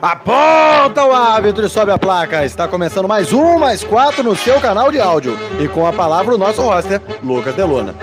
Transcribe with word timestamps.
Aponta 0.00 1.06
o 1.06 1.12
árbitro 1.12 1.64
e 1.64 1.70
sobe 1.70 1.90
a 1.90 1.98
placa. 1.98 2.44
Está 2.44 2.68
começando 2.68 3.08
mais 3.08 3.32
um, 3.32 3.58
mais 3.58 3.82
quatro 3.82 4.22
no 4.22 4.36
seu 4.36 4.60
canal 4.60 4.92
de 4.92 5.00
áudio. 5.00 5.34
E 5.58 5.66
com 5.68 5.86
a 5.86 5.92
palavra 5.92 6.34
o 6.34 6.38
nosso 6.38 6.60
roster, 6.60 7.00
Lucas 7.24 7.54
Delona. 7.54 7.94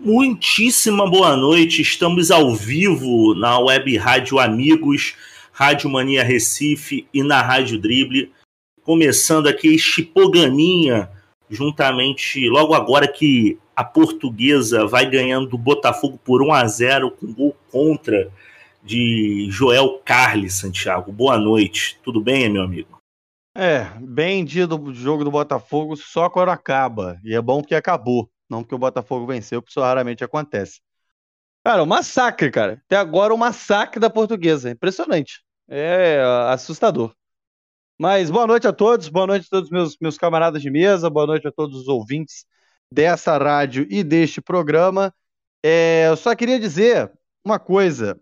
Muitíssima 0.00 1.10
boa 1.10 1.36
noite. 1.36 1.82
Estamos 1.82 2.30
ao 2.30 2.54
vivo 2.54 3.34
na 3.34 3.58
Web 3.58 3.96
Rádio 3.96 4.38
Amigos, 4.38 5.16
Rádio 5.50 5.90
Mania 5.90 6.22
Recife 6.22 7.08
e 7.12 7.24
na 7.24 7.42
Rádio 7.42 7.80
Drible. 7.80 8.30
Começando 8.84 9.48
aqui 9.48 9.74
este 9.74 10.04
programinha, 10.04 11.10
juntamente 11.50 12.48
logo 12.48 12.72
agora 12.72 13.08
que 13.08 13.58
a 13.74 13.82
portuguesa 13.82 14.86
vai 14.86 15.10
ganhando 15.10 15.48
do 15.48 15.58
Botafogo 15.58 16.20
por 16.24 16.40
1 16.40 16.52
a 16.52 16.66
0 16.68 17.10
com 17.10 17.32
gol 17.32 17.56
contra 17.72 18.30
de 18.86 19.48
Joel 19.50 20.00
Carli, 20.04 20.48
Santiago. 20.48 21.10
Boa 21.10 21.36
noite. 21.36 21.98
Tudo 22.04 22.20
bem, 22.20 22.48
meu 22.48 22.62
amigo? 22.62 23.02
É, 23.52 23.84
bem 24.00 24.44
dia 24.44 24.66
do 24.66 24.94
jogo 24.94 25.24
do 25.24 25.30
Botafogo 25.30 25.96
só 25.96 26.30
quando 26.30 26.50
acaba. 26.50 27.18
E 27.24 27.34
é 27.34 27.42
bom 27.42 27.60
porque 27.60 27.74
acabou, 27.74 28.30
não 28.48 28.62
porque 28.62 28.76
o 28.76 28.78
Botafogo 28.78 29.26
venceu, 29.26 29.60
porque 29.60 29.72
isso 29.72 29.80
raramente 29.80 30.22
acontece. 30.22 30.80
Cara, 31.64 31.82
um 31.82 31.86
massacre, 31.86 32.48
cara. 32.48 32.80
Até 32.86 32.96
agora 32.96 33.34
um 33.34 33.36
massacre 33.36 33.98
da 33.98 34.08
portuguesa. 34.08 34.70
Impressionante. 34.70 35.42
É 35.68 36.22
assustador. 36.50 37.12
Mas 37.98 38.30
boa 38.30 38.46
noite 38.46 38.68
a 38.68 38.72
todos, 38.72 39.08
boa 39.08 39.26
noite 39.26 39.46
a 39.46 39.50
todos 39.50 39.70
meus 39.70 39.96
meus 40.00 40.16
camaradas 40.16 40.62
de 40.62 40.70
mesa, 40.70 41.10
boa 41.10 41.26
noite 41.26 41.48
a 41.48 41.50
todos 41.50 41.80
os 41.80 41.88
ouvintes 41.88 42.44
dessa 42.92 43.36
rádio 43.36 43.84
e 43.90 44.04
deste 44.04 44.40
programa. 44.40 45.12
É, 45.64 46.06
eu 46.08 46.16
só 46.16 46.36
queria 46.36 46.60
dizer 46.60 47.10
uma 47.44 47.58
coisa 47.58 48.20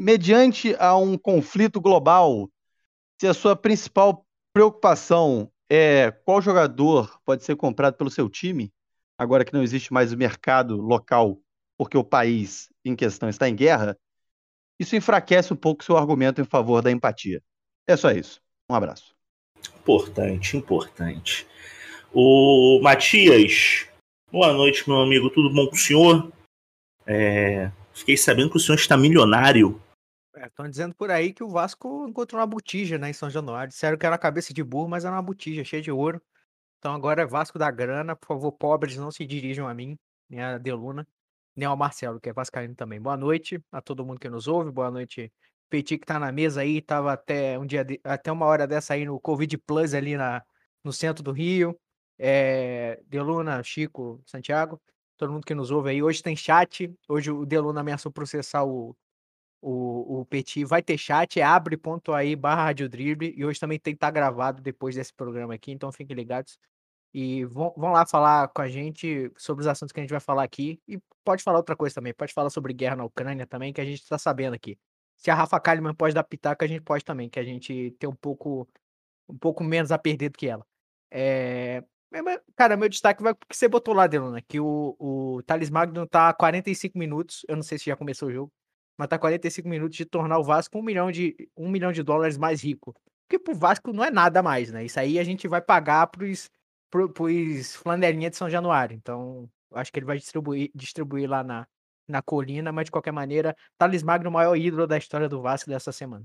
mediante 0.00 0.74
a 0.78 0.96
um 0.96 1.18
conflito 1.18 1.80
global, 1.80 2.50
se 3.20 3.26
a 3.26 3.34
sua 3.34 3.54
principal 3.54 4.26
preocupação 4.52 5.50
é 5.68 6.10
qual 6.10 6.40
jogador 6.40 7.20
pode 7.24 7.44
ser 7.44 7.54
comprado 7.54 7.94
pelo 7.94 8.10
seu 8.10 8.28
time, 8.28 8.72
agora 9.16 9.44
que 9.44 9.52
não 9.52 9.62
existe 9.62 9.92
mais 9.92 10.12
o 10.12 10.16
mercado 10.16 10.76
local, 10.80 11.38
porque 11.78 11.96
o 11.96 12.04
país 12.04 12.68
em 12.84 12.96
questão 12.96 13.28
está 13.28 13.48
em 13.48 13.54
guerra, 13.54 13.96
isso 14.78 14.96
enfraquece 14.96 15.52
um 15.52 15.56
pouco 15.56 15.84
seu 15.84 15.96
argumento 15.96 16.40
em 16.40 16.44
favor 16.44 16.82
da 16.82 16.90
empatia. 16.90 17.42
É 17.86 17.96
só 17.96 18.10
isso. 18.10 18.40
Um 18.68 18.74
abraço. 18.74 19.14
Importante, 19.78 20.56
importante. 20.56 21.46
O 22.12 22.80
Matias, 22.82 23.86
boa 24.32 24.52
noite, 24.52 24.88
meu 24.88 25.00
amigo. 25.00 25.28
Tudo 25.30 25.52
bom 25.52 25.66
com 25.66 25.74
o 25.74 25.78
senhor? 25.78 26.32
É, 27.06 27.70
fiquei 27.92 28.16
sabendo 28.16 28.50
que 28.50 28.56
o 28.56 28.60
senhor 28.60 28.78
está 28.78 28.96
milionário. 28.96 29.80
Estão 30.46 30.66
é, 30.66 30.68
dizendo 30.68 30.94
por 30.94 31.10
aí 31.10 31.32
que 31.32 31.42
o 31.44 31.48
Vasco 31.48 32.06
encontrou 32.08 32.40
uma 32.40 32.46
botija, 32.46 32.98
né, 32.98 33.10
em 33.10 33.12
São 33.12 33.28
Januário. 33.30 33.70
Disseram 33.70 33.98
que 33.98 34.06
era 34.06 34.16
cabeça 34.18 34.54
de 34.54 34.62
burro, 34.62 34.88
mas 34.88 35.04
era 35.04 35.14
uma 35.14 35.22
botija 35.22 35.64
cheia 35.64 35.82
de 35.82 35.90
ouro. 35.90 36.20
Então 36.78 36.94
agora 36.94 37.22
é 37.22 37.26
Vasco 37.26 37.58
da 37.58 37.70
grana. 37.70 38.16
Por 38.16 38.26
favor, 38.26 38.52
pobres, 38.52 38.96
não 38.96 39.10
se 39.10 39.26
dirijam 39.26 39.68
a 39.68 39.74
mim, 39.74 39.98
nem 40.28 40.40
a 40.40 40.58
Deluna, 40.58 41.06
nem 41.54 41.66
ao 41.66 41.76
Marcelo, 41.76 42.20
que 42.20 42.28
é 42.30 42.32
vascaíno 42.32 42.74
também. 42.74 43.00
Boa 43.00 43.16
noite 43.16 43.62
a 43.70 43.80
todo 43.82 44.04
mundo 44.04 44.18
que 44.20 44.28
nos 44.30 44.48
ouve. 44.48 44.70
Boa 44.70 44.90
noite, 44.90 45.32
Petit, 45.68 45.98
que 45.98 46.06
tá 46.06 46.18
na 46.18 46.32
mesa 46.32 46.62
aí. 46.62 46.80
Tava 46.80 47.12
até 47.12 47.58
um 47.58 47.66
dia, 47.66 47.84
de... 47.84 48.00
até 48.04 48.32
uma 48.32 48.46
hora 48.46 48.66
dessa 48.66 48.94
aí 48.94 49.04
no 49.04 49.20
Covid 49.20 49.58
Plus 49.58 49.94
ali 49.94 50.16
na... 50.16 50.42
no 50.82 50.92
centro 50.92 51.22
do 51.22 51.32
Rio. 51.32 51.78
É... 52.18 53.00
Deluna, 53.06 53.62
Chico, 53.62 54.22
Santiago, 54.26 54.80
todo 55.16 55.32
mundo 55.32 55.44
que 55.44 55.54
nos 55.54 55.70
ouve 55.70 55.90
aí. 55.90 56.02
Hoje 56.02 56.22
tem 56.22 56.34
chat. 56.34 56.92
Hoje 57.08 57.30
o 57.30 57.44
Deluna 57.44 57.80
ameaçou 57.80 58.10
processar 58.10 58.64
o 58.64 58.96
o, 59.60 60.20
o 60.20 60.26
Petit 60.26 60.64
vai 60.64 60.82
ter 60.82 60.96
chat, 60.96 61.38
é 61.38 61.42
abre.aí 61.42 62.34
barra 62.34 62.64
Rádio 62.64 62.88
Drible, 62.88 63.34
e 63.36 63.44
hoje 63.44 63.60
também 63.60 63.78
tem 63.78 63.92
que 63.92 63.96
estar 63.96 64.08
tá 64.08 64.10
gravado 64.12 64.62
depois 64.62 64.94
desse 64.94 65.12
programa 65.12 65.54
aqui, 65.54 65.70
então 65.72 65.92
fiquem 65.92 66.16
ligados. 66.16 66.58
E 67.12 67.44
vão, 67.44 67.74
vão 67.76 67.92
lá 67.92 68.06
falar 68.06 68.48
com 68.48 68.62
a 68.62 68.68
gente 68.68 69.30
sobre 69.36 69.62
os 69.62 69.66
assuntos 69.66 69.92
que 69.92 70.00
a 70.00 70.02
gente 70.02 70.10
vai 70.10 70.20
falar 70.20 70.44
aqui. 70.44 70.80
E 70.86 70.98
pode 71.24 71.42
falar 71.42 71.58
outra 71.58 71.76
coisa 71.76 71.94
também, 71.94 72.14
pode 72.14 72.32
falar 72.32 72.50
sobre 72.50 72.72
guerra 72.72 72.96
na 72.96 73.04
Ucrânia 73.04 73.46
também, 73.46 73.72
que 73.72 73.80
a 73.80 73.84
gente 73.84 74.00
está 74.00 74.16
sabendo 74.16 74.54
aqui. 74.54 74.78
Se 75.16 75.30
a 75.30 75.34
Rafa 75.34 75.60
Kalimann 75.60 75.94
pode 75.94 76.14
dar 76.14 76.24
pitaco, 76.24 76.64
a 76.64 76.68
gente 76.68 76.82
pode 76.82 77.04
também, 77.04 77.28
que 77.28 77.38
a 77.38 77.44
gente 77.44 77.90
tem 77.98 78.08
um 78.08 78.14
pouco, 78.14 78.66
um 79.28 79.36
pouco 79.36 79.62
menos 79.62 79.92
a 79.92 79.98
perder 79.98 80.30
do 80.30 80.38
que 80.38 80.46
ela. 80.48 80.64
É, 81.10 81.84
Cara, 82.56 82.76
meu 82.76 82.88
destaque 82.88 83.22
vai 83.22 83.34
porque 83.34 83.54
você 83.54 83.68
botou 83.68 83.94
lá, 83.94 84.06
Deluna, 84.06 84.42
que 84.42 84.58
o, 84.58 84.96
o 84.98 85.42
Thales 85.44 85.70
Magno 85.70 86.06
tá 86.06 86.32
45 86.34 86.98
minutos. 86.98 87.44
Eu 87.48 87.56
não 87.56 87.62
sei 87.62 87.78
se 87.78 87.86
já 87.86 87.96
começou 87.96 88.28
o 88.28 88.32
jogo 88.32 88.52
tá 89.08 89.18
45 89.18 89.68
minutos 89.68 89.96
de 89.96 90.04
tornar 90.04 90.38
o 90.38 90.44
Vasco 90.44 90.78
um 90.78 90.82
milhão 90.82 91.10
de, 91.10 91.34
um 91.56 91.68
milhão 91.70 91.92
de 91.92 92.02
dólares 92.02 92.36
mais 92.36 92.62
rico. 92.62 92.94
Porque 93.28 93.38
pro 93.38 93.54
Vasco 93.54 93.92
não 93.92 94.04
é 94.04 94.10
nada 94.10 94.42
mais, 94.42 94.72
né? 94.72 94.84
Isso 94.84 94.98
aí 94.98 95.18
a 95.18 95.24
gente 95.24 95.46
vai 95.46 95.60
pagar 95.60 96.06
pros, 96.08 96.50
pro, 96.90 97.08
pros 97.08 97.76
flanelinha 97.76 98.28
de 98.28 98.36
São 98.36 98.50
Januário. 98.50 98.96
Então, 98.96 99.48
acho 99.72 99.92
que 99.92 99.98
ele 99.98 100.06
vai 100.06 100.18
distribuir, 100.18 100.70
distribuir 100.74 101.30
lá 101.30 101.44
na, 101.44 101.66
na 102.08 102.20
colina, 102.20 102.72
mas 102.72 102.86
de 102.86 102.90
qualquer 102.90 103.12
maneira, 103.12 103.56
Thales 103.78 104.02
Magno, 104.02 104.28
o 104.28 104.32
maior 104.32 104.56
ídolo 104.56 104.86
da 104.86 104.98
história 104.98 105.28
do 105.28 105.40
Vasco 105.40 105.70
dessa 105.70 105.92
semana. 105.92 106.24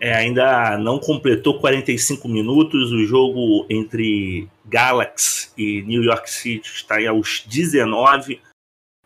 É, 0.00 0.14
ainda 0.14 0.78
não 0.78 0.98
completou 0.98 1.60
45 1.60 2.26
minutos. 2.26 2.90
O 2.90 3.04
jogo 3.04 3.66
entre 3.68 4.48
Galaxy 4.64 5.50
e 5.58 5.82
New 5.82 6.02
York 6.02 6.30
City 6.30 6.66
está 6.70 6.96
aí 6.96 7.06
aos 7.06 7.44
19. 7.46 8.40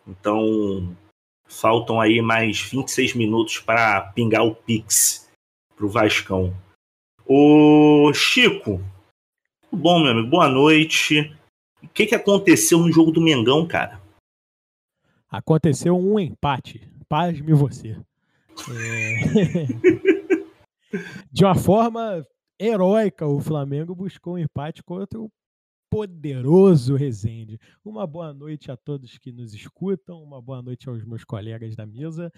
Então, 0.07 0.95
Faltam 1.45 2.01
aí 2.01 2.21
mais 2.21 2.61
26 2.61 3.13
minutos 3.13 3.59
para 3.59 4.01
pingar 4.13 4.45
o 4.45 4.55
Pix 4.55 5.29
pro 5.75 5.89
Vascão. 5.89 6.53
Ô 7.25 8.11
Chico, 8.13 8.83
tudo 9.69 9.81
bom, 9.81 10.01
meu 10.01 10.11
amigo? 10.11 10.29
Boa 10.29 10.47
noite. 10.47 11.35
O 11.81 11.87
que, 11.87 12.07
que 12.07 12.15
aconteceu 12.15 12.79
no 12.79 12.91
jogo 12.91 13.11
do 13.11 13.21
Mengão, 13.21 13.67
cara? 13.67 14.01
Aconteceu 15.29 15.97
um 15.97 16.19
empate. 16.19 16.89
Pasme 17.07 17.53
você. 17.53 17.97
É... 18.71 19.65
De 21.31 21.43
uma 21.43 21.55
forma 21.55 22.25
heróica, 22.59 23.27
o 23.27 23.39
Flamengo 23.41 23.93
buscou 23.93 24.35
um 24.35 24.37
empate 24.37 24.81
contra 24.81 25.19
o 25.19 25.29
poderoso 25.89 26.95
Rezende. 26.95 27.59
Uma 27.83 28.05
boa 28.05 28.33
noite 28.33 28.71
a 28.71 28.77
todos 28.77 29.17
que 29.17 29.31
nos 29.31 29.53
escutam, 29.53 30.21
uma 30.21 30.41
boa 30.41 30.61
noite 30.61 30.89
aos 30.89 31.03
meus 31.03 31.23
colegas 31.23 31.75
da 31.75 31.85
mesa. 31.85 32.31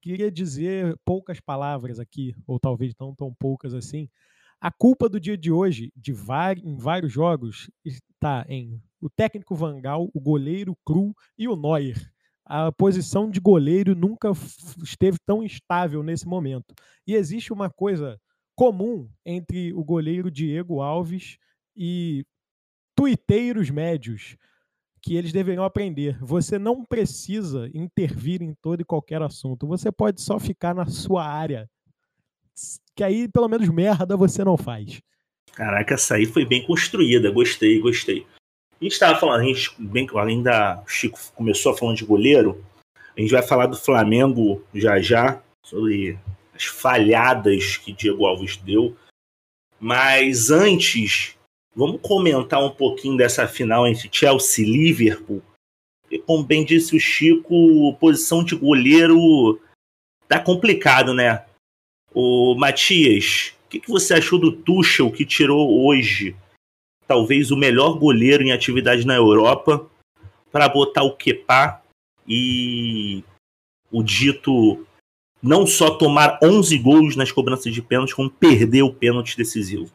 Queria 0.00 0.30
dizer 0.30 0.98
poucas 1.04 1.40
palavras 1.40 1.98
aqui, 1.98 2.34
ou 2.46 2.58
talvez 2.58 2.94
não 2.98 3.14
tão 3.14 3.32
poucas 3.32 3.72
assim. 3.74 4.08
A 4.60 4.70
culpa 4.70 5.08
do 5.08 5.20
dia 5.20 5.36
de 5.36 5.50
hoje, 5.50 5.92
de 5.96 6.14
em 6.64 6.76
vários 6.76 7.12
jogos, 7.12 7.70
está 7.84 8.44
em 8.48 8.82
o 9.00 9.10
técnico 9.10 9.54
Vangal, 9.54 10.10
o 10.14 10.20
goleiro 10.20 10.76
Cru 10.84 11.14
e 11.36 11.46
o 11.46 11.56
Neuer. 11.56 12.10
A 12.46 12.72
posição 12.72 13.30
de 13.30 13.40
goleiro 13.40 13.94
nunca 13.94 14.30
esteve 14.82 15.18
tão 15.26 15.42
instável 15.42 16.02
nesse 16.02 16.26
momento. 16.26 16.74
E 17.06 17.14
existe 17.14 17.52
uma 17.52 17.68
coisa 17.70 18.18
comum 18.54 19.08
entre 19.24 19.72
o 19.74 19.84
goleiro 19.84 20.30
Diego 20.30 20.80
Alves 20.80 21.38
e 21.76 22.24
tuiteiros 22.94 23.70
médios 23.70 24.36
que 25.02 25.16
eles 25.16 25.32
deveriam 25.32 25.64
aprender. 25.64 26.18
Você 26.22 26.58
não 26.58 26.84
precisa 26.84 27.70
intervir 27.74 28.42
em 28.42 28.54
todo 28.54 28.80
e 28.80 28.84
qualquer 28.84 29.20
assunto. 29.20 29.66
Você 29.66 29.92
pode 29.92 30.22
só 30.22 30.38
ficar 30.38 30.74
na 30.74 30.86
sua 30.86 31.26
área. 31.26 31.68
Que 32.96 33.04
aí, 33.04 33.28
pelo 33.28 33.48
menos, 33.48 33.68
merda 33.68 34.16
você 34.16 34.42
não 34.42 34.56
faz. 34.56 35.02
Caraca, 35.52 35.94
essa 35.94 36.14
aí 36.14 36.24
foi 36.24 36.46
bem 36.46 36.66
construída. 36.66 37.30
Gostei, 37.30 37.80
gostei. 37.80 38.26
A 38.80 38.84
gente 38.84 38.92
estava 38.92 39.18
falando, 39.18 39.40
a 39.40 39.44
gente, 39.44 39.70
bem, 39.78 40.06
além 40.14 40.42
da. 40.42 40.82
O 40.84 40.88
Chico 40.88 41.18
começou 41.34 41.76
falando 41.76 41.96
de 41.96 42.04
goleiro. 42.04 42.64
A 43.16 43.20
gente 43.20 43.30
vai 43.30 43.42
falar 43.42 43.66
do 43.66 43.76
Flamengo 43.76 44.64
já 44.74 45.00
já, 45.00 45.42
sobre 45.62 46.18
as 46.54 46.64
falhadas 46.64 47.76
que 47.76 47.92
Diego 47.92 48.24
Alves 48.24 48.56
deu. 48.56 48.96
Mas 49.78 50.50
antes, 50.50 51.33
Vamos 51.74 52.00
comentar 52.00 52.62
um 52.62 52.70
pouquinho 52.70 53.16
dessa 53.16 53.48
final 53.48 53.86
entre 53.86 54.08
Chelsea 54.10 54.64
e 54.64 54.70
Liverpool. 54.70 55.42
E, 56.10 56.18
como 56.18 56.44
bem 56.44 56.64
disse 56.64 56.94
o 56.94 57.00
Chico, 57.00 57.96
posição 57.98 58.44
de 58.44 58.54
goleiro 58.54 59.60
tá 60.28 60.38
complicado, 60.38 61.12
né? 61.12 61.44
O 62.14 62.54
Matias, 62.54 63.54
o 63.66 63.68
que, 63.68 63.80
que 63.80 63.90
você 63.90 64.14
achou 64.14 64.38
do 64.38 64.52
Tuchel 64.52 65.10
que 65.10 65.26
tirou 65.26 65.84
hoje 65.84 66.36
talvez 67.06 67.50
o 67.50 67.56
melhor 67.56 67.98
goleiro 67.98 68.44
em 68.44 68.52
atividade 68.52 69.06
na 69.06 69.14
Europa 69.14 69.88
para 70.52 70.68
botar 70.68 71.02
o 71.02 71.16
Kepa 71.16 71.82
e 72.26 73.24
o 73.90 74.02
dito 74.02 74.86
não 75.42 75.66
só 75.66 75.90
tomar 75.90 76.38
11 76.42 76.78
gols 76.78 77.16
nas 77.16 77.30
cobranças 77.30 77.72
de 77.74 77.82
pênalti, 77.82 78.14
como 78.14 78.30
perder 78.30 78.82
o 78.82 78.94
pênalti 78.94 79.36
decisivo? 79.36 79.90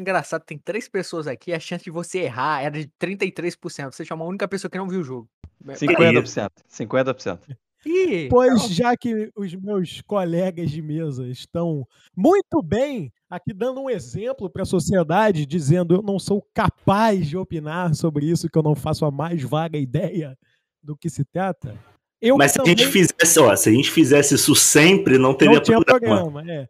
Engraçado, 0.00 0.42
tem 0.44 0.58
três 0.58 0.88
pessoas 0.88 1.26
aqui, 1.26 1.52
a 1.52 1.60
chance 1.60 1.84
de 1.84 1.90
você 1.90 2.20
errar 2.20 2.62
era 2.62 2.78
de 2.78 2.90
33%. 3.00 3.92
Você 3.92 4.04
chamou 4.04 4.26
a 4.26 4.30
única 4.30 4.48
pessoa 4.48 4.70
que 4.70 4.78
não 4.78 4.88
viu 4.88 5.00
o 5.00 5.04
jogo. 5.04 5.28
50%. 5.64 6.50
50%. 6.70 7.56
Ih, 7.84 8.28
Pois 8.28 8.68
já 8.68 8.96
que 8.96 9.30
os 9.36 9.54
meus 9.54 10.00
colegas 10.02 10.70
de 10.70 10.82
mesa 10.82 11.26
estão 11.28 11.86
muito 12.16 12.60
bem 12.60 13.12
aqui 13.30 13.54
dando 13.54 13.80
um 13.80 13.88
exemplo 13.88 14.50
para 14.50 14.62
a 14.62 14.66
sociedade, 14.66 15.46
dizendo 15.46 15.94
eu 15.94 16.02
não 16.02 16.18
sou 16.18 16.44
capaz 16.52 17.28
de 17.28 17.36
opinar 17.36 17.94
sobre 17.94 18.26
isso, 18.26 18.48
que 18.50 18.58
eu 18.58 18.62
não 18.62 18.74
faço 18.74 19.04
a 19.04 19.10
mais 19.10 19.42
vaga 19.42 19.78
ideia 19.78 20.36
do 20.82 20.96
que 20.96 21.08
se 21.08 21.24
trata. 21.24 21.78
Eu 22.20 22.36
Mas 22.36 22.52
se 22.52 22.58
a 22.58 22.64
também 22.64 22.76
gente 22.76 22.90
fizesse, 22.90 23.38
ó, 23.38 23.54
se 23.54 23.68
a 23.68 23.72
gente 23.72 23.90
fizesse 23.90 24.34
isso 24.34 24.54
sempre, 24.54 25.18
não 25.18 25.34
teria 25.34 25.56
não 25.56 25.62
tinha 25.62 25.80
programa. 25.80 26.22
programa. 26.22 26.52
é. 26.52 26.68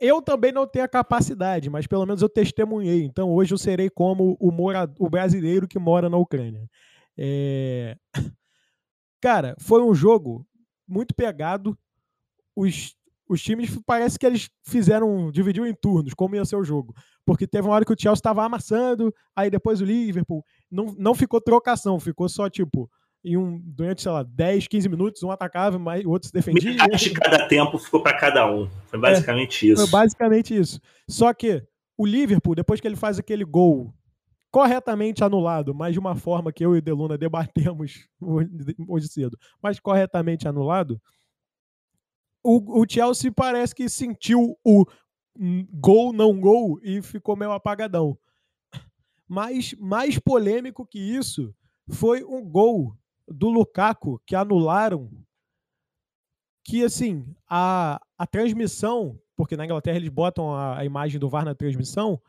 Eu 0.00 0.22
também 0.22 0.52
não 0.52 0.66
tenho 0.66 0.84
a 0.84 0.88
capacidade, 0.88 1.68
mas 1.68 1.86
pelo 1.86 2.06
menos 2.06 2.22
eu 2.22 2.28
testemunhei. 2.28 3.04
Então 3.04 3.30
hoje 3.30 3.52
eu 3.52 3.58
serei 3.58 3.90
como 3.90 4.36
o, 4.40 4.50
mora... 4.50 4.90
o 4.98 5.08
brasileiro 5.08 5.68
que 5.68 5.78
mora 5.78 6.08
na 6.08 6.16
Ucrânia. 6.16 6.68
É, 7.16 7.96
Cara, 9.20 9.56
foi 9.58 9.82
um 9.82 9.94
jogo 9.94 10.46
muito 10.86 11.14
pegado. 11.14 11.76
Os, 12.54 12.94
os 13.28 13.42
times 13.42 13.78
parece 13.84 14.18
que 14.18 14.26
eles 14.26 14.48
fizeram, 14.64 15.30
dividiu 15.30 15.66
em 15.66 15.74
turnos, 15.74 16.14
como 16.14 16.36
ia 16.36 16.44
ser 16.44 16.56
o 16.56 16.64
jogo. 16.64 16.94
Porque 17.24 17.46
teve 17.46 17.66
uma 17.66 17.74
hora 17.74 17.84
que 17.84 17.92
o 17.92 17.98
Chelsea 17.98 18.20
estava 18.20 18.44
amassando, 18.44 19.12
aí 19.34 19.50
depois 19.50 19.80
o 19.80 19.84
Liverpool. 19.84 20.44
Não, 20.70 20.94
não 20.98 21.14
ficou 21.14 21.40
trocação, 21.40 21.98
ficou 21.98 22.28
só 22.28 22.48
tipo. 22.48 22.90
Em 23.24 23.36
um, 23.36 23.60
durante, 23.64 24.02
sei 24.02 24.12
lá, 24.12 24.22
10, 24.22 24.68
15 24.68 24.88
minutos, 24.88 25.22
um 25.22 25.30
atacava, 25.30 25.78
mas 25.78 26.04
o 26.04 26.10
outro 26.10 26.28
se 26.28 26.32
defendia. 26.32 26.70
Metade 26.70 26.96
de 26.96 27.10
cada 27.10 27.48
tempo 27.48 27.76
ficou 27.78 28.00
para 28.00 28.16
cada 28.16 28.50
um. 28.50 28.68
Foi 28.86 28.98
basicamente 29.00 29.68
isso. 29.68 29.82
Foi 29.82 29.90
basicamente 29.90 30.56
isso. 30.56 30.80
Só 31.08 31.32
que 31.34 31.62
o 31.98 32.06
Liverpool, 32.06 32.54
depois 32.54 32.80
que 32.80 32.86
ele 32.86 32.94
faz 32.94 33.18
aquele 33.18 33.44
gol 33.44 33.92
corretamente 34.50 35.24
anulado, 35.24 35.74
mas 35.74 35.92
de 35.92 35.98
uma 35.98 36.14
forma 36.14 36.52
que 36.52 36.64
eu 36.64 36.74
e 36.74 36.78
o 36.78 36.82
Deluna 36.82 37.18
debatemos 37.18 38.08
hoje 38.88 39.08
cedo, 39.08 39.38
mas 39.60 39.80
corretamente 39.80 40.46
anulado, 40.46 41.00
o, 42.42 42.80
o 42.80 42.86
Chelsea 42.88 43.32
parece 43.32 43.74
que 43.74 43.88
sentiu 43.88 44.56
o 44.64 44.86
gol, 45.72 46.12
não 46.12 46.38
gol 46.38 46.78
e 46.82 47.02
ficou 47.02 47.36
meio 47.36 47.52
apagadão. 47.52 48.16
Mas 49.28 49.74
mais 49.74 50.18
polêmico 50.18 50.86
que 50.86 50.98
isso 50.98 51.54
foi 51.88 52.22
um 52.22 52.42
gol 52.42 52.96
do 53.28 53.48
Lukaku 53.48 54.20
que 54.26 54.34
anularam 54.34 55.10
que 56.64 56.84
assim, 56.84 57.24
a, 57.48 58.00
a 58.18 58.26
transmissão, 58.26 59.20
porque 59.36 59.56
na 59.56 59.64
Inglaterra 59.64 59.96
eles 59.96 60.08
botam 60.08 60.52
a, 60.52 60.78
a 60.78 60.84
imagem 60.84 61.20
do 61.20 61.28
VAR 61.28 61.44
na 61.44 61.54
transmissão, 61.54 62.20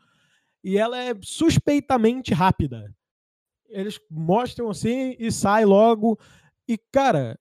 e 0.62 0.78
ela 0.78 0.96
é 0.96 1.12
suspeitamente 1.22 2.32
rápida. 2.32 2.94
Eles 3.68 4.00
mostram 4.08 4.70
assim 4.70 5.16
e 5.18 5.30
sai 5.32 5.64
logo. 5.64 6.18
E, 6.68 6.78
cara, 6.92 7.38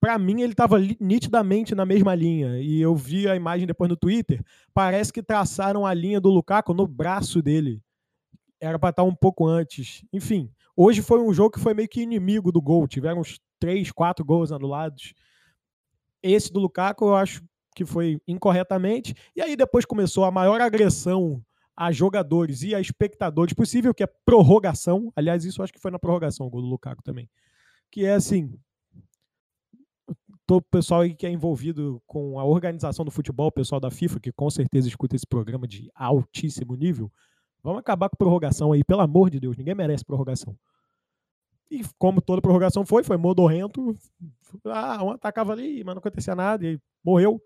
pra 0.00 0.18
mim 0.18 0.40
ele 0.40 0.54
tava 0.54 0.78
li- 0.78 0.96
nitidamente 0.98 1.74
na 1.74 1.84
mesma 1.84 2.14
linha. 2.14 2.58
E 2.58 2.80
eu 2.80 2.94
vi 2.96 3.28
a 3.28 3.36
imagem 3.36 3.66
depois 3.66 3.88
no 3.88 3.96
Twitter. 3.96 4.42
Parece 4.72 5.12
que 5.12 5.22
traçaram 5.22 5.84
a 5.84 5.92
linha 5.92 6.20
do 6.20 6.30
Lukaku 6.30 6.72
no 6.72 6.86
braço 6.86 7.42
dele. 7.42 7.82
Era 8.58 8.78
pra 8.78 8.90
estar 8.90 9.02
um 9.04 9.14
pouco 9.14 9.46
antes. 9.46 10.04
Enfim, 10.12 10.50
hoje 10.80 11.02
foi 11.02 11.20
um 11.20 11.32
jogo 11.32 11.50
que 11.50 11.60
foi 11.60 11.74
meio 11.74 11.88
que 11.88 12.00
inimigo 12.00 12.50
do 12.50 12.60
gol. 12.60 12.88
Tiveram 12.88 13.20
uns 13.20 13.38
três, 13.58 13.92
quatro 13.92 14.24
gols 14.24 14.50
anulados. 14.50 15.12
Esse 16.22 16.50
do 16.50 16.58
Lukaku 16.58 17.04
eu 17.04 17.14
acho 17.14 17.42
que 17.74 17.84
foi 17.84 18.18
incorretamente. 18.26 19.14
E 19.36 19.42
aí 19.42 19.56
depois 19.56 19.84
começou 19.84 20.24
a 20.24 20.30
maior 20.30 20.60
agressão 20.60 21.42
a 21.76 21.92
jogadores 21.92 22.62
e 22.62 22.74
a 22.74 22.80
espectadores 22.80 23.54
possível, 23.54 23.94
que 23.94 24.02
é 24.02 24.06
prorrogação. 24.06 25.12
Aliás, 25.14 25.44
isso 25.44 25.62
acho 25.62 25.72
que 25.72 25.80
foi 25.80 25.90
na 25.90 25.98
prorrogação 25.98 26.46
o 26.46 26.50
gol 26.50 26.62
do 26.62 26.68
Lukaku 26.68 27.02
também. 27.02 27.28
Que 27.90 28.04
é 28.04 28.14
assim. 28.14 28.54
Todo 30.46 30.60
o 30.60 30.70
pessoal 30.70 31.02
aí 31.02 31.14
que 31.14 31.26
é 31.26 31.30
envolvido 31.30 32.02
com 32.06 32.38
a 32.38 32.44
organização 32.44 33.04
do 33.04 33.10
futebol, 33.10 33.46
o 33.46 33.52
pessoal 33.52 33.80
da 33.80 33.90
FIFA, 33.90 34.18
que 34.18 34.32
com 34.32 34.50
certeza 34.50 34.88
escuta 34.88 35.14
esse 35.14 35.26
programa 35.26 35.66
de 35.66 35.90
altíssimo 35.94 36.74
nível, 36.74 37.10
vamos 37.62 37.80
acabar 37.80 38.08
com 38.08 38.16
prorrogação 38.16 38.72
aí, 38.72 38.82
pelo 38.82 39.00
amor 39.00 39.30
de 39.30 39.38
Deus, 39.38 39.56
ninguém 39.56 39.74
merece 39.74 40.04
prorrogação. 40.04 40.56
E 41.70 41.82
como 41.98 42.20
toda 42.20 42.42
prorrogação 42.42 42.84
foi, 42.84 43.04
foi 43.04 43.16
modorrento. 43.16 43.96
Ah, 44.64 45.04
um 45.04 45.10
atacava 45.10 45.52
ali, 45.52 45.84
mas 45.84 45.94
não 45.94 46.00
acontecia 46.00 46.34
nada, 46.34 46.66
e 46.66 46.80
morreu. 47.04 47.40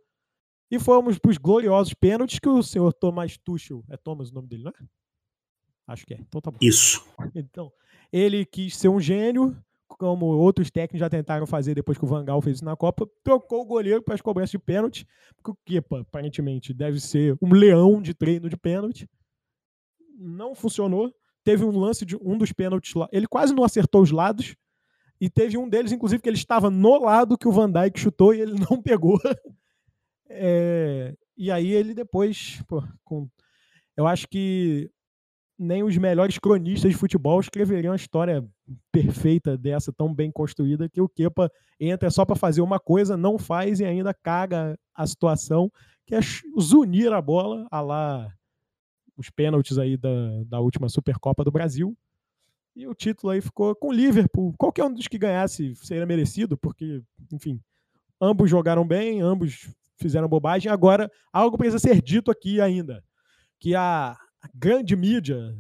E 0.71 0.79
fomos 0.79 1.19
para 1.19 1.31
os 1.31 1.37
gloriosos 1.37 1.93
pênaltis 1.94 2.38
que 2.38 2.49
o 2.49 2.62
senhor 2.62 2.93
Thomas 2.94 3.37
Tuchel, 3.37 3.85
é 3.88 3.97
Thomas 3.97 4.31
o 4.31 4.35
nome 4.35 4.49
dele, 4.49 4.65
não 4.65 4.71
é? 4.71 4.85
Acho 5.87 6.06
que 6.06 6.15
é. 6.15 6.19
Então 6.21 6.41
tá 6.41 6.50
bom. 6.50 6.59
Isso. 6.61 7.05
Então, 7.35 7.71
ele 8.11 8.47
quis 8.47 8.76
ser 8.76 8.88
um 8.88 8.99
gênio, 8.99 9.56
como 9.87 10.26
outros 10.26 10.71
técnicos 10.71 11.00
já 11.00 11.11
tentaram 11.11 11.47
fazer 11.47 11.75
depois 11.75 11.99
que 11.99 12.05
o 12.05 12.09
Van 12.09 12.25
Gaal 12.25 12.41
fez 12.41 12.56
isso 12.56 12.65
na 12.65 12.76
Copa, 12.76 13.09
trocou 13.23 13.61
o 13.62 13.67
goleiro 13.67 14.03
para 14.03 14.15
as 14.15 14.21
cobranças 14.23 14.50
de 14.50 14.59
pênalti, 14.59 15.06
porque 15.37 15.50
o 15.50 15.59
Kepa, 15.65 16.00
aparentemente, 16.00 16.73
deve 16.73 16.99
ser 17.00 17.37
um 17.43 17.53
leão 17.53 18.00
de 18.00 18.15
treino 18.15 18.49
de 18.49 18.56
pênalti. 18.56 19.09
Não 20.17 20.55
funcionou. 20.55 21.15
Teve 21.44 21.64
um 21.64 21.79
lance 21.79 22.05
de 22.05 22.17
um 22.17 22.37
dos 22.38 22.52
pênaltis 22.52 22.94
lá. 22.94 23.08
Ele 23.12 23.26
quase 23.26 23.55
não 23.55 23.64
acertou 23.64 24.02
os 24.02 24.11
lados. 24.11 24.56
E 25.20 25.31
teve 25.31 25.56
um 25.56 25.69
deles, 25.69 25.93
inclusive, 25.93 26.20
que 26.20 26.29
ele 26.29 26.37
estava 26.37 26.70
no 26.70 26.99
lado 27.00 27.38
que 27.38 27.46
o 27.46 27.52
Van 27.52 27.70
Dijk 27.70 28.00
chutou 28.00 28.35
e 28.35 28.41
ele 28.41 28.55
não 28.69 28.82
pegou. 28.82 29.20
É, 30.29 31.14
e 31.37 31.50
aí 31.50 31.70
ele 31.70 31.94
depois, 31.94 32.62
pô, 32.67 32.82
com, 33.05 33.29
eu 33.96 34.06
acho 34.06 34.26
que 34.26 34.91
nem 35.58 35.82
os 35.82 35.96
melhores 35.96 36.38
cronistas 36.38 36.91
de 36.91 36.96
futebol 36.96 37.38
escreveriam 37.41 37.93
a 37.93 37.97
história 37.97 38.44
perfeita 38.90 39.56
dessa, 39.56 39.93
tão 39.93 40.12
bem 40.12 40.31
construída, 40.31 40.88
que 40.88 41.00
o 41.00 41.08
Kepa 41.08 41.50
entra 41.79 42.11
só 42.11 42.25
para 42.25 42.35
fazer 42.35 42.61
uma 42.61 42.81
coisa, 42.81 43.17
não 43.17 43.38
faz 43.38 43.81
e 43.81 43.85
ainda 43.85 44.12
caga 44.12 44.76
a 44.94 45.06
situação, 45.06 45.70
que 46.06 46.14
é 46.14 46.20
zunir 46.61 47.12
a 47.12 47.23
bola, 47.23 47.67
a 47.70 47.81
lá 47.81 48.32
os 49.16 49.31
pênaltis 49.31 49.78
aí 49.78 49.96
da, 49.96 50.11
da 50.46 50.61
última 50.61 50.88
Supercopa 50.88 51.44
do 51.44 51.50
Brasil. 51.50 51.96
E 52.76 52.87
o 52.87 52.94
título 52.94 53.32
aí 53.32 53.40
ficou 53.40 53.75
com 53.75 53.88
o 53.88 53.93
Liverpool. 53.93 54.52
Qualquer 54.58 54.84
um 54.84 54.93
dos 54.93 55.06
que 55.06 55.19
ganhasse 55.19 55.75
seria 55.76 56.05
merecido, 56.05 56.56
porque, 56.58 57.02
enfim, 57.32 57.61
ambos 58.20 58.50
jogaram 58.50 58.87
bem, 58.87 59.20
ambos 59.20 59.72
fizeram 59.96 60.28
bobagem. 60.28 60.70
Agora, 60.70 61.11
algo 61.32 61.56
precisa 61.56 61.78
ser 61.78 62.02
dito 62.02 62.31
aqui 62.31 62.61
ainda, 62.61 63.02
que 63.61 63.75
a 63.76 64.16
grande 64.52 64.96
mídia 64.96 65.56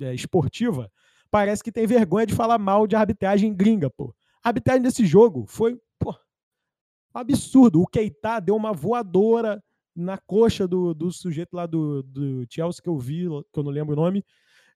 é, 0.00 0.14
esportiva 0.14 0.90
parece 1.30 1.62
que 1.62 1.72
tem 1.72 1.86
vergonha 1.86 2.26
de 2.26 2.34
falar 2.34 2.58
mal 2.58 2.86
de 2.86 2.94
arbitragem 2.96 3.54
gringa, 3.54 3.90
pô. 3.90 4.14
A 4.42 4.48
arbitragem 4.48 4.82
desse 4.82 5.04
jogo 5.04 5.44
foi, 5.46 5.76
pô, 5.98 6.14
absurdo. 7.12 7.82
O 7.82 7.86
Keita 7.86 8.40
deu 8.40 8.54
uma 8.54 8.72
voadora 8.72 9.62
na 9.94 10.18
coxa 10.18 10.66
do, 10.66 10.94
do 10.94 11.12
sujeito 11.12 11.54
lá 11.54 11.66
do, 11.66 12.02
do 12.02 12.46
Chelsea 12.48 12.82
que 12.82 12.88
eu 12.88 12.98
vi, 12.98 13.26
que 13.52 13.58
eu 13.58 13.62
não 13.62 13.70
lembro 13.70 13.94
o 13.94 13.96
nome, 13.96 14.24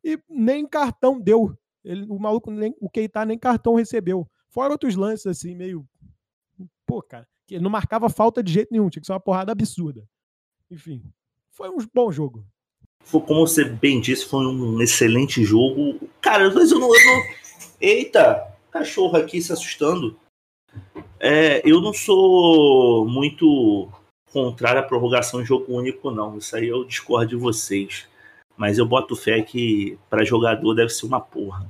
e 0.03 0.19
nem 0.29 0.67
cartão 0.67 1.21
deu. 1.21 1.57
Ele, 1.85 2.07
o 2.09 2.19
maluco, 2.19 2.51
nem, 2.51 2.75
o 2.81 2.89
Keita 2.89 3.25
nem 3.25 3.39
cartão 3.39 3.75
recebeu. 3.75 4.29
Fora 4.49 4.73
outros 4.73 4.97
lances, 4.97 5.27
assim, 5.27 5.55
meio. 5.55 5.87
Pô, 6.87 7.03
cara, 7.03 7.27
que 7.47 7.59
não 7.59 7.71
marcava 7.71 8.09
falta 8.09 8.43
de 8.43 8.53
jeito 8.53 8.69
nenhum, 8.71 8.89
tinha 8.89 9.01
que 9.01 9.07
ser 9.07 9.13
uma 9.13 9.21
porrada 9.21 9.53
absurda. 9.53 10.07
Enfim, 10.71 11.03
foi 11.51 11.69
um 11.69 11.79
bom 11.93 12.11
jogo. 12.11 12.45
Foi, 13.01 13.21
como 13.21 13.47
você 13.47 13.65
bem 13.65 14.01
disse, 14.01 14.25
foi 14.25 14.47
um 14.47 14.81
excelente 14.81 15.45
jogo. 15.45 16.01
Cara, 16.21 16.53
mas 16.53 16.71
eu 16.71 16.79
não. 16.79 16.89
Eu 16.89 17.05
não... 17.05 17.23
Eita, 17.81 18.57
cachorro 18.71 19.17
aqui 19.17 19.43
se 19.43 19.53
assustando. 19.53 20.19
É, 21.21 21.63
eu 21.69 21.81
não 21.81 21.93
sou 21.93 23.07
muito 23.07 23.89
contrário 24.35 24.81
à 24.81 24.83
prorrogação 24.83 25.41
em 25.41 25.47
jogo 25.47 25.73
único, 25.73 26.11
não. 26.11 26.37
Isso 26.37 26.57
aí 26.57 26.67
eu 26.67 26.85
discordo 26.85 27.29
de 27.29 27.37
vocês. 27.37 28.09
Mas 28.57 28.79
eu 28.79 28.85
boto 28.85 29.17
fé 29.17 29.41
que 29.43 29.99
para 30.11 30.25
jogador 30.25 30.75
deve 30.75 30.91
ser 30.91 31.07
uma 31.07 31.21
porra. 31.21 31.69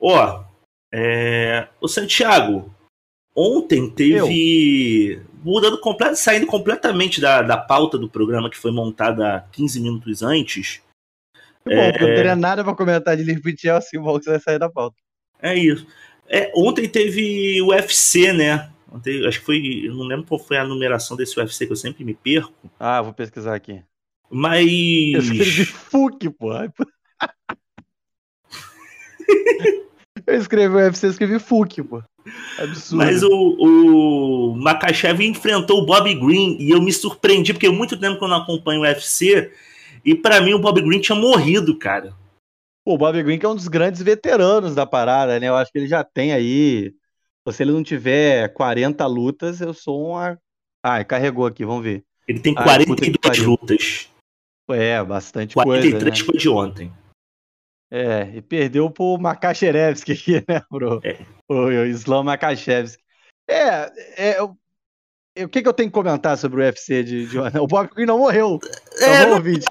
Ó, 0.00 0.44
é... 0.92 1.68
o 1.80 1.86
Santiago, 1.86 2.74
ontem 3.36 3.88
teve. 3.90 5.12
Eu. 5.12 5.34
Mudando 5.44 5.78
completo, 5.78 6.16
saindo 6.16 6.46
completamente 6.46 7.20
da, 7.20 7.42
da 7.42 7.58
pauta 7.58 7.98
do 7.98 8.08
programa 8.08 8.48
que 8.48 8.56
foi 8.56 8.70
montada 8.72 9.46
15 9.52 9.78
minutos 9.78 10.22
antes. 10.22 10.80
Bom, 11.66 11.72
é... 11.72 11.88
eu 11.88 12.08
não 12.08 12.14
teria 12.14 12.34
nada 12.34 12.64
para 12.64 12.74
comentar 12.74 13.14
de 13.14 13.22
Liverpool 13.22 13.52
Chelsea, 13.54 14.00
bom 14.00 14.18
que 14.18 14.24
você 14.24 14.30
vai 14.30 14.40
sair 14.40 14.58
da 14.58 14.70
pauta. 14.70 14.96
É 15.38 15.54
isso. 15.54 15.86
É, 16.26 16.50
ontem 16.56 16.88
teve 16.88 17.60
o 17.60 17.68
UFC, 17.68 18.32
né? 18.32 18.70
Acho 19.26 19.40
que 19.40 19.44
foi. 19.44 19.86
Eu 19.86 19.94
não 19.94 20.04
lembro 20.04 20.26
qual 20.26 20.38
foi 20.38 20.56
a 20.56 20.64
numeração 20.64 21.16
desse 21.16 21.38
UFC 21.38 21.66
que 21.66 21.72
eu 21.72 21.76
sempre 21.76 22.04
me 22.04 22.14
perco. 22.14 22.70
Ah, 22.78 23.02
vou 23.02 23.12
pesquisar 23.12 23.54
aqui. 23.54 23.82
Mas. 24.30 24.64
Eu 25.14 25.20
escrevi 25.20 25.64
FUC, 25.64 26.30
pô. 26.30 26.52
eu 30.26 30.34
escrevi 30.34 30.74
o 30.74 30.78
UFC, 30.78 31.06
eu 31.06 31.10
escrevi 31.10 31.38
FUC, 31.38 31.82
pô. 31.82 32.02
Absurdo. 32.58 33.04
Mas 33.04 33.22
o, 33.22 33.30
o 33.30 34.56
Makachev 34.56 35.20
enfrentou 35.22 35.82
o 35.82 35.86
Bob 35.86 36.12
Green 36.14 36.56
e 36.58 36.70
eu 36.70 36.80
me 36.80 36.92
surpreendi, 36.92 37.52
porque 37.52 37.66
há 37.66 37.72
muito 37.72 37.98
tempo 37.98 38.18
que 38.18 38.24
eu 38.24 38.28
não 38.28 38.38
acompanho 38.38 38.80
o 38.80 38.84
UFC. 38.84 39.52
E 40.04 40.14
para 40.14 40.40
mim 40.40 40.54
o 40.54 40.58
Bob 40.58 40.80
Green 40.80 41.00
tinha 41.00 41.18
morrido, 41.18 41.78
cara. 41.78 42.14
Pô, 42.84 42.94
o 42.94 42.98
Bob 42.98 43.22
Green 43.22 43.38
que 43.38 43.46
é 43.46 43.48
um 43.48 43.54
dos 43.54 43.68
grandes 43.68 44.02
veteranos 44.02 44.74
da 44.74 44.86
parada, 44.86 45.38
né? 45.40 45.48
Eu 45.48 45.56
acho 45.56 45.72
que 45.72 45.78
ele 45.78 45.86
já 45.86 46.04
tem 46.04 46.32
aí 46.32 46.92
Se 47.52 47.62
ele 47.62 47.72
não 47.72 47.82
tiver 47.82 48.48
40 48.54 49.06
lutas, 49.06 49.60
eu 49.60 49.74
sou 49.74 50.10
uma. 50.10 50.38
Ah, 50.82 51.04
carregou 51.04 51.46
aqui, 51.46 51.64
vamos 51.64 51.84
ver. 51.84 52.02
Ele 52.26 52.40
tem 52.40 52.54
Ah, 52.56 52.62
42 52.64 52.86
puta 52.86 53.10
que 53.10 53.18
pariu. 53.18 53.50
lutas. 53.50 54.08
É, 54.70 55.02
bastante 55.04 55.54
43 55.54 56.02
coisa, 56.02 56.10
né? 56.22 56.24
foi 56.26 56.38
de 56.38 56.48
ontem. 56.48 56.92
É, 57.92 58.30
e 58.34 58.40
perdeu 58.40 58.90
pro 58.90 59.18
Makacherevski 59.18 60.12
aqui, 60.12 60.32
né, 60.48 60.62
bro? 60.70 61.00
É. 61.04 61.18
O, 61.48 61.54
o 61.66 61.84
Islam 61.86 62.24
Makacherevski. 62.24 63.02
É, 63.48 63.92
é, 64.16 64.38
eu- 64.40 64.56
o 65.36 65.48
que, 65.48 65.62
que 65.62 65.68
eu 65.68 65.72
tenho 65.72 65.88
que 65.90 65.94
comentar 65.94 66.38
sobre 66.38 66.60
o 66.62 66.64
UFC 66.64 67.02
de, 67.02 67.26
de 67.26 67.38
ontem? 67.40 67.58
O 67.58 67.66
Bob 67.66 67.88
Quinn 67.92 68.06
não 68.06 68.18
morreu. 68.20 68.58
É, 69.00 69.22
Então, 69.24 69.34
ouvinte, 69.34 69.66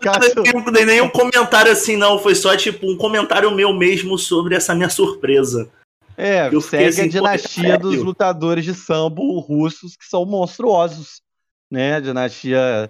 Não 0.53 0.73
tem 0.73 0.85
nenhum 0.85 1.09
comentário 1.09 1.71
assim, 1.71 1.95
não. 1.95 2.19
Foi 2.19 2.35
só 2.35 2.55
tipo 2.57 2.85
um 2.85 2.97
comentário 2.97 3.49
meu 3.49 3.73
mesmo 3.73 4.17
sobre 4.17 4.55
essa 4.55 4.75
minha 4.75 4.89
surpresa. 4.89 5.71
É, 6.17 6.49
eu 6.53 6.61
segue 6.61 6.85
a 6.85 6.89
assim, 6.89 7.03
pô, 7.03 7.09
dinastia 7.09 7.77
dos 7.77 8.03
lutadores 8.03 8.65
de 8.65 8.73
sambo 8.73 9.39
russos 9.39 9.95
que 9.95 10.05
são 10.05 10.25
monstruosos, 10.25 11.21
né? 11.69 11.99
Dinastia 11.99 12.89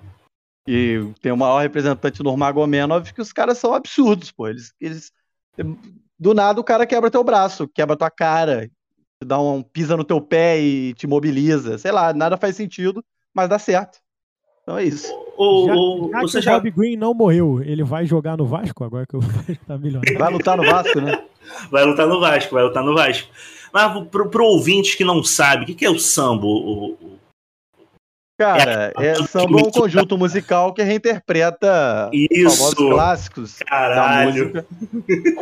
que 0.66 1.14
tem 1.22 1.32
o 1.32 1.38
maior 1.38 1.62
representante 1.62 2.24
Nurmagomedov, 2.24 3.12
que 3.14 3.22
os 3.22 3.34
caras 3.34 3.58
são 3.58 3.74
absurdos, 3.74 4.32
pô. 4.32 4.48
Eles, 4.48 4.74
eles 4.80 5.12
do 6.18 6.34
nada 6.34 6.60
o 6.60 6.64
cara 6.64 6.86
quebra 6.86 7.12
teu 7.12 7.24
braço, 7.24 7.68
quebra 7.68 7.98
tua 7.98 8.10
cara, 8.10 8.68
te 9.22 9.26
dá 9.26 9.40
um 9.40 9.62
pisa 9.62 9.98
no 9.98 10.04
teu 10.04 10.22
pé 10.22 10.60
e 10.62 10.94
te 10.94 11.04
imobiliza, 11.06 11.78
sei 11.78 11.92
lá, 11.92 12.14
nada 12.14 12.38
faz 12.38 12.56
sentido, 12.56 13.04
mas 13.34 13.50
dá 13.50 13.60
certo. 13.60 14.00
Então 14.64 14.78
é 14.78 14.86
isso. 14.86 15.12
Ou, 15.36 15.68
Já, 15.68 15.74
ou- 15.76 16.10
já 16.12 16.22
você 16.22 16.40
que 16.40 16.46
já 16.46 16.58
o 16.58 16.62
Bob 16.62 16.72
Green 16.72 16.96
não 16.96 17.14
morreu, 17.14 17.62
ele 17.64 17.84
vai 17.84 18.06
jogar 18.06 18.38
no 18.38 18.46
Vasco 18.46 18.84
agora 18.84 19.06
que 19.06 19.16
o 19.16 19.20
Vasco 19.20 19.56
tá 19.68 19.78
milionário. 19.78 20.18
Vai 20.18 20.32
lutar 20.32 20.58
no 20.58 20.64
Vasco, 20.64 21.02
né? 21.02 21.22
vai 21.70 21.84
lutar 21.84 22.08
no 22.08 22.20
Vasco, 22.20 22.54
vai 22.56 22.64
lutar 22.64 22.84
no 22.84 22.94
Vasco. 22.96 23.30
Mas 23.74 24.08
pro, 24.08 24.30
pro 24.30 24.46
ouvinte 24.46 24.96
que 24.96 25.04
não 25.04 25.24
sabe, 25.24 25.64
o 25.64 25.66
que, 25.66 25.74
que 25.76 25.86
é 25.86 25.90
o 25.90 26.00
sambo? 26.00 26.48
O, 26.48 26.92
o- 26.94 27.14
Cara, 28.40 28.92
é, 28.98 29.14
samba 29.28 29.60
é 29.60 29.64
um 29.64 29.70
conjunto 29.72 30.18
musical 30.18 30.74
que 30.74 30.82
reinterpreta 30.82 32.10
famosos 32.12 32.72
Isso, 32.72 32.76
clássicos 32.76 33.60
da 33.60 33.66
caralho. 33.66 34.46
música 34.46 34.66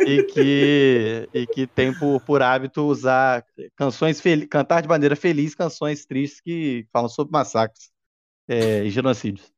e 0.06 0.22
que, 0.24 1.28
e 1.32 1.46
que 1.46 1.66
tem 1.66 1.92
por, 1.98 2.20
por 2.20 2.42
hábito 2.42 2.82
usar 2.82 3.44
canções 3.76 4.20
fel- 4.20 4.46
cantar 4.48 4.82
de 4.82 4.88
maneira 4.88 5.16
feliz 5.16 5.54
canções 5.54 6.04
tristes 6.04 6.40
que 6.42 6.86
falam 6.92 7.08
sobre 7.08 7.32
massacres 7.32 7.90
é, 8.52 8.90
genocídios. 8.90 9.50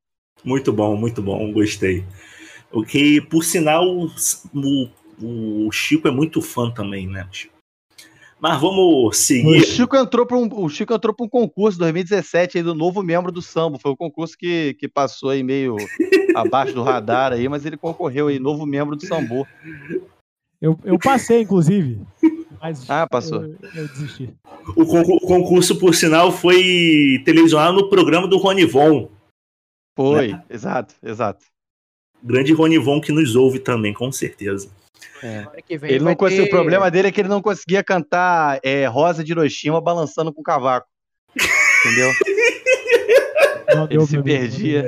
Muito 0.44 0.72
bom, 0.72 0.96
muito 0.96 1.22
bom, 1.22 1.52
gostei. 1.52 2.04
O 2.70 2.84
que, 2.84 3.20
por 3.20 3.44
sinal, 3.44 3.84
o, 3.86 4.88
o 5.66 5.72
Chico 5.72 6.08
é 6.08 6.10
muito 6.10 6.42
fã 6.42 6.70
também, 6.70 7.06
né, 7.06 7.26
Chico? 7.30 7.54
Mas 8.40 8.60
vamos 8.60 9.06
O 9.06 9.12
seguir. 9.12 9.64
Chico 9.64 9.96
entrou 9.96 10.26
para 10.26 10.36
um, 10.36 10.46
o 10.52 10.68
Chico 10.68 10.92
entrou 10.92 11.14
para 11.14 11.24
um 11.24 11.28
concurso 11.28 11.78
em 11.78 11.80
2017 11.80 12.58
aí 12.58 12.64
do 12.64 12.74
novo 12.74 13.02
membro 13.02 13.32
do 13.32 13.40
Sambo. 13.40 13.78
Foi 13.78 13.92
um 13.92 13.96
concurso 13.96 14.36
que, 14.36 14.74
que 14.74 14.86
passou 14.86 15.30
aí 15.30 15.42
meio 15.42 15.76
abaixo 16.36 16.74
do 16.74 16.82
radar 16.82 17.32
aí, 17.32 17.48
mas 17.48 17.64
ele 17.64 17.78
concorreu 17.78 18.28
aí, 18.28 18.38
novo 18.38 18.66
membro 18.66 18.96
do 18.96 19.06
Sambo. 19.06 19.46
Eu, 20.60 20.78
eu 20.84 20.98
passei, 20.98 21.40
inclusive. 21.40 22.00
Mas 22.64 22.88
Ah, 22.88 23.06
passou. 23.06 23.42
Eu, 23.44 23.59
eu 23.75 23.88
desisti. 23.88 24.35
O 24.75 24.87
concur- 24.87 25.21
concurso, 25.21 25.78
por 25.78 25.94
sinal, 25.94 26.33
foi 26.33 27.21
televisionado 27.23 27.75
no 27.75 27.90
programa 27.90 28.26
do 28.26 28.38
Ronivon. 28.38 29.11
Foi, 29.94 30.35
exato, 30.49 30.94
exato. 31.02 31.44
Grande 32.23 32.54
Ronivon 32.54 33.02
que 33.02 33.12
nos 33.12 33.37
ouve 33.37 33.59
também, 33.59 33.92
com 33.92 34.11
certeza. 34.11 34.71
É. 35.23 35.40
Semana 35.40 35.61
que 35.62 35.76
vem 35.76 35.90
Ele 35.90 36.04
não 36.04 36.14
conseguiu, 36.16 36.44
ter- 36.44 36.49
O 36.49 36.50
problema 36.56 36.90
dele 36.90 37.09
é 37.09 37.12
que 37.12 37.21
ele 37.21 37.28
não 37.28 37.42
conseguia 37.42 37.85
cantar 37.85 38.59
é, 38.62 38.87
Rosa 38.87 39.23
de 39.23 39.33
Hiroshima 39.33 39.78
balançando 39.78 40.33
com 40.33 40.40
o 40.40 40.44
cavaco. 40.44 40.88
Entendeu? 41.85 42.11
Não 43.76 43.87
Ele 43.90 44.06
se 44.06 44.12
pra 44.14 44.18
mim, 44.18 44.25
perdia. 44.25 44.85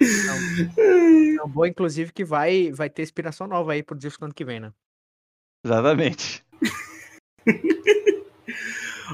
É 0.00 1.42
um 1.42 1.48
bom, 1.48 1.64
inclusive, 1.64 2.12
que 2.12 2.24
vai, 2.26 2.70
vai 2.72 2.90
ter 2.90 3.02
inspiração 3.02 3.46
nova 3.46 3.72
aí 3.72 3.82
pro 3.82 3.96
disco 3.96 4.20
do 4.20 4.24
ano 4.26 4.34
que 4.34 4.44
vem, 4.44 4.60
né? 4.60 4.70
Exatamente. 5.64 6.44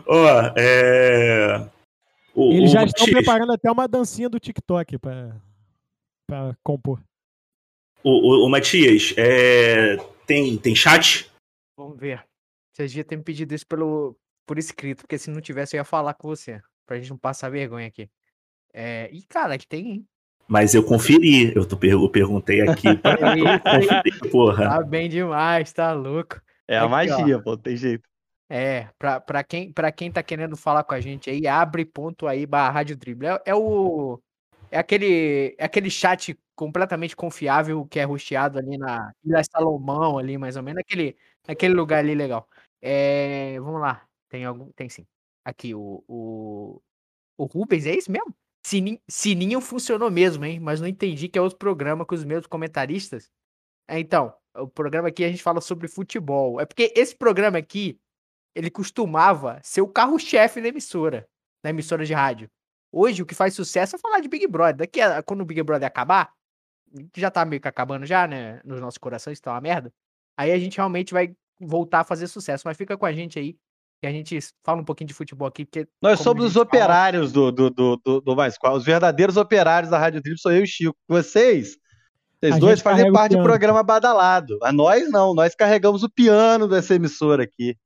Ó, 0.07 0.29
é. 0.57 1.69
O, 2.35 2.53
Eles 2.53 2.71
o 2.71 2.73
já 2.73 2.85
estão 2.85 3.07
Matias, 3.07 3.11
preparando 3.23 3.53
até 3.53 3.71
uma 3.71 3.87
dancinha 3.87 4.29
do 4.29 4.41
TikTok 4.41 4.99
pra, 4.99 5.37
pra 6.27 6.57
compor. 6.65 7.01
O, 8.03 8.11
o- 8.11 8.47
o 8.47 8.51
Matias, 8.51 9.15
é, 9.17 9.97
tem, 10.27 10.57
tem 10.59 10.75
chat? 10.75 11.31
Vamos 11.79 11.99
ver. 11.99 12.25
Vocês 12.73 12.91
deviam 12.91 13.07
ter 13.07 13.17
me 13.17 13.23
pedido 13.23 13.55
isso 13.55 13.67
pelo, 13.67 14.17
por 14.47 14.59
escrito, 14.59 15.03
porque 15.03 15.17
se 15.17 15.31
não 15.31 15.41
tivesse 15.41 15.77
eu 15.77 15.79
ia 15.79 15.85
falar 15.85 16.15
com 16.15 16.27
você. 16.29 16.61
Pra 16.87 16.99
gente 16.99 17.11
não 17.11 17.17
passar 17.17 17.49
vergonha 17.51 17.87
aqui. 17.87 18.11
É... 18.73 19.09
Ih, 19.13 19.23
cara, 19.29 19.57
que 19.57 19.67
tem, 19.67 19.87
hein? 19.93 20.07
Mas 20.47 20.75
eu 20.75 20.85
conferi. 20.85 21.55
Eu, 21.57 21.65
tô, 21.67 21.77
per- 21.77 21.93
eu 21.93 22.11
perguntei 22.11 22.61
aqui 22.61 22.89
aí. 23.23 23.61
conferir, 23.61 24.31
porra. 24.31 24.69
Tá 24.69 24.83
bem 24.83 25.09
demais, 25.09 25.73
tá 25.73 25.93
louco. 25.93 26.43
É 26.67 26.79
a 26.79 26.89
magia, 26.89 27.43
pô, 27.43 27.57
tem 27.57 27.77
jeito. 27.77 28.09
É, 28.49 28.89
pra, 28.99 29.21
pra, 29.21 29.43
quem, 29.43 29.73
pra 29.73 29.91
quem 29.91 30.13
tá 30.13 30.23
querendo 30.23 30.57
falar 30.57 30.85
com 30.85 30.95
a 30.95 31.01
gente 31.01 31.31
aí, 31.31 31.47
abre 31.47 31.85
ponto 31.85 32.27
aí 32.27 32.47
barra 32.47 32.71
Rádio 32.71 32.97
Dribble. 32.97 33.29
É, 33.29 33.43
é 33.47 33.55
o. 33.55 34.21
É 34.71 34.79
aquele, 34.79 35.55
é 35.59 35.65
aquele 35.65 35.91
chat 35.91 36.39
completamente 36.55 37.15
confiável 37.15 37.87
que 37.87 37.99
é 37.99 38.05
rosteado 38.05 38.59
ali 38.59 38.77
na 38.77 39.13
Ilha 39.25 39.43
Salomão, 39.45 40.19
ali, 40.19 40.37
mais 40.37 40.57
ou 40.57 40.63
menos, 40.63 40.77
naquele, 40.79 41.17
naquele 41.47 41.75
lugar 41.75 41.99
ali 42.01 42.15
legal. 42.15 42.49
É, 42.83 43.59
vamos 43.61 43.81
lá. 43.81 44.07
Tem 44.29 44.45
algum. 44.45 44.71
Tem 44.73 44.89
sim. 44.89 45.07
Aqui, 45.45 45.75
o. 45.75 46.05
O, 46.09 46.83
o 47.37 47.45
Rubens, 47.45 47.87
é 47.87 47.97
isso 47.97 48.11
mesmo? 48.11 48.35
Sininho, 48.67 49.01
Sininho 49.09 49.61
funcionou 49.61 50.11
mesmo, 50.11 50.45
hein? 50.45 50.59
Mas 50.59 50.81
não 50.81 50.89
entendi 50.89 51.29
que 51.29 51.39
é 51.39 51.43
outro 51.43 51.59
programa 51.59 52.05
com 52.07 52.15
os 52.15 52.25
mesmos 52.25 52.47
comentaristas. 52.47 53.31
É, 53.89 53.99
então, 53.99 54.35
o 54.57 54.69
programa 54.69 55.09
aqui 55.09 55.25
a 55.25 55.29
gente 55.29 55.43
fala 55.43 55.61
sobre 55.61 55.89
futebol. 55.89 56.61
É 56.61 56.67
porque 56.67 56.93
esse 56.97 57.17
programa 57.17 57.59
aqui, 57.59 57.99
ele 58.55 58.71
costumava 58.71 59.61
ser 59.63 59.81
o 59.81 59.89
carro-chefe 59.89 60.61
da 60.61 60.69
emissora, 60.69 61.29
da 61.63 61.71
emissora 61.71 62.05
de 62.05 62.13
rádio. 62.13 62.49
Hoje, 62.93 63.23
o 63.23 63.27
que 63.27 63.35
faz 63.35 63.55
sucesso 63.55 63.97
é 63.97 63.99
falar 63.99 64.21
de 64.21 64.29
Big 64.29 64.47
Brother. 64.47 64.77
Daqui 64.77 65.01
a, 65.01 65.23
quando 65.23 65.41
o 65.41 65.45
Big 65.45 65.61
Brother 65.63 65.87
acabar, 65.87 66.33
que 67.13 67.21
já 67.21 67.31
tá 67.31 67.45
meio 67.45 67.61
que 67.61 67.67
acabando 67.67 68.07
já, 68.07 68.27
né? 68.27 68.61
Nos 68.65 68.81
nossos 68.81 68.99
corações, 68.99 69.41
tá 69.41 69.51
uma 69.51 69.61
merda. 69.61 69.93
Aí 70.37 70.53
a 70.53 70.59
gente 70.59 70.77
realmente 70.77 71.13
vai 71.13 71.35
voltar 71.61 72.01
a 72.01 72.05
fazer 72.05 72.29
sucesso. 72.29 72.63
Mas 72.67 72.77
fica 72.77 72.97
com 72.97 73.05
a 73.05 73.13
gente 73.13 73.37
aí, 73.37 73.57
que 74.01 74.07
a 74.07 74.13
gente 74.13 74.39
fala 74.65 74.81
um 74.81 74.85
pouquinho 74.85 75.09
de 75.09 75.15
futebol 75.15 75.49
aqui, 75.49 75.65
porque. 75.65 75.89
Nós 76.01 76.21
somos 76.21 76.45
os 76.45 76.53
fala- 76.53 76.65
operários 76.65 77.33
do, 77.33 77.51
do, 77.51 77.71
do, 77.71 77.97
do, 77.97 78.21
do 78.21 78.37
Mais 78.37 78.57
Qual. 78.57 78.77
Os 78.77 78.85
verdadeiros 78.85 79.37
operários 79.37 79.91
da 79.91 79.99
Rádio 79.99 80.23
Trip 80.23 80.41
sou 80.41 80.53
eu 80.53 80.61
e 80.61 80.63
o 80.63 80.67
Chico. 80.67 80.97
Vocês, 81.09 81.77
vocês 82.45 82.57
A 82.57 82.59
dois 82.59 82.81
fazem 82.83 83.11
parte 83.11 83.37
do 83.37 83.43
programa 83.43 83.83
badalado. 83.83 84.59
A 84.63 84.71
nós 84.71 85.11
não, 85.11 85.35
nós 85.35 85.55
carregamos 85.55 86.03
o 86.03 86.11
piano 86.11 86.69
dessa 86.69 86.95
emissora 86.95 87.45
aqui. 87.45 87.77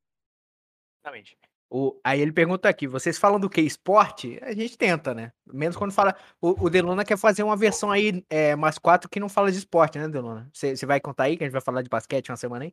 Exatamente. 1.01 1.39
O, 1.71 1.95
aí 2.03 2.21
ele 2.21 2.33
pergunta 2.33 2.69
aqui, 2.69 2.89
vocês 2.89 3.19
falam 3.19 3.39
do 3.39 3.49
que? 3.49 3.61
Esporte? 3.61 4.39
A 4.43 4.53
gente 4.53 4.77
tenta, 4.77 5.15
né? 5.15 5.31
Menos 5.53 5.77
quando 5.77 5.93
fala. 5.93 6.17
O, 6.41 6.65
o 6.65 6.71
Deluna 6.71 7.05
quer 7.05 7.19
fazer 7.19 7.43
uma 7.43 7.57
versão 7.57 7.93
aí, 7.93 8.25
é, 8.29 8.57
mais 8.57 8.79
quatro, 8.79 9.09
que 9.09 9.21
não 9.21 9.29
fala 9.29 9.53
de 9.53 9.59
esporte, 9.59 9.99
né, 9.99 10.09
Deluna? 10.09 10.49
Você 10.53 10.75
você 10.75 10.87
vai 10.87 10.99
contar 10.99 11.25
aí 11.25 11.37
que 11.37 11.45
a 11.45 11.47
gente 11.47 11.53
vai 11.53 11.61
falar 11.61 11.83
de 11.83 11.91
basquete 11.91 12.31
uma 12.31 12.37
semana 12.37 12.65
aí? 12.65 12.73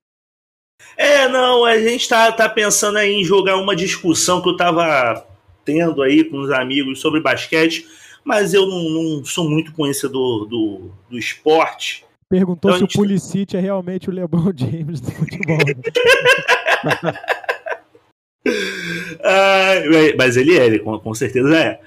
É, 0.98 1.28
não, 1.28 1.66
a 1.66 1.78
gente 1.78 2.08
tá, 2.08 2.32
tá 2.32 2.50
pensando 2.50 2.98
aí 2.98 3.12
em 3.12 3.24
jogar 3.24 3.58
uma 3.58 3.76
discussão 3.76 4.42
que 4.42 4.50
eu 4.50 4.58
tava 4.58 5.26
tendo 5.64 6.02
aí 6.02 6.24
com 6.24 6.40
os 6.40 6.52
amigos 6.52 7.00
sobre 7.00 7.22
basquete, 7.22 7.86
mas 8.26 8.54
eu 8.54 8.66
não, 8.66 8.90
não 8.90 9.24
sou 9.24 9.50
muito 9.50 9.72
conhecedor 9.72 10.46
do, 10.48 10.90
do 11.10 11.18
esporte. 11.18 12.04
Perguntou 12.28 12.72
Então, 12.72 12.80
se 12.80 12.84
o 12.84 12.88
gente- 12.88 12.98
Pulisic 12.98 13.56
é 13.56 13.60
realmente 13.60 14.10
o 14.10 14.14
LeBron 14.14 14.52
James 14.58 15.00
do 15.00 15.12
futebol. 15.12 15.58
Ah, 19.24 19.74
mas 20.18 20.38
ele 20.38 20.56
é, 20.58 20.66
ele 20.68 20.80
com, 20.80 20.98
com 21.00 21.14
certeza 21.16 21.58
é. 21.58 21.80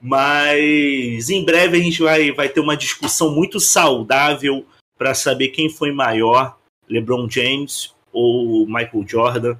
Mas 0.00 1.30
em 1.30 1.44
breve 1.44 1.78
a 1.78 1.80
gente 1.80 2.02
vai, 2.02 2.32
vai 2.32 2.48
ter 2.48 2.60
uma 2.60 2.76
discussão 2.76 3.34
muito 3.34 3.58
saudável 3.60 4.66
para 4.98 5.14
saber 5.14 5.48
quem 5.48 5.70
foi 5.70 5.90
maior, 5.92 6.58
LeBron 6.88 7.28
James 7.30 7.94
ou 8.12 8.66
Michael 8.66 9.04
Jordan. 9.06 9.56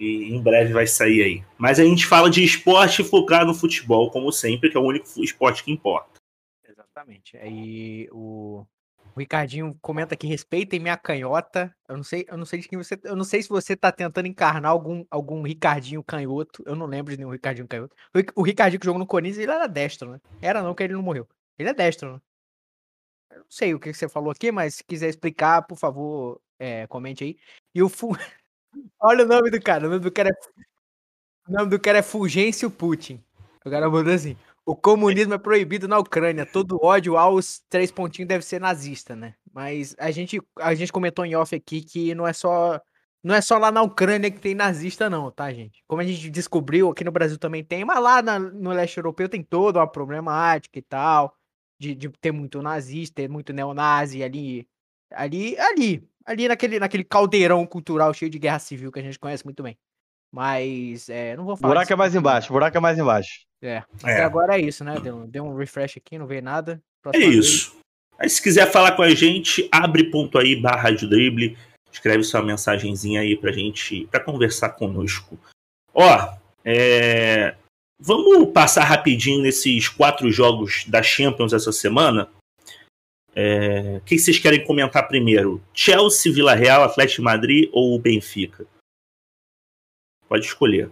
E 0.00 0.34
em 0.34 0.42
breve 0.42 0.72
vai 0.72 0.86
sair 0.86 1.22
aí. 1.22 1.44
Mas 1.58 1.78
a 1.78 1.84
gente 1.84 2.06
fala 2.06 2.30
de 2.30 2.42
esporte 2.42 3.04
focado 3.04 3.44
no 3.44 3.54
futebol, 3.54 4.10
como 4.10 4.32
sempre, 4.32 4.70
que 4.70 4.76
é 4.76 4.80
o 4.80 4.84
único 4.84 5.06
esporte 5.22 5.62
que 5.62 5.70
importa. 5.70 6.18
Exatamente. 6.66 7.36
Aí 7.36 8.08
o, 8.10 8.64
o 9.14 9.18
Ricardinho 9.18 9.76
comenta 9.82 10.14
aqui, 10.14 10.26
respeitem 10.26 10.80
minha 10.80 10.96
canhota. 10.96 11.70
Eu 11.86 11.98
não 11.98 12.02
sei, 12.02 12.24
eu 12.26 12.38
não 12.38 12.46
sei 12.46 12.60
de 12.60 12.68
quem 12.68 12.78
você. 12.78 12.98
Eu 13.04 13.14
não 13.14 13.24
sei 13.24 13.42
se 13.42 13.50
você 13.50 13.76
tá 13.76 13.92
tentando 13.92 14.26
encarnar 14.26 14.70
algum, 14.70 15.04
algum 15.10 15.42
Ricardinho 15.42 16.02
canhoto. 16.02 16.62
Eu 16.64 16.74
não 16.74 16.86
lembro 16.86 17.12
de 17.12 17.18
nenhum 17.18 17.32
Ricardinho 17.32 17.68
canhoto. 17.68 17.94
O, 18.14 18.40
o 18.40 18.42
Ricardinho 18.42 18.80
que 18.80 18.86
jogou 18.86 18.98
no 18.98 19.06
Corinthians, 19.06 19.42
ele 19.42 19.52
era 19.52 19.66
destro, 19.66 20.12
né? 20.12 20.20
Era 20.40 20.62
não, 20.62 20.74
que 20.74 20.82
ele 20.82 20.94
não 20.94 21.02
morreu. 21.02 21.28
Ele 21.58 21.68
é 21.68 21.74
destro, 21.74 22.14
né? 22.14 22.20
Eu 23.32 23.38
não 23.40 23.50
sei 23.50 23.74
o 23.74 23.78
que 23.78 23.92
você 23.92 24.08
falou 24.08 24.30
aqui, 24.30 24.50
mas 24.50 24.76
se 24.76 24.84
quiser 24.84 25.10
explicar, 25.10 25.62
por 25.66 25.76
favor, 25.76 26.40
é, 26.58 26.86
comente 26.86 27.22
aí. 27.22 27.36
E 27.74 27.82
o 27.82 27.88
Fu... 27.88 28.10
Olha 29.00 29.24
o 29.24 29.28
nome 29.28 29.50
do 29.50 29.60
cara, 29.60 29.86
o 29.86 29.90
nome 29.90 30.00
do 30.02 30.12
cara 30.12 30.30
é 30.30 30.32
O 31.48 31.52
nome 31.52 31.70
do 31.70 31.80
cara 31.80 31.98
é 31.98 32.02
Fulgêncio 32.02 32.70
Putin. 32.70 33.22
O 33.64 33.70
cara 33.70 33.88
mandou 33.90 34.12
assim: 34.12 34.36
o 34.64 34.76
comunismo 34.76 35.34
é 35.34 35.38
proibido 35.38 35.88
na 35.88 35.98
Ucrânia. 35.98 36.46
Todo 36.46 36.78
ódio 36.82 37.16
aos 37.16 37.60
três 37.68 37.90
pontinhos 37.90 38.28
deve 38.28 38.44
ser 38.44 38.60
nazista, 38.60 39.16
né? 39.16 39.34
Mas 39.52 39.96
a 39.98 40.10
gente, 40.10 40.40
a 40.58 40.74
gente 40.74 40.92
comentou 40.92 41.24
em 41.24 41.34
off 41.34 41.54
aqui 41.54 41.82
que 41.82 42.14
não 42.14 42.26
é 42.26 42.32
só. 42.32 42.80
Não 43.22 43.34
é 43.34 43.40
só 43.42 43.58
lá 43.58 43.70
na 43.70 43.82
Ucrânia 43.82 44.30
que 44.30 44.40
tem 44.40 44.54
nazista, 44.54 45.10
não, 45.10 45.30
tá, 45.30 45.52
gente? 45.52 45.82
Como 45.86 46.00
a 46.00 46.04
gente 46.06 46.30
descobriu, 46.30 46.88
aqui 46.90 47.04
no 47.04 47.12
Brasil 47.12 47.36
também 47.36 47.62
tem, 47.62 47.84
mas 47.84 48.00
lá 48.02 48.22
na, 48.22 48.38
no 48.38 48.70
leste 48.70 48.96
europeu 48.96 49.28
tem 49.28 49.42
toda 49.42 49.78
uma 49.80 49.86
problemática 49.90 50.78
e 50.78 50.82
tal. 50.82 51.34
De, 51.78 51.94
de 51.94 52.08
ter 52.20 52.32
muito 52.32 52.62
nazista, 52.62 53.16
ter 53.16 53.28
muito 53.28 53.52
neonazi 53.52 54.22
ali. 54.22 54.68
Ali, 55.12 55.58
ali. 55.58 56.08
Ali 56.24 56.48
naquele, 56.48 56.78
naquele 56.78 57.04
caldeirão 57.04 57.66
cultural 57.66 58.12
cheio 58.14 58.30
de 58.30 58.38
guerra 58.38 58.58
civil 58.58 58.92
que 58.92 59.00
a 59.00 59.02
gente 59.02 59.18
conhece 59.18 59.44
muito 59.44 59.62
bem. 59.62 59.76
Mas, 60.32 61.08
é, 61.08 61.36
não 61.36 61.44
vou 61.44 61.56
falar. 61.56 61.74
Buraco 61.74 61.92
é 61.92 61.96
mais 61.96 62.14
embaixo, 62.14 62.52
buraco 62.52 62.76
é 62.76 62.80
mais 62.80 62.98
embaixo. 62.98 63.40
É. 63.62 63.82
é. 64.04 64.22
agora 64.22 64.58
é 64.58 64.60
isso, 64.60 64.84
né? 64.84 64.98
Deu, 65.00 65.26
deu 65.26 65.44
um 65.44 65.56
refresh 65.56 65.96
aqui, 65.96 66.18
não 66.18 66.26
veio 66.26 66.42
nada. 66.42 66.80
Próxima 67.02 67.24
é 67.24 67.28
isso. 67.28 67.70
Vez. 67.70 67.80
Aí 68.18 68.28
se 68.28 68.42
quiser 68.42 68.70
falar 68.70 68.92
com 68.92 69.02
a 69.02 69.14
gente, 69.14 69.68
abre 69.72 70.10
ponto 70.10 70.38
aí, 70.38 70.54
barra 70.54 70.90
de 70.90 71.08
drible, 71.08 71.56
escreve 71.90 72.22
sua 72.22 72.42
mensagenzinha 72.42 73.22
aí 73.22 73.36
pra 73.36 73.50
gente, 73.50 74.06
pra 74.10 74.20
conversar 74.20 74.70
conosco. 74.70 75.38
Ó, 75.92 76.34
é... 76.64 77.54
vamos 77.98 78.52
passar 78.52 78.84
rapidinho 78.84 79.42
nesses 79.42 79.88
quatro 79.88 80.30
jogos 80.30 80.84
da 80.86 81.02
Champions 81.02 81.52
essa 81.52 81.72
semana. 81.72 82.28
É... 83.40 83.96
O 83.96 84.00
que 84.02 84.18
vocês 84.18 84.38
querem 84.38 84.62
comentar 84.62 85.08
primeiro? 85.08 85.62
Chelsea, 85.72 86.30
Vila 86.30 86.54
Real, 86.54 86.82
Atlético 86.82 87.22
Madrid 87.22 87.70
ou 87.72 87.98
Benfica? 87.98 88.66
Pode 90.28 90.44
escolher. 90.44 90.90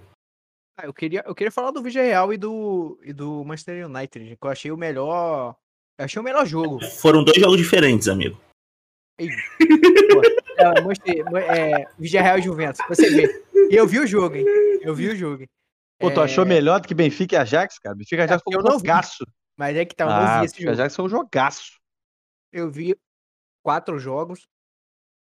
Ah, 0.78 0.86
eu 0.86 0.94
queria, 0.94 1.22
eu 1.26 1.34
queria 1.34 1.52
falar 1.52 1.72
do 1.72 1.82
Real 1.82 2.32
e 2.32 2.38
do, 2.38 2.98
e 3.02 3.12
do 3.12 3.44
Manchester 3.44 3.86
United, 3.86 4.36
que 4.36 4.46
eu 4.46 4.50
achei 4.50 4.70
o 4.70 4.78
melhor. 4.78 5.54
Eu 5.98 6.04
achei 6.06 6.20
o 6.20 6.24
melhor 6.24 6.46
jogo. 6.46 6.82
Foram 6.84 7.22
dois 7.22 7.38
jogos 7.38 7.58
diferentes, 7.58 8.08
amigo. 8.08 8.40
Ei, 9.18 9.28
pô, 10.10 10.22
é, 11.38 11.84
Real 12.22 12.38
e 12.38 12.42
Juventus, 12.42 12.80
você 12.88 13.10
vê. 13.10 13.44
E 13.70 13.74
eu 13.74 13.86
vi 13.86 13.98
o 13.98 14.06
jogo, 14.06 14.36
hein? 14.36 14.46
Eu 14.80 14.94
vi 14.94 15.08
o 15.08 15.16
jogo. 15.16 15.44
Pô, 15.98 16.10
tu 16.10 16.20
é... 16.20 16.24
achou 16.24 16.46
melhor 16.46 16.80
do 16.80 16.88
que 16.88 16.94
Benfica 16.94 17.34
e 17.34 17.38
Ajax, 17.38 17.78
cara? 17.78 17.94
Benfica 17.94 18.22
e 18.22 18.24
Ajax 18.24 18.42
foi 18.42 18.56
um 18.56 18.66
jogaço. 18.66 19.26
Mas 19.56 19.76
é 19.76 19.84
que 19.84 19.94
tá, 19.94 20.04
eu 20.04 20.10
ah, 20.10 20.20
não 20.20 20.40
vi 20.40 20.46
esse 20.46 20.62
jogo. 20.62 20.70
Ajax 20.70 20.96
foi 20.96 21.04
um 21.04 21.08
jogaço. 21.08 21.78
Eu 22.52 22.70
vi 22.70 22.96
quatro 23.62 23.98
jogos. 23.98 24.48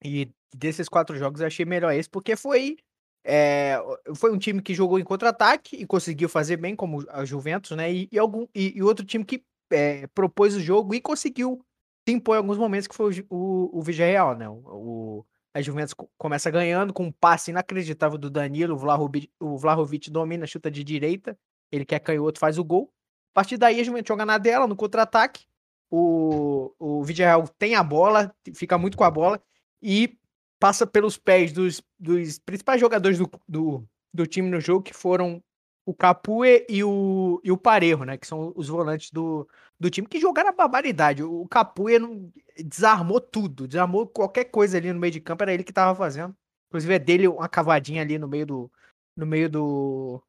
E 0.03 0.31
desses 0.55 0.87
quatro 0.87 1.17
jogos 1.17 1.41
eu 1.41 1.47
achei 1.47 1.65
melhor 1.65 1.93
esse, 1.93 2.09
porque 2.09 2.35
foi 2.35 2.77
é, 3.23 3.77
foi 4.15 4.31
um 4.31 4.37
time 4.37 4.61
que 4.61 4.73
jogou 4.73 4.97
em 4.97 5.03
contra-ataque 5.03 5.75
e 5.75 5.85
conseguiu 5.85 6.29
fazer 6.29 6.57
bem, 6.57 6.75
como 6.75 7.05
a 7.09 7.25
Juventus, 7.25 7.75
né? 7.75 7.91
E, 7.91 8.09
e 8.11 8.17
algum, 8.17 8.47
e, 8.55 8.77
e, 8.77 8.81
outro 8.81 9.05
time 9.05 9.25
que 9.25 9.43
é, 9.71 10.07
propôs 10.07 10.55
o 10.55 10.59
jogo 10.59 10.95
e 10.95 11.01
conseguiu 11.01 11.63
se 12.07 12.13
impor 12.13 12.35
em 12.35 12.37
alguns 12.37 12.57
momentos, 12.57 12.87
que 12.87 12.95
foi 12.95 13.19
o, 13.29 13.35
o, 13.35 13.79
o 13.79 13.81
Villarreal, 13.83 14.35
né? 14.35 14.47
O, 14.49 15.25
a 15.53 15.61
Juventus 15.61 15.93
começa 16.17 16.49
ganhando 16.49 16.93
com 16.93 17.05
um 17.05 17.11
passe 17.11 17.51
inacreditável 17.51 18.17
do 18.17 18.29
Danilo, 18.29 18.75
o 19.39 19.57
Vlahovic 19.57 20.09
domina, 20.09 20.47
chuta 20.47 20.71
de 20.71 20.83
direita, 20.83 21.37
ele 21.71 21.85
quer 21.85 21.99
canhoto, 21.99 22.39
faz 22.39 22.57
o 22.57 22.63
gol. 22.63 22.91
A 23.31 23.41
partir 23.41 23.57
daí 23.57 23.79
a 23.79 23.83
Juventus 23.83 24.07
joga 24.07 24.25
na 24.25 24.37
dela, 24.37 24.67
no 24.67 24.75
contra-ataque, 24.75 25.45
o, 25.89 26.73
o 26.77 27.03
Villarreal 27.03 27.47
tem 27.47 27.75
a 27.75 27.83
bola, 27.83 28.33
fica 28.55 28.77
muito 28.77 28.97
com 28.97 29.03
a 29.03 29.11
bola, 29.11 29.41
e 29.81 30.17
passa 30.59 30.85
pelos 30.85 31.17
pés 31.17 31.51
dos, 31.51 31.81
dos 31.97 32.39
principais 32.39 32.79
jogadores 32.79 33.17
do, 33.17 33.29
do, 33.47 33.87
do, 34.13 34.27
time 34.27 34.49
no 34.49 34.59
jogo, 34.59 34.83
que 34.83 34.93
foram 34.93 35.41
o 35.85 35.93
Capué 35.93 36.65
e 36.69 36.83
o, 36.83 37.41
e 37.43 37.51
o 37.51 37.57
Parejo, 37.57 38.03
né? 38.03 38.17
Que 38.17 38.27
são 38.27 38.53
os 38.55 38.67
volantes 38.67 39.09
do, 39.11 39.47
do 39.79 39.89
time, 39.89 40.07
que 40.07 40.19
jogaram 40.19 40.49
a 40.49 40.53
barbaridade. 40.53 41.23
O 41.23 41.47
Capué 41.47 41.97
desarmou 42.63 43.19
tudo, 43.19 43.67
desarmou 43.67 44.05
qualquer 44.05 44.45
coisa 44.45 44.77
ali 44.77 44.91
no 44.93 44.99
meio 44.99 45.13
de 45.13 45.21
campo, 45.21 45.43
era 45.43 45.53
ele 45.53 45.63
que 45.63 45.73
tava 45.73 45.95
fazendo. 45.95 46.35
Inclusive 46.69 46.93
é 46.93 46.99
dele 46.99 47.27
uma 47.27 47.49
cavadinha 47.49 48.01
ali 48.01 48.19
no 48.19 48.27
meio 48.27 48.45
do. 48.45 48.71
No 49.15 49.25
meio 49.25 49.49
do. 49.49 50.21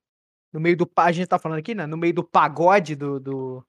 No 0.52 0.60
meio 0.60 0.76
do. 0.76 0.90
A 0.96 1.12
gente 1.12 1.28
tá 1.28 1.38
falando 1.38 1.58
aqui, 1.58 1.74
né? 1.74 1.86
No 1.86 1.96
meio 1.96 2.14
do 2.14 2.24
pagode 2.24 2.96
do, 2.96 3.20
do 3.20 3.66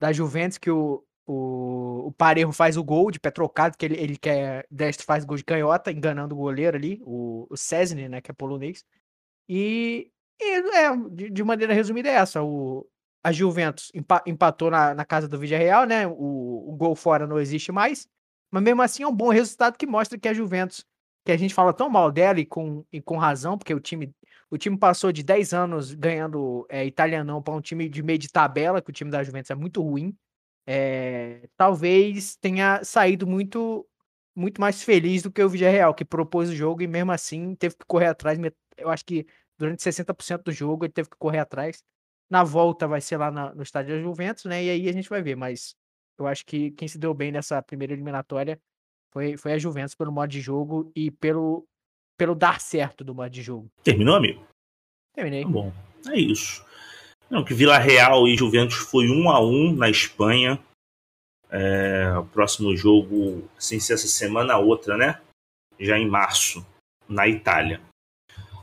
da 0.00 0.12
Juventus, 0.12 0.58
que 0.58 0.70
o, 0.70 1.04
o, 1.26 2.08
o 2.08 2.12
Parejo 2.12 2.52
faz 2.52 2.76
o 2.76 2.84
gol 2.84 3.10
de 3.10 3.18
pé 3.18 3.30
trocado, 3.30 3.76
que 3.76 3.84
ele, 3.84 3.96
ele 3.96 4.16
quer 4.16 4.66
destro 4.70 5.06
faz 5.06 5.24
gol 5.24 5.36
de 5.36 5.44
canhota, 5.44 5.90
enganando 5.90 6.34
o 6.34 6.38
goleiro 6.38 6.76
ali, 6.76 7.00
o, 7.04 7.46
o 7.50 7.56
Cesny, 7.56 8.08
né, 8.08 8.20
que 8.20 8.30
é 8.30 8.34
polonês. 8.34 8.84
E, 9.48 10.10
e 10.40 10.76
é, 10.76 10.96
de, 11.10 11.30
de, 11.30 11.44
maneira 11.44 11.72
resumida 11.72 12.08
é 12.08 12.14
essa, 12.14 12.42
o, 12.42 12.86
a 13.22 13.32
Juventus 13.32 13.90
empatou 14.26 14.70
na, 14.70 14.94
na 14.94 15.04
casa 15.04 15.26
do 15.26 15.38
Villarreal, 15.38 15.86
né, 15.86 16.06
o, 16.06 16.12
o 16.68 16.76
gol 16.76 16.94
fora 16.94 17.26
não 17.26 17.38
existe 17.38 17.72
mais, 17.72 18.06
mas 18.50 18.62
mesmo 18.62 18.82
assim 18.82 19.02
é 19.02 19.08
um 19.08 19.14
bom 19.14 19.30
resultado 19.30 19.78
que 19.78 19.86
mostra 19.86 20.18
que 20.18 20.28
a 20.28 20.34
Juventus, 20.34 20.84
que 21.24 21.32
a 21.32 21.36
gente 21.36 21.54
fala 21.54 21.72
tão 21.72 21.88
mal 21.88 22.12
dela 22.12 22.38
e 22.38 22.46
com, 22.46 22.84
e 22.92 23.00
com 23.00 23.16
razão, 23.16 23.56
porque 23.56 23.74
o 23.74 23.80
time 23.80 24.14
o 24.50 24.58
time 24.58 24.78
passou 24.78 25.10
de 25.10 25.24
10 25.24 25.52
anos 25.52 25.94
ganhando 25.94 26.64
é, 26.68 26.84
italianão 26.84 27.42
para 27.42 27.54
um 27.54 27.60
time 27.60 27.88
de 27.88 28.02
meio 28.04 28.18
de 28.18 28.28
tabela, 28.28 28.80
que 28.80 28.90
o 28.90 28.92
time 28.92 29.10
da 29.10 29.24
Juventus 29.24 29.50
é 29.50 29.54
muito 29.54 29.82
ruim 29.82 30.16
é, 30.66 31.48
talvez 31.56 32.36
tenha 32.36 32.82
saído 32.84 33.26
muito 33.26 33.86
muito 34.36 34.60
mais 34.60 34.82
feliz 34.82 35.22
do 35.22 35.30
que 35.30 35.42
o 35.42 35.48
Real 35.48 35.94
que 35.94 36.04
propôs 36.04 36.50
o 36.50 36.56
jogo 36.56 36.82
e 36.82 36.88
mesmo 36.88 37.12
assim 37.12 37.54
teve 37.54 37.76
que 37.76 37.86
correr 37.86 38.06
atrás. 38.06 38.38
Eu 38.76 38.90
acho 38.90 39.04
que 39.04 39.24
durante 39.56 39.82
60% 39.82 40.42
do 40.42 40.52
jogo 40.52 40.84
ele 40.84 40.92
teve 40.92 41.08
que 41.08 41.16
correr 41.16 41.38
atrás. 41.38 41.84
Na 42.28 42.42
volta 42.42 42.88
vai 42.88 43.00
ser 43.00 43.16
lá 43.16 43.30
na, 43.30 43.54
no 43.54 43.62
estádio 43.62 43.94
da 43.94 44.02
Juventus, 44.02 44.44
né? 44.46 44.64
E 44.64 44.70
aí 44.70 44.88
a 44.88 44.92
gente 44.92 45.08
vai 45.08 45.22
ver, 45.22 45.36
mas 45.36 45.76
eu 46.18 46.26
acho 46.26 46.44
que 46.44 46.72
quem 46.72 46.88
se 46.88 46.98
deu 46.98 47.14
bem 47.14 47.30
nessa 47.30 47.62
primeira 47.62 47.92
eliminatória 47.92 48.60
foi, 49.12 49.36
foi 49.36 49.52
a 49.52 49.58
Juventus 49.58 49.94
pelo 49.94 50.10
modo 50.10 50.28
de 50.28 50.40
jogo 50.40 50.90
e 50.96 51.10
pelo, 51.10 51.64
pelo 52.16 52.34
dar 52.34 52.60
certo 52.60 53.04
do 53.04 53.14
modo 53.14 53.30
de 53.30 53.42
jogo. 53.42 53.70
Terminou, 53.84 54.16
amigo? 54.16 54.44
Terminei. 55.14 55.44
Tá 55.44 55.48
bom, 55.48 55.72
é 56.08 56.18
isso. 56.18 56.64
Não, 57.34 57.42
que 57.42 57.52
Vila 57.52 57.76
Real 57.78 58.28
e 58.28 58.36
Juventus 58.36 58.76
foi 58.76 59.08
um 59.08 59.28
a 59.28 59.40
um 59.40 59.74
na 59.74 59.90
Espanha. 59.90 60.56
É, 61.50 62.16
o 62.16 62.24
próximo 62.24 62.76
jogo, 62.76 63.48
sem 63.58 63.80
ser 63.80 63.94
essa 63.94 64.06
semana, 64.06 64.56
outra, 64.56 64.96
né? 64.96 65.20
Já 65.80 65.98
em 65.98 66.08
março, 66.08 66.64
na 67.08 67.26
Itália. 67.26 67.80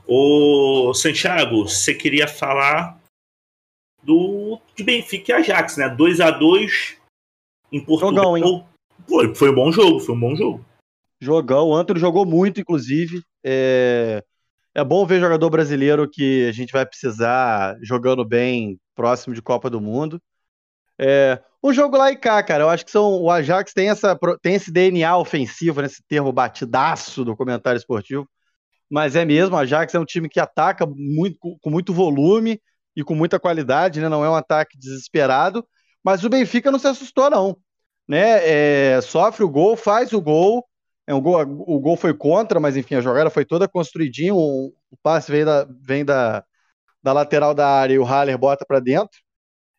O 0.07 0.93
Santiago, 0.93 1.67
você 1.67 1.93
queria 1.93 2.29
falar 2.29 2.97
do 4.01 4.57
de 4.73 4.85
Benfica 4.85 5.33
e 5.33 5.35
Ajax, 5.35 5.75
né? 5.75 5.89
2 5.89 6.21
a 6.21 6.31
2 6.31 6.97
em 7.73 7.83
Portugal. 7.83 8.23
Jogão, 8.23 8.37
hein? 8.37 8.65
Foi, 9.05 9.35
foi 9.35 9.49
um 9.49 9.55
bom 9.55 9.69
jogo, 9.69 9.99
foi 9.99 10.15
um 10.15 10.19
bom 10.19 10.33
jogo. 10.33 10.65
Jogão, 11.19 11.67
o 11.67 11.75
Antônio 11.75 11.99
jogou 11.99 12.25
muito, 12.25 12.61
inclusive. 12.61 13.21
É... 13.43 14.23
É 14.73 14.83
bom 14.83 15.05
ver 15.05 15.19
jogador 15.19 15.49
brasileiro 15.49 16.09
que 16.09 16.47
a 16.47 16.51
gente 16.51 16.71
vai 16.71 16.85
precisar 16.85 17.77
jogando 17.81 18.23
bem 18.23 18.79
próximo 18.95 19.35
de 19.35 19.41
Copa 19.41 19.69
do 19.69 19.81
Mundo. 19.81 20.21
É, 20.97 21.41
um 21.63 21.73
jogo 21.73 21.97
lá 21.97 22.11
e 22.11 22.15
cá, 22.15 22.41
cara. 22.41 22.63
Eu 22.63 22.69
acho 22.69 22.85
que 22.85 22.91
são, 22.91 23.21
o 23.21 23.29
Ajax 23.29 23.73
tem, 23.73 23.89
essa, 23.89 24.17
tem 24.41 24.55
esse 24.55 24.71
DNA 24.71 25.17
ofensivo, 25.17 25.81
nesse 25.81 26.01
termo 26.07 26.31
batidaço 26.31 27.25
do 27.25 27.35
comentário 27.35 27.77
esportivo. 27.77 28.27
Mas 28.89 29.15
é 29.15 29.25
mesmo, 29.25 29.55
o 29.55 29.59
Ajax 29.59 29.93
é 29.93 29.99
um 29.99 30.05
time 30.05 30.29
que 30.29 30.39
ataca 30.39 30.85
muito, 30.85 31.37
com 31.61 31.69
muito 31.69 31.93
volume 31.93 32.61
e 32.95 33.03
com 33.03 33.15
muita 33.15 33.39
qualidade, 33.39 33.99
né? 34.01 34.09
Não 34.09 34.23
é 34.23 34.29
um 34.29 34.35
ataque 34.35 34.77
desesperado. 34.77 35.65
Mas 36.03 36.23
o 36.23 36.29
Benfica 36.29 36.71
não 36.71 36.79
se 36.79 36.87
assustou, 36.87 37.29
não. 37.29 37.57
Né? 38.07 38.95
É, 38.95 39.01
sofre 39.01 39.43
o 39.43 39.49
gol, 39.49 39.75
faz 39.75 40.13
o 40.13 40.21
gol, 40.21 40.65
é 41.07 41.13
um 41.13 41.21
gol, 41.21 41.41
o 41.41 41.79
gol 41.79 41.97
foi 41.97 42.13
contra, 42.13 42.59
mas 42.59 42.77
enfim, 42.77 42.95
a 42.95 43.01
jogada 43.01 43.29
foi 43.29 43.45
toda 43.45 43.67
construidinha. 43.67 44.33
O, 44.33 44.67
o 44.89 44.97
passe 45.01 45.31
vem, 45.31 45.43
da, 45.43 45.67
vem 45.81 46.05
da, 46.05 46.43
da 47.01 47.13
lateral 47.13 47.53
da 47.53 47.67
área 47.67 47.93
e 47.93 47.99
o 47.99 48.03
Haller 48.03 48.37
bota 48.37 48.65
para 48.65 48.79
dentro. 48.79 49.19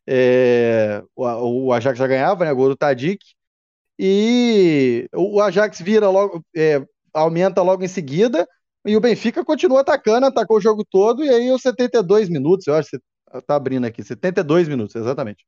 É, 0.06 1.02
o, 1.14 1.66
o, 1.66 1.72
Ajax 1.72 1.98
já 1.98 2.06
ganhava, 2.06 2.44
né? 2.44 2.52
Gol 2.52 2.70
do 2.70 2.76
Tadic. 2.76 3.24
E 3.98 5.08
o 5.14 5.40
Ajax 5.40 5.80
vira 5.80 6.08
logo, 6.10 6.44
é, 6.56 6.84
aumenta 7.14 7.62
logo 7.62 7.84
em 7.84 7.88
seguida. 7.88 8.46
E 8.84 8.96
o 8.96 9.00
Benfica 9.00 9.44
continua 9.44 9.82
atacando, 9.82 10.26
atacou 10.26 10.56
o 10.56 10.60
jogo 10.60 10.84
todo. 10.84 11.24
E 11.24 11.28
aí, 11.28 11.50
os 11.52 11.62
72 11.62 12.28
minutos, 12.28 12.66
eu 12.66 12.74
acho 12.74 12.90
que 12.90 12.98
tá 13.46 13.54
abrindo 13.54 13.86
aqui, 13.86 14.02
72 14.02 14.68
minutos, 14.68 14.96
exatamente. 14.96 15.44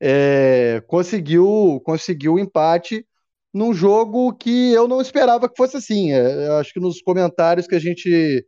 É, 0.00 0.82
conseguiu, 0.86 1.80
conseguiu 1.84 2.34
o 2.34 2.38
empate 2.38 3.06
num 3.52 3.74
jogo 3.74 4.32
que 4.34 4.72
eu 4.72 4.88
não 4.88 5.00
esperava 5.00 5.48
que 5.48 5.56
fosse 5.56 5.76
assim. 5.76 6.12
É, 6.12 6.48
eu 6.48 6.56
acho 6.56 6.72
que 6.72 6.80
nos 6.80 7.02
comentários 7.02 7.66
que 7.66 7.74
a 7.74 7.78
gente 7.78 8.46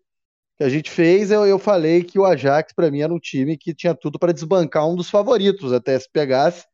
que 0.57 0.63
a 0.65 0.69
gente 0.69 0.91
fez, 0.91 1.33
eu, 1.33 1.45
eu 1.47 1.59
falei 1.59 2.05
que 2.05 2.19
o 2.19 2.25
Ajax 2.25 2.73
para 2.75 2.91
mim 2.91 3.01
era 3.01 3.13
um 3.13 3.19
time 3.19 3.59
que 3.59 3.75
tinha 3.75 3.95
tudo 3.95 4.19
para 4.21 4.33
desbancar 4.33 4.89
um 4.89 4.95
dos 4.95 5.11
favoritos, 5.11 5.73
até 5.73 5.99
se 5.99 6.09
pegasse 6.11 6.65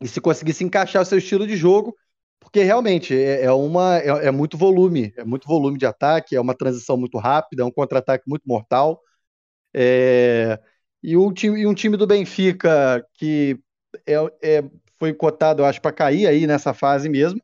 e 0.00 0.08
se 0.08 0.20
conseguisse 0.20 0.64
encaixar 0.64 1.02
o 1.02 1.04
seu 1.04 1.18
estilo 1.18 1.46
de 1.46 1.56
jogo, 1.56 1.94
porque 2.40 2.62
realmente 2.62 3.14
é, 3.14 3.44
é 3.44 3.52
uma 3.52 3.98
é, 3.98 4.26
é, 4.26 4.30
muito 4.30 4.56
volume, 4.58 5.12
é 5.16 5.24
muito 5.24 5.46
volume 5.46 5.78
de 5.78 5.86
ataque, 5.86 6.34
é 6.34 6.40
uma 6.40 6.54
transição 6.54 6.96
muito 6.96 7.18
rápida, 7.18 7.62
é 7.62 7.64
um 7.66 7.70
contra-ataque 7.70 8.24
muito 8.28 8.42
mortal. 8.46 9.00
É, 9.74 10.58
e, 11.02 11.16
um 11.16 11.32
time, 11.32 11.60
e 11.60 11.66
um 11.66 11.74
time 11.74 11.96
do 11.96 12.06
Benfica 12.06 13.06
que 13.14 13.60
é, 14.06 14.14
é, 14.42 14.64
foi 15.00 15.14
cotado, 15.14 15.62
eu 15.62 15.66
acho, 15.66 15.80
para 15.80 15.92
cair 15.92 16.26
aí 16.26 16.46
nessa 16.46 16.74
fase 16.74 17.08
mesmo. 17.08 17.40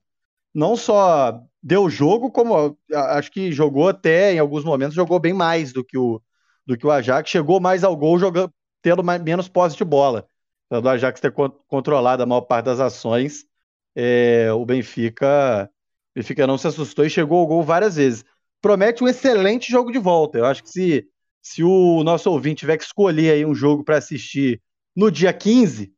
Não 0.55 0.77
só 0.77 1.41
deu 1.63 1.89
jogo, 1.89 2.31
como 2.31 2.79
acho 2.93 3.33
que 3.33 3.51
jogou 3.51 3.89
até, 3.89 4.35
em 4.35 4.39
alguns 4.39 4.63
momentos, 4.63 4.95
jogou 4.95 5.19
bem 5.19 5.33
mais 5.33 5.73
do 5.73 5.83
que 5.83 5.97
o, 5.97 6.23
do 6.67 6.77
que 6.77 6.87
o 6.87 6.91
Ajax. 6.91 7.31
Chegou 7.31 7.59
mais 7.59 7.83
ao 7.83 7.97
gol 7.97 8.19
jogando, 8.19 8.53
tendo 8.83 9.03
mais, 9.03 9.23
menos 9.23 9.49
posse 9.49 9.77
de 9.77 9.85
bola. 9.85 10.29
Do 10.71 10.89
Ajax 10.89 11.21
ter 11.21 11.33
controlado 11.33 12.23
a 12.23 12.27
maior 12.27 12.43
parte 12.43 12.67
das 12.67 12.81
ações, 12.81 13.47
é, 13.95 14.53
o 14.53 14.67
Benfica, 14.67 15.71
Benfica 16.15 16.47
não 16.47 16.59
se 16.59 16.67
assustou 16.67 17.07
e 17.07 17.11
chegou 17.11 17.39
ao 17.39 17.47
gol 17.47 17.63
várias 17.63 17.97
vezes. 17.97 18.25
Promete 18.61 19.03
um 19.03 19.09
excelente 19.09 19.71
jogo 19.71 19.93
de 19.93 19.99
volta. 19.99 20.39
Eu 20.39 20.45
acho 20.45 20.63
que 20.63 20.71
se, 20.71 21.09
se 21.41 21.63
o 21.63 22.03
nosso 22.05 22.31
ouvinte 22.31 22.61
tiver 22.61 22.77
que 22.77 22.85
escolher 22.85 23.33
aí 23.33 23.47
um 23.47 23.55
jogo 23.55 23.85
para 23.85 23.97
assistir 23.97 24.61
no 24.95 25.11
dia 25.11 25.33
15, 25.33 25.96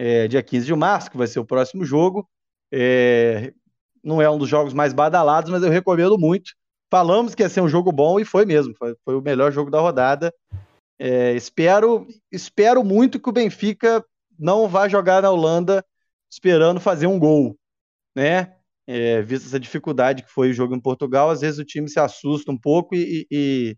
é, 0.00 0.26
dia 0.26 0.42
15 0.42 0.64
de 0.64 0.74
março, 0.74 1.10
que 1.10 1.18
vai 1.18 1.26
ser 1.26 1.40
o 1.40 1.44
próximo 1.44 1.84
jogo, 1.84 2.26
é, 2.72 3.52
não 4.02 4.22
é 4.22 4.30
um 4.30 4.38
dos 4.38 4.48
jogos 4.48 4.72
mais 4.72 4.94
badalados, 4.94 5.50
mas 5.50 5.62
eu 5.62 5.68
recomendo 5.68 6.18
muito. 6.18 6.52
Falamos 6.90 7.34
que 7.34 7.42
ia 7.42 7.50
ser 7.50 7.60
um 7.60 7.68
jogo 7.68 7.92
bom 7.92 8.18
e 8.18 8.24
foi 8.24 8.46
mesmo. 8.46 8.74
Foi, 8.78 8.96
foi 9.04 9.14
o 9.14 9.20
melhor 9.20 9.52
jogo 9.52 9.70
da 9.70 9.78
rodada. 9.78 10.32
É, 10.98 11.34
espero, 11.34 12.06
espero 12.32 12.82
muito 12.82 13.20
que 13.20 13.28
o 13.28 13.32
Benfica 13.32 14.02
não 14.38 14.66
vá 14.66 14.88
jogar 14.88 15.20
na 15.20 15.30
Holanda 15.30 15.84
esperando 16.30 16.80
fazer 16.80 17.06
um 17.06 17.18
gol, 17.18 17.54
né? 18.16 18.56
É, 18.86 19.20
vista 19.20 19.48
essa 19.48 19.60
dificuldade 19.60 20.22
que 20.22 20.30
foi 20.30 20.48
o 20.48 20.54
jogo 20.54 20.74
em 20.74 20.80
Portugal, 20.80 21.28
às 21.28 21.42
vezes 21.42 21.60
o 21.60 21.64
time 21.64 21.90
se 21.90 22.00
assusta 22.00 22.50
um 22.50 22.58
pouco 22.58 22.94
e, 22.94 23.26
e, 23.30 23.76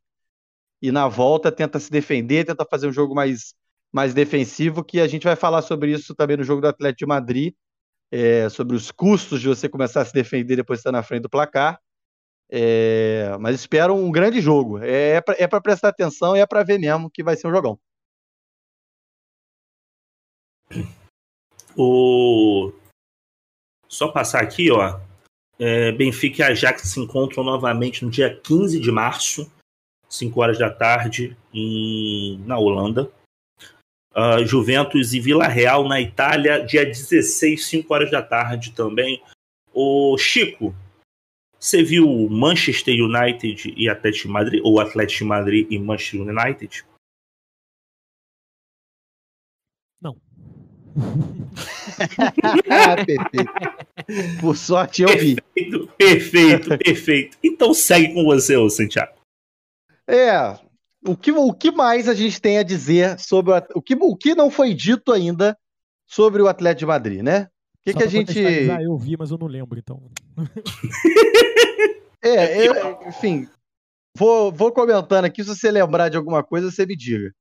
e 0.81 0.93
na 0.93 1.09
volta 1.09 1.51
tenta 1.51 1.81
se 1.81 1.91
defender, 1.91 2.47
tenta 2.47 2.65
fazer 2.71 2.87
um 2.87 2.93
jogo 2.93 3.13
mais, 3.13 3.55
mais 3.93 4.15
defensivo, 4.15 4.83
que 4.83 5.01
a 5.01 5.07
gente 5.07 5.25
vai 5.25 5.37
falar 5.37 5.63
sobre 5.63 5.93
isso 5.93 6.15
também 6.15 6.37
no 6.37 6.45
jogo 6.45 6.63
do 6.63 6.69
Atlético 6.69 7.01
de 7.01 7.07
Madrid, 7.07 7.55
é, 8.11 8.49
sobre 8.49 8.77
os 8.77 8.91
custos 8.91 9.41
de 9.41 9.49
você 9.49 9.69
começar 9.69 10.01
a 10.01 10.05
se 10.05 10.13
defender 10.13 10.57
depois 10.57 10.79
de 10.79 10.81
estar 10.81 10.93
na 10.93 11.03
frente 11.03 11.23
do 11.23 11.31
placar. 11.31 11.79
É, 12.51 13.35
mas 13.41 13.57
espero 13.57 13.95
um 13.95 14.11
grande 14.11 14.41
jogo. 14.41 14.79
É, 14.79 15.23
é 15.39 15.49
para 15.49 15.61
prestar 15.61 15.89
atenção 15.89 16.37
é 16.37 16.47
para 16.47 16.63
ver 16.63 16.79
mesmo 16.79 17.11
que 17.11 17.23
vai 17.23 17.35
ser 17.35 17.49
um 17.49 17.51
jogão. 17.51 17.79
O... 21.77 22.73
Só 23.89 24.09
passar 24.09 24.43
aqui, 24.43 24.71
ó. 24.71 25.01
É, 25.59 25.93
Benfica 25.93 26.43
e 26.43 26.45
Ajax 26.45 26.83
se 26.83 27.01
encontram 27.01 27.45
novamente 27.45 28.05
no 28.05 28.11
dia 28.11 28.39
15 28.43 28.81
de 28.81 28.91
março, 28.91 29.51
5 30.09 30.41
horas 30.41 30.59
da 30.59 30.71
tarde, 30.71 31.37
em... 31.55 32.39
na 32.47 32.59
Holanda. 32.59 33.11
Uh, 34.15 34.45
Juventus 34.45 35.15
e 35.15 35.21
Vila 35.21 35.49
Real 35.49 35.89
na 35.89 36.01
Itália, 36.01 36.65
dia 36.65 36.85
16, 36.85 37.65
5 37.67 37.95
horas 37.95 38.11
da 38.11 38.23
tarde 38.23 38.73
também. 38.73 39.23
O 39.73 40.19
Chico, 40.19 40.75
você 41.59 41.83
viu 41.83 42.29
Manchester 42.29 42.95
United 42.95 43.73
e 43.77 43.89
Atlético 43.89 44.29
Madrid, 44.29 44.61
ou 44.65 44.81
Atlético 44.81 45.25
Madrid 45.25 45.67
e 45.71 45.79
Manchester 45.79 46.21
United? 46.23 46.85
Não. 50.01 50.17
perfeito. 52.65 54.41
Por 54.41 54.57
sorte 54.57 55.03
eu 55.03 55.09
vi. 55.17 55.37
Perfeito, 55.37 55.87
perfeito, 55.97 56.79
perfeito. 56.79 57.39
Então 57.43 57.73
segue 57.73 58.13
com 58.13 58.25
você, 58.25 58.57
ô 58.57 58.69
Santiago. 58.69 59.13
É, 60.07 60.59
o 61.07 61.17
que, 61.17 61.33
o 61.33 61.53
que 61.53 61.71
mais 61.71 62.09
a 62.09 62.15
gente 62.15 62.41
tem 62.41 62.59
a 62.59 62.63
dizer 62.63 63.19
sobre 63.19 63.53
o, 63.53 63.63
o 63.77 63.83
que, 63.83 63.95
o 63.95 64.17
que 64.17 64.35
não 64.35 64.51
foi 64.51 64.73
dito 64.75 65.13
ainda 65.13 65.57
sobre 66.07 66.43
o 66.43 66.49
Atlético 66.49 66.81
de 66.81 66.87
Madrid, 66.87 67.23
né? 67.23 67.49
O 67.81 67.85
que, 67.85 67.95
que 67.95 68.03
a 68.05 68.07
gente. 68.07 68.39
Eu 68.39 68.97
vi, 68.97 69.17
mas 69.17 69.31
eu 69.31 69.39
não 69.39 69.49
lembro, 69.49 69.79
então. 69.79 70.11
é, 72.23 72.69
eu, 72.69 73.09
enfim, 73.09 73.49
vou, 74.17 74.53
vou 74.53 74.71
comentando 74.71 75.25
aqui. 75.25 75.43
Se 75.43 75.49
você 75.49 75.71
lembrar 75.71 76.09
de 76.09 76.17
alguma 76.17 76.45
coisa, 76.45 76.71
você 76.71 76.87
me 76.87 76.97
diga. 76.97 77.33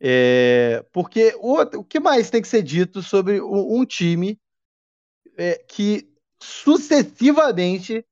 É, 0.00 0.84
porque 0.92 1.34
o, 1.38 1.60
o 1.78 1.84
que 1.84 2.00
mais 2.00 2.30
tem 2.30 2.40
que 2.40 2.48
ser 2.48 2.62
dito 2.62 3.02
sobre 3.02 3.40
um, 3.40 3.80
um 3.80 3.84
time 3.84 4.38
é, 5.36 5.62
que 5.68 6.08
sucessivamente 6.40 8.04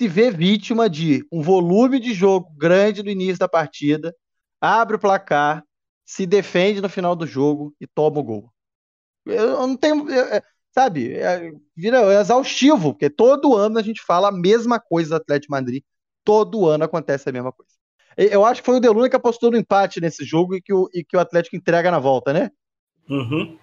se 0.00 0.08
vê 0.08 0.30
vítima 0.30 0.88
de 0.88 1.26
um 1.30 1.42
volume 1.42 1.98
de 1.98 2.14
jogo 2.14 2.52
grande 2.56 3.02
no 3.02 3.10
início 3.10 3.38
da 3.38 3.48
partida, 3.48 4.14
abre 4.60 4.96
o 4.96 4.98
placar, 4.98 5.64
se 6.04 6.26
defende 6.26 6.80
no 6.80 6.88
final 6.88 7.14
do 7.14 7.26
jogo 7.26 7.74
e 7.80 7.86
toma 7.86 8.18
o 8.18 8.22
gol. 8.22 8.52
Eu 9.26 9.66
não 9.66 9.76
tenho. 9.76 10.08
Eu, 10.08 10.42
sabe, 10.72 11.12
é, 11.14 11.52
vira 11.76 11.98
é 12.12 12.20
exaustivo, 12.20 12.92
porque 12.92 13.10
todo 13.10 13.56
ano 13.56 13.78
a 13.78 13.82
gente 13.82 14.00
fala 14.02 14.28
a 14.28 14.32
mesma 14.32 14.80
coisa 14.80 15.10
do 15.10 15.16
Atlético 15.16 15.52
de 15.52 15.60
Madrid, 15.60 15.82
todo 16.24 16.68
ano 16.68 16.84
acontece 16.84 17.28
a 17.28 17.32
mesma 17.32 17.52
coisa. 17.52 17.72
Eu 18.16 18.44
acho 18.44 18.62
que 18.62 18.66
foi 18.66 18.76
o 18.76 18.80
Deluna 18.80 19.08
que 19.08 19.16
apostou 19.16 19.50
no 19.50 19.56
empate 19.56 20.00
nesse 20.00 20.24
jogo 20.24 20.56
e 20.56 20.60
que 20.60 20.72
o, 20.72 20.88
e 20.92 21.04
que 21.04 21.16
o 21.16 21.20
Atlético 21.20 21.56
entrega 21.56 21.90
na 21.90 22.00
volta, 22.00 22.32
né? 22.32 22.50
Uhum. 23.08 23.56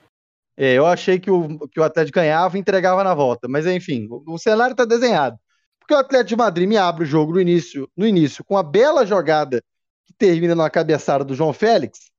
É, 0.56 0.74
eu 0.74 0.86
achei 0.86 1.20
que 1.20 1.30
o, 1.30 1.68
que 1.68 1.80
o 1.80 1.84
Atlético 1.84 2.20
ganhava 2.20 2.56
e 2.56 2.60
entregava 2.62 3.04
na 3.04 3.14
volta, 3.14 3.48
mas 3.50 3.66
enfim, 3.66 4.08
o, 4.10 4.36
o 4.36 4.38
cenário 4.38 4.72
está 4.72 4.86
desenhado. 4.86 5.38
Porque 5.80 5.94
o 5.94 5.98
Atlético 5.98 6.30
de 6.30 6.36
Madrid 6.38 6.68
me 6.68 6.78
abre 6.78 7.04
o 7.04 7.08
jogo 7.08 7.34
no 7.34 7.42
início, 7.42 7.90
no 7.96 8.08
início 8.08 8.44
com 8.44 8.58
a 8.58 8.64
bela 8.64 9.06
jogada 9.06 9.62
que 10.06 10.14
termina 10.14 10.56
numa 10.56 10.70
cabeçada 10.70 11.24
do 11.24 11.36
João 11.36 11.54
Félix, 11.54 12.12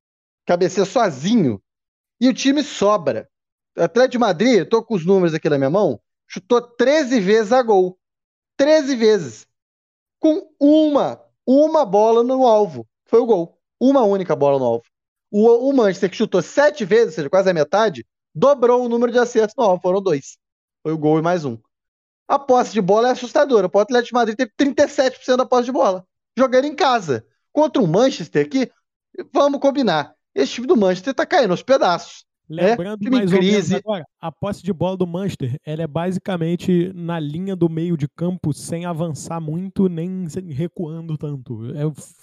cabeceia 0.45 0.85
sozinho, 0.85 1.61
e 2.19 2.27
o 2.27 2.33
time 2.33 2.63
sobra. 2.63 3.29
O 3.77 3.83
Atlético 3.83 4.13
de 4.13 4.17
Madrid, 4.17 4.67
tô 4.67 4.83
com 4.83 4.95
os 4.95 5.05
números 5.05 5.33
aqui 5.33 5.49
na 5.49 5.57
minha 5.57 5.69
mão, 5.69 5.99
chutou 6.27 6.61
13 6.61 7.19
vezes 7.19 7.51
a 7.51 7.61
gol. 7.61 7.97
13 8.57 8.95
vezes. 8.95 9.47
Com 10.19 10.49
uma, 10.59 11.21
uma 11.45 11.85
bola 11.85 12.23
no 12.23 12.45
alvo. 12.47 12.87
Foi 13.05 13.19
o 13.19 13.25
gol. 13.25 13.59
Uma 13.79 14.01
única 14.01 14.35
bola 14.35 14.57
no 14.57 14.65
alvo. 14.65 14.83
O, 15.31 15.69
o 15.69 15.73
Manchester, 15.73 16.09
que 16.09 16.15
chutou 16.15 16.41
sete 16.41 16.83
vezes, 16.83 17.09
ou 17.09 17.13
seja, 17.13 17.29
quase 17.29 17.49
a 17.49 17.53
metade, 17.53 18.05
dobrou 18.33 18.83
o 18.83 18.89
número 18.89 19.11
de 19.11 19.19
acertos 19.19 19.55
no 19.55 19.63
alvo. 19.63 19.81
Foram 19.81 20.01
dois. 20.01 20.37
Foi 20.81 20.91
o 20.91 20.97
gol 20.97 21.19
e 21.19 21.21
mais 21.21 21.45
um. 21.45 21.57
A 22.27 22.39
posse 22.39 22.73
de 22.73 22.81
bola 22.81 23.09
é 23.09 23.11
assustadora. 23.11 23.69
O 23.71 23.79
Atlético 23.79 24.09
de 24.09 24.13
Madrid 24.13 24.35
teve 24.35 24.51
37% 24.57 25.37
da 25.37 25.45
posse 25.45 25.65
de 25.65 25.71
bola. 25.71 26.05
Jogando 26.35 26.65
em 26.65 26.75
casa. 26.75 27.25
Contra 27.57 27.81
o 27.81 27.87
Manchester, 27.87 28.47
que, 28.47 28.69
vamos 29.33 29.59
combinar, 29.59 30.13
esse 30.35 30.53
time 30.53 30.67
do 30.67 30.77
Manchester 30.77 31.11
tá 31.11 31.25
caindo 31.25 31.49
aos 31.49 31.63
pedaços. 31.63 32.23
Né? 32.47 32.67
Lembrando 32.67 33.07
é, 33.07 33.09
mais 33.09 33.31
crise. 33.31 33.75
agora, 33.77 34.05
a 34.21 34.31
posse 34.31 34.61
de 34.61 34.71
bola 34.71 34.95
do 34.95 35.07
Manchester, 35.07 35.59
ela 35.65 35.81
é 35.81 35.87
basicamente 35.87 36.91
na 36.93 37.19
linha 37.19 37.55
do 37.55 37.67
meio 37.67 37.97
de 37.97 38.07
campo, 38.07 38.53
sem 38.53 38.85
avançar 38.85 39.41
muito, 39.41 39.89
nem 39.89 40.27
recuando 40.51 41.17
tanto. 41.17 41.65
É, 41.71 41.81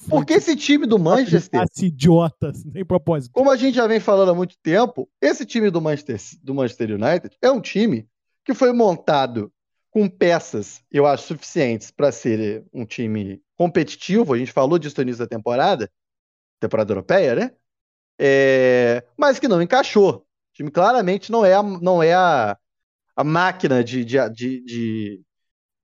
Porque 0.08 0.34
esse 0.34 0.54
time 0.54 0.86
do 0.86 1.00
Manchester... 1.00 1.64
Idiota, 1.82 2.52
sem 2.54 2.84
propósito. 2.84 3.32
Como 3.32 3.50
a 3.50 3.56
gente 3.56 3.74
já 3.74 3.88
vem 3.88 3.98
falando 3.98 4.30
há 4.30 4.34
muito 4.36 4.54
tempo, 4.62 5.10
esse 5.20 5.44
time 5.44 5.68
do 5.68 5.82
Manchester, 5.82 6.16
do 6.44 6.54
Manchester 6.54 6.92
United 6.92 7.36
é 7.42 7.50
um 7.50 7.60
time 7.60 8.06
que 8.44 8.54
foi 8.54 8.72
montado 8.72 9.52
com 9.90 10.08
peças, 10.08 10.80
eu 10.92 11.06
acho, 11.06 11.26
suficientes 11.26 11.90
para 11.90 12.12
ser 12.12 12.64
um 12.72 12.86
time 12.86 13.42
competitivo. 13.56 14.34
A 14.34 14.38
gente 14.38 14.52
falou 14.52 14.78
disso 14.78 14.96
no 14.98 15.02
início 15.02 15.24
da 15.24 15.28
temporada, 15.28 15.90
temporada 16.60 16.92
europeia, 16.92 17.34
né? 17.34 17.50
é, 18.18 19.04
mas 19.16 19.38
que 19.38 19.48
não 19.48 19.62
encaixou. 19.62 20.16
O 20.16 20.24
time 20.54 20.70
claramente 20.70 21.32
não 21.32 21.44
é 21.44 21.54
a, 21.54 21.62
não 21.62 22.02
é 22.02 22.14
a, 22.14 22.56
a 23.16 23.24
máquina 23.24 23.82
de, 23.82 24.04
de, 24.04 24.18
de, 24.30 25.22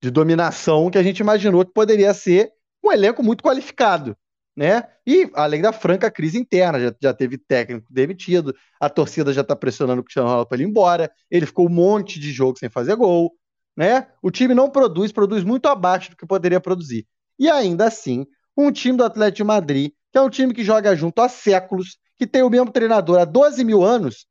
de, 0.00 0.10
dominação 0.10 0.90
que 0.90 0.98
a 0.98 1.02
gente 1.02 1.20
imaginou 1.20 1.64
que 1.64 1.72
poderia 1.72 2.14
ser 2.14 2.50
um 2.84 2.92
elenco 2.92 3.22
muito 3.22 3.42
qualificado. 3.42 4.16
Né? 4.56 4.82
E 5.06 5.30
além 5.34 5.62
da 5.62 5.72
franca 5.72 6.10
crise 6.10 6.38
interna, 6.38 6.78
já, 6.78 6.94
já 7.00 7.14
teve 7.14 7.38
técnico 7.38 7.86
demitido, 7.90 8.54
a 8.80 8.90
torcida 8.90 9.32
já 9.32 9.40
está 9.40 9.56
pressionando 9.56 10.00
o 10.00 10.04
Cristiano 10.04 10.28
Ronaldo 10.28 10.48
para 10.48 10.56
ele 10.56 10.64
ir 10.64 10.68
embora, 10.68 11.10
ele 11.30 11.46
ficou 11.46 11.66
um 11.66 11.70
monte 11.70 12.20
de 12.20 12.30
jogo 12.30 12.58
sem 12.58 12.68
fazer 12.68 12.94
gol, 12.96 13.32
né? 13.76 14.08
O 14.20 14.30
time 14.30 14.54
não 14.54 14.68
produz, 14.68 15.12
produz 15.12 15.44
muito 15.44 15.66
abaixo 15.66 16.10
do 16.10 16.16
que 16.16 16.26
poderia 16.26 16.60
produzir. 16.60 17.06
E 17.40 17.48
ainda 17.48 17.86
assim, 17.86 18.26
um 18.54 18.70
time 18.70 18.98
do 18.98 19.04
Atlético 19.04 19.36
de 19.38 19.44
Madrid, 19.44 19.92
que 20.12 20.18
é 20.18 20.20
um 20.20 20.28
time 20.28 20.52
que 20.52 20.62
joga 20.62 20.94
junto 20.94 21.22
há 21.22 21.28
séculos, 21.28 21.98
que 22.18 22.26
tem 22.26 22.42
o 22.42 22.50
mesmo 22.50 22.70
treinador 22.70 23.18
há 23.18 23.24
12 23.24 23.64
mil 23.64 23.82
anos, 23.82 24.26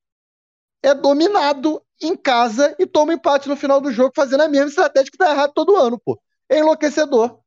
é 0.84 0.94
dominado 0.94 1.82
em 2.00 2.16
casa 2.16 2.76
e 2.78 2.86
toma 2.86 3.12
empate 3.12 3.50
no 3.50 3.56
final 3.56 3.82
do 3.82 3.92
jogo, 3.92 4.14
fazendo 4.16 4.42
a 4.42 4.48
mesma 4.48 4.70
estratégia 4.70 5.12
que 5.12 5.18
dá 5.18 5.32
errado 5.32 5.54
todo 5.56 5.76
ano, 5.76 6.00
pô. 6.00 6.22
É 6.48 6.60
enlouquecedor. 6.60 7.40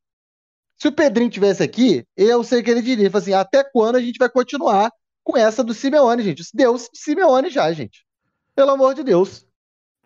Se 0.76 0.88
o 0.88 0.92
Pedrinho 0.92 1.30
tivesse 1.30 1.62
aqui, 1.62 2.04
eu 2.16 2.42
sei 2.42 2.60
que 2.60 2.68
ele 2.68 2.82
diria, 2.82 3.08
assim, 3.14 3.32
até 3.32 3.62
quando 3.62 3.94
a 3.96 4.00
gente 4.00 4.18
vai 4.18 4.28
continuar 4.28 4.90
com 5.22 5.38
essa 5.38 5.62
do 5.62 5.72
Simeone, 5.72 6.24
gente? 6.24 6.42
Deus 6.52 6.90
Simeone 6.92 7.50
já, 7.50 7.72
gente. 7.72 8.04
Pelo 8.54 8.72
amor 8.72 8.94
de 8.94 9.04
Deus. 9.04 9.46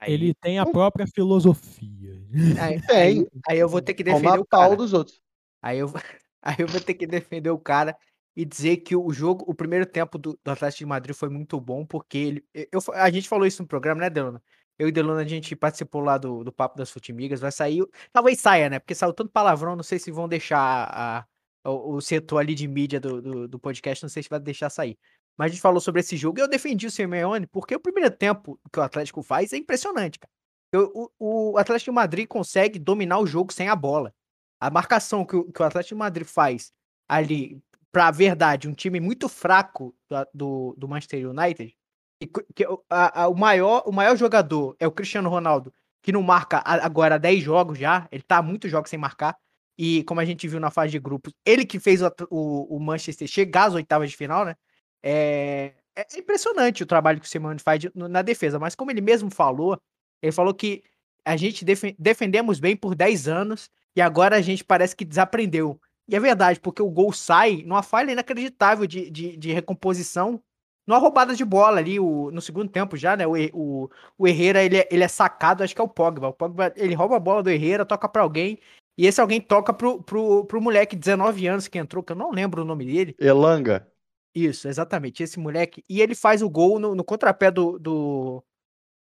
Ele 0.07 0.35
tem 0.35 0.59
a 0.59 0.67
própria 0.67 1.07
filosofia. 1.07 2.23
Aí, 2.61 2.81
aí, 2.91 3.27
aí 3.49 3.59
eu 3.59 3.69
vou 3.69 3.81
ter 3.81 3.95
que 3.95 4.05
defender 4.05 4.39
o 4.39 4.45
cara. 4.45 4.77
dos 4.77 4.93
outros. 4.93 5.19
Aí 5.67 5.79
eu, 5.79 5.89
aí 6.43 6.57
eu 6.59 6.69
vou 6.69 6.81
ter 6.81 6.95
que 6.95 7.07
defender 7.07 7.51
o 7.51 7.59
cara 7.59 7.97
e 8.37 8.45
dizer 8.45 8.79
que 8.79 8.95
o 8.95 9.11
jogo, 9.13 9.45
o 9.49 9.55
primeiro 9.55 9.87
tempo 9.87 10.19
do, 10.19 10.39
do 10.45 10.51
Atlético 10.51 10.81
de 10.81 10.87
Madrid 10.87 11.17
foi 11.17 11.29
muito 11.29 11.59
bom, 11.61 11.85
porque 11.85 12.19
ele. 12.19 12.45
Eu, 12.71 12.81
a 12.95 13.11
gente 13.11 13.29
falou 13.29 13.47
isso 13.47 13.63
no 13.63 13.69
programa, 13.69 14.03
né, 14.03 14.11
Delona? 14.11 14.43
Eu 14.79 14.89
e 14.89 14.93
Delona, 14.93 15.23
a 15.23 15.25
gente 15.25 15.57
participou 15.57 16.03
lá 16.03 16.19
do, 16.19 16.45
do 16.45 16.53
Papo 16.53 16.77
das 16.77 16.91
Futimigas, 16.91 17.41
vai 17.41 17.51
sair. 17.51 17.83
Talvez 18.13 18.39
saia, 18.39 18.69
né? 18.69 18.79
Porque 18.79 18.95
saiu 18.95 19.13
tanto 19.13 19.31
palavrão, 19.33 19.75
não 19.75 19.83
sei 19.83 19.99
se 19.99 20.11
vão 20.11 20.29
deixar 20.29 20.59
a, 20.93 21.27
o, 21.65 21.95
o 21.95 22.01
setor 22.03 22.39
ali 22.39 22.55
de 22.55 22.69
mídia 22.69 23.01
do, 23.01 23.23
do, 23.23 23.49
do, 23.49 23.59
podcast, 23.59 24.05
não 24.05 24.11
sei 24.11 24.23
se 24.23 24.29
vai 24.29 24.39
deixar 24.39 24.69
sair. 24.69 24.99
Mas 25.37 25.47
a 25.47 25.49
gente 25.55 25.63
falou 25.63 25.81
sobre 25.81 26.01
esse 26.01 26.17
jogo 26.17 26.39
e 26.39 26.43
eu 26.43 26.49
defendi 26.49 26.87
o 26.87 26.91
Simeone, 26.91 27.47
porque 27.47 27.75
o 27.75 27.81
primeiro 27.81 28.11
tempo 28.11 28.61
que 28.71 28.79
o 28.79 28.83
Atlético 28.83 29.23
faz 29.23 29.53
é 29.53 29.57
impressionante, 29.57 30.19
cara. 30.19 30.31
O, 30.75 31.11
o 31.53 31.59
Atlético 31.59 31.91
de 31.91 31.95
Madrid 31.95 32.27
consegue 32.27 32.79
dominar 32.79 33.19
o 33.19 33.27
jogo 33.27 33.53
sem 33.53 33.69
a 33.69 33.77
bola. 33.77 34.13
A 34.61 34.71
marcação 34.71 35.25
que 35.25 35.37
o, 35.37 35.53
que 35.53 35.61
o 35.61 35.65
Atlético 35.65 35.95
de 35.95 35.99
Madrid 35.99 36.27
faz 36.27 36.73
ali, 37.09 37.61
pra 37.93 38.11
verdade, 38.11 38.69
um 38.69 38.75
time 38.75 39.01
muito 39.01 39.29
fraco 39.29 39.95
do, 40.33 40.75
do 40.77 40.89
Manchester 40.89 41.29
United, 41.31 41.77
que, 42.19 42.27
que 42.55 42.65
a, 42.89 43.23
a, 43.23 43.29
o, 43.29 43.35
maior, 43.35 43.83
o 43.87 43.93
maior 43.93 44.17
jogador 44.17 44.75
é 44.79 44.87
o 44.87 44.93
Cristiano 44.93 45.29
Ronaldo, 45.29 45.73
que 46.03 46.13
não 46.13 46.23
marca 46.23 46.63
agora 46.65 47.19
10 47.19 47.43
jogos 47.43 47.79
já, 47.79 48.09
ele 48.11 48.23
tá 48.23 48.41
muitos 48.41 48.71
jogos 48.71 48.91
sem 48.91 48.99
marcar. 48.99 49.37
E 49.79 50.03
como 50.05 50.21
a 50.21 50.25
gente 50.25 50.49
viu 50.49 50.59
na 50.59 50.71
fase 50.71 50.93
de 50.93 50.99
grupos, 50.99 51.35
ele 51.45 51.67
que 51.67 51.79
fez 51.79 52.01
o, 52.01 52.11
o, 52.31 52.77
o 52.77 52.81
Manchester 52.81 53.29
chegar 53.29 53.67
às 53.67 53.75
oitavas 53.75 54.11
de 54.11 54.17
final, 54.17 54.45
né? 54.45 54.57
É, 55.03 55.75
é 55.95 56.19
impressionante 56.19 56.83
o 56.83 56.87
trabalho 56.87 57.21
que 57.21 57.27
o 57.27 57.29
Simone 57.29 57.59
faz 57.59 57.81
de, 57.81 57.91
na 57.95 58.23
defesa, 58.23 58.59
mas 58.59 58.75
como 58.75 58.91
ele 58.91 59.01
mesmo 59.01 59.31
falou, 59.31 59.79
ele 60.23 60.33
falou 60.33 60.55
que 60.55 60.83
a 61.25 61.37
gente 61.37 61.65
def, 61.65 61.85
defendemos 61.99 62.59
bem 62.59 62.77
por 62.77 62.95
10 62.95 63.29
anos 63.29 63.71
e 63.97 64.01
agora 64.01 64.37
a 64.37 64.43
gente 64.43 64.63
parece 64.63 64.95
que 64.95 65.05
desaprendeu. 65.05 65.81
E 66.07 66.15
é 66.15 66.21
verdade, 66.21 66.61
porque 66.61 66.83
o 66.83 66.91
gol 66.91 67.13
sai 67.13 67.63
numa 67.67 67.83
falha 67.83 68.13
inacreditável 68.13 68.87
de, 68.87 69.11
de, 69.11 69.37
de 69.37 69.53
recomposição, 69.53 70.41
numa 70.87 70.99
roubada 70.99 71.35
de 71.35 71.45
bola 71.45 71.79
ali 71.79 71.99
o, 71.99 72.31
no 72.31 72.41
segundo 72.41 72.71
tempo 72.71 72.97
já, 72.97 73.17
né? 73.17 73.27
O, 73.27 73.33
o, 73.53 73.91
o 74.17 74.29
Herrera 74.29 74.63
ele 74.63 74.77
é, 74.79 74.89
ele 74.91 75.03
é 75.03 75.09
sacado, 75.09 75.65
acho 75.65 75.75
que 75.75 75.81
é 75.81 75.85
o 75.85 75.89
Pogba. 75.89 76.29
O 76.29 76.33
Pogba 76.33 76.73
ele 76.77 76.95
rouba 76.95 77.17
a 77.17 77.21
bola 77.21 77.43
do 77.43 77.51
Herrera, 77.51 77.85
toca 77.85 78.09
para 78.09 78.23
alguém 78.23 78.61
e 78.99 79.07
esse 79.07 79.21
alguém 79.21 79.41
toca 79.41 79.75
pro, 79.75 80.03
pro, 80.03 80.45
pro 80.47 80.61
moleque 80.61 80.97
de 80.97 81.01
19 81.01 81.47
anos 81.47 81.69
que 81.69 81.79
entrou, 81.79 82.03
que 82.03 82.13
eu 82.13 82.17
não 82.17 82.31
lembro 82.31 82.63
o 82.63 82.65
nome 82.65 82.87
dele. 82.87 83.15
Elanga. 83.19 83.87
Isso, 84.35 84.69
exatamente. 84.69 85.23
Esse 85.23 85.39
moleque. 85.39 85.85
E 85.89 86.01
ele 86.01 86.15
faz 86.15 86.43
o 86.43 86.49
gol 86.49 86.79
no, 86.79 86.95
no 86.95 87.05
contrapé 87.05 87.51
do, 87.51 87.79
do, 87.79 88.45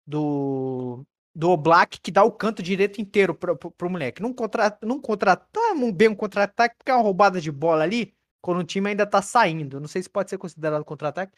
do, 0.06 1.04
do 1.34 1.50
Oblak, 1.50 2.00
que 2.00 2.10
dá 2.10 2.22
o 2.22 2.32
canto 2.32 2.62
direito 2.62 3.00
inteiro 3.00 3.34
pro, 3.34 3.56
pro, 3.56 3.70
pro 3.70 3.90
moleque. 3.90 4.20
Num 4.20 4.32
contra, 4.32 4.76
num 4.82 5.00
contra, 5.00 5.36
tá 5.36 5.60
bem 5.94 6.08
um 6.08 6.14
contra-ataque, 6.14 6.76
porque 6.76 6.90
é 6.90 6.94
uma 6.94 7.02
roubada 7.02 7.40
de 7.40 7.50
bola 7.50 7.82
ali, 7.82 8.14
quando 8.40 8.58
o 8.58 8.64
time 8.64 8.90
ainda 8.90 9.06
tá 9.06 9.22
saindo. 9.22 9.80
Não 9.80 9.88
sei 9.88 10.02
se 10.02 10.10
pode 10.10 10.30
ser 10.30 10.38
considerado 10.38 10.84
contra-ataque. 10.84 11.32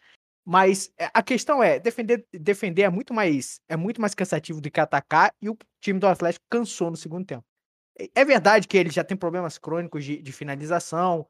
Mas 0.45 0.93
é, 0.99 1.09
a 1.15 1.23
questão 1.23 1.63
é, 1.63 1.79
defender, 1.79 2.27
defender 2.33 2.83
é 2.83 2.91
muito 2.91 3.15
mais 3.15 3.61
é 3.67 3.77
muito 3.77 4.01
mais 4.01 4.15
cansativo 4.15 4.61
do 4.61 4.71
que 4.71 4.81
atacar, 4.81 5.33
e 5.41 5.49
o 5.49 5.57
time 5.81 5.99
do 5.99 6.07
Atlético 6.07 6.45
cansou 6.51 6.91
no 6.91 6.97
segundo 6.97 7.25
tempo. 7.25 7.45
É 8.15 8.25
verdade 8.25 8.67
que 8.67 8.77
ele 8.77 8.91
já 8.91 9.05
tem 9.05 9.17
problemas 9.17 9.57
crônicos 9.57 10.05
de, 10.05 10.21
de 10.21 10.33
finalização. 10.33 11.27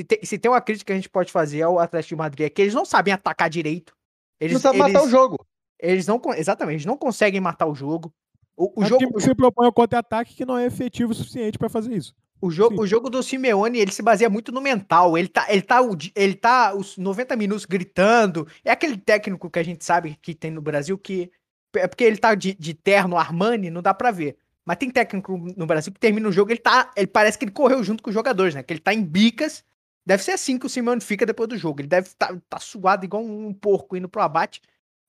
Se 0.00 0.06
tem, 0.06 0.24
se 0.24 0.38
tem, 0.38 0.50
uma 0.50 0.60
crítica 0.60 0.86
que 0.86 0.92
a 0.92 0.96
gente 0.96 1.10
pode 1.10 1.30
fazer 1.30 1.62
ao 1.62 1.78
Atlético 1.78 2.14
de 2.14 2.18
Madrid 2.18 2.46
é 2.46 2.50
que 2.50 2.62
eles 2.62 2.74
não 2.74 2.84
sabem 2.84 3.12
atacar 3.12 3.50
direito. 3.50 3.94
Eles 4.40 4.54
não 4.54 4.60
sabem 4.60 4.80
matar 4.80 5.02
o 5.02 5.08
jogo. 5.08 5.46
Eles 5.78 6.06
não, 6.06 6.20
exatamente, 6.36 6.76
eles 6.76 6.86
não 6.86 6.96
conseguem 6.96 7.40
matar 7.40 7.66
o 7.66 7.74
jogo. 7.74 8.12
O, 8.56 8.80
o 8.80 8.84
é 8.84 8.86
jogo 8.86 9.20
se 9.20 9.34
propõe 9.34 9.68
um 9.68 9.72
contra-ataque 9.72 10.34
que 10.34 10.46
não 10.46 10.56
é 10.56 10.66
efetivo 10.66 11.12
o 11.12 11.14
suficiente 11.14 11.58
para 11.58 11.68
fazer 11.68 11.94
isso. 11.94 12.14
O 12.40 12.50
jogo, 12.50 12.82
o 12.82 12.86
jogo 12.86 13.08
do 13.08 13.22
Simeone, 13.22 13.78
ele 13.78 13.92
se 13.92 14.02
baseia 14.02 14.28
muito 14.28 14.52
no 14.52 14.60
mental. 14.60 15.16
Ele 15.16 15.28
tá, 15.28 15.46
ele 15.48 15.62
tá, 15.62 15.80
ele 16.14 16.34
tá 16.34 16.74
os 16.74 16.96
90 16.96 17.34
minutos 17.36 17.64
gritando. 17.64 18.46
É 18.64 18.70
aquele 18.70 18.96
técnico 18.96 19.50
que 19.50 19.58
a 19.58 19.62
gente 19.62 19.84
sabe 19.84 20.18
que 20.20 20.34
tem 20.34 20.50
no 20.50 20.60
Brasil 20.60 20.98
que 20.98 21.30
é 21.74 21.86
porque 21.86 22.04
ele 22.04 22.16
tá 22.16 22.34
de, 22.34 22.54
de 22.54 22.74
terno 22.74 23.16
Armani, 23.16 23.70
não 23.70 23.82
dá 23.82 23.92
para 23.92 24.10
ver. 24.10 24.36
Mas 24.64 24.76
tem 24.76 24.90
técnico 24.90 25.38
no 25.56 25.66
Brasil 25.66 25.92
que 25.92 26.00
termina 26.00 26.28
o 26.28 26.32
jogo, 26.32 26.50
ele 26.50 26.58
tá. 26.58 26.90
Ele 26.96 27.06
parece 27.06 27.38
que 27.38 27.44
ele 27.44 27.52
correu 27.52 27.82
junto 27.82 28.02
com 28.02 28.10
os 28.10 28.14
jogadores, 28.14 28.54
né? 28.54 28.62
Que 28.62 28.72
ele 28.72 28.80
tá 28.80 28.92
em 28.92 29.02
bicas. 29.02 29.64
Deve 30.04 30.22
ser 30.22 30.32
assim 30.32 30.58
que 30.58 30.66
o 30.66 30.68
Simeone 30.68 31.00
fica 31.00 31.24
depois 31.24 31.48
do 31.48 31.56
jogo. 31.56 31.80
Ele 31.80 31.88
deve 31.88 32.08
estar 32.08 32.28
tá, 32.28 32.40
tá 32.48 32.58
suado 32.58 33.04
igual 33.04 33.24
um 33.24 33.52
porco 33.52 33.96
indo 33.96 34.08
pro 34.08 34.22
abate. 34.22 34.60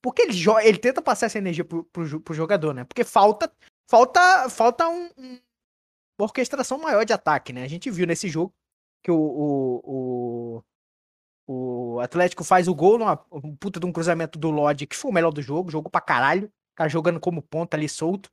Porque 0.09 0.21
ele, 0.21 0.37
ele 0.63 0.77
tenta 0.77 1.01
passar 1.01 1.25
essa 1.25 1.37
energia 1.37 1.65
pro, 1.65 1.83
pro, 1.85 2.21
pro 2.21 2.33
jogador, 2.33 2.73
né? 2.73 2.83
Porque 2.83 3.03
falta. 3.03 3.51
Falta. 3.89 4.49
Falta 4.49 4.87
um, 4.87 5.09
um, 5.17 5.39
uma 6.19 6.25
orquestração 6.25 6.77
maior 6.77 7.05
de 7.05 7.13
ataque, 7.13 7.51
né? 7.51 7.63
A 7.63 7.67
gente 7.67 7.89
viu 7.91 8.07
nesse 8.07 8.29
jogo 8.29 8.53
que 9.03 9.11
o, 9.11 9.17
o, 9.17 10.63
o, 11.47 11.95
o 11.95 11.99
Atlético 11.99 12.43
faz 12.43 12.67
o 12.67 12.75
gol 12.75 12.97
numa 12.97 13.23
um 13.31 13.55
puta 13.55 13.79
de 13.79 13.85
um 13.85 13.91
cruzamento 13.91 14.39
do 14.39 14.49
Lodge, 14.49 14.87
que 14.87 14.95
foi 14.95 15.11
o 15.11 15.13
melhor 15.13 15.31
do 15.31 15.41
jogo, 15.41 15.71
jogou 15.71 15.91
pra 15.91 16.01
caralho. 16.01 16.51
Cara 16.75 16.89
jogando 16.89 17.19
como 17.19 17.41
ponta 17.41 17.75
ali 17.75 17.89
solto 17.89 18.31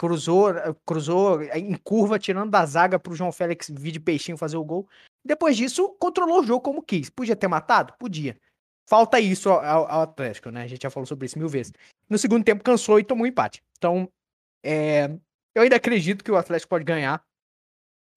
cruzou, 0.00 0.48
cruzou 0.86 1.42
em 1.42 1.74
curva, 1.74 2.18
tirando 2.18 2.50
da 2.50 2.64
zaga 2.64 2.98
para 2.98 3.12
o 3.12 3.14
João 3.14 3.30
Félix 3.30 3.68
vir 3.68 3.92
de 3.92 4.00
peixinho 4.00 4.38
fazer 4.38 4.56
o 4.56 4.64
gol. 4.64 4.88
Depois 5.22 5.58
disso, 5.58 5.94
controlou 5.98 6.40
o 6.40 6.42
jogo 6.42 6.62
como 6.62 6.82
quis. 6.82 7.10
Podia 7.10 7.36
ter 7.36 7.48
matado? 7.48 7.92
Podia. 7.98 8.34
Falta 8.90 9.20
isso 9.20 9.48
ao, 9.48 9.86
ao, 9.88 10.00
Atlético, 10.02 10.50
né? 10.50 10.64
A 10.64 10.66
gente 10.66 10.82
já 10.82 10.90
falou 10.90 11.06
sobre 11.06 11.26
isso 11.26 11.38
mil 11.38 11.48
vezes. 11.48 11.72
No 12.08 12.18
segundo 12.18 12.44
tempo, 12.44 12.64
cansou 12.64 12.98
e 12.98 13.04
tomou 13.04 13.24
um 13.24 13.28
empate. 13.28 13.62
Então, 13.78 14.10
é, 14.64 15.08
eu 15.54 15.62
ainda 15.62 15.76
acredito 15.76 16.24
que 16.24 16.30
o 16.32 16.36
Atlético 16.36 16.70
pode 16.70 16.82
ganhar 16.82 17.22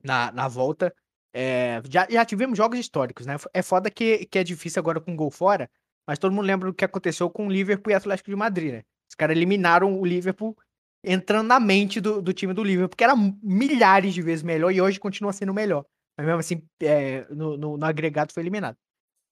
na, 0.04 0.32
na 0.32 0.48
volta. 0.48 0.92
É, 1.32 1.80
já, 1.88 2.08
já 2.10 2.26
tivemos 2.26 2.58
jogos 2.58 2.80
históricos, 2.80 3.28
né? 3.28 3.36
É 3.54 3.62
foda 3.62 3.92
que, 3.92 4.26
que 4.26 4.40
é 4.40 4.44
difícil 4.44 4.80
agora 4.80 5.00
com 5.00 5.16
gol 5.16 5.30
fora, 5.30 5.70
mas 6.08 6.18
todo 6.18 6.34
mundo 6.34 6.46
lembra 6.46 6.68
o 6.68 6.74
que 6.74 6.84
aconteceu 6.84 7.30
com 7.30 7.46
o 7.46 7.52
Liverpool 7.52 7.92
e 7.92 7.96
Atlético 7.96 8.32
de 8.32 8.36
Madrid, 8.36 8.74
né? 8.74 8.84
Os 9.08 9.16
caras 9.16 9.38
eliminaram 9.38 10.00
o 10.00 10.04
Liverpool 10.04 10.58
entrando 11.04 11.50
na 11.50 11.60
mente 11.60 12.02
do, 12.02 12.20
do 12.20 12.34
time 12.34 12.52
do 12.52 12.64
Liverpool, 12.64 12.90
porque 12.90 13.04
era 13.04 13.14
milhares 13.44 14.12
de 14.12 14.24
vezes 14.24 14.42
melhor 14.42 14.72
e 14.72 14.82
hoje 14.82 15.00
continua 15.00 15.34
sendo 15.34 15.54
melhor. 15.54 15.86
Mas 16.18 16.26
mesmo 16.26 16.40
assim, 16.40 16.64
é, 16.82 17.28
no, 17.30 17.58
no, 17.58 17.78
no, 17.78 17.86
agregado 17.86 18.34
foi 18.34 18.42
eliminado. 18.42 18.76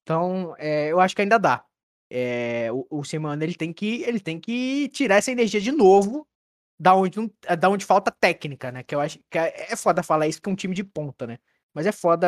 Então, 0.02 0.54
é, 0.58 0.88
eu 0.88 1.00
acho 1.00 1.14
que 1.14 1.22
ainda 1.22 1.38
dá. 1.38 1.64
É, 2.10 2.68
o, 2.72 2.86
o 2.90 3.02
ele 3.40 3.54
tem 3.54 3.72
que 3.72 4.02
ele 4.02 4.20
tem 4.20 4.38
que 4.38 4.88
tirar 4.90 5.16
essa 5.16 5.32
energia 5.32 5.60
de 5.60 5.72
novo 5.72 6.28
da 6.78 6.94
onde, 6.94 7.18
da 7.58 7.70
onde 7.70 7.84
falta 7.86 8.10
técnica, 8.10 8.72
né? 8.72 8.82
Que 8.82 8.94
eu 8.94 9.00
acho 9.00 9.18
que 9.30 9.38
é, 9.38 9.72
é 9.72 9.76
foda 9.76 10.02
falar 10.02 10.26
isso 10.28 10.42
que 10.42 10.48
é 10.48 10.52
um 10.52 10.56
time 10.56 10.74
de 10.74 10.84
ponta, 10.84 11.26
né? 11.26 11.38
Mas 11.72 11.86
é 11.86 11.92
foda 11.92 12.26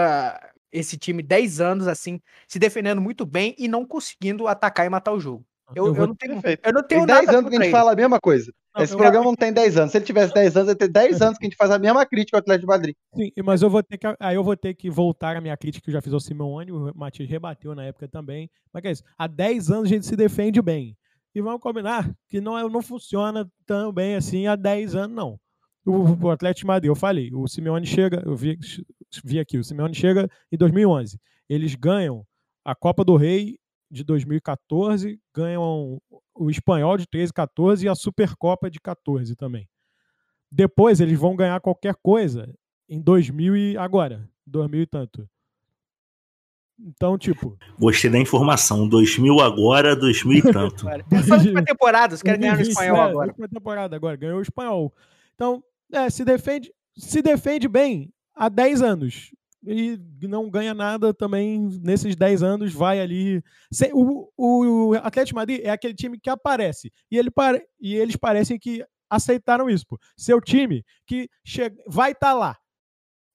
esse 0.72 0.96
time 0.96 1.22
10 1.22 1.60
anos 1.60 1.86
assim, 1.88 2.20
se 2.48 2.58
defendendo 2.58 3.00
muito 3.00 3.26
bem 3.26 3.54
e 3.58 3.68
não 3.68 3.84
conseguindo 3.86 4.48
atacar 4.48 4.86
e 4.86 4.88
matar 4.88 5.12
o 5.12 5.20
jogo. 5.20 5.44
Eu, 5.74 5.86
eu, 5.86 5.96
eu 5.96 6.06
não 6.06 6.14
tenho, 6.14 6.34
eu 6.34 6.72
não 6.72 6.82
tenho 6.82 7.06
tem 7.06 7.16
10 7.16 7.28
anos 7.30 7.50
que 7.50 7.56
a 7.56 7.62
gente 7.62 7.70
fala 7.70 7.92
a 7.92 7.96
mesma 7.96 8.20
coisa. 8.20 8.52
Não, 8.74 8.82
Esse 8.82 8.96
programa 8.96 9.24
não 9.24 9.36
tem 9.36 9.52
10 9.52 9.78
anos. 9.78 9.92
Se 9.92 9.98
ele 9.98 10.04
tivesse 10.04 10.34
10 10.34 10.56
anos, 10.56 10.68
ele 10.68 10.78
tem 10.78 10.90
10 10.90 11.22
anos 11.22 11.38
que 11.38 11.46
a 11.46 11.48
gente 11.48 11.56
faz 11.56 11.70
a 11.70 11.78
mesma 11.78 12.04
crítica 12.04 12.36
ao 12.36 12.40
Atlético 12.40 12.66
de 12.66 12.76
Madrid. 12.76 12.96
Sim, 13.14 13.30
mas 13.44 13.62
eu 13.62 13.70
vou 13.70 13.82
ter 13.82 13.96
que, 13.96 14.06
aí 14.18 14.34
eu 14.34 14.44
vou 14.44 14.56
ter 14.56 14.74
que 14.74 14.90
voltar 14.90 15.36
à 15.36 15.40
minha 15.40 15.56
crítica 15.56 15.84
que 15.84 15.90
eu 15.90 15.92
já 15.92 16.02
fiz 16.02 16.12
ao 16.12 16.20
Simeone, 16.20 16.72
o 16.72 16.92
Matias 16.94 17.28
rebateu 17.28 17.74
na 17.74 17.84
época 17.84 18.08
também. 18.08 18.50
Mas 18.72 18.82
que 18.82 18.88
é 18.88 18.90
isso? 18.90 19.02
Há 19.16 19.26
10 19.26 19.70
anos 19.70 19.84
a 19.84 19.88
gente 19.88 20.06
se 20.06 20.16
defende 20.16 20.60
bem. 20.60 20.96
E 21.34 21.40
vamos 21.40 21.60
combinar 21.60 22.12
que 22.28 22.40
não, 22.40 22.58
é, 22.58 22.68
não 22.68 22.82
funciona 22.82 23.48
tão 23.66 23.92
bem 23.92 24.16
assim 24.16 24.46
há 24.46 24.54
10 24.54 24.94
anos, 24.94 25.16
não. 25.16 25.40
O, 25.86 26.26
o 26.26 26.30
Atlético 26.30 26.60
de 26.60 26.66
Madrid, 26.66 26.88
eu 26.88 26.94
falei, 26.94 27.30
o 27.32 27.46
Simeone 27.46 27.86
chega, 27.86 28.22
eu 28.24 28.36
vi, 28.36 28.58
vi 29.24 29.38
aqui, 29.38 29.58
o 29.58 29.64
Simeone 29.64 29.94
chega 29.94 30.28
em 30.50 30.56
2011. 30.56 31.18
Eles 31.48 31.74
ganham 31.74 32.24
a 32.64 32.74
Copa 32.74 33.04
do 33.04 33.16
Rei 33.16 33.58
de 33.90 34.02
2014, 34.04 35.20
ganham 35.34 36.00
o 36.34 36.50
Espanhol 36.50 36.96
de 36.96 37.06
13 37.06 37.32
14 37.32 37.86
e 37.86 37.88
a 37.88 37.94
Supercopa 37.94 38.70
de 38.70 38.80
14 38.80 39.36
também. 39.36 39.68
Depois 40.50 41.00
eles 41.00 41.18
vão 41.18 41.36
ganhar 41.36 41.60
qualquer 41.60 41.94
coisa 42.02 42.52
em 42.88 43.00
2000 43.00 43.56
e 43.56 43.76
agora, 43.76 44.28
2000 44.46 44.82
e 44.82 44.86
tanto. 44.86 45.28
Então, 46.78 47.16
tipo. 47.16 47.56
Gostei 47.78 48.10
da 48.10 48.18
informação. 48.18 48.88
2000 48.88 49.40
agora, 49.40 49.94
2000 49.94 50.38
e 50.38 50.42
tanto. 50.52 50.88
Essa 50.88 51.36
última 51.36 51.64
temporada, 51.64 52.14
os 52.14 52.22
caras 52.22 52.40
ganharam 52.40 52.58
o 52.58 52.62
espanhol 52.62 52.96
é, 52.96 53.00
agora. 53.00 53.28
Última 53.28 53.48
temporada 53.48 53.96
agora, 53.96 54.16
ganhou 54.16 54.38
o 54.38 54.42
espanhol. 54.42 54.92
Então, 55.34 55.62
é, 55.92 56.10
se 56.10 56.24
defende, 56.24 56.72
se 56.96 57.22
defende 57.22 57.68
bem 57.68 58.12
há 58.34 58.48
10 58.48 58.82
anos 58.82 59.30
e 59.66 59.98
não 60.22 60.50
ganha 60.50 60.74
nada 60.74 61.12
também 61.12 61.60
nesses 61.82 62.14
10 62.16 62.42
anos, 62.42 62.72
vai 62.72 63.00
ali. 63.00 63.42
O, 63.92 64.30
o 64.36 64.94
Atlético 64.94 65.38
Madrid 65.38 65.60
é 65.62 65.70
aquele 65.70 65.94
time 65.94 66.18
que 66.18 66.30
aparece 66.30 66.92
e, 67.10 67.18
ele 67.18 67.30
e 67.80 67.94
eles 67.94 68.16
parecem 68.16 68.58
que 68.58 68.84
aceitaram 69.08 69.68
isso. 69.70 69.86
Pô. 69.86 69.98
Seu 70.16 70.40
time 70.40 70.84
que 71.06 71.28
chega, 71.44 71.76
vai 71.86 72.12
estar 72.12 72.28
tá 72.28 72.34
lá. 72.34 72.58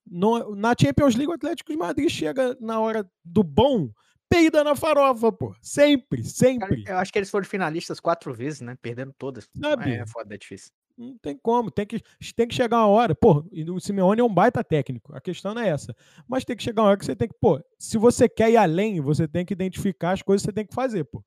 No, 0.06 0.56
na 0.56 0.74
Champions 0.80 1.16
League, 1.16 1.32
o 1.32 1.36
Atlético 1.36 1.72
de 1.72 1.78
Madrid 1.78 2.10
chega 2.10 2.58
na 2.60 2.80
hora 2.80 3.08
do 3.24 3.44
bom, 3.44 3.92
peida 4.28 4.64
na 4.64 4.76
farofa, 4.76 5.32
pô. 5.32 5.56
Sempre, 5.62 6.24
sempre. 6.24 6.84
Eu 6.88 6.98
acho 6.98 7.12
que 7.12 7.20
eles 7.20 7.30
foram 7.30 7.46
finalistas 7.46 8.00
quatro 8.00 8.34
vezes, 8.34 8.62
né? 8.62 8.76
Perdendo 8.82 9.14
todas. 9.18 9.48
Sabe? 9.60 9.94
É 9.94 10.06
foda, 10.08 10.34
é 10.34 10.38
difícil. 10.38 10.72
Não 11.00 11.18
tem 11.18 11.38
como, 11.38 11.72
tem 11.72 11.86
que, 11.86 12.02
tem 12.36 12.46
que 12.46 12.54
chegar 12.54 12.80
uma 12.80 12.88
hora. 12.88 13.16
Pô, 13.16 13.46
e 13.54 13.64
o 13.72 13.80
Simeone 13.80 14.20
é 14.20 14.24
um 14.24 14.34
baita 14.34 14.62
técnico, 14.62 15.16
a 15.16 15.22
questão 15.22 15.54
não 15.54 15.62
é 15.62 15.70
essa. 15.70 15.96
Mas 16.28 16.44
tem 16.44 16.58
que 16.58 16.62
chegar 16.62 16.82
uma 16.82 16.90
hora 16.90 16.98
que 16.98 17.06
você 17.06 17.16
tem 17.16 17.30
que, 17.30 17.36
pô, 17.40 17.64
se 17.78 17.98
você 17.98 18.28
quer 18.28 18.52
ir 18.52 18.58
além, 18.58 19.00
você 19.00 19.26
tem 19.26 19.46
que 19.46 19.54
identificar 19.54 20.12
as 20.12 20.22
coisas 20.22 20.42
que 20.42 20.52
você 20.52 20.54
tem 20.54 20.66
que 20.66 20.76
fazer, 20.76 21.06
pô. 21.06 21.24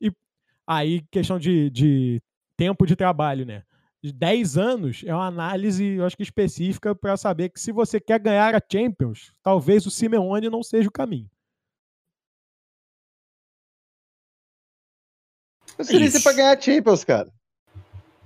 E 0.00 0.10
aí, 0.66 1.00
questão 1.12 1.38
de, 1.38 1.70
de 1.70 2.20
tempo 2.56 2.84
de 2.84 2.96
trabalho, 2.96 3.46
né? 3.46 3.62
De 4.02 4.12
10 4.12 4.58
anos 4.58 5.04
é 5.06 5.14
uma 5.14 5.28
análise, 5.28 5.84
eu 5.84 6.04
acho 6.04 6.16
que 6.16 6.24
específica, 6.24 6.92
para 6.92 7.16
saber 7.16 7.50
que 7.50 7.60
se 7.60 7.70
você 7.70 8.00
quer 8.00 8.18
ganhar 8.18 8.52
a 8.52 8.60
Champions, 8.60 9.32
talvez 9.44 9.86
o 9.86 9.92
Simeone 9.92 10.50
não 10.50 10.62
seja 10.64 10.88
o 10.88 10.92
caminho. 10.92 11.30
Não 15.78 15.84
seria 15.84 16.20
para 16.20 16.32
ganhar 16.32 16.60
Champions, 16.60 17.04
cara. 17.04 17.32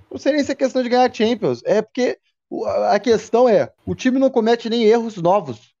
Não 0.09 0.17
seria 0.17 0.41
isso 0.41 0.51
a 0.51 0.55
questão 0.55 0.81
de 0.81 0.89
ganhar 0.89 1.13
Champions. 1.13 1.61
É 1.65 1.81
porque 1.81 2.19
a 2.89 2.99
questão 2.99 3.47
é, 3.47 3.71
o 3.85 3.93
time 3.93 4.17
não 4.19 4.29
comete 4.29 4.69
nem 4.69 4.83
erros 4.83 5.17
novos. 5.17 5.73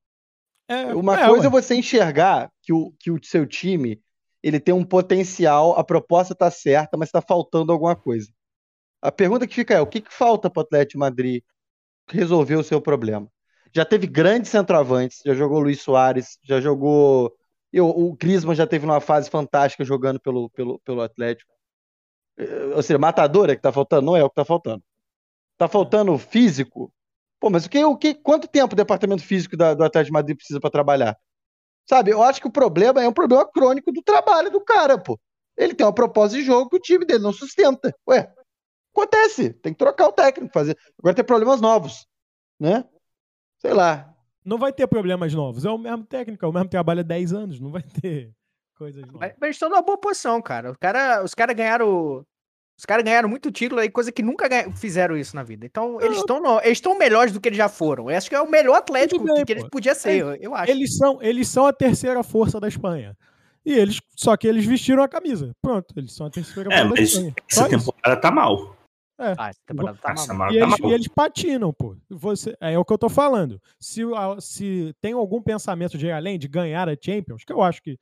É, 0.67 0.93
Uma 0.93 1.19
é, 1.19 1.25
coisa 1.27 1.47
é 1.47 1.49
você 1.49 1.75
enxergar 1.75 2.51
que 2.61 2.71
o, 2.71 2.93
que 2.99 3.09
o 3.09 3.19
seu 3.23 3.47
time 3.47 4.01
ele 4.41 4.59
tem 4.59 4.73
um 4.73 4.83
potencial, 4.83 5.77
a 5.77 5.83
proposta 5.83 6.33
está 6.33 6.49
certa, 6.49 6.95
mas 6.95 7.09
está 7.09 7.21
faltando 7.21 7.71
alguma 7.71 7.95
coisa. 7.95 8.29
A 9.01 9.11
pergunta 9.11 9.47
que 9.47 9.55
fica 9.55 9.73
é: 9.73 9.81
o 9.81 9.87
que, 9.87 10.01
que 10.01 10.13
falta 10.13 10.49
para 10.49 10.61
o 10.61 10.63
Atlético 10.63 10.99
Madrid 10.99 11.43
resolver 12.07 12.55
o 12.55 12.63
seu 12.63 12.81
problema? 12.81 13.27
Já 13.73 13.85
teve 13.85 14.07
grandes 14.07 14.49
centroavantes, 14.49 15.21
já 15.25 15.33
jogou 15.33 15.59
Luiz 15.59 15.81
Soares, 15.81 16.37
já 16.43 16.59
jogou. 16.59 17.33
Eu, 17.71 17.87
o 17.87 18.15
Griezmann 18.15 18.55
já 18.55 18.65
teve 18.65 18.85
uma 18.85 18.99
fase 18.99 19.29
fantástica 19.29 19.83
jogando 19.83 20.19
pelo, 20.19 20.49
pelo, 20.49 20.79
pelo 20.79 21.01
Atlético. 21.01 21.51
Eh, 22.39 22.73
ou 22.75 22.81
seja, 22.81 22.97
matadora 22.97 23.55
que 23.55 23.61
tá 23.61 23.71
faltando? 23.71 24.05
Não 24.05 24.15
é 24.15 24.23
o 24.23 24.29
que 24.29 24.35
tá 24.35 24.45
faltando. 24.45 24.81
Tá 25.57 25.67
faltando 25.67 26.17
físico? 26.17 26.91
Pô, 27.39 27.49
mas 27.49 27.65
o 27.65 27.69
que, 27.69 27.83
o 27.83 27.97
que, 27.97 28.15
quanto 28.15 28.47
tempo 28.47 28.73
o 28.73 28.77
departamento 28.77 29.23
físico 29.23 29.57
da, 29.57 29.73
do 29.73 29.83
Atlético 29.83 30.11
de 30.11 30.13
Madrid 30.13 30.37
precisa 30.37 30.59
para 30.59 30.69
trabalhar? 30.69 31.17
Sabe, 31.87 32.11
eu 32.11 32.23
acho 32.23 32.39
que 32.39 32.47
o 32.47 32.51
problema 32.51 33.03
é 33.03 33.07
um 33.07 33.13
problema 33.13 33.45
crônico 33.49 33.91
do 33.91 34.01
trabalho 34.01 34.49
do 34.49 34.61
cara, 34.61 34.97
pô. 34.97 35.19
Ele 35.57 35.73
tem 35.73 35.85
uma 35.85 35.93
proposta 35.93 36.37
de 36.37 36.43
jogo 36.43 36.69
que 36.69 36.77
o 36.77 36.79
time 36.79 37.05
dele 37.05 37.23
não 37.23 37.33
sustenta. 37.33 37.93
Ué, 38.07 38.31
acontece. 38.93 39.51
Tem 39.53 39.73
que 39.73 39.79
trocar 39.79 40.07
o 40.07 40.13
técnico, 40.13 40.53
fazer. 40.53 40.77
Agora 40.97 41.15
tem 41.15 41.25
problemas 41.25 41.59
novos, 41.59 42.07
né? 42.59 42.85
Sei 43.57 43.73
lá. 43.73 44.13
Não 44.45 44.57
vai 44.57 44.71
ter 44.71 44.87
problemas 44.87 45.33
novos. 45.33 45.65
É 45.65 45.69
o 45.69 45.77
mesmo 45.77 46.05
técnico, 46.05 46.45
é 46.45 46.47
o 46.47 46.53
mesmo 46.53 46.69
trabalho 46.69 47.01
há 47.01 47.03
10 47.03 47.33
anos. 47.33 47.59
Não 47.59 47.71
vai 47.71 47.81
ter 47.83 48.31
coisas 48.75 49.01
novas. 49.05 49.19
Mas, 49.19 49.33
mas 49.39 49.49
estão 49.51 49.69
numa 49.69 49.81
boa 49.81 49.97
posição, 49.97 50.41
cara. 50.41 50.71
Os 50.71 50.77
caras 50.77 51.25
os 51.25 51.33
cara 51.33 51.51
ganharam 51.53 52.25
os 52.79 52.85
caras 52.85 53.03
ganharam 53.03 53.27
muito 53.27 53.51
título 53.51 53.81
aí, 53.81 53.89
coisa 53.89 54.09
que 54.09 54.23
nunca 54.23 54.47
fizeram 54.71 55.17
isso 55.17 55.35
na 55.35 55.43
vida. 55.43 55.65
Então, 55.65 55.99
eles 55.99 56.19
estão 56.19 56.61
eles 56.61 56.77
estão 56.77 56.97
melhores 56.97 57.33
do 57.33 57.41
que 57.41 57.49
eles 57.49 57.57
já 57.57 57.67
foram. 57.67 58.09
Eu 58.09 58.17
acho 58.17 58.29
que 58.29 58.35
é 58.35 58.39
o 58.39 58.49
melhor 58.49 58.77
Atlético 58.77 59.21
bem, 59.21 59.35
que, 59.35 59.45
que 59.47 59.51
eles 59.51 59.67
podiam 59.69 59.93
ser, 59.93 60.25
é, 60.25 60.37
eu, 60.39 60.55
acho. 60.55 60.71
Eles 60.71 60.95
são, 60.95 61.21
eles 61.21 61.49
são 61.49 61.65
a 61.65 61.73
terceira 61.73 62.23
força 62.23 62.57
da 62.57 62.69
Espanha. 62.69 63.17
E 63.65 63.73
eles, 63.73 63.99
só 64.15 64.37
que 64.37 64.47
eles 64.47 64.65
vestiram 64.65 65.03
a 65.03 65.09
camisa. 65.09 65.53
Pronto, 65.61 65.93
eles 65.97 66.13
são 66.13 66.27
a 66.27 66.29
terceira 66.29 66.73
é, 66.73 66.87
força 66.87 66.95
da 66.95 67.01
Espanha. 67.01 67.33
Essa 67.51 67.61
só 67.63 67.67
temporada 67.67 68.13
isso. 68.13 68.21
tá 68.21 68.31
mal. 68.31 68.77
É. 69.19 69.35
Ah, 69.37 69.49
essa 69.49 69.59
temporada 69.65 69.97
tá 70.01 70.11
Essa 70.13 70.33
mal. 70.33 70.49
E, 70.49 70.59
tá 70.59 70.65
eles, 70.65 70.79
mal. 70.79 70.89
e 70.89 70.93
eles 70.93 71.07
patinam, 71.09 71.73
pô. 71.73 71.97
Você, 72.09 72.55
é, 72.61 72.75
é 72.75 72.79
o 72.79 72.85
que 72.85 72.93
eu 72.93 72.97
tô 72.97 73.09
falando. 73.09 73.61
Se, 73.77 74.03
se 74.39 74.95
tem 75.01 75.11
algum 75.11 75.41
pensamento 75.41 75.97
de 75.97 76.09
além 76.09 76.39
de 76.39 76.47
ganhar 76.47 76.87
a 76.87 76.95
Champions, 76.95 77.43
que 77.43 77.51
eu 77.51 77.61
acho 77.61 77.83
que 77.83 77.99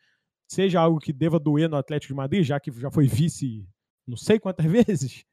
seja 0.47 0.79
algo 0.79 0.99
que 0.99 1.11
deva 1.11 1.39
doer 1.39 1.67
no 1.67 1.77
Atlético 1.77 2.13
de 2.13 2.17
Madrid, 2.17 2.43
já 2.43 2.59
que 2.59 2.71
já 2.71 2.91
foi 2.91 3.07
vice 3.07 3.65
não 4.07 4.17
sei 4.17 4.39
quantas 4.39 4.65
vezes, 4.71 5.25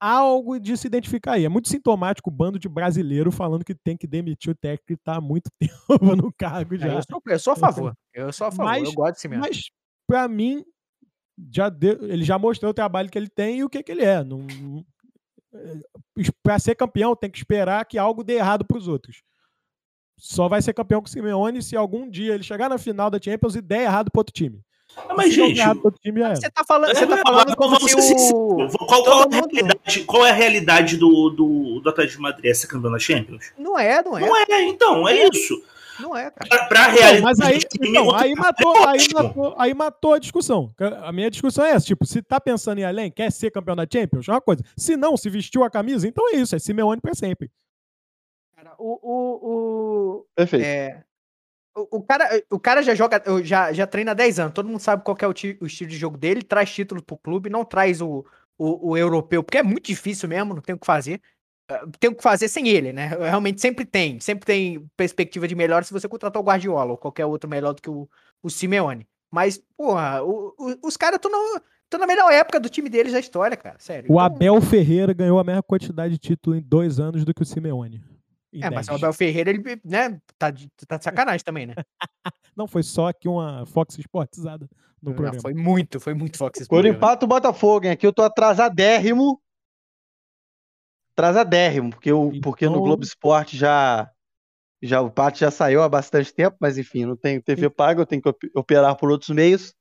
algo 0.00 0.58
de 0.58 0.76
se 0.76 0.86
identificar 0.86 1.32
aí. 1.32 1.44
É 1.44 1.48
muito 1.48 1.68
sintomático 1.68 2.30
o 2.30 2.32
bando 2.32 2.58
de 2.58 2.68
brasileiro 2.68 3.32
falando 3.32 3.64
que 3.64 3.74
tem 3.74 3.96
que 3.96 4.06
demitir 4.06 4.52
o 4.52 4.54
técnico 4.54 4.86
que 4.86 4.94
está 4.94 5.16
há 5.16 5.20
muito 5.20 5.50
tempo 5.58 6.16
no 6.16 6.32
cargo 6.32 6.74
é, 6.74 6.78
já. 6.78 6.88
É, 6.88 6.96
eu, 6.96 7.02
sou, 7.02 7.22
eu, 7.26 7.38
sou, 7.38 7.52
a 7.52 7.56
favor. 7.56 7.96
Eu 8.12 8.32
sou 8.32 8.46
a 8.46 8.50
favor. 8.50 8.70
Mas, 8.70 8.88
eu 8.88 8.94
gosto 8.94 9.28
mesmo. 9.28 9.44
Mas, 9.44 9.70
para 10.06 10.28
mim, 10.28 10.64
já 11.52 11.68
deu, 11.68 12.04
ele 12.04 12.24
já 12.24 12.38
mostrou 12.38 12.70
o 12.70 12.74
trabalho 12.74 13.10
que 13.10 13.18
ele 13.18 13.28
tem 13.28 13.58
e 13.58 13.64
o 13.64 13.68
que, 13.70 13.82
que 13.82 13.92
ele 13.92 14.04
é. 14.04 14.22
Não, 14.22 14.46
é, 15.52 16.22
para 16.42 16.58
ser 16.58 16.74
campeão, 16.74 17.16
tem 17.16 17.30
que 17.30 17.38
esperar 17.38 17.84
que 17.84 17.98
algo 17.98 18.24
dê 18.24 18.34
errado 18.34 18.64
para 18.64 18.78
os 18.78 18.88
outros. 18.88 19.22
Só 20.18 20.48
vai 20.48 20.62
ser 20.62 20.72
campeão 20.72 21.00
com 21.02 21.06
o 21.06 21.10
Simeone 21.10 21.62
se 21.62 21.76
algum 21.76 22.08
dia 22.08 22.34
ele 22.34 22.42
chegar 22.42 22.70
na 22.70 22.78
final 22.78 23.10
da 23.10 23.20
Champions 23.20 23.54
e 23.54 23.60
der 23.60 23.82
errado 23.82 24.10
para 24.10 24.20
outro 24.20 24.32
time. 24.32 24.62
Mas, 25.16 25.32
gente, 25.32 25.58
você 25.58 26.50
tá 26.50 26.64
falando, 26.64 26.94
você 26.94 27.06
tá 27.06 27.16
falando 27.18 27.56
como 27.56 27.88
se 27.88 28.32
o... 28.34 28.68
Qual, 28.86 29.02
qual, 29.02 29.22
é 29.22 29.24
a 29.24 29.28
realidade, 29.28 30.04
qual 30.04 30.26
é 30.26 30.30
a 30.30 30.34
realidade 30.34 30.96
do, 30.96 31.30
do, 31.30 31.80
do 31.80 31.88
Atlético 31.88 32.16
de 32.16 32.22
Madrid? 32.22 32.50
É 32.50 32.54
ser 32.54 32.66
campeão 32.66 32.92
da 32.92 32.98
Champions? 32.98 33.52
Não 33.58 33.78
é, 33.78 34.02
não 34.02 34.18
é. 34.18 34.20
Não 34.20 34.36
é, 34.36 34.62
então, 34.62 35.08
é 35.08 35.28
isso. 35.28 35.62
Não 36.00 36.16
é, 36.16 36.30
cara. 36.30 36.48
Pra, 36.48 36.64
pra 36.66 36.86
realidade. 36.88 37.22
mas 37.22 37.40
aí, 37.40 37.58
então, 37.80 38.14
aí, 38.14 38.34
matou, 38.34 38.76
é 38.76 38.88
aí, 38.88 39.06
matou, 39.14 39.54
aí 39.58 39.74
matou 39.74 40.14
a 40.14 40.18
discussão. 40.18 40.74
A 41.02 41.12
minha 41.12 41.30
discussão 41.30 41.64
é 41.64 41.70
essa: 41.70 41.86
tipo, 41.86 42.04
se 42.04 42.22
tá 42.22 42.40
pensando 42.40 42.78
em 42.78 42.84
além, 42.84 43.10
quer 43.10 43.30
ser 43.32 43.50
campeão 43.50 43.76
da 43.76 43.86
Champions, 43.90 44.28
é 44.28 44.32
uma 44.32 44.40
coisa. 44.40 44.62
Se 44.76 44.96
não, 44.96 45.16
se 45.16 45.30
vestiu 45.30 45.64
a 45.64 45.70
camisa, 45.70 46.06
então 46.06 46.28
é 46.32 46.36
isso, 46.36 46.54
é 46.54 46.58
Simeone 46.58 47.00
pra 47.00 47.14
sempre. 47.14 47.50
Cara, 48.54 48.74
o. 48.78 48.98
o, 49.02 50.20
o 50.20 50.26
Perfeito. 50.34 50.64
É, 50.64 51.02
o, 51.76 52.02
cara, 52.02 52.42
o 52.50 52.58
cara 52.58 52.82
já 52.82 52.94
joga, 52.94 53.22
já, 53.44 53.72
já 53.72 53.86
treina 53.86 54.12
há 54.12 54.14
10 54.14 54.40
anos, 54.40 54.54
todo 54.54 54.68
mundo 54.68 54.80
sabe 54.80 55.04
qual 55.04 55.16
é 55.20 55.26
o, 55.26 55.32
ti, 55.34 55.58
o, 55.60 55.66
estilo 55.66 55.90
de 55.90 55.96
jogo 55.96 56.16
dele, 56.16 56.42
traz 56.42 56.72
título 56.72 57.02
pro 57.02 57.18
clube, 57.18 57.50
não 57.50 57.64
traz 57.64 58.00
o, 58.00 58.24
o, 58.56 58.90
o, 58.90 58.96
europeu, 58.96 59.42
porque 59.42 59.58
é 59.58 59.62
muito 59.62 59.86
difícil 59.86 60.28
mesmo, 60.28 60.54
não 60.54 60.62
tem 60.62 60.74
o 60.74 60.78
que 60.78 60.86
fazer. 60.86 61.20
Ah, 61.68 61.86
tem 62.00 62.10
o 62.10 62.14
que 62.14 62.22
fazer 62.22 62.48
sem 62.48 62.68
ele, 62.68 62.92
né? 62.92 63.08
Realmente 63.08 63.60
sempre 63.60 63.84
tem, 63.84 64.18
sempre 64.20 64.46
tem 64.46 64.88
perspectiva 64.96 65.46
de 65.46 65.54
melhor 65.54 65.84
se 65.84 65.92
você 65.92 66.08
contratar 66.08 66.40
o 66.40 66.44
Guardiola 66.44 66.92
ou 66.92 66.96
qualquer 66.96 67.26
outro 67.26 67.50
melhor 67.50 67.74
do 67.74 67.82
que 67.82 67.90
o, 67.90 68.08
o 68.42 68.48
Simeone. 68.48 69.06
Mas, 69.30 69.60
porra, 69.76 70.22
o, 70.22 70.54
o, 70.58 70.86
os 70.86 70.96
caras 70.96 71.16
estão 71.16 71.30
na, 71.30 71.60
na 71.98 72.06
melhor 72.06 72.32
época 72.32 72.58
do 72.58 72.70
time 72.70 72.88
deles 72.88 73.12
da 73.12 73.20
história, 73.20 73.56
cara, 73.56 73.76
sério. 73.78 74.10
O 74.10 74.14
então... 74.14 74.20
Abel 74.20 74.60
Ferreira 74.62 75.12
ganhou 75.12 75.38
a 75.38 75.44
mesma 75.44 75.62
quantidade 75.62 76.14
de 76.14 76.18
título 76.18 76.56
em 76.56 76.62
dois 76.62 76.98
anos 76.98 77.24
do 77.24 77.34
que 77.34 77.42
o 77.42 77.46
Simeone. 77.46 78.02
É, 78.54 78.70
mas 78.70 78.88
o 78.88 78.94
Abel 78.94 79.12
Ferreira, 79.12 79.50
ele, 79.50 79.62
né, 79.84 80.18
tá 80.38 80.50
de, 80.50 80.68
tá 80.86 80.96
de 80.96 81.04
sacanagem 81.04 81.44
também, 81.44 81.66
né? 81.66 81.74
Não, 82.56 82.66
foi 82.66 82.82
só 82.82 83.08
aqui 83.08 83.28
uma 83.28 83.66
Fox 83.66 83.98
Sportizada 83.98 84.68
no 85.02 85.10
Não, 85.10 85.14
programa. 85.14 85.40
Foi 85.40 85.52
muito, 85.52 86.00
foi 86.00 86.14
muito 86.14 86.38
Fox 86.38 86.60
Sports. 86.60 86.68
Por 86.68 86.86
empate 86.86 87.24
o 87.24 87.28
Botafogo, 87.28 87.84
hein? 87.84 87.92
Aqui 87.92 88.06
eu 88.06 88.12
tô 88.12 88.22
atrasadérrimo. 88.22 89.40
Atrasadérrimo, 91.12 91.90
porque, 91.90 92.10
eu, 92.10 92.28
então... 92.28 92.40
porque 92.40 92.68
no 92.68 92.80
Globo 92.80 93.02
Esporte 93.02 93.56
já, 93.56 94.10
já 94.82 95.02
o 95.02 95.08
empate 95.08 95.40
já 95.40 95.50
saiu 95.50 95.82
há 95.82 95.88
bastante 95.88 96.32
tempo, 96.32 96.56
mas 96.60 96.78
enfim, 96.78 97.04
não 97.04 97.16
tenho 97.16 97.42
TV 97.42 97.68
paga, 97.68 98.02
eu 98.02 98.06
tenho 98.06 98.22
que 98.22 98.32
operar 98.54 98.96
por 98.96 99.10
outros 99.10 99.30
meios. 99.30 99.74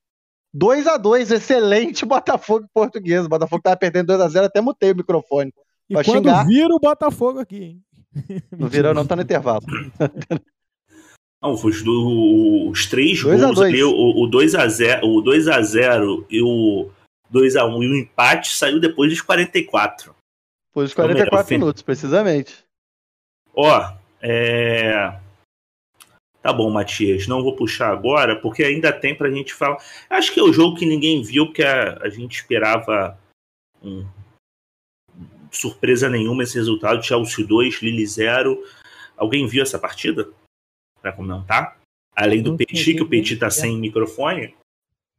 2 0.54 0.88
a 0.88 0.98
2 0.98 1.32
excelente 1.32 2.06
Botafogo 2.08 2.68
português. 2.74 3.26
O 3.26 3.30
Botafogo 3.30 3.62
tava 3.62 3.78
perdendo 3.78 4.08
2 4.08 4.22
a 4.22 4.28
0 4.30 4.46
até 4.46 4.62
mutei 4.62 4.92
o 4.92 4.96
microfone. 4.96 5.54
E 5.90 5.94
quando 5.96 6.30
xingar. 6.30 6.46
vira 6.46 6.74
o 6.74 6.80
Botafogo 6.80 7.40
aqui, 7.40 7.64
hein? 7.64 7.84
Não 8.58 8.68
virou, 8.68 8.94
não, 8.94 9.06
tá 9.06 9.16
no 9.16 9.22
intervalo. 9.22 9.62
Não, 11.44 11.54
os, 11.54 11.84
do, 11.84 12.70
os 12.72 12.88
três 12.88 13.22
gols 13.22 13.60
ali, 13.62 13.84
o, 13.84 14.28
2x0 14.32 15.02
o 15.04 15.22
2 15.22 15.48
a 15.48 15.62
0 15.62 16.26
e 16.28 16.42
o 16.42 16.90
2x1 17.32 17.84
e 17.84 17.88
o 17.88 17.96
empate 17.96 18.52
saiu 18.52 18.80
depois 18.80 19.12
dos 19.12 19.22
44. 19.22 20.16
Depois 20.70 20.90
dos 20.90 20.96
44 20.96 21.40
então, 21.42 21.60
minutos, 21.60 21.84
precisamente. 21.84 22.66
Ó, 23.54 23.94
é. 24.22 25.20
Tá 26.42 26.54
bom, 26.54 26.70
Matias, 26.70 27.28
não 27.28 27.44
vou 27.44 27.56
puxar 27.56 27.92
agora, 27.92 28.36
porque 28.40 28.64
ainda 28.64 28.92
tem 28.92 29.16
pra 29.16 29.30
gente 29.30 29.54
falar. 29.54 29.78
Acho 30.10 30.34
que 30.34 30.40
é 30.40 30.44
o 30.44 30.54
jogo 30.54 30.78
que 30.78 30.86
ninguém 30.86 31.22
viu, 31.22 31.46
porque 31.46 31.64
a, 31.64 32.00
a 32.02 32.10
gente 32.10 32.36
esperava 32.36 33.18
um, 33.84 34.06
surpresa 35.58 36.10
nenhuma 36.10 36.44
esse 36.44 36.56
resultado. 36.56 37.04
Chelsea 37.04 37.46
2, 37.46 37.82
Lille 37.82 38.06
0. 38.06 38.64
Alguém 39.18 39.48
viu 39.48 39.64
essa 39.64 39.80
partida? 39.80 40.30
Para 41.02 41.14
comentar? 41.14 41.80
Além 42.16 42.42
do 42.42 42.56
Petit, 42.56 42.94
que 42.94 43.02
o 43.02 43.10
Petit 43.10 43.38
tá 43.38 43.50
sem 43.50 43.78
microfone. 43.78 44.56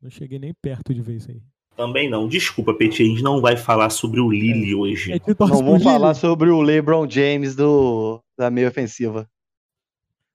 Não 0.00 0.10
cheguei 0.10 0.38
nem 0.38 0.52
perto 0.62 0.94
de 0.94 1.02
ver 1.02 1.16
isso 1.16 1.30
aí. 1.30 1.42
Também 1.76 2.08
não. 2.08 2.26
Desculpa, 2.26 2.72
Petit, 2.72 3.02
a 3.02 3.06
gente 3.06 3.22
não 3.22 3.40
vai 3.40 3.56
falar 3.56 3.90
sobre 3.90 4.18
o 4.18 4.30
Lille 4.30 4.72
é. 4.72 4.74
hoje. 4.74 5.12
É 5.12 5.20
não 5.38 5.62
vamos 5.62 5.82
falar 5.82 6.14
sobre 6.14 6.48
o 6.48 6.62
LeBron 6.62 7.08
James 7.08 7.54
do, 7.54 8.20
da 8.36 8.50
meia 8.50 8.68
ofensiva. 8.68 9.28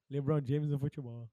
LeBron 0.10 0.40
James 0.46 0.70
no 0.70 0.78
futebol. 0.78 1.28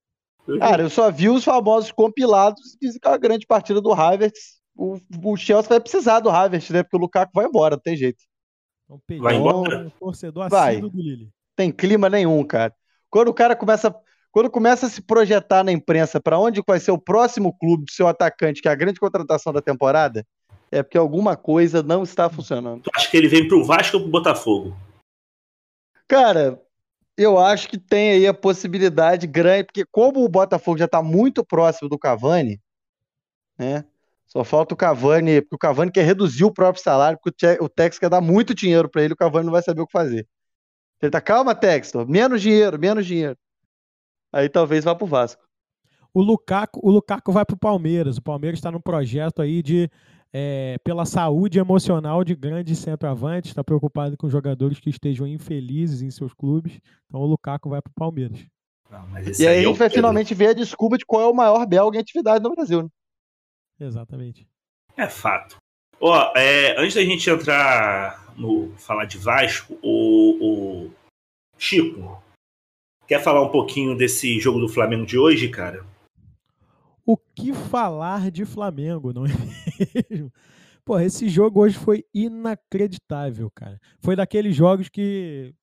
Cara, 0.58 0.82
eu 0.82 0.88
só 0.88 1.10
vi 1.10 1.28
os 1.28 1.44
famosos 1.44 1.92
compilados 1.92 2.74
e 2.74 2.86
dizem 2.86 2.98
que 2.98 3.06
é 3.06 3.10
uma 3.10 3.18
grande 3.18 3.46
partida 3.46 3.82
do 3.82 3.92
Havertz. 3.92 4.58
O, 4.74 4.98
o 5.22 5.36
Chelsea 5.36 5.68
vai 5.68 5.80
precisar 5.80 6.20
do 6.20 6.30
Havertz, 6.30 6.70
né? 6.70 6.82
Porque 6.82 6.96
o 6.96 7.00
Lukaku 7.00 7.32
vai 7.34 7.44
embora, 7.44 7.76
não 7.76 7.82
tem 7.82 7.96
jeito. 7.96 8.22
Então, 8.89 9.20
Vai 9.20 9.36
embora? 9.36 9.80
Um 9.86 9.91
torcedor 9.91 10.49
vai. 10.49 10.80
do 10.80 10.89
Lille. 10.89 11.28
Tem 11.55 11.70
clima 11.70 12.09
nenhum, 12.09 12.43
cara. 12.43 12.74
Quando 13.11 13.28
o 13.28 13.34
cara 13.34 13.55
começa, 13.55 13.95
quando 14.32 14.51
começa 14.51 14.86
a 14.86 14.89
se 14.89 15.03
projetar 15.03 15.62
na 15.62 15.70
imprensa 15.70 16.18
para 16.20 16.39
onde 16.39 16.62
vai 16.66 16.80
ser 16.80 16.91
o 16.93 16.99
próximo 16.99 17.53
clube 17.59 17.84
do 17.84 17.91
seu 17.91 18.09
atacante, 18.09 18.62
que 18.62 18.68
é 18.68 18.70
a 18.70 18.76
grande 18.76 18.99
contratação 18.99 19.53
da 19.53 19.61
temporada, 19.61 20.26
é 20.70 20.82
porque 20.82 20.97
alguma 20.97 21.36
coisa 21.36 21.82
não 21.82 22.03
está 22.03 22.30
funcionando. 22.30 22.82
Tu 22.82 22.91
acha 22.95 23.11
que 23.11 23.16
ele 23.16 23.28
vem 23.28 23.47
pro 23.47 23.64
Vasco 23.64 23.97
ou 23.97 24.03
pro 24.03 24.11
Botafogo? 24.11 24.76
Cara, 26.07 26.62
eu 27.16 27.39
acho 27.39 27.68
que 27.68 27.76
tem 27.76 28.12
aí 28.12 28.26
a 28.26 28.32
possibilidade 28.32 29.26
grande, 29.26 29.64
porque 29.64 29.84
como 29.91 30.24
o 30.24 30.28
Botafogo 30.28 30.78
já 30.78 30.86
está 30.86 31.03
muito 31.03 31.45
próximo 31.45 31.89
do 31.89 31.99
Cavani, 31.99 32.59
né? 33.59 33.84
Só 34.28 34.44
falta 34.44 34.74
o 34.74 34.76
Cavani, 34.76 35.40
porque 35.40 35.56
o 35.56 35.58
Cavani 35.58 35.90
quer 35.90 36.04
reduzir 36.04 36.44
o 36.44 36.52
próprio 36.52 36.82
salário, 36.82 37.18
porque 37.22 37.58
o 37.60 37.68
Tex 37.68 37.98
quer 37.98 38.10
dar 38.10 38.20
muito 38.20 38.54
dinheiro 38.54 38.88
para 38.88 39.02
ele, 39.02 39.14
o 39.14 39.16
Cavani 39.16 39.46
não 39.46 39.52
vai 39.52 39.62
saber 39.62 39.80
o 39.80 39.86
que 39.86 39.92
fazer. 39.92 40.28
Ele 41.00 41.10
tá, 41.10 41.20
calma, 41.20 41.54
Textor, 41.54 42.06
menos 42.06 42.42
dinheiro, 42.42 42.78
menos 42.78 43.06
dinheiro. 43.06 43.36
Aí 44.32 44.48
talvez 44.48 44.84
vá 44.84 44.94
pro 44.94 45.06
Vasco. 45.06 45.42
O 46.12 46.20
Lukaku, 46.20 46.80
o 46.82 46.90
Lukaku 46.90 47.32
vai 47.32 47.44
pro 47.44 47.56
Palmeiras. 47.56 48.18
O 48.18 48.22
Palmeiras 48.22 48.58
está 48.58 48.70
num 48.70 48.80
projeto 48.80 49.40
aí 49.40 49.62
de 49.62 49.90
é, 50.32 50.76
pela 50.84 51.06
saúde 51.06 51.58
emocional 51.58 52.22
de 52.22 52.34
grandes 52.34 52.78
centroavantes, 52.78 53.50
está 53.50 53.64
preocupado 53.64 54.16
com 54.16 54.28
jogadores 54.28 54.78
que 54.78 54.90
estejam 54.90 55.26
infelizes 55.26 56.02
em 56.02 56.10
seus 56.10 56.34
clubes. 56.34 56.78
Então 57.06 57.20
o 57.20 57.26
Lukaku 57.26 57.70
vai 57.70 57.80
pro 57.80 57.92
Palmeiras. 57.94 58.44
Não, 58.90 59.06
e 59.18 59.46
aí, 59.46 59.46
aí 59.46 59.56
é 59.56 59.58
a 59.60 59.62
gente 59.62 59.78
vai 59.78 59.90
finalmente 59.90 60.34
ver 60.34 60.48
a 60.48 60.54
desculpa 60.54 60.98
de 60.98 61.06
qual 61.06 61.22
é 61.22 61.26
o 61.26 61.34
maior 61.34 61.66
belga 61.66 61.96
em 61.96 62.00
atividade 62.00 62.42
no 62.42 62.54
Brasil. 62.54 62.82
Né? 62.82 62.88
Exatamente. 63.78 64.46
É 64.96 65.08
fato. 65.08 65.56
Ó, 66.00 66.32
é, 66.36 66.78
antes 66.80 66.94
da 66.94 67.02
gente 67.02 67.28
entrar 67.28 68.34
no 68.36 68.72
falar 68.76 69.04
de 69.04 69.18
Vasco, 69.18 69.78
o, 69.82 70.86
o 70.86 70.90
Chico, 71.56 72.22
quer 73.06 73.22
falar 73.22 73.42
um 73.42 73.50
pouquinho 73.50 73.96
desse 73.96 74.38
jogo 74.38 74.60
do 74.60 74.68
Flamengo 74.68 75.04
de 75.04 75.18
hoje, 75.18 75.48
cara? 75.48 75.84
O 77.04 77.16
que 77.16 77.52
falar 77.52 78.30
de 78.30 78.44
Flamengo, 78.44 79.12
não 79.12 79.24
é 79.26 79.30
mesmo? 80.10 80.32
Pô, 80.84 80.98
esse 80.98 81.28
jogo 81.28 81.60
hoje 81.60 81.76
foi 81.76 82.04
inacreditável, 82.14 83.50
cara. 83.50 83.80
Foi 84.00 84.16
daqueles 84.16 84.54
jogos 84.54 84.88
que 84.88 85.54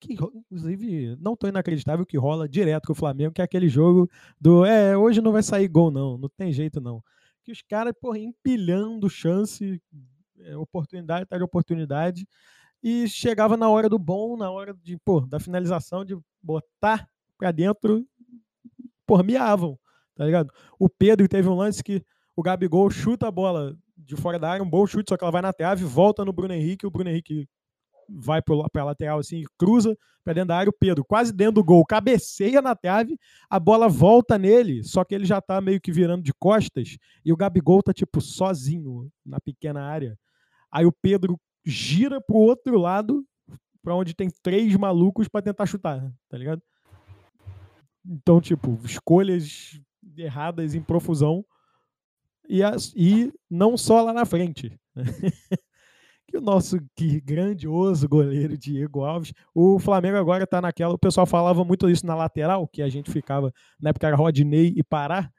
que 0.00 0.12
inclusive 0.12 1.16
não 1.18 1.34
tão 1.34 1.48
inacreditável 1.48 2.04
que 2.04 2.18
rola 2.18 2.46
direto 2.46 2.86
com 2.86 2.92
o 2.92 2.96
Flamengo, 2.96 3.32
que 3.32 3.40
é 3.40 3.44
aquele 3.44 3.68
jogo 3.68 4.10
do 4.38 4.62
é, 4.66 4.94
hoje 4.94 5.22
não 5.22 5.32
vai 5.32 5.42
sair 5.42 5.66
gol 5.66 5.90
não, 5.90 6.18
não 6.18 6.28
tem 6.28 6.52
jeito 6.52 6.78
não 6.78 7.02
que 7.44 7.52
os 7.52 7.62
caras, 7.62 7.92
porra, 8.00 8.18
empilhando 8.18 9.08
chance, 9.08 9.80
é, 10.40 10.56
oportunidade 10.56 11.24
atrás 11.24 11.38
de 11.38 11.44
oportunidade, 11.44 12.26
e 12.82 13.08
chegava 13.08 13.56
na 13.56 13.68
hora 13.68 13.88
do 13.88 13.98
bom, 13.98 14.36
na 14.36 14.50
hora 14.50 14.74
de, 14.74 14.98
pô, 14.98 15.20
da 15.20 15.38
finalização, 15.38 16.04
de 16.04 16.16
botar 16.42 17.08
pra 17.38 17.52
dentro, 17.52 18.06
porra, 19.06 19.22
miavam, 19.22 19.78
tá 20.14 20.24
ligado? 20.24 20.50
O 20.78 20.88
Pedro 20.88 21.28
teve 21.28 21.48
um 21.48 21.54
lance 21.54 21.82
que 21.82 22.04
o 22.36 22.42
Gabigol 22.42 22.90
chuta 22.90 23.28
a 23.28 23.30
bola 23.30 23.76
de 23.96 24.16
fora 24.16 24.38
da 24.38 24.50
área, 24.50 24.62
um 24.62 24.68
bom 24.68 24.86
chute, 24.86 25.08
só 25.08 25.16
que 25.16 25.24
ela 25.24 25.30
vai 25.30 25.42
na 25.42 25.52
trave, 25.52 25.84
volta 25.84 26.24
no 26.24 26.32
Bruno 26.32 26.52
Henrique, 26.52 26.86
o 26.86 26.90
Bruno 26.90 27.10
Henrique 27.10 27.48
vai 28.08 28.42
para 28.42 28.82
a 28.82 28.84
lateral 28.84 29.18
assim, 29.18 29.42
cruza 29.58 29.96
para 30.24 30.32
dentro 30.32 30.48
da 30.48 30.56
área, 30.56 30.70
o 30.70 30.76
Pedro 30.78 31.04
quase 31.04 31.32
dentro 31.32 31.54
do 31.54 31.64
gol, 31.64 31.84
cabeceia 31.84 32.62
na 32.62 32.74
trave, 32.74 33.18
a 33.48 33.60
bola 33.60 33.88
volta 33.88 34.38
nele, 34.38 34.82
só 34.82 35.04
que 35.04 35.14
ele 35.14 35.26
já 35.26 35.40
tá 35.40 35.60
meio 35.60 35.80
que 35.80 35.92
virando 35.92 36.22
de 36.22 36.32
costas 36.32 36.96
e 37.24 37.32
o 37.32 37.36
Gabigol 37.36 37.82
tá 37.82 37.92
tipo 37.92 38.20
sozinho 38.20 39.10
na 39.24 39.38
pequena 39.38 39.82
área. 39.82 40.18
Aí 40.72 40.86
o 40.86 40.92
Pedro 40.92 41.38
gira 41.64 42.20
pro 42.20 42.36
outro 42.36 42.78
lado, 42.78 43.24
para 43.82 43.94
onde 43.94 44.14
tem 44.14 44.30
três 44.42 44.74
malucos 44.76 45.28
para 45.28 45.42
tentar 45.42 45.66
chutar, 45.66 46.10
tá 46.28 46.38
ligado? 46.38 46.62
Então, 48.04 48.40
tipo, 48.40 48.78
escolhas 48.84 49.80
erradas 50.16 50.74
em 50.74 50.82
profusão 50.82 51.44
e, 52.48 52.62
as, 52.62 52.92
e 52.96 53.32
não 53.50 53.76
só 53.76 54.02
lá 54.02 54.12
na 54.12 54.24
frente. 54.24 54.78
O 56.34 56.40
nosso 56.40 56.78
que 56.96 57.20
grandioso 57.20 58.08
goleiro 58.08 58.58
Diego 58.58 59.04
Alves, 59.04 59.32
o 59.54 59.78
Flamengo 59.78 60.16
agora 60.16 60.42
está 60.42 60.60
naquela, 60.60 60.94
o 60.94 60.98
pessoal 60.98 61.26
falava 61.26 61.64
muito 61.64 61.88
isso 61.88 62.04
na 62.04 62.14
lateral, 62.16 62.66
que 62.66 62.82
a 62.82 62.88
gente 62.88 63.08
ficava, 63.08 63.52
na 63.80 63.90
época 63.90 64.08
era 64.08 64.16
Rodney 64.16 64.74
e 64.76 64.82
Pará, 64.82 65.30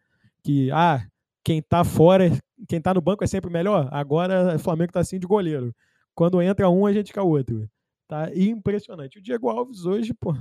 que 0.41 0.71
ah, 0.71 1.05
quem 1.43 1.61
tá 1.61 1.83
fora, 1.83 2.31
quem 2.69 2.79
tá 2.79 2.93
no 2.93 3.01
banco 3.01 3.25
é 3.25 3.27
sempre 3.27 3.51
melhor. 3.51 3.89
Agora 3.91 4.55
o 4.55 4.59
Flamengo 4.59 4.93
tá 4.93 5.01
assim 5.01 5.19
de 5.19 5.27
goleiro. 5.27 5.75
Quando 6.13 6.41
entra 6.41 6.69
um, 6.69 6.85
a 6.85 6.93
gente 6.93 7.07
fica 7.07 7.21
outro. 7.21 7.69
Tá 8.07 8.33
impressionante. 8.33 9.19
O 9.19 9.21
Diego 9.21 9.49
Alves 9.49 9.85
hoje, 9.85 10.13
pô, 10.13 10.33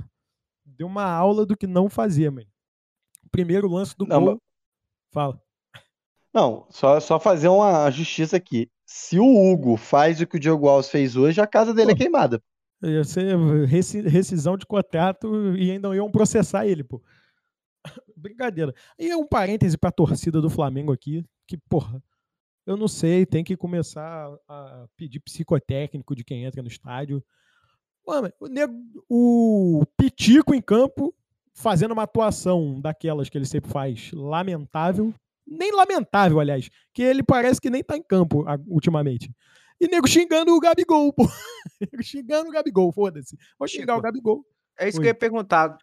deu 0.63 0.87
uma 0.87 1.05
aula 1.05 1.45
do 1.45 1.57
que 1.57 1.67
não 1.67 1.89
fazia, 1.89 2.31
mano. 2.31 2.47
Primeiro 3.29 3.67
lance 3.67 3.95
do 3.97 4.05
não, 4.05 4.23
gol. 4.23 4.29
Mas... 4.31 4.39
Fala. 5.11 5.41
Não, 6.33 6.65
só, 6.69 6.99
só 6.99 7.19
fazer 7.19 7.49
uma 7.49 7.89
justiça 7.91 8.37
aqui 8.37 8.69
se 8.85 9.19
o 9.19 9.25
Hugo 9.25 9.75
faz 9.75 10.21
o 10.21 10.27
que 10.27 10.37
o 10.37 10.39
Diogo 10.39 10.67
Alves 10.67 10.89
fez 10.89 11.15
hoje, 11.15 11.41
a 11.41 11.47
casa 11.47 11.73
dele 11.73 11.91
é 11.91 11.95
pô, 11.95 12.01
é 12.01 12.03
queimada. 12.03 12.43
Ia 12.83 13.03
ser 13.03 13.35
rescisão 14.05 14.55
de 14.55 14.65
contrato 14.65 15.55
e 15.55 15.71
ainda 15.71 15.95
iam 15.95 16.11
processar 16.11 16.67
ele, 16.67 16.83
pô. 16.83 17.01
Brincadeira. 18.15 18.73
E 18.97 19.13
um 19.15 19.25
parêntese 19.25 19.77
pra 19.77 19.91
torcida 19.91 20.39
do 20.39 20.49
Flamengo 20.49 20.91
aqui, 20.91 21.25
que, 21.47 21.57
porra, 21.57 22.01
eu 22.65 22.77
não 22.77 22.87
sei, 22.87 23.25
tem 23.25 23.43
que 23.43 23.55
começar 23.55 24.27
a 24.47 24.87
pedir 24.95 25.19
psicotécnico 25.19 26.15
de 26.15 26.23
quem 26.23 26.43
entra 26.43 26.61
no 26.61 26.67
estádio. 26.67 27.23
Mano, 28.05 28.31
o, 29.09 29.81
o 29.81 29.85
Pitico 29.97 30.53
em 30.53 30.61
campo, 30.61 31.13
fazendo 31.53 31.91
uma 31.91 32.03
atuação 32.03 32.79
daquelas 32.79 33.29
que 33.29 33.37
ele 33.37 33.45
sempre 33.45 33.71
faz, 33.71 34.11
lamentável, 34.11 35.13
nem 35.47 35.71
lamentável, 35.71 36.39
aliás, 36.39 36.69
que 36.93 37.01
ele 37.01 37.23
parece 37.23 37.61
que 37.61 37.69
nem 37.69 37.83
tá 37.83 37.95
em 37.95 38.03
campo 38.03 38.45
ultimamente. 38.67 39.31
E 39.79 39.87
nego 39.87 40.07
xingando 40.07 40.55
o 40.55 40.59
Gabigol, 40.59 41.11
pô. 41.13 41.23
nego 41.91 42.03
xingando 42.03 42.49
o 42.49 42.51
Gabigol, 42.51 42.91
foda-se. 42.91 43.37
Vou 43.59 43.67
xingar 43.67 43.97
o 43.97 44.01
Gabigol. 44.01 44.45
É 44.79 44.87
isso 44.87 44.97
Oi. 44.97 45.03
que 45.03 45.07
eu 45.07 45.11
ia 45.11 45.15
perguntar. 45.15 45.77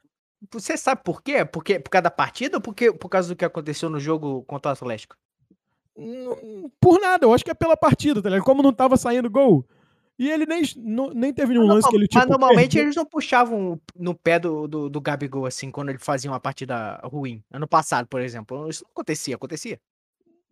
Você 0.50 0.76
sabe 0.76 1.02
por 1.04 1.22
quê? 1.22 1.44
Porque, 1.44 1.78
por 1.78 1.90
causa 1.90 2.02
da 2.02 2.10
partida 2.10 2.56
ou 2.56 2.60
porque, 2.60 2.92
por 2.92 3.08
causa 3.08 3.28
do 3.28 3.36
que 3.36 3.44
aconteceu 3.44 3.88
no 3.88 4.00
jogo 4.00 4.42
contra 4.44 4.70
o 4.70 4.72
Atlético? 4.72 5.16
Por 6.80 7.00
nada, 7.00 7.26
eu 7.26 7.34
acho 7.34 7.44
que 7.44 7.50
é 7.50 7.54
pela 7.54 7.76
partida, 7.76 8.22
tá 8.22 8.28
ligado? 8.28 8.44
Como 8.44 8.62
não 8.62 8.72
tava 8.72 8.96
saindo 8.96 9.30
gol. 9.30 9.64
E 10.18 10.30
ele 10.30 10.46
nem, 10.46 10.62
não, 10.76 11.10
nem 11.10 11.32
teve 11.32 11.54
nenhum 11.54 11.66
lance 11.66 11.88
que 11.88 11.96
ele 11.96 12.06
tipo. 12.06 12.18
Mas 12.18 12.28
normalmente 12.28 12.78
eles 12.78 12.94
não 12.94 13.04
puxavam 13.04 13.80
no 13.96 14.14
pé 14.14 14.38
do, 14.38 14.68
do, 14.68 14.90
do, 14.90 15.00
Gabigol, 15.00 15.46
assim, 15.46 15.70
quando 15.70 15.88
ele 15.88 15.98
fazia 15.98 16.30
uma 16.30 16.40
partida 16.40 17.00
ruim. 17.04 17.42
Ano 17.50 17.66
passado, 17.66 18.06
por 18.06 18.20
exemplo. 18.20 18.68
Isso 18.68 18.84
não 18.84 18.90
acontecia, 18.92 19.34
acontecia. 19.34 19.80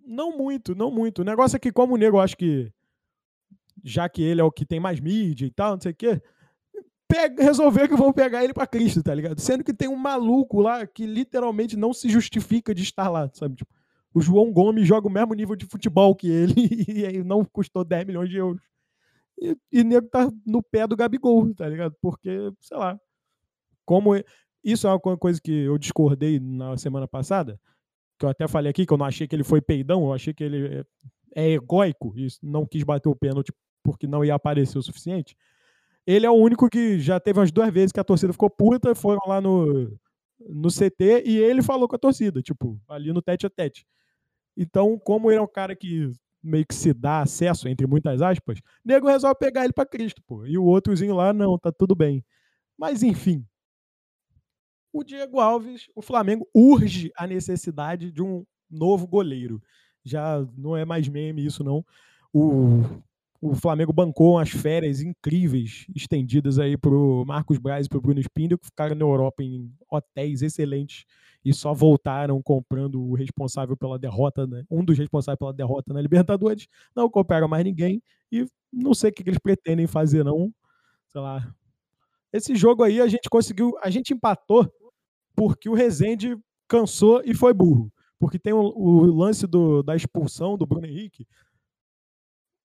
Não 0.05 0.37
muito, 0.37 0.75
não 0.75 0.91
muito. 0.91 1.21
O 1.21 1.25
negócio 1.25 1.57
é 1.57 1.59
que, 1.59 1.71
como 1.71 1.95
o 1.95 1.97
nego, 1.97 2.19
acho 2.19 2.37
que. 2.37 2.73
Já 3.85 4.09
que 4.09 4.23
ele 4.23 4.41
é 4.41 4.45
o 4.45 4.51
que 4.51 4.67
tem 4.67 4.81
mais 4.81 4.99
mídia 4.99 5.47
e 5.47 5.51
tal, 5.51 5.75
não 5.75 5.81
sei 5.81 5.93
o 5.93 5.95
quê. 5.95 6.21
Pega, 7.07 7.43
resolver 7.43 7.89
que 7.89 7.97
vão 7.97 8.13
pegar 8.13 8.45
ele 8.45 8.55
para 8.55 8.67
Cristo, 8.67 9.03
tá 9.03 9.15
ligado? 9.15 9.41
Sendo 9.41 9.65
que 9.65 9.75
tem 9.75 9.89
um 9.89 9.97
maluco 9.97 10.61
lá 10.61 10.87
que 10.87 11.07
literalmente 11.07 11.77
não 11.77 11.93
se 11.93 12.09
justifica 12.09 12.75
de 12.75 12.83
estar 12.83 13.09
lá, 13.09 13.29
sabe? 13.33 13.57
Tipo, 13.57 13.73
o 14.15 14.21
João 14.21 14.53
Gomes 14.53 14.87
joga 14.87 15.09
o 15.09 15.11
mesmo 15.11 15.35
nível 15.35 15.57
de 15.57 15.67
futebol 15.67 16.15
que 16.15 16.29
ele 16.29 16.55
e 17.19 17.25
não 17.25 17.45
custou 17.45 17.85
10 17.85 18.07
milhões 18.07 18.29
de 18.29 18.37
euros 18.37 18.71
e, 19.41 19.57
e 19.73 19.85
nego 19.85 20.09
tá 20.09 20.29
no 20.47 20.63
pé 20.63 20.87
do 20.87 20.97
Gabigol, 20.97 21.55
tá 21.55 21.69
ligado? 21.69 21.97
Porque, 22.01 22.53
sei 22.61 22.77
lá, 22.77 22.99
como. 23.85 24.13
Isso 24.63 24.87
é 24.87 24.91
uma 24.93 25.17
coisa 25.17 25.41
que 25.43 25.51
eu 25.51 25.79
discordei 25.79 26.39
na 26.39 26.77
semana 26.77 27.09
passada, 27.09 27.59
que 28.19 28.27
eu 28.27 28.29
até 28.29 28.47
falei 28.47 28.69
aqui, 28.71 28.85
que 28.85 28.93
eu 28.93 28.99
não 28.99 29.07
achei 29.07 29.27
que 29.27 29.35
ele 29.35 29.43
foi 29.43 29.63
peidão, 29.63 30.05
eu 30.05 30.13
achei 30.13 30.35
que 30.35 30.45
ele 30.45 30.67
é, 30.67 30.85
é 31.35 31.51
egóico 31.53 32.13
e 32.15 32.29
não 32.43 32.67
quis 32.67 32.85
bater 32.85 33.09
o 33.09 33.17
pênalti 33.17 33.55
porque 33.83 34.07
não 34.07 34.23
ia 34.23 34.35
aparecer 34.35 34.77
o 34.77 34.83
suficiente. 34.83 35.35
Ele 36.07 36.27
é 36.27 36.31
o 36.31 36.35
único 36.35 36.69
que 36.69 36.99
já 37.01 37.19
teve 37.19 37.39
umas 37.39 37.51
duas 37.51 37.73
vezes 37.73 37.93
que 37.93 38.01
a 38.01 38.05
torcida 38.05 38.35
ficou 38.35 38.51
puta, 38.51 38.95
foram 38.95 39.21
lá 39.27 39.41
no, 39.41 39.99
no 40.39 40.69
CT 40.69 41.23
e 41.25 41.39
ele 41.39 41.63
falou 41.63 41.89
com 41.89 41.97
a 41.97 41.99
torcida, 41.99 42.43
tipo, 42.43 42.79
ali 42.87 43.13
no 43.13 43.23
tete 43.23 43.47
a 43.47 43.51
tete. 43.51 43.87
Então, 44.57 44.99
como 44.99 45.31
ele 45.31 45.39
é 45.39 45.43
um 45.43 45.47
cara 45.47 45.75
que 45.75 46.11
meio 46.43 46.67
que 46.67 46.75
se 46.75 46.93
dá 46.93 47.21
acesso, 47.21 47.69
entre 47.69 47.87
muitas 47.87 48.23
aspas, 48.23 48.59
nego 48.85 49.09
resolve 49.09 49.39
pegar 49.39 49.65
ele 49.65 49.73
para 49.73 49.87
Cristo, 49.87 50.23
pô. 50.27 50.47
E 50.47 50.57
o 50.57 50.65
outrozinho 50.65 51.15
lá, 51.15 51.33
não, 51.33 51.59
tá 51.59 51.71
tudo 51.71 51.95
bem. 51.95 52.25
Mas 52.79 53.03
enfim. 53.03 53.45
O 54.93 55.05
Diego 55.05 55.39
Alves, 55.39 55.89
o 55.95 56.03
Flamengo 56.03 56.49
urge 56.55 57.13
a 57.17 57.27
necessidade 57.27 58.11
de 58.11 58.23
um 58.23 58.45
novo 58.69 59.07
goleiro. 59.07 59.63
Já 60.05 60.45
não 60.57 60.77
é 60.77 60.85
mais 60.85 61.07
meme 61.09 61.45
isso, 61.45 61.63
não. 61.63 61.85
O, 62.33 62.83
o 63.41 63.55
Flamengo 63.55 63.93
bancou 63.93 64.35
umas 64.35 64.51
férias 64.51 65.01
incríveis 65.01 65.87
estendidas 65.95 66.59
aí 66.59 66.77
pro 66.77 67.25
Marcos 67.27 67.59
Braz 67.59 67.87
e 67.87 67.89
pro 67.89 68.01
Bruno 68.01 68.21
Spindel, 68.21 68.59
que 68.59 68.67
ficaram 68.67 68.95
na 68.95 69.05
Europa 69.05 69.43
em 69.43 69.73
hotéis 69.91 70.43
excelentes 70.43 71.05
e 71.45 71.53
só 71.55 71.73
voltaram 71.73 72.43
comprando 72.43 73.01
o 73.01 73.15
responsável 73.15 73.77
pela 73.77 73.99
derrota, 73.99 74.47
né? 74.47 74.65
um 74.71 74.85
dos 74.85 74.99
responsáveis 74.99 75.39
pela 75.39 75.53
derrota 75.53 75.93
na 75.93 76.01
Libertadores, 76.01 76.67
não 76.95 77.09
compraram 77.09 77.49
mais 77.49 77.65
ninguém 77.65 78.03
e 78.31 78.47
não 78.73 78.95
sei 78.95 79.11
o 79.11 79.13
que 79.13 79.23
eles 79.23 79.39
pretendem 79.39 79.87
fazer 79.87 80.25
não, 80.25 80.53
sei 81.09 81.21
lá. 81.21 81.53
Esse 82.33 82.55
jogo 82.55 82.85
aí 82.85 83.01
a 83.01 83.09
gente 83.09 83.29
conseguiu, 83.29 83.77
a 83.83 83.91
gente 83.91 84.13
empatou 84.13 84.71
porque 85.35 85.69
o 85.69 85.75
Rezende 85.75 86.37
cansou 86.69 87.23
e 87.25 87.35
foi 87.35 87.53
burro, 87.53 87.93
porque 88.19 88.39
tem 88.39 88.53
o, 88.53 88.61
o 88.61 89.05
lance 89.17 89.47
do, 89.47 89.83
da 89.83 89.97
expulsão 89.97 90.57
do 90.57 90.67
Bruno 90.67 90.87
Henrique, 90.87 91.27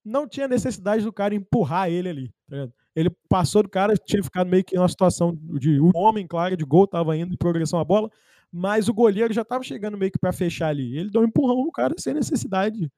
não 0.04 0.28
tinha 0.28 0.48
necessidade 0.48 1.04
do 1.04 1.12
cara 1.12 1.34
empurrar 1.34 1.90
ele 1.90 2.10
ali. 2.10 2.34
Tá 2.48 2.70
ele 2.96 3.10
passou 3.28 3.64
do 3.64 3.70
cara, 3.70 3.94
tinha 3.96 4.24
ficado 4.24 4.48
meio 4.48 4.64
que 4.64 4.76
numa 4.76 4.88
situação 4.88 5.36
de 5.60 5.82
um 5.82 5.92
homem, 5.94 6.26
claro, 6.26 6.56
de 6.56 6.64
gol, 6.64 6.88
tava 6.88 7.18
indo 7.18 7.34
em 7.34 7.38
progressão 7.38 7.80
a 7.80 7.84
bola, 7.84 8.10
mas 8.58 8.88
o 8.88 8.94
goleiro 8.94 9.34
já 9.34 9.44
tava 9.44 9.66
chegando 9.66 9.98
meio 9.98 10.10
que 10.10 10.18
para 10.18 10.32
fechar 10.32 10.70
ali. 10.70 10.98
Ele 10.98 11.10
deu 11.10 11.20
um 11.20 11.26
empurrão 11.26 11.66
no 11.66 11.72
cara 11.74 11.94
sem 11.98 12.14
necessidade. 12.14 12.90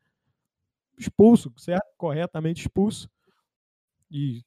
Expulso, 1.00 1.52
certo? 1.58 1.84
Corretamente 1.98 2.62
expulso. 2.62 3.10
E 4.12 4.44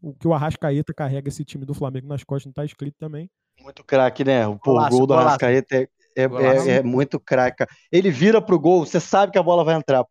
o 0.00 0.14
que 0.14 0.28
o 0.28 0.32
Arrascaeta 0.32 0.94
carrega 0.94 1.28
esse 1.28 1.44
time 1.44 1.64
do 1.64 1.74
Flamengo 1.74 2.06
nas 2.06 2.22
costas 2.22 2.46
não 2.46 2.52
tá 2.52 2.64
escrito 2.64 2.94
também. 3.00 3.28
Muito 3.60 3.82
craque, 3.82 4.22
né? 4.22 4.46
O 4.46 4.56
gol 4.56 5.08
do 5.08 5.14
Arrascaeta 5.14 5.74
é, 5.74 5.88
é, 6.14 6.22
é, 6.22 6.70
é 6.76 6.82
muito 6.84 7.18
craque. 7.18 7.66
Ele 7.90 8.08
vira 8.08 8.40
pro 8.40 8.60
gol, 8.60 8.86
você 8.86 9.00
sabe 9.00 9.32
que 9.32 9.38
a 9.38 9.42
bola 9.42 9.64
vai 9.64 9.74
entrar. 9.74 10.04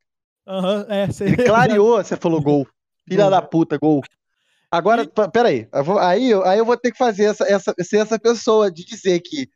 Uhum, 0.45 0.81
é, 0.89 1.09
cê... 1.09 1.23
Ele 1.23 1.37
clareou, 1.47 2.03
você 2.03 2.17
falou 2.17 2.41
gol. 2.41 2.67
Filha 3.07 3.29
da 3.29 3.41
puta, 3.41 3.77
gol. 3.77 4.01
Agora, 4.69 5.03
e... 5.03 5.31
peraí, 5.31 5.69
aí, 6.01 6.33
aí 6.43 6.59
eu 6.59 6.65
vou 6.65 6.75
ter 6.75 6.91
que 6.91 6.97
fazer 6.97 7.23
essa, 7.23 7.45
essa, 7.45 7.73
ser 7.79 7.99
essa 7.99 8.19
pessoa 8.19 8.69
de 8.69 8.83
dizer 8.83 9.21
que 9.21 9.49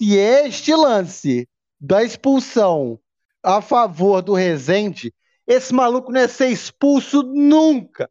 se 0.00 0.16
este 0.16 0.74
lance 0.74 1.48
da 1.80 2.02
expulsão 2.02 2.98
a 3.42 3.60
favor 3.60 4.22
do 4.22 4.34
Rezende, 4.34 5.12
esse 5.46 5.72
maluco 5.74 6.10
não 6.10 6.20
é 6.20 6.28
ser 6.28 6.48
expulso 6.48 7.22
nunca. 7.22 8.10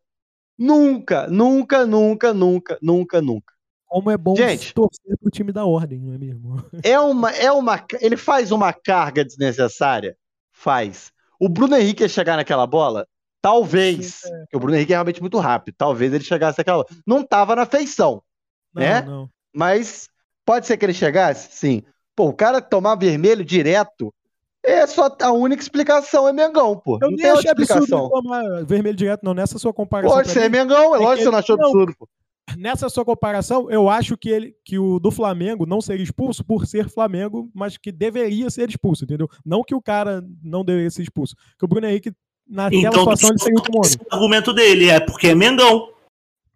Nunca, 0.57 1.27
nunca, 1.27 1.85
nunca, 1.85 2.33
nunca, 2.33 2.77
nunca, 2.81 3.21
nunca. 3.21 3.53
Como 3.87 4.09
é 4.09 4.17
bom 4.17 4.35
Gente, 4.35 4.73
torcer 4.73 5.17
pro 5.19 5.29
time 5.29 5.51
da 5.51 5.65
ordem, 5.65 5.99
não 5.99 6.13
é 6.13 6.17
mesmo? 6.17 6.63
É 6.83 6.99
uma, 6.99 7.31
é 7.31 7.51
uma, 7.51 7.83
ele 7.99 8.17
faz 8.17 8.51
uma 8.51 8.71
carga 8.71 9.25
desnecessária? 9.25 10.15
Faz. 10.51 11.11
O 11.39 11.49
Bruno 11.49 11.75
Henrique 11.75 12.03
ia 12.03 12.09
chegar 12.09 12.37
naquela 12.37 12.65
bola? 12.65 13.07
Talvez. 13.41 14.15
Sim, 14.15 14.29
é. 14.29 14.55
o 14.55 14.59
Bruno 14.59 14.75
Henrique 14.75 14.93
é 14.93 14.95
realmente 14.95 15.21
muito 15.21 15.37
rápido. 15.37 15.75
Talvez 15.77 16.13
ele 16.13 16.23
chegasse 16.23 16.57
naquela. 16.57 16.85
Não 17.05 17.21
estava 17.21 17.55
na 17.55 17.65
feição. 17.65 18.23
Não, 18.73 18.81
né? 18.81 19.01
Não. 19.01 19.29
Mas 19.53 20.09
pode 20.45 20.67
ser 20.67 20.77
que 20.77 20.85
ele 20.85 20.93
chegasse? 20.93 21.49
Sim. 21.51 21.83
Pô, 22.15 22.27
o 22.27 22.33
cara 22.33 22.61
tomar 22.61 22.95
vermelho 22.95 23.43
direto 23.43 24.13
é 24.63 24.87
só 24.87 25.13
a 25.21 25.31
única 25.31 25.61
explicação 25.61 26.27
é 26.27 26.31
Mengão, 26.31 26.77
pô. 26.77 26.97
Eu 27.01 27.11
não 27.11 27.17
tem 27.17 27.31
outra 27.31 27.49
explicação. 27.49 28.09
Tomar 28.09 28.63
vermelho 28.63 28.95
direto, 28.95 29.23
não. 29.23 29.33
Nessa 29.33 29.59
sua 29.59 29.73
comparação. 29.73 30.15
Pode 30.15 30.29
ser 30.29 30.49
Mengão, 30.49 30.95
é 30.95 30.99
lógico 30.99 31.17
que 31.17 31.23
você 31.23 31.31
não 31.31 31.39
achou 31.39 31.57
não, 31.57 31.65
absurdo, 31.65 31.95
pô. 31.97 32.07
Nessa 32.57 32.89
sua 32.89 33.03
comparação, 33.03 33.69
eu 33.71 33.89
acho 33.89 34.17
que, 34.17 34.29
ele, 34.29 34.55
que 34.63 34.77
o 34.77 34.99
do 34.99 35.11
Flamengo 35.11 35.65
não 35.65 35.81
seria 35.81 36.03
expulso 36.03 36.43
por 36.43 36.65
ser 36.65 36.89
Flamengo, 36.89 37.49
mas 37.53 37.77
que 37.77 37.91
deveria 37.91 38.49
ser 38.49 38.69
expulso, 38.69 39.05
entendeu? 39.05 39.29
Não 39.45 39.63
que 39.63 39.73
o 39.73 39.81
cara 39.81 40.23
não 40.41 40.63
deveria 40.63 40.91
ser 40.91 41.03
expulso. 41.03 41.35
Que 41.57 41.65
o 41.65 41.67
Bruno 41.67 41.87
Henrique 41.87 42.13
naquela 42.47 42.81
então, 42.81 42.99
situação 42.99 43.29
ele 43.29 43.39
seria 43.39 43.53
muito 43.53 43.85
esse 43.85 43.97
o 43.97 44.13
argumento 44.13 44.53
dele 44.53 44.89
é 44.89 44.99
porque 44.99 45.27
é 45.27 45.35
Mengão. 45.35 45.89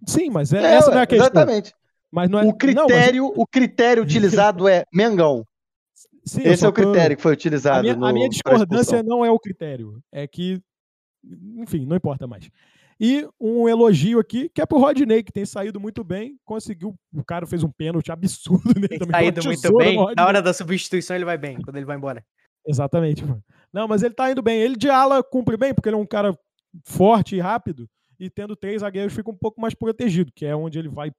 Sim, 0.06 0.30
mas 0.30 0.54
é, 0.54 0.62
é, 0.62 0.76
essa 0.76 0.92
não 0.92 1.00
é 1.00 1.04
a 1.04 1.08
questão. 1.08 1.28
Exatamente. 1.28 1.74
Mas 2.12 2.30
não 2.30 2.40
é, 2.40 2.46
o 2.46 2.54
critério, 2.54 3.24
não, 3.24 3.30
mas... 3.30 3.38
o 3.38 3.46
critério 3.46 4.04
utilizado 4.04 4.68
é 4.68 4.84
Mengão. 4.94 5.46
Sim, 6.26 6.42
Esse 6.44 6.66
é 6.66 6.68
o 6.68 6.74
critério 6.74 7.16
que 7.16 7.24
foi 7.24 7.34
utilizado. 7.34 7.80
A 7.80 7.82
minha, 7.82 7.96
no, 7.96 8.06
a 8.06 8.14
minha 8.14 8.28
discordância 8.28 9.02
não 9.02 9.24
é 9.24 9.32
o 9.32 9.40
critério. 9.40 10.02
É 10.12 10.28
que, 10.28 10.62
enfim, 11.56 11.86
não 11.86 11.96
importa 11.96 12.28
mais. 12.28 12.50
E 13.00 13.28
um 13.40 13.70
elogio 13.70 14.20
aqui, 14.20 14.50
que 14.50 14.62
é 14.62 14.66
pro 14.66 14.80
Rodney, 14.80 15.24
que 15.24 15.32
tem 15.32 15.46
saído 15.46 15.80
muito 15.80 16.04
bem, 16.04 16.36
conseguiu, 16.44 16.96
o 17.14 17.24
cara 17.24 17.46
fez 17.46 17.64
um 17.64 17.72
pênalti 17.72 18.12
absurdo 18.12 18.74
nele 18.76 18.88
tem 18.88 19.00
também. 19.00 19.14
Saído 19.14 19.44
muito 19.44 19.78
bem, 19.78 20.16
na 20.16 20.26
hora 20.26 20.42
da 20.42 20.52
substituição 20.52 21.16
ele 21.16 21.26
vai 21.26 21.38
bem, 21.38 21.62
quando 21.62 21.78
ele 21.78 21.86
vai 21.86 21.96
embora. 21.96 22.24
Exatamente, 22.66 23.24
mano. 23.24 23.42
Não, 23.72 23.88
mas 23.88 24.02
ele 24.02 24.14
tá 24.14 24.32
indo 24.32 24.42
bem. 24.42 24.60
Ele 24.60 24.76
de 24.76 24.90
ala 24.90 25.24
cumpre 25.24 25.56
bem, 25.56 25.74
porque 25.74 25.88
ele 25.88 25.96
é 25.96 26.00
um 26.00 26.06
cara 26.06 26.38
forte 26.84 27.36
e 27.36 27.40
rápido, 27.40 27.88
e 28.20 28.30
tendo 28.30 28.56
três 28.56 28.82
zagueiros 28.82 29.14
fica 29.14 29.30
um 29.30 29.38
pouco 29.38 29.62
mais 29.62 29.76
protegido, 29.76 30.32
que 30.36 30.46
é 30.46 30.56
onde 30.56 30.80
ele 30.80 30.90
vai 30.90 31.12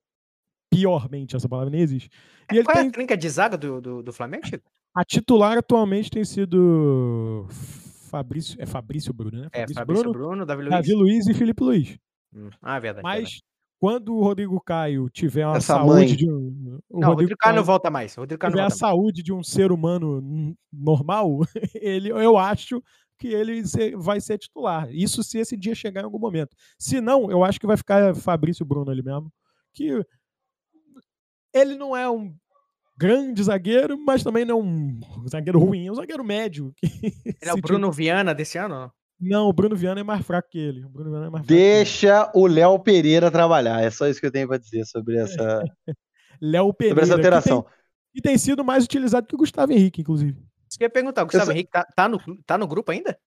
piormente, 0.71 1.37
essa 1.37 1.49
palavra 1.49 1.71
nem 1.71 1.81
existe. 1.81 2.11
E 2.53 2.57
ele 2.57 2.65
Qual 2.65 2.77
tem... 2.77 2.87
é 2.87 2.89
a 2.89 2.93
clínica 2.93 3.17
de 3.17 3.29
zaga 3.29 3.57
do, 3.57 3.81
do, 3.81 4.03
do 4.03 4.13
Flamengo, 4.13 4.47
Chico? 4.47 4.71
A 4.95 5.05
titular 5.05 5.59
atualmente 5.59 6.11
tem 6.11 6.25
sido 6.25 7.47
Fabrício, 8.09 8.57
é 8.61 8.67
Fabrício 8.67 9.13
Bruno, 9.13 9.43
né? 9.43 9.49
É, 9.53 9.61
Fabrício 9.61 9.73
é, 9.73 9.75
Fabrício 9.75 10.03
Bruno, 10.05 10.19
Bruno 10.19 10.47
Davi 10.47 10.63
Luiz. 10.63 10.71
Davi 10.71 10.93
Luiz 10.95 11.27
e 11.27 11.35
Felipe 11.35 11.63
Luiz. 11.63 11.99
Hum. 12.35 12.51
Ah, 12.61 12.77
é 12.77 12.81
verdade. 12.81 13.03
Mas 13.03 13.17
verdade. 13.17 13.43
quando 13.79 14.15
o 14.15 14.23
Rodrigo 14.23 14.61
Caio 14.61 15.09
tiver 15.09 15.47
uma 15.47 15.59
Essa 15.59 15.75
saúde 15.75 15.93
mãe. 15.93 16.17
de 16.17 16.31
um. 16.31 16.81
O 16.89 17.01
não, 17.01 17.09
Rodrigo, 17.09 17.11
Rodrigo 17.11 17.39
Caio 17.39 17.57
não 17.57 17.65
volta 17.65 17.91
mais. 17.91 18.17
O 18.17 18.21
Rodrigo 18.21 18.41
Caio 18.41 18.53
tiver 18.53 18.65
a 18.65 18.71
saúde 18.71 19.23
de 19.23 19.33
um 19.33 19.43
ser 19.43 19.71
humano 19.71 20.57
normal, 20.73 21.41
ele, 21.75 22.11
eu 22.11 22.37
acho 22.37 22.83
que 23.19 23.29
ele 23.29 23.63
vai 23.97 24.21
ser 24.21 24.39
titular. 24.39 24.89
Isso 24.91 25.23
se 25.23 25.39
esse 25.39 25.57
dia 25.57 25.75
chegar 25.75 26.03
em 26.03 26.05
algum 26.05 26.19
momento. 26.19 26.57
Se 26.79 27.01
não, 27.01 27.31
eu 27.31 27.45
acho 27.45 27.59
que 27.59 27.67
vai 27.67 27.77
ficar 27.77 28.15
Fabrício 28.15 28.65
Bruno 28.65 28.91
ali 28.91 29.03
mesmo. 29.03 29.31
Que 29.75 30.05
ele 31.59 31.75
não 31.75 31.97
é 31.97 32.09
um 32.09 32.35
grande 32.97 33.43
zagueiro, 33.43 33.99
mas 34.05 34.25
também 34.25 34.45
não 34.45 34.61
um 34.61 35.01
zagueiro 35.31 35.59
ruim, 35.59 35.87
é 35.87 35.93
um 35.93 35.95
zagueiro 35.95 36.25
médio. 36.25 36.75
Ele 37.41 37.51
é 37.51 37.53
o 37.53 37.61
Bruno 37.61 37.93
Viana 37.93 38.35
desse 38.35 38.59
ano? 38.59 38.91
Não, 39.21 39.49
o 39.49 39.53
Bruno 39.53 39.77
Viana 39.77 40.01
é 40.01 40.05
mais 40.05 40.25
fraco 40.25 40.49
que 40.49 40.59
ele. 40.59 40.85
O 40.85 40.89
Bruno 40.89 41.11
Viana 41.11 41.27
é 41.27 41.31
mais 41.31 41.47
Deixa 41.47 42.31
o 42.35 42.47
Léo 42.47 42.79
Pereira 42.79 43.31
trabalhar. 43.31 43.83
É 43.83 43.91
só 43.91 44.07
isso 44.07 44.21
que 44.21 44.27
eu 44.27 44.31
tenho 44.31 44.47
para 44.47 44.59
dizer 44.59 44.85
sobre 44.85 45.17
essa. 45.19 45.65
Léo 46.41 46.73
Pereira. 46.73 47.01
Sobre 47.01 47.05
essa 47.05 47.15
alteração. 47.15 47.63
Que 48.13 48.23
tem, 48.23 48.33
tem 48.33 48.39
sido 48.39 48.65
mais 48.65 48.85
utilizado 48.85 49.27
que 49.27 49.35
o 49.35 49.39
Gustavo 49.39 49.73
Henrique, 49.73 50.03
inclusive. 50.03 50.41
Você 50.69 50.85
ia 50.85 50.91
perguntar, 50.91 51.23
o 51.23 51.27
Gustavo 51.27 51.51
Henrique 51.51 51.71
tá, 51.71 51.85
tá, 51.97 52.09
no, 52.09 52.21
tá 52.45 52.59
no 52.59 52.67
grupo 52.67 52.93
ainda? 52.93 53.19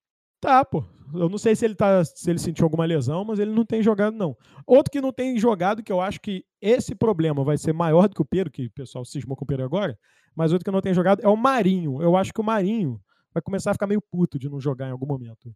Tá, 0.41 0.65
pô. 0.65 0.83
Eu 1.13 1.29
não 1.29 1.37
sei 1.37 1.55
se 1.55 1.65
ele 1.65 1.75
tá, 1.75 2.03
se 2.03 2.29
ele 2.29 2.39
sentiu 2.39 2.65
alguma 2.65 2.85
lesão, 2.85 3.23
mas 3.25 3.37
ele 3.37 3.51
não 3.51 3.65
tem 3.65 3.83
jogado, 3.83 4.15
não. 4.15 4.35
Outro 4.65 4.91
que 4.91 5.01
não 5.01 5.11
tem 5.11 5.37
jogado, 5.37 5.83
que 5.83 5.91
eu 5.91 5.99
acho 5.99 6.19
que 6.21 6.43
esse 6.61 6.95
problema 6.95 7.43
vai 7.43 7.57
ser 7.57 7.73
maior 7.73 8.07
do 8.07 8.15
que 8.15 8.21
o 8.21 8.25
Pedro, 8.25 8.51
que 8.51 8.65
o 8.65 8.71
pessoal 8.71 9.03
cismou 9.05 9.35
com 9.35 9.43
o 9.43 9.47
Pedro 9.47 9.65
agora, 9.65 9.97
mas 10.35 10.51
outro 10.51 10.63
que 10.65 10.71
não 10.71 10.81
tem 10.81 10.93
jogado 10.93 11.21
é 11.21 11.27
o 11.27 11.35
Marinho. 11.35 12.01
Eu 12.01 12.15
acho 12.15 12.33
que 12.33 12.39
o 12.39 12.43
Marinho 12.43 12.99
vai 13.33 13.41
começar 13.41 13.71
a 13.71 13.73
ficar 13.73 13.87
meio 13.87 14.01
puto 14.01 14.39
de 14.39 14.49
não 14.49 14.59
jogar 14.59 14.87
em 14.87 14.91
algum 14.91 15.05
momento. 15.05 15.53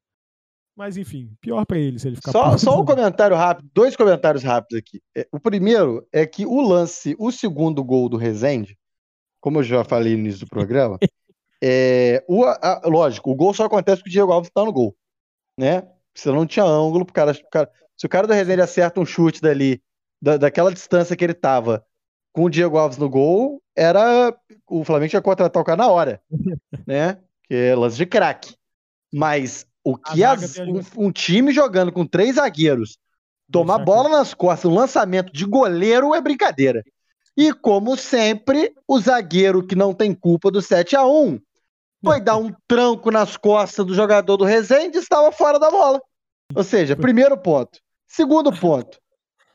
Mas 0.75 0.97
enfim, 0.97 1.31
pior 1.39 1.65
para 1.65 1.79
ele 1.79 1.97
se 1.97 2.07
ele 2.09 2.17
ficar 2.17 2.33
Só, 2.33 2.49
puto. 2.49 2.59
só 2.59 2.81
um 2.81 2.85
comentário 2.85 3.35
rápido, 3.35 3.69
dois 3.73 3.95
comentários 3.95 4.43
rápidos 4.43 4.77
aqui. 4.77 5.01
É, 5.15 5.25
o 5.31 5.39
primeiro 5.39 6.05
é 6.11 6.25
que 6.25 6.45
o 6.45 6.59
lance, 6.59 7.15
o 7.17 7.31
segundo 7.31 7.81
gol 7.81 8.09
do 8.09 8.17
Rezende, 8.17 8.77
como 9.39 9.59
eu 9.59 9.63
já 9.63 9.85
falei 9.85 10.13
no 10.13 10.19
início 10.19 10.41
do 10.41 10.49
programa, 10.49 10.97
é, 11.67 12.23
o, 12.27 12.43
a, 12.45 12.81
lógico, 12.85 13.31
o 13.31 13.35
gol 13.35 13.53
só 13.53 13.65
acontece 13.65 13.97
porque 13.97 14.09
o 14.09 14.11
Diego 14.11 14.31
Alves 14.31 14.51
tá 14.53 14.63
no 14.63 14.71
gol 14.71 14.95
né? 15.57 15.83
Você 16.13 16.31
não 16.31 16.45
tinha 16.45 16.65
ângulo 16.65 17.05
pro 17.05 17.13
cara, 17.13 17.33
pro 17.33 17.49
cara. 17.49 17.71
Se 17.97 18.05
o 18.05 18.09
cara 18.09 18.27
do 18.27 18.33
Resende 18.33 18.61
acerta 18.61 18.99
um 18.99 19.05
chute 19.05 19.41
dali, 19.41 19.81
da, 20.21 20.37
daquela 20.37 20.71
distância 20.71 21.15
que 21.15 21.23
ele 21.23 21.33
tava, 21.33 21.85
com 22.33 22.43
o 22.43 22.49
Diego 22.49 22.77
Alves 22.77 22.97
no 22.97 23.09
gol, 23.09 23.61
era. 23.75 24.35
O 24.67 24.83
Flamengo 24.83 25.11
que 25.11 25.21
contratar 25.21 25.61
o 25.61 25.65
cara 25.65 25.77
na 25.77 25.87
hora, 25.87 26.21
né? 26.87 27.19
Que 27.43 27.53
é 27.53 27.75
lance 27.75 27.97
de 27.97 28.05
craque. 28.05 28.55
Mas 29.13 29.65
o 29.83 29.95
que 29.95 30.23
as, 30.23 30.57
um, 30.57 31.05
um, 31.05 31.11
time 31.11 31.53
jogando 31.53 31.91
com 31.91 32.05
três 32.05 32.35
zagueiros 32.35 32.97
tomar 33.51 33.77
bola 33.77 34.09
nas 34.09 34.33
costas, 34.33 34.69
um 34.69 34.73
lançamento 34.73 35.31
de 35.31 35.45
goleiro 35.45 36.15
é 36.15 36.19
brincadeira. 36.19 36.83
E 37.37 37.53
como 37.53 37.95
sempre, 37.95 38.73
o 38.87 38.99
zagueiro 38.99 39.65
que 39.65 39.75
não 39.75 39.93
tem 39.93 40.13
culpa 40.13 40.49
do 40.49 40.61
7 40.61 40.95
a 40.95 41.05
1 41.05 41.39
foi 42.03 42.21
dar 42.21 42.37
um 42.37 42.53
tranco 42.67 43.11
nas 43.11 43.37
costas 43.37 43.85
do 43.85 43.93
jogador 43.93 44.37
do 44.37 44.45
Resende 44.45 44.97
e 44.97 45.01
estava 45.01 45.31
fora 45.31 45.59
da 45.59 45.71
bola. 45.71 46.01
Ou 46.53 46.63
seja, 46.63 46.95
primeiro 46.95 47.37
ponto. 47.37 47.79
Segundo 48.07 48.51
ponto. 48.51 48.99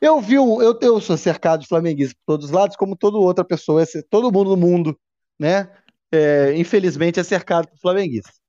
Eu 0.01 0.19
vi. 0.19 0.35
Eu, 0.35 0.77
eu 0.81 0.99
sou 0.99 1.15
cercado 1.15 1.61
de 1.61 1.67
flamenguistas 1.67 2.13
por 2.13 2.33
todos 2.33 2.47
os 2.47 2.51
lados, 2.51 2.75
como 2.75 2.95
toda 2.95 3.17
outra 3.17 3.45
pessoa, 3.45 3.83
todo 4.09 4.31
mundo 4.31 4.49
no 4.51 4.57
mundo, 4.57 4.99
né? 5.39 5.71
É, 6.11 6.53
infelizmente 6.55 7.19
é 7.19 7.23
cercado 7.23 7.67
por 7.69 7.77
flamenguistas. 7.77 8.41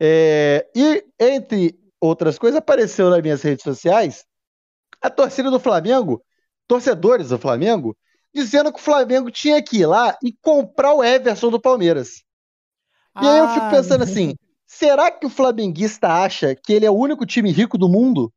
É, 0.00 0.66
e, 0.74 1.04
entre 1.18 1.78
outras 2.00 2.38
coisas, 2.38 2.58
apareceu 2.58 3.10
nas 3.10 3.22
minhas 3.22 3.42
redes 3.42 3.62
sociais 3.62 4.24
a 5.00 5.10
torcida 5.10 5.50
do 5.50 5.60
Flamengo, 5.60 6.22
torcedores 6.66 7.28
do 7.28 7.38
Flamengo, 7.38 7.96
dizendo 8.34 8.72
que 8.72 8.78
o 8.78 8.82
Flamengo 8.82 9.30
tinha 9.30 9.62
que 9.62 9.78
ir 9.78 9.86
lá 9.86 10.18
e 10.22 10.32
comprar 10.42 10.94
o 10.94 11.04
Everson 11.04 11.50
do 11.50 11.60
Palmeiras. 11.60 12.22
E 13.22 13.26
aí 13.26 13.38
eu 13.38 13.48
fico 13.48 13.70
pensando 13.70 14.04
assim, 14.04 14.34
será 14.66 15.10
que 15.10 15.26
o 15.26 15.30
flamenguista 15.30 16.08
acha 16.08 16.54
que 16.54 16.72
ele 16.72 16.84
é 16.86 16.90
o 16.90 16.96
único 16.96 17.24
time 17.24 17.50
rico 17.50 17.78
do 17.78 17.88
mundo? 17.88 18.32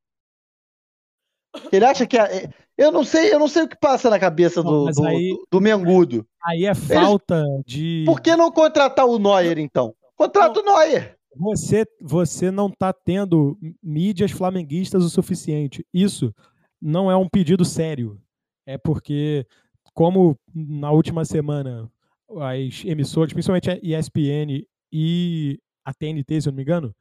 Ele 1.72 1.86
acha 1.86 2.06
que 2.06 2.18
é, 2.18 2.50
eu 2.78 2.92
não 2.92 3.04
sei, 3.04 3.34
eu 3.34 3.40
não 3.40 3.48
sei 3.48 3.64
o 3.64 3.68
que 3.68 3.78
passa 3.78 4.10
na 4.10 4.18
cabeça 4.18 4.64
do, 4.64 4.86
do, 4.86 5.06
aí, 5.06 5.30
do, 5.30 5.48
do 5.52 5.62
Mengudo. 5.62 6.26
Aí 6.46 6.66
é 6.66 6.74
falta 6.74 7.40
Eles, 7.40 7.64
de. 7.66 8.04
Por 8.06 8.22
que 8.22 8.36
não 8.36 8.52
contratar 8.52 9.06
o 9.06 9.20
Neuer 9.20 9.58
então? 9.58 9.94
Contrata 10.16 10.60
o 10.60 10.64
Neuer. 10.64 11.18
Você, 11.36 11.86
você 12.02 12.50
não 12.50 12.68
está 12.68 12.94
tendo 12.94 13.58
mídias 13.84 14.32
flamenguistas 14.32 15.04
o 15.04 15.10
suficiente. 15.10 15.86
Isso 15.94 16.34
não 16.82 17.12
é 17.12 17.16
um 17.18 17.28
pedido 17.28 17.66
sério. 17.66 18.20
É 18.66 18.78
porque, 18.78 19.46
como 19.94 20.38
na 20.54 20.92
última 20.92 21.26
semana 21.26 21.90
as 22.38 22.84
emissoras, 22.86 23.34
principalmente 23.34 23.70
a 23.70 23.80
ESPN 23.82 24.66
e 24.92 25.60
a 25.84 25.94
TNT, 25.94 26.42
se 26.42 26.50
eu 26.50 26.52
não 26.52 26.58
me 26.58 26.64
engano, 26.64 26.96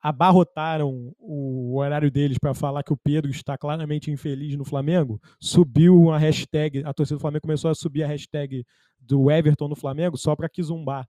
abarrotaram 0.00 1.14
o 1.18 1.78
horário 1.78 2.10
deles 2.10 2.36
para 2.38 2.52
falar 2.52 2.82
que 2.82 2.92
o 2.92 2.96
Pedro 2.96 3.30
está 3.30 3.56
claramente 3.56 4.10
infeliz 4.10 4.54
no 4.56 4.64
Flamengo, 4.64 5.20
subiu 5.40 5.98
uma 5.98 6.18
hashtag, 6.18 6.82
a 6.84 6.92
torcida 6.92 7.16
do 7.16 7.22
Flamengo 7.22 7.42
começou 7.42 7.70
a 7.70 7.74
subir 7.74 8.02
a 8.02 8.06
hashtag 8.06 8.66
do 9.00 9.30
Everton 9.30 9.68
no 9.68 9.76
Flamengo 9.76 10.18
só 10.18 10.36
para 10.36 10.48
Kizumbar. 10.48 11.08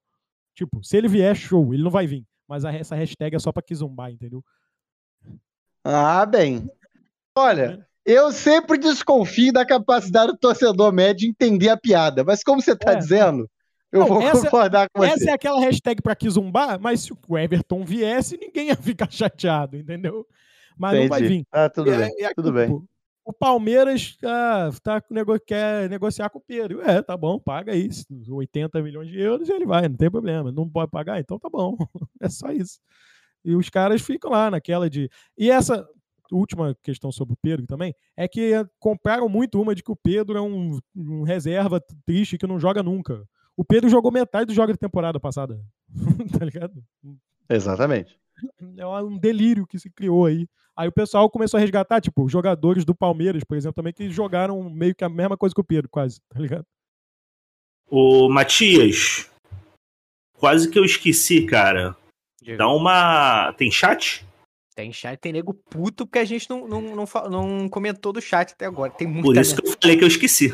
Tipo, 0.54 0.82
se 0.82 0.96
ele 0.96 1.10
vier, 1.10 1.36
show, 1.36 1.74
ele 1.74 1.84
não 1.84 1.92
vai 1.92 2.08
vir, 2.08 2.26
mas 2.48 2.64
essa 2.64 2.96
hashtag 2.96 3.36
é 3.36 3.40
só 3.40 3.52
para 3.52 3.64
Kizumbar, 3.64 4.12
entendeu? 4.12 4.42
Ah, 5.84 6.26
bem. 6.26 6.70
Olha, 7.38 7.86
eu 8.06 8.32
sempre 8.32 8.78
desconfio 8.78 9.52
da 9.52 9.66
capacidade 9.66 10.32
do 10.32 10.38
torcedor 10.38 10.94
médio 10.94 11.22
de 11.22 11.28
entender 11.28 11.68
a 11.68 11.76
piada, 11.76 12.24
mas 12.24 12.44
como 12.44 12.62
você 12.62 12.72
está 12.72 12.94
é. 12.94 12.96
dizendo, 12.96 13.50
eu 13.96 14.02
não, 14.02 14.08
vou 14.08 14.22
essa, 14.22 14.44
concordar 14.44 14.90
com 14.90 15.00
você. 15.00 15.14
Essa 15.14 15.32
é 15.32 15.34
aquela 15.34 15.60
hashtag 15.60 16.02
para 16.02 16.16
Kizumbar, 16.16 16.80
mas 16.80 17.02
se 17.02 17.14
o 17.14 17.38
Everton 17.38 17.84
viesse, 17.84 18.38
ninguém 18.38 18.68
ia 18.68 18.76
ficar 18.76 19.10
chateado, 19.12 19.78
entendeu? 19.78 20.28
Mas 20.78 20.94
Entendi. 20.94 21.10
não 21.10 21.18
vai 21.18 21.28
vir. 21.28 21.48
Ah, 21.52 21.70
tudo 21.70 21.92
é, 21.92 21.98
bem, 21.98 22.24
é, 22.24 22.34
tudo 22.34 22.52
bem. 22.52 22.82
O 23.24 23.34
Palmeiras 23.34 24.18
ah, 24.24 24.70
tá, 24.84 25.02
nego 25.10 25.40
quer 25.40 25.90
negociar 25.90 26.30
com 26.30 26.38
o 26.38 26.44
Pedro. 26.46 26.82
É, 26.82 27.02
tá 27.02 27.18
bom, 27.18 27.40
paga 27.40 27.76
isso. 27.76 28.06
80 28.30 28.82
milhões 28.84 29.10
de 29.10 29.20
euros 29.20 29.50
e 29.50 29.52
ele 29.52 29.66
vai, 29.66 29.88
não 29.88 29.96
tem 29.96 30.12
problema. 30.12 30.52
Não 30.52 30.70
pode 30.70 30.92
pagar? 30.92 31.20
Então 31.20 31.40
tá 31.40 31.50
bom. 31.50 31.76
É 32.22 32.30
só 32.30 32.52
isso. 32.52 32.80
E 33.44 33.56
os 33.56 33.70
caras 33.70 34.02
ficam 34.02 34.32
lá 34.32 34.52
naquela 34.52 34.90
de. 34.90 35.10
E 35.38 35.50
essa 35.50 35.88
última 36.32 36.76
questão 36.84 37.12
sobre 37.12 37.34
o 37.34 37.38
Pedro 37.42 37.66
também 37.68 37.94
é 38.18 38.28
que 38.28 38.52
compraram 38.80 39.30
muito 39.30 39.62
uma 39.62 39.76
de 39.76 39.84
que 39.84 39.92
o 39.92 39.96
Pedro 39.96 40.38
é 40.38 40.42
um, 40.42 40.80
um 40.96 41.24
reserva 41.24 41.82
triste 42.06 42.38
que 42.38 42.48
não 42.48 42.60
joga 42.60 42.82
nunca. 42.82 43.24
O 43.58 43.64
Pedro 43.64 43.90
jogou 43.90 44.12
metade 44.12 44.48
do 44.48 44.54
jogo 44.54 44.72
da 44.72 44.78
temporada 44.78 45.20
passada. 45.20 45.60
tá 46.38 46.44
ligado? 46.44 46.84
Exatamente. 47.50 48.20
É 48.78 48.86
um 48.86 49.18
delírio 49.18 49.66
que 49.66 49.80
se 49.80 49.90
criou 49.90 50.26
aí. 50.26 50.48
Aí 50.76 50.90
o 50.90 50.92
pessoal 50.92 51.30
começou 51.30 51.58
a 51.58 51.62
resgatar, 51.62 52.02
tipo, 52.02 52.28
jogadores 52.28 52.84
do 52.84 52.94
Palmeiras, 52.94 53.46
por 53.46 53.56
exemplo, 53.56 53.76
também, 53.76 53.94
que 53.94 54.10
jogaram 54.10 54.70
meio 54.70 54.94
que 54.94 55.06
a 55.06 55.10
mesma 55.10 55.38
coisa 55.38 55.56
que 55.56 55.62
o 55.62 55.66
Pedro, 55.66 55.90
quase, 55.90 56.20
tá 56.28 56.38
ligado? 56.38 56.66
Ô, 57.90 58.28
Matias, 58.28 59.32
quase 60.34 60.70
que 60.70 60.78
eu 60.78 60.84
esqueci, 60.84 61.46
cara. 61.46 61.96
Dá 62.58 62.68
uma. 62.68 63.54
Tem 63.54 63.72
chat? 63.72 64.26
Tem 64.76 64.92
chat, 64.92 65.18
tem 65.18 65.32
nego 65.32 65.54
puto, 65.54 66.06
porque 66.06 66.20
a 66.20 66.26
gente 66.26 66.50
não, 66.50 66.68
não, 66.68 66.82
não, 66.82 67.06
não 67.30 67.70
comentou 67.70 68.12
do 68.12 68.22
chat 68.22 68.52
até 68.52 68.66
agora. 68.66 68.92
Tem 68.92 69.08
muita 69.08 69.28
Por 69.28 69.38
isso 69.38 69.56
que 69.56 69.66
eu 69.66 69.78
falei 69.82 69.98
que 69.98 70.04
eu 70.04 70.08
esqueci. 70.10 70.54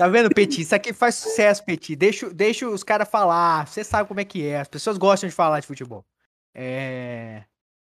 Tá 0.00 0.08
vendo, 0.08 0.30
Petit? 0.30 0.62
Isso 0.62 0.74
aqui 0.74 0.94
faz 0.94 1.16
sucesso, 1.16 1.62
Petit. 1.62 1.94
Deixa, 1.94 2.30
deixa 2.30 2.66
os 2.66 2.82
caras 2.82 3.06
falar. 3.06 3.66
Você 3.66 3.84
sabe 3.84 4.08
como 4.08 4.18
é 4.18 4.24
que 4.24 4.46
é. 4.46 4.58
As 4.58 4.66
pessoas 4.66 4.96
gostam 4.96 5.28
de 5.28 5.34
falar 5.34 5.60
de 5.60 5.66
futebol. 5.66 6.06
É. 6.54 7.44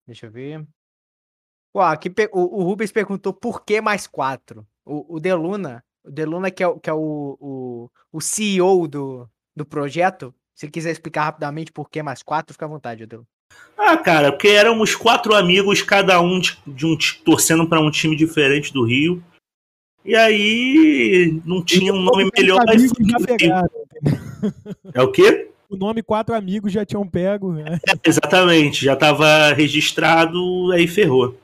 Deixa 0.08 0.26
eu 0.26 0.32
ver. 0.32 0.66
Ó, 1.72 1.80
aqui 1.80 2.12
o, 2.32 2.60
o 2.60 2.64
Rubens 2.64 2.92
perguntou 2.92 3.32
por 3.32 3.64
que 3.64 3.80
mais 3.80 4.08
quatro? 4.08 4.66
O, 4.84 5.18
o 5.18 5.20
Deluna, 5.20 5.84
o 6.04 6.10
Deluna 6.10 6.50
que 6.50 6.64
é, 6.64 6.80
que 6.80 6.90
é 6.90 6.94
o, 6.94 7.38
o, 7.40 7.92
o 8.12 8.20
CEO 8.20 8.88
do, 8.88 9.30
do 9.56 9.64
projeto, 9.64 10.34
se 10.56 10.68
quiser 10.72 10.90
explicar 10.90 11.26
rapidamente 11.26 11.72
por 11.72 11.88
que 11.88 12.02
mais 12.02 12.24
quatro, 12.24 12.52
fica 12.52 12.66
à 12.66 12.68
vontade, 12.68 13.06
Deluna. 13.06 13.28
Ah, 13.78 13.96
cara, 13.96 14.32
porque 14.32 14.48
éramos 14.48 14.96
quatro 14.96 15.36
amigos, 15.36 15.84
cada 15.84 16.20
um 16.20 16.40
de, 16.40 16.58
de 16.66 16.84
um 16.84 16.98
torcendo 17.24 17.70
para 17.70 17.80
um 17.80 17.92
time 17.92 18.16
diferente 18.16 18.74
do 18.74 18.88
Rio. 18.88 19.24
E 20.04 20.16
aí 20.16 21.42
não 21.46 21.64
tinha 21.64 21.94
um 21.94 22.02
nome 22.02 22.30
melhor. 22.36 22.60
É 24.94 25.02
o 25.02 25.12
quê? 25.12 25.52
O 25.70 25.78
nome 25.78 26.02
quatro 26.02 26.36
amigos 26.36 26.74
já 26.74 26.86
tinham 26.86 27.08
pego. 27.08 27.54
Né? 27.54 27.80
É, 27.88 28.10
exatamente, 28.10 28.84
já 28.84 28.94
estava 28.94 29.54
registrado, 29.54 30.72
aí 30.72 30.88
ferrou. 30.88 31.38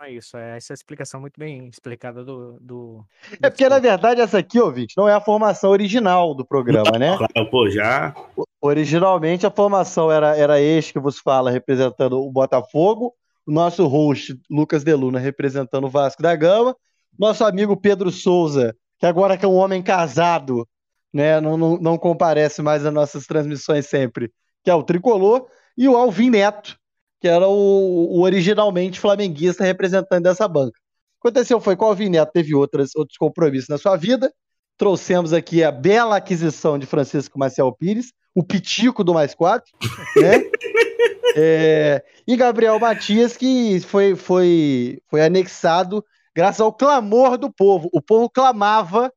É 0.00 0.10
isso, 0.10 0.36
é 0.36 0.56
essa 0.56 0.74
explicação 0.74 1.20
muito 1.20 1.38
bem 1.38 1.68
explicada 1.68 2.24
do. 2.24 2.58
do... 2.60 3.04
É 3.40 3.48
porque, 3.48 3.68
na 3.68 3.78
verdade, 3.78 4.20
essa 4.20 4.38
aqui, 4.38 4.58
ouvinte, 4.58 4.94
não 4.96 5.08
é 5.08 5.14
a 5.14 5.20
formação 5.20 5.70
original 5.70 6.34
do 6.34 6.44
programa, 6.44 6.98
né? 6.98 7.16
Claro, 7.16 7.50
pô, 7.50 7.70
já. 7.70 8.12
Originalmente 8.60 9.46
a 9.46 9.50
formação 9.50 10.10
era, 10.10 10.36
era 10.36 10.60
este 10.60 10.94
que 10.94 10.98
vos 10.98 11.20
fala, 11.20 11.52
representando 11.52 12.20
o 12.20 12.32
Botafogo, 12.32 13.14
o 13.46 13.52
nosso 13.52 13.86
host, 13.86 14.36
Lucas 14.50 14.82
Deluna, 14.82 15.20
representando 15.20 15.84
o 15.84 15.90
Vasco 15.90 16.20
da 16.20 16.34
Gama, 16.34 16.76
nosso 17.18 17.44
amigo 17.44 17.76
Pedro 17.76 18.10
Souza, 18.10 18.74
que 18.98 19.06
agora 19.06 19.36
que 19.36 19.44
é 19.44 19.48
um 19.48 19.56
homem 19.56 19.82
casado, 19.82 20.66
né, 21.12 21.40
não, 21.40 21.56
não, 21.56 21.76
não 21.76 21.98
comparece 21.98 22.62
mais 22.62 22.86
às 22.86 22.92
nossas 22.92 23.26
transmissões 23.26 23.86
sempre, 23.86 24.32
que 24.64 24.70
é 24.70 24.74
o 24.74 24.82
Tricolor, 24.82 25.46
e 25.76 25.88
o 25.88 25.96
Alvin 25.96 26.30
Neto, 26.30 26.76
que 27.20 27.28
era 27.28 27.46
o, 27.46 28.16
o 28.16 28.22
originalmente 28.22 28.98
flamenguista 28.98 29.64
representante 29.64 30.22
dessa 30.22 30.48
banca. 30.48 30.78
O 31.18 31.22
que 31.22 31.28
aconteceu 31.28 31.60
foi 31.60 31.76
que 31.76 31.84
o 31.84 31.86
Alvin 31.86 32.08
Neto 32.08 32.32
teve 32.32 32.54
outras, 32.54 32.94
outros 32.96 33.16
compromissos 33.16 33.68
na 33.68 33.78
sua 33.78 33.96
vida. 33.96 34.32
Trouxemos 34.76 35.32
aqui 35.32 35.62
a 35.62 35.70
bela 35.70 36.16
aquisição 36.16 36.78
de 36.78 36.86
Francisco 36.86 37.38
Marcel 37.38 37.72
Pires, 37.72 38.12
o 38.34 38.42
pitico 38.42 39.04
do 39.04 39.14
mais 39.14 39.34
quatro, 39.34 39.70
né? 40.16 40.42
é, 41.36 42.04
e 42.26 42.36
Gabriel 42.36 42.78
Matias, 42.78 43.36
que 43.36 43.78
foi, 43.80 44.16
foi, 44.16 45.00
foi 45.08 45.22
anexado 45.22 46.04
graças 46.34 46.60
ao 46.60 46.72
clamor 46.72 47.36
do 47.36 47.52
povo. 47.52 47.88
O 47.92 48.00
povo 48.00 48.28
clamava, 48.28 49.12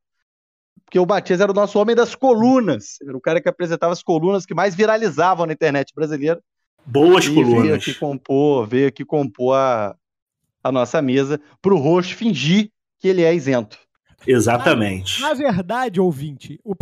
porque 0.84 1.00
o 1.00 1.06
Matias 1.06 1.42
era 1.42 1.52
o 1.52 1.56
nosso 1.56 1.80
homem 1.80 1.96
das 1.96 2.16
colunas. 2.16 2.98
Era 3.02 3.18
o 3.18 3.22
cara 3.22 3.42
que 3.42 3.50
apresentava 3.50 3.94
as 3.94 4.04
colunas 4.04 4.46
que 4.46 4.54
mais 4.54 4.76
viralizavam 4.76 5.46
na 5.46 5.54
internet 5.54 5.94
brasileira. 5.96 6.42
Boas 6.86 7.26
e 7.26 7.34
colunas. 7.34 7.62
Veio 7.64 7.76
aqui 7.76 7.94
compor, 7.94 8.68
veio 8.68 8.88
aqui 8.88 9.06
compor 9.06 9.56
a, 9.56 9.96
a 10.64 10.72
nossa 10.72 11.02
mesa 11.02 11.42
para 11.62 11.74
o 11.74 11.80
rosto 11.80 12.16
fingir 12.16 12.72
que 13.00 13.08
ele 13.08 13.24
é 13.24 13.34
isento. 13.34 13.80
Exatamente. 14.28 15.22
Na, 15.22 15.30
na 15.30 15.34
verdade, 15.34 16.00
ouvinte, 16.00 16.60
o, 16.64 16.74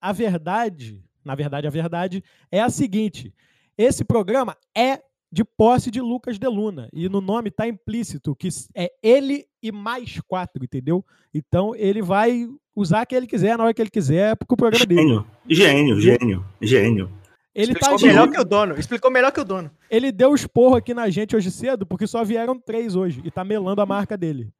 a 0.00 0.12
verdade, 0.12 1.02
na 1.24 1.34
verdade, 1.34 1.66
a 1.66 1.70
verdade 1.70 2.24
é 2.50 2.60
a 2.60 2.70
seguinte: 2.70 3.34
esse 3.76 4.04
programa 4.04 4.56
é 4.76 5.00
de 5.30 5.44
posse 5.44 5.90
de 5.90 6.00
Lucas 6.00 6.38
Deluna. 6.38 6.88
E 6.92 7.08
no 7.08 7.20
nome 7.20 7.48
está 7.48 7.66
implícito 7.68 8.34
que 8.34 8.48
é 8.74 8.90
ele 9.02 9.46
e 9.62 9.72
mais 9.72 10.20
quatro, 10.26 10.64
entendeu? 10.64 11.04
Então 11.32 11.74
ele 11.74 12.02
vai 12.02 12.48
usar 12.74 13.04
que 13.06 13.14
ele 13.14 13.26
quiser 13.26 13.56
na 13.58 13.64
hora 13.64 13.74
que 13.74 13.82
ele 13.82 13.90
quiser, 13.90 14.36
porque 14.36 14.54
o 14.54 14.56
programa 14.56 14.84
é 14.84 14.86
dele. 14.86 15.24
Gênio, 15.48 16.00
gênio, 16.00 16.44
gênio. 16.60 17.10
Ele 17.54 17.74
tá 17.74 17.80
Explicou 17.80 17.98
tá 17.98 18.06
melhor 18.06 18.30
que 18.30 18.40
o 18.40 18.44
dono. 18.44 18.78
Explicou 18.78 19.10
melhor 19.10 19.32
que 19.32 19.40
o 19.40 19.44
dono. 19.44 19.70
Ele 19.90 20.12
deu 20.12 20.32
esporro 20.34 20.76
aqui 20.76 20.94
na 20.94 21.10
gente 21.10 21.34
hoje 21.34 21.50
cedo, 21.50 21.84
porque 21.84 22.06
só 22.06 22.22
vieram 22.22 22.56
três 22.58 22.94
hoje. 22.94 23.20
E 23.24 23.32
tá 23.32 23.42
melando 23.42 23.80
a 23.80 23.86
marca 23.86 24.16
dele. 24.16 24.52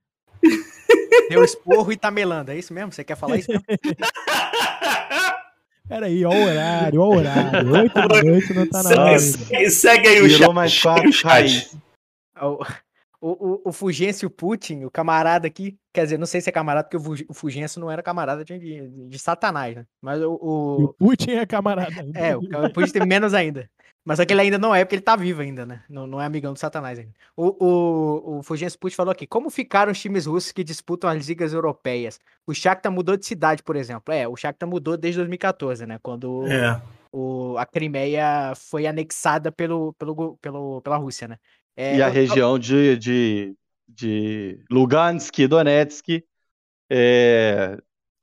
Deu 1.30 1.44
esporro 1.44 1.92
e 1.92 1.96
tá 1.96 2.11
melando. 2.11 2.51
É 2.51 2.59
isso 2.59 2.72
mesmo? 2.72 2.90
Você 2.90 3.05
quer 3.05 3.16
falar 3.16 3.36
isso 3.36 3.51
mesmo? 3.51 3.64
Peraí, 5.88 6.24
ó 6.24 6.30
o 6.30 6.44
horário, 6.44 7.01
ó 7.01 7.09
o 7.09 7.16
horário. 7.16 7.72
Oito 7.72 7.94
da 7.94 8.22
noite 8.22 8.53
não 8.53 8.66
tá 8.66 8.82
na 8.82 8.90
hora. 8.90 9.18
Segue, 9.18 9.70
segue 9.70 10.09
aí 10.09 10.20
o 10.20 10.28
chat. 10.28 10.53
mais 10.53 10.82
quatro 10.82 11.11
raiz. 11.24 11.74
O, 13.21 13.31
o, 13.31 13.62
o 13.64 13.73
Fugêncio 13.73 14.31
Putin, 14.31 14.85
o 14.85 14.91
camarada 14.91 15.47
aqui, 15.47 15.77
quer 15.93 16.05
dizer, 16.05 16.19
não 16.19 16.27
sei 16.27 16.41
se 16.41 16.49
é 16.49 16.53
camarada, 16.53 16.89
porque 16.89 17.25
o 17.29 17.35
Fugêncio 17.35 17.81
não 17.81 17.91
era 17.91 18.03
camarada 18.03 18.45
de, 18.45 18.59
de, 18.59 19.09
de 19.09 19.19
Satanás, 19.19 19.75
né? 19.75 19.87
Mas 20.01 20.23
o, 20.23 20.33
o... 20.35 20.85
o. 20.85 20.95
Putin 20.95 21.33
é 21.33 21.47
camarada. 21.47 22.07
É, 22.14 22.37
o, 22.37 22.73
Putin 22.73 22.93
tem 22.93 23.07
menos 23.07 23.35
ainda. 23.35 23.69
Mas 24.09 24.16
só 24.16 24.25
que 24.25 24.33
ele 24.33 24.41
ainda 24.41 24.57
não 24.57 24.75
é, 24.75 24.85
porque 24.85 24.95
ele 24.95 25.03
tá 25.03 25.16
vivo 25.16 25.43
ainda, 25.43 25.66
né? 25.66 25.83
Não, 25.87 26.07
não 26.07 26.19
é 26.19 26.25
amigão 26.25 26.55
do 26.55 26.59
Satanás 26.59 26.99
ainda. 26.99 27.12
O, 27.37 27.62
o, 27.62 28.39
o 28.39 28.43
Fugêncio 28.43 28.79
Putin 28.79 28.97
falou 28.97 29.12
aqui: 29.12 29.27
como 29.27 29.51
ficaram 29.51 29.93
os 29.93 30.01
times 30.01 30.25
russos 30.25 30.51
que 30.51 30.64
disputam 30.64 31.11
as 31.11 31.29
ligas 31.29 31.53
europeias? 31.53 32.19
O 32.47 32.55
Shakhtar 32.55 32.91
mudou 32.91 33.19
de 33.19 33.27
cidade, 33.27 33.62
por 33.62 33.77
exemplo. 33.77 34.14
É, 34.14 34.27
o 34.27 34.35
Shakhtar 34.35 34.66
mudou 34.66 34.97
desde 34.97 35.19
2014, 35.19 35.85
né? 35.85 35.99
Quando 36.03 36.47
é. 36.47 36.81
o, 37.12 37.59
a 37.59 37.66
Crimeia 37.66 38.55
foi 38.57 38.87
anexada 38.87 39.53
pelo, 39.53 39.93
pelo, 39.95 40.39
pelo, 40.39 40.81
pela 40.81 40.97
Rússia, 40.97 41.29
né? 41.29 41.37
É, 41.81 41.95
e 41.97 42.03
a 42.03 42.09
eu, 42.09 42.12
região 42.12 42.59
de, 42.59 42.97
de, 42.97 43.57
de 43.87 44.64
Lugansk 44.68 45.39
e 45.39 45.47
Donetsk 45.47 46.24
é, 46.91 47.79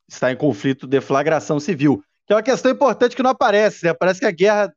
está 0.06 0.30
em 0.30 0.36
conflito 0.36 0.86
de 0.86 0.90
deflagração 0.90 1.58
civil, 1.58 2.02
que 2.26 2.34
é 2.34 2.36
uma 2.36 2.42
questão 2.42 2.70
importante 2.70 3.16
que 3.16 3.22
não 3.22 3.30
aparece, 3.30 3.86
né? 3.86 3.94
Parece 3.94 4.20
que 4.20 4.26
a 4.26 4.30
guerra 4.30 4.70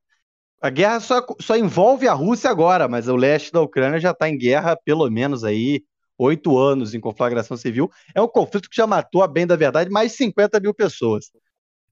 a 0.62 0.70
guerra 0.70 1.02
só, 1.02 1.26
só 1.42 1.58
envolve 1.58 2.08
a 2.08 2.14
Rússia 2.14 2.50
agora, 2.50 2.88
mas 2.88 3.10
o 3.10 3.18
leste 3.18 3.52
da 3.52 3.62
Ucrânia 3.62 4.00
já 4.00 4.12
está 4.12 4.30
em 4.30 4.38
guerra 4.38 4.78
pelo 4.78 5.10
menos 5.10 5.44
aí 5.44 5.84
oito 6.18 6.58
anos 6.58 6.94
em 6.94 7.02
conflagração 7.02 7.58
civil. 7.58 7.92
É 8.16 8.22
um 8.22 8.28
conflito 8.30 8.70
que 8.70 8.76
já 8.78 8.88
matou, 8.88 9.24
a 9.24 9.28
bem 9.28 9.46
da 9.46 9.58
verdade, 9.58 9.90
mais 9.90 10.12
de 10.12 10.18
50 10.20 10.58
mil 10.62 10.74
pessoas. 10.74 11.32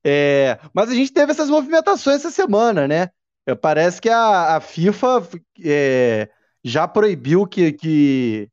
É, 0.05 0.57
mas 0.73 0.89
a 0.89 0.93
gente 0.93 1.11
teve 1.11 1.33
essas 1.33 1.49
movimentações 1.49 2.17
essa 2.17 2.31
semana, 2.31 2.87
né? 2.87 3.09
É, 3.45 3.55
parece 3.55 4.01
que 4.01 4.09
a, 4.09 4.55
a 4.55 4.61
FIFA 4.61 5.27
é, 5.65 6.29
já 6.67 6.87
proibiu 6.87 7.47
que, 7.47 7.71
que, 7.73 8.49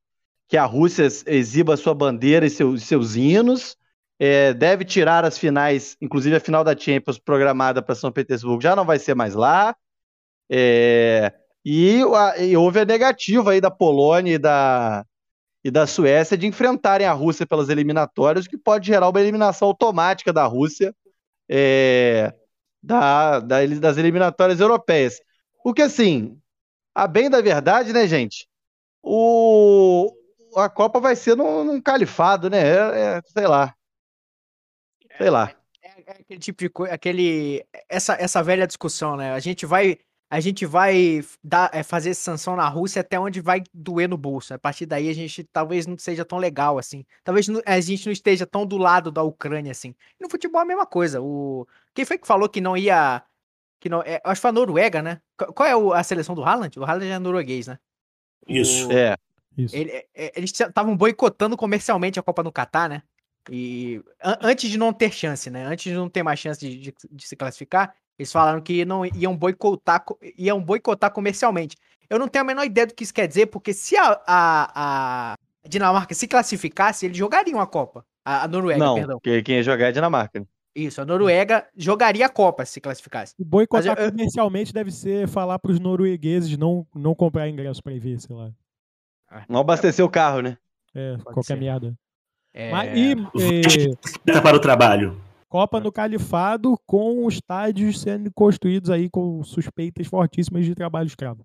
que 0.48 0.56
a 0.56 0.64
Rússia 0.66 1.06
exiba 1.26 1.76
sua 1.76 1.94
bandeira 1.94 2.46
e 2.46 2.50
seus, 2.50 2.84
seus 2.84 3.16
hinos. 3.16 3.76
É, 4.18 4.54
deve 4.54 4.84
tirar 4.84 5.24
as 5.24 5.38
finais, 5.38 5.96
inclusive 6.00 6.36
a 6.36 6.40
final 6.40 6.64
da 6.64 6.76
Champions 6.76 7.18
programada 7.18 7.82
para 7.82 7.94
São 7.96 8.12
Petersburgo, 8.12 8.62
já 8.62 8.76
não 8.76 8.84
vai 8.84 8.98
ser 8.98 9.14
mais 9.14 9.34
lá. 9.34 9.76
É, 10.50 11.32
E, 11.64 12.02
a- 12.14 12.38
e 12.42 12.56
houve 12.56 12.80
a 12.80 12.84
negativa 12.84 13.52
aí 13.52 13.60
da 13.60 13.70
Polônia 13.70 14.34
e 14.34 14.38
da, 14.38 15.04
e 15.64 15.70
da 15.70 15.86
Suécia 15.86 16.36
de 16.38 16.46
enfrentarem 16.46 17.06
a 17.06 17.12
Rússia 17.12 17.46
pelas 17.46 17.68
eliminatórias, 17.70 18.46
o 18.46 18.50
que 18.50 18.58
pode 18.58 18.86
gerar 18.88 19.08
uma 19.10 19.20
eliminação 19.20 19.68
automática 19.68 20.32
da 20.32 20.44
Rússia 20.46 20.94
é, 21.48 22.34
da, 22.82 23.40
da- 23.40 23.66
das 23.66 23.98
eliminatórias 23.98 24.60
europeias. 24.60 25.20
Porque, 25.64 25.82
assim, 25.82 26.38
a 26.94 27.06
bem 27.06 27.28
da 27.28 27.40
verdade, 27.40 27.92
né, 27.92 28.06
gente? 28.06 28.48
O, 29.02 30.10
a 30.56 30.68
Copa 30.68 31.00
vai 31.00 31.16
ser 31.16 31.36
num, 31.36 31.64
num 31.64 31.80
califado, 31.80 32.48
né? 32.48 32.58
É- 32.58 33.16
é, 33.18 33.22
sei 33.26 33.46
lá. 33.46 33.74
Sei 35.18 35.30
lá. 35.30 35.54
É, 35.82 35.88
é 36.06 36.12
aquele 36.12 36.40
tipo 36.40 36.58
de 36.58 36.68
coisa, 36.68 36.94
aquele 36.94 37.64
essa, 37.88 38.14
essa 38.14 38.42
velha 38.42 38.66
discussão, 38.66 39.16
né? 39.16 39.32
A 39.32 39.40
gente 39.40 39.66
vai 39.66 39.98
a 40.30 40.40
gente 40.40 40.66
vai 40.66 41.20
dar, 41.44 41.70
é, 41.72 41.82
fazer 41.82 42.12
sanção 42.14 42.56
na 42.56 42.68
Rússia 42.68 43.00
até 43.00 43.20
onde 43.20 43.40
vai 43.40 43.62
doer 43.72 44.08
no 44.08 44.16
bolso. 44.16 44.52
A 44.54 44.58
partir 44.58 44.84
daí 44.86 45.08
a 45.08 45.12
gente 45.12 45.44
talvez 45.44 45.86
não 45.86 45.96
seja 45.96 46.24
tão 46.24 46.38
legal 46.38 46.76
assim. 46.78 47.04
Talvez 47.22 47.46
a 47.64 47.80
gente 47.80 48.06
não 48.06 48.12
esteja 48.12 48.44
tão 48.46 48.66
do 48.66 48.76
lado 48.76 49.12
da 49.12 49.22
Ucrânia 49.22 49.70
assim. 49.70 49.94
E 50.18 50.22
no 50.22 50.28
futebol 50.30 50.60
é 50.60 50.64
a 50.64 50.66
mesma 50.66 50.86
coisa. 50.86 51.20
O 51.22 51.66
quem 51.94 52.04
foi 52.04 52.18
que 52.18 52.26
falou 52.26 52.48
que 52.48 52.60
não 52.60 52.76
ia 52.76 53.22
que 53.84 53.88
não, 53.90 54.00
é, 54.00 54.18
acho 54.24 54.36
que 54.38 54.40
foi 54.40 54.48
a 54.48 54.52
Noruega, 54.54 55.02
né? 55.02 55.20
Qu- 55.36 55.52
Qual 55.52 55.68
é 55.68 55.76
o- 55.76 55.92
a 55.92 56.02
seleção 56.02 56.34
do 56.34 56.42
Haaland? 56.42 56.78
O 56.78 56.84
Haaland 56.84 57.06
é 57.10 57.18
norueguês, 57.18 57.66
né? 57.66 57.78
Isso. 58.48 58.88
O- 58.88 58.92
É. 58.92 59.14
Isso. 59.58 59.76
ele- 59.76 59.90
é- 59.90 60.06
é- 60.14 60.32
eles 60.34 60.50
estavam 60.58 60.96
boicotando 60.96 61.54
comercialmente 61.54 62.18
a 62.18 62.22
Copa 62.22 62.42
no 62.42 62.50
Catar, 62.50 62.88
né? 62.88 63.02
E 63.50 64.02
an- 64.22 64.38
antes 64.40 64.70
de 64.70 64.78
não 64.78 64.90
ter 64.90 65.12
chance, 65.12 65.50
né? 65.50 65.66
Antes 65.66 65.92
de 65.92 65.98
não 65.98 66.08
ter 66.08 66.22
mais 66.22 66.40
chance 66.40 66.58
de, 66.58 66.78
de- 66.78 66.94
de 67.12 67.28
se 67.28 67.36
classificar, 67.36 67.94
eles 68.18 68.32
falaram 68.32 68.58
que 68.62 68.86
não 68.86 69.04
iam 69.04 69.36
boicotar, 69.36 70.02
co- 70.02 70.18
iam 70.38 70.58
boicotar 70.62 71.10
comercialmente. 71.12 71.76
Eu 72.08 72.18
não 72.18 72.26
tenho 72.26 72.42
a 72.42 72.46
menor 72.46 72.64
ideia 72.64 72.86
do 72.86 72.94
que 72.94 73.04
isso 73.04 73.12
quer 73.12 73.28
dizer, 73.28 73.46
porque 73.48 73.74
se 73.74 73.98
a, 73.98 74.18
a- 74.26 75.34
a 75.34 75.68
Dinamarca 75.68 76.14
se 76.14 76.26
classificasse, 76.26 77.04
eles 77.04 77.18
jogariam 77.18 77.60
a 77.60 77.66
Copa. 77.66 78.02
A, 78.24 78.44
a 78.44 78.48
Noruega, 78.48 78.78
Não, 78.82 78.94
perdão. 78.94 79.18
porque 79.18 79.42
quem 79.42 79.56
ia 79.56 79.62
jogar 79.62 79.84
é 79.84 79.88
a 79.88 79.92
Dinamarca. 79.92 80.42
Isso, 80.74 81.00
a 81.00 81.04
Noruega 81.04 81.66
jogaria 81.76 82.26
a 82.26 82.28
Copa 82.28 82.64
se 82.64 82.80
classificasse. 82.80 83.32
O 83.38 83.44
boicotar 83.44 83.86
Mas 83.94 83.98
eu- 83.98 84.04
eu- 84.06 84.10
comercialmente 84.10 84.72
deve 84.72 84.90
ser 84.90 85.28
falar 85.28 85.58
pros 85.58 85.78
noruegueses 85.78 86.56
não, 86.58 86.84
não 86.94 87.14
comprar 87.14 87.48
ingresso 87.48 87.82
pra 87.82 87.92
ir 87.92 88.00
ver, 88.00 88.20
sei 88.20 88.34
lá. 88.34 88.50
Não 89.48 89.60
abastecer 89.60 90.04
o 90.04 90.10
carro, 90.10 90.40
né? 90.40 90.58
É, 90.94 91.12
Pode 91.12 91.24
qualquer 91.24 91.54
ser. 91.54 91.60
merda. 91.60 91.94
É, 92.52 92.70
Mas, 92.70 92.98
e, 92.98 93.12
e 93.12 94.32
Tá 94.32 94.40
para 94.42 94.56
o 94.56 94.60
trabalho. 94.60 95.20
Copa 95.48 95.78
no 95.78 95.92
Califado 95.92 96.76
com 96.84 97.28
estádios 97.28 98.00
sendo 98.00 98.32
construídos 98.32 98.90
aí 98.90 99.08
com 99.08 99.42
suspeitas 99.44 100.06
fortíssimas 100.08 100.64
de 100.64 100.74
trabalho 100.74 101.06
escravo. 101.06 101.44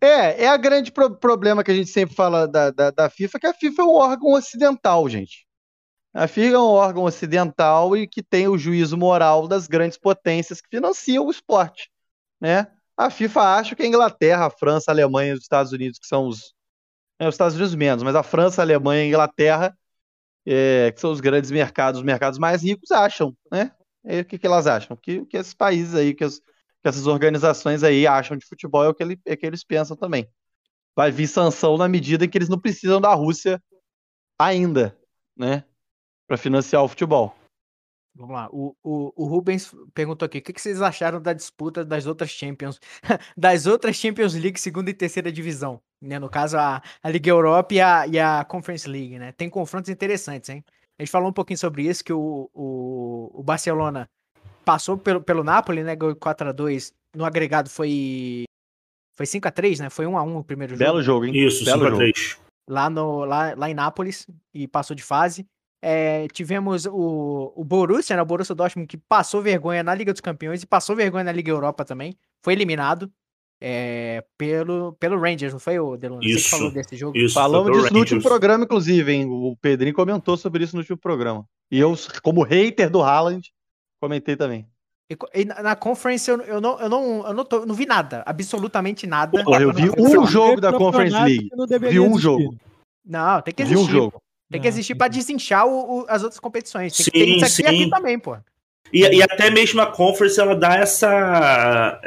É, 0.00 0.44
é 0.44 0.48
a 0.48 0.56
grande 0.56 0.90
pro- 0.92 1.14
problema 1.16 1.62
que 1.64 1.70
a 1.70 1.74
gente 1.74 1.90
sempre 1.90 2.14
fala 2.14 2.46
da, 2.46 2.70
da, 2.70 2.90
da 2.90 3.10
FIFA, 3.10 3.38
que 3.40 3.46
a 3.46 3.54
FIFA 3.54 3.82
é 3.82 3.84
um 3.84 3.94
órgão 3.94 4.32
ocidental, 4.32 5.08
gente. 5.08 5.46
A 6.12 6.26
FIFA 6.26 6.56
é 6.56 6.58
um 6.58 6.62
órgão 6.62 7.04
ocidental 7.04 7.96
e 7.96 8.06
que 8.06 8.22
tem 8.22 8.48
o 8.48 8.58
juízo 8.58 8.96
moral 8.96 9.46
das 9.46 9.66
grandes 9.68 9.96
potências 9.98 10.60
que 10.60 10.68
financiam 10.68 11.26
o 11.26 11.30
esporte, 11.30 11.90
né? 12.40 12.66
A 12.96 13.10
FIFA 13.10 13.40
acha 13.58 13.76
que 13.76 13.82
a 13.82 13.86
Inglaterra, 13.86 14.46
a 14.46 14.50
França, 14.50 14.90
a 14.90 14.94
Alemanha 14.94 15.30
e 15.32 15.34
os 15.34 15.42
Estados 15.42 15.72
Unidos, 15.72 15.98
que 15.98 16.06
são 16.06 16.26
os... 16.26 16.54
É, 17.18 17.28
os 17.28 17.34
Estados 17.34 17.54
Unidos 17.56 17.74
menos, 17.74 18.02
mas 18.02 18.14
a 18.16 18.22
França, 18.22 18.62
a 18.62 18.64
Alemanha 18.64 19.02
e 19.02 19.06
a 19.06 19.08
Inglaterra, 19.08 19.78
é, 20.46 20.92
que 20.92 21.00
são 21.00 21.12
os 21.12 21.20
grandes 21.20 21.50
mercados, 21.50 22.00
os 22.00 22.04
mercados 22.06 22.38
mais 22.38 22.62
ricos, 22.62 22.90
acham, 22.90 23.36
né? 23.52 23.72
É, 24.04 24.20
o 24.20 24.24
que, 24.24 24.38
que 24.38 24.46
elas 24.46 24.66
acham? 24.66 24.96
Que, 24.96 25.24
que 25.26 25.36
esses 25.36 25.54
países 25.54 25.94
aí, 25.94 26.14
que, 26.14 26.24
as- 26.24 26.38
que 26.40 26.88
essas 26.88 27.06
organizações 27.06 27.82
aí 27.82 28.06
acham 28.06 28.36
de 28.36 28.46
futebol 28.46 28.84
é 28.84 28.88
o 28.88 28.94
que, 28.94 29.02
ele- 29.02 29.20
é 29.26 29.36
que 29.36 29.46
eles 29.46 29.64
pensam 29.64 29.96
também. 29.96 30.28
Vai 30.96 31.10
vir 31.12 31.28
sanção 31.28 31.78
na 31.78 31.88
medida 31.88 32.24
em 32.24 32.28
que 32.28 32.38
eles 32.38 32.48
não 32.50 32.60
precisam 32.60 33.00
da 33.00 33.14
Rússia 33.14 33.62
ainda, 34.38 34.98
né? 35.36 35.64
Para 36.30 36.36
financiar 36.36 36.84
o 36.84 36.86
futebol. 36.86 37.34
Vamos 38.14 38.36
lá. 38.36 38.48
O, 38.52 38.72
o, 38.84 39.12
o 39.16 39.26
Rubens 39.26 39.74
perguntou 39.92 40.24
aqui: 40.26 40.38
o 40.38 40.42
que, 40.42 40.52
que 40.52 40.60
vocês 40.60 40.80
acharam 40.80 41.20
da 41.20 41.32
disputa 41.32 41.84
das 41.84 42.06
outras 42.06 42.30
Champions, 42.30 42.78
das 43.36 43.66
outras 43.66 43.96
Champions 43.96 44.34
League, 44.34 44.60
segunda 44.60 44.90
e 44.90 44.94
terceira 44.94 45.32
divisão? 45.32 45.80
Né? 46.00 46.20
No 46.20 46.28
caso, 46.28 46.56
a, 46.56 46.80
a 47.02 47.10
Liga 47.10 47.28
Europa 47.28 47.74
e 47.74 47.80
a, 47.80 48.06
e 48.06 48.16
a 48.16 48.44
Conference 48.44 48.88
League, 48.88 49.18
né? 49.18 49.32
Tem 49.32 49.50
confrontos 49.50 49.90
interessantes, 49.90 50.48
hein? 50.50 50.64
A 50.96 51.02
gente 51.02 51.10
falou 51.10 51.30
um 51.30 51.32
pouquinho 51.32 51.58
sobre 51.58 51.82
isso, 51.82 52.04
que 52.04 52.12
o, 52.12 52.48
o, 52.54 53.32
o 53.34 53.42
Barcelona 53.42 54.08
passou 54.64 54.96
pelo, 54.96 55.20
pelo 55.20 55.42
Napoli, 55.42 55.82
né? 55.82 55.96
Ganhou 55.96 56.14
4x2. 56.14 56.92
No 57.16 57.24
agregado 57.24 57.68
foi. 57.68 58.44
Foi 59.16 59.26
5x3, 59.26 59.80
né? 59.80 59.90
Foi 59.90 60.06
1x1 60.06 60.36
o 60.38 60.44
primeiro 60.44 60.76
jogo 60.76 60.84
Belo 60.84 61.02
jogo, 61.02 61.24
hein? 61.24 61.36
Isso, 61.36 61.64
Belo 61.64 61.90
5x3. 61.90 62.38
lá, 62.68 62.88
no, 62.88 63.24
lá, 63.24 63.52
lá 63.56 63.68
em 63.68 63.74
Nápoles 63.74 64.28
e 64.54 64.68
passou 64.68 64.94
de 64.94 65.02
fase. 65.02 65.44
É, 65.82 66.28
tivemos 66.28 66.84
o, 66.86 67.52
o 67.56 67.64
Borussia, 67.64 68.14
né, 68.14 68.22
o 68.22 68.26
Borussia 68.26 68.54
Dortmund, 68.54 68.86
que 68.86 68.98
passou 68.98 69.40
vergonha 69.40 69.82
na 69.82 69.94
Liga 69.94 70.12
dos 70.12 70.20
Campeões 70.20 70.62
e 70.62 70.66
passou 70.66 70.94
vergonha 70.94 71.24
na 71.24 71.32
Liga 71.32 71.50
Europa 71.50 71.84
também. 71.84 72.14
Foi 72.42 72.52
eliminado 72.52 73.10
é, 73.60 74.24
pelo, 74.38 74.94
pelo 74.94 75.20
Rangers, 75.20 75.52
não 75.52 75.60
foi 75.60 75.78
o? 75.78 75.96
Você 75.96 76.18
que 76.18 76.28
Isso, 76.30 76.50
falou 76.50 76.70
desse 76.70 76.96
jogo? 76.96 77.16
Isso, 77.16 77.34
Falamos 77.34 77.70
disso 77.72 77.92
no 77.92 77.98
último 77.98 78.22
programa, 78.22 78.64
inclusive, 78.64 79.12
hein? 79.12 79.26
O 79.28 79.56
Pedrinho 79.60 79.94
comentou 79.94 80.36
sobre 80.36 80.64
isso 80.64 80.74
no 80.74 80.80
último 80.80 80.96
programa. 80.96 81.46
E 81.70 81.78
eu, 81.78 81.94
como 82.22 82.42
hater 82.42 82.90
do 82.90 83.02
Haaland, 83.02 83.50
comentei 84.00 84.36
também. 84.36 84.66
E 85.10 85.16
e 85.34 85.44
na, 85.44 85.62
na 85.62 85.76
Conference 85.76 86.30
eu, 86.30 86.40
eu 86.42 86.60
não, 86.60 86.78
eu 86.80 86.88
não, 86.88 87.26
eu 87.26 87.34
não, 87.34 87.44
tô- 87.44 87.66
não 87.66 87.74
vi 87.74 87.84
nada, 87.84 88.22
absolutamente 88.24 89.06
nada. 89.06 89.42
Porra, 89.44 89.60
eu 89.60 89.72
vi 89.72 89.90
um 89.98 90.26
jogo 90.26 90.60
da 90.60 90.72
Conference 90.72 91.14
League. 91.16 91.48
Vi 91.90 91.98
um 92.00 92.06
existir. 92.06 92.22
jogo. 92.22 92.56
Não, 93.04 93.42
tem 93.42 93.52
que 93.52 93.64
Vi 93.64 93.76
um 93.76 93.80
existir. 93.80 93.92
jogo. 93.92 94.22
Tem 94.50 94.60
que 94.60 94.68
existir 94.68 94.96
tem 94.96 95.08
que- 95.08 95.16
desinchar 95.16 95.66
o- 95.66 96.00
o- 96.00 96.06
as 96.08 96.22
outras 96.22 96.40
competições. 96.40 96.96
Tem 96.96 97.04
que 97.04 97.10
Sim, 97.18 97.24
ter 97.24 97.36
isso 97.36 97.44
aqui 97.44 97.52
e 97.52 97.78
sim. 97.78 97.82
aqui 97.82 97.90
também, 97.90 98.18
pô. 98.18 98.36
E, 98.92 99.00
e 99.02 99.22
até 99.22 99.48
mesmo 99.50 99.80
a 99.80 99.86
Conference 99.86 100.40
ela 100.40 100.56
dá 100.56 100.74
essa, 100.76 102.00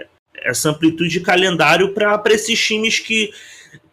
essa 0.43 0.69
amplitude 0.69 1.09
de 1.09 1.21
calendário 1.21 1.93
para 1.93 2.21
esses 2.33 2.59
times 2.59 2.99
que 2.99 3.31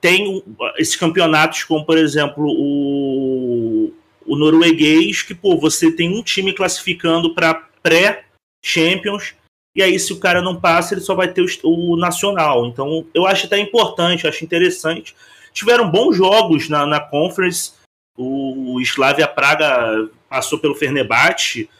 têm 0.00 0.42
esses 0.76 0.96
campeonatos, 0.96 1.62
como 1.64 1.86
por 1.86 1.96
exemplo 1.96 2.44
o, 2.44 3.92
o 4.26 4.36
norueguês, 4.36 5.22
que 5.22 5.34
pô, 5.34 5.56
você 5.56 5.92
tem 5.92 6.18
um 6.18 6.22
time 6.22 6.52
classificando 6.52 7.32
para 7.34 7.54
pré-Champions, 7.82 9.34
e 9.76 9.82
aí 9.82 9.96
se 10.00 10.12
o 10.12 10.18
cara 10.18 10.42
não 10.42 10.60
passa, 10.60 10.94
ele 10.94 11.00
só 11.00 11.14
vai 11.14 11.32
ter 11.32 11.42
o, 11.42 11.46
o 11.62 11.96
nacional. 11.96 12.66
Então 12.66 13.06
eu 13.14 13.26
acho 13.26 13.46
até 13.46 13.58
importante, 13.58 14.26
acho 14.26 14.44
interessante. 14.44 15.14
Tiveram 15.52 15.88
bons 15.88 16.16
jogos 16.16 16.68
na, 16.68 16.84
na 16.86 16.98
Conference. 17.00 17.78
O, 18.22 18.74
o 18.74 18.80
Slavia 18.82 19.26
Praga 19.26 20.10
passou 20.28 20.58
pelo 20.58 20.74
Fenerbahçe. 20.74 21.70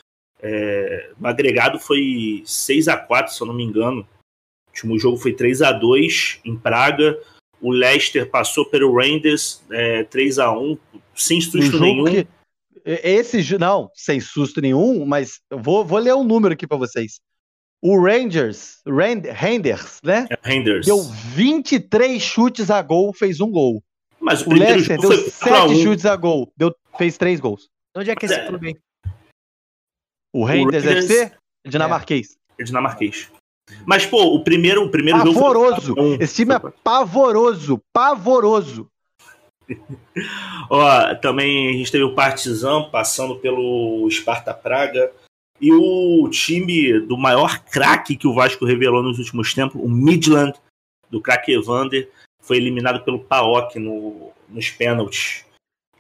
É, 0.43 1.11
o 1.21 1.27
agregado 1.27 1.79
foi 1.79 2.43
6 2.47 2.89
a 2.89 2.97
4 2.97 3.35
se 3.35 3.43
eu 3.43 3.47
não 3.47 3.53
me 3.53 3.63
engano. 3.63 4.01
O 4.01 4.71
último 4.71 4.99
jogo 4.99 5.19
foi 5.19 5.35
3 5.35 5.61
a 5.61 5.71
2 5.71 6.41
em 6.47 6.57
Praga. 6.57 7.19
O 7.61 7.71
Leicester 7.71 8.31
passou 8.31 8.65
pelo 8.65 8.97
Rangers 8.97 9.63
é, 9.71 10.05
3 10.05 10.39
a 10.39 10.51
1 10.51 10.79
sem 11.15 11.39
Um 11.39 11.41
susto 11.43 11.61
jogo 11.61 11.85
nenhum. 11.85 12.05
que. 12.07 12.27
Esse. 12.87 13.59
Não, 13.59 13.91
sem 13.95 14.19
susto 14.19 14.63
nenhum, 14.63 15.05
mas 15.05 15.41
eu 15.51 15.59
vou, 15.59 15.85
vou 15.85 15.99
ler 15.99 16.15
um 16.15 16.25
número 16.25 16.55
aqui 16.55 16.67
pra 16.67 16.79
vocês. 16.79 17.21
O 17.83 18.03
Rangers, 18.03 18.81
Rand, 18.87 19.25
Renders, 19.31 19.99
né? 20.03 20.27
É, 20.31 20.39
Rangers. 20.43 20.87
Deu 20.87 21.03
23 21.03 22.23
chutes 22.23 22.71
a 22.71 22.81
gol, 22.81 23.13
fez 23.13 23.41
um 23.41 23.51
gol. 23.51 23.83
Mas 24.21 24.41
o 24.43 24.47
O 24.47 24.49
primeiro 24.51 24.75
Leicester 24.75 25.01
jogo 25.01 25.15
deu 25.15 25.23
foi 25.31 25.51
4 25.51 25.55
a 25.55 25.69
7 25.69 25.81
1. 25.81 25.83
chutes 25.83 26.07
a 26.07 26.17
gol, 26.17 26.53
deu, 26.57 26.75
fez 26.99 27.17
3 27.17 27.41
gols. 27.41 27.69
Onde 27.97 28.11
é 28.11 28.15
que 28.17 28.27
é 28.27 28.29
esse 28.29 28.47
clube 28.47 28.69
aí? 28.69 29.13
O 30.33 30.45
Rangers- 30.45 30.85
FC, 30.87 31.33
dinamarquês. 31.67 32.37
É 32.59 32.63
dinamarquês. 32.65 33.31
Mas, 33.87 34.05
pô, 34.05 34.35
o 34.35 34.45
primeiro, 34.45 34.85
o 34.85 34.91
primeiro 34.91 35.19
jogo. 35.21 35.33
foi 35.33 35.43
Pavoroso. 35.43 35.95
4 35.95 36.01
a 36.03 36.17
1. 36.19 36.23
Esse 36.23 36.35
time 36.35 36.55
é 36.55 36.59
pavoroso, 36.85 37.83
pavoroso. 37.93 38.89
Ó, 40.69 41.15
também 41.17 41.69
a 41.69 41.73
gente 41.73 41.91
teve 41.91 42.05
o 42.05 42.15
Partizan 42.15 42.91
passando 42.91 43.37
pelo 43.37 44.09
Sparta 44.11 44.53
Praga. 44.53 45.13
E 45.61 45.73
o 45.73 46.29
time 46.31 47.01
do 47.01 47.19
maior 47.19 47.59
craque 47.65 48.17
que 48.17 48.27
o 48.27 48.35
Vasco 48.35 48.65
revelou 48.65 49.03
nos 49.03 49.19
últimos 49.19 49.53
tempos, 49.53 49.81
o 49.81 49.89
Midland, 49.89 50.55
do 51.11 51.21
craque 51.21 51.53
Evander, 51.53 52.11
foi 52.41 52.57
eliminado 52.57 53.05
pelo 53.05 53.19
PAOK 53.21 53.79
no, 53.79 54.31
nos 54.49 54.71
pênaltis. 54.71 55.45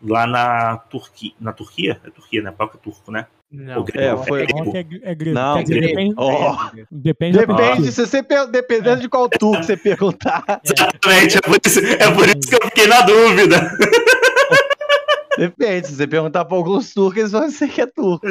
Lá 0.03 0.27
na 0.27 0.79
Turquia. 0.79 1.33
Na 1.41 1.53
Turquia? 1.53 2.01
É 2.05 2.11
Turquia, 2.11 2.43
né? 2.43 2.51
PAOK 2.51 2.77
é 2.77 2.79
turco, 2.79 3.13
né? 3.13 3.27
Não, 3.53 3.85
É, 3.95 4.17
foi- 4.17 4.47
Não, 4.47 4.71
que 4.71 4.79
é, 4.79 4.87
é 5.03 5.15
grego. 5.15 5.35
Não, 5.35 5.65
grego. 5.65 5.87
depende, 5.89 6.15
Ó, 6.17 6.71
depende, 6.89 7.39
depende, 7.39 7.91
se 7.93 8.07
você 8.07 8.23
per- 8.23 8.47
dependendo 8.47 9.01
de 9.01 9.09
qual 9.09 9.29
tour 9.29 9.59
que 9.59 9.67
você 9.67 9.77
perguntar, 9.77 10.45
Exatamente, 10.65 11.37
é 11.37 11.41
por, 11.41 11.59
isso, 11.67 11.81
é 11.81 12.11
por 12.13 12.29
isso 12.29 12.49
que 12.49 12.55
eu 12.55 12.61
fiquei 12.69 12.87
na 12.87 13.01
dúvida. 13.01 13.77
depende. 15.37 15.89
Se 15.89 15.97
você 15.97 16.07
perguntar 16.07 16.45
para 16.45 16.57
alguns 16.57 16.95
turcos, 16.95 17.19
eles 17.19 17.33
vão 17.33 17.47
dizer 17.49 17.69
que 17.69 17.81
é 17.81 17.87
turco. 17.87 18.27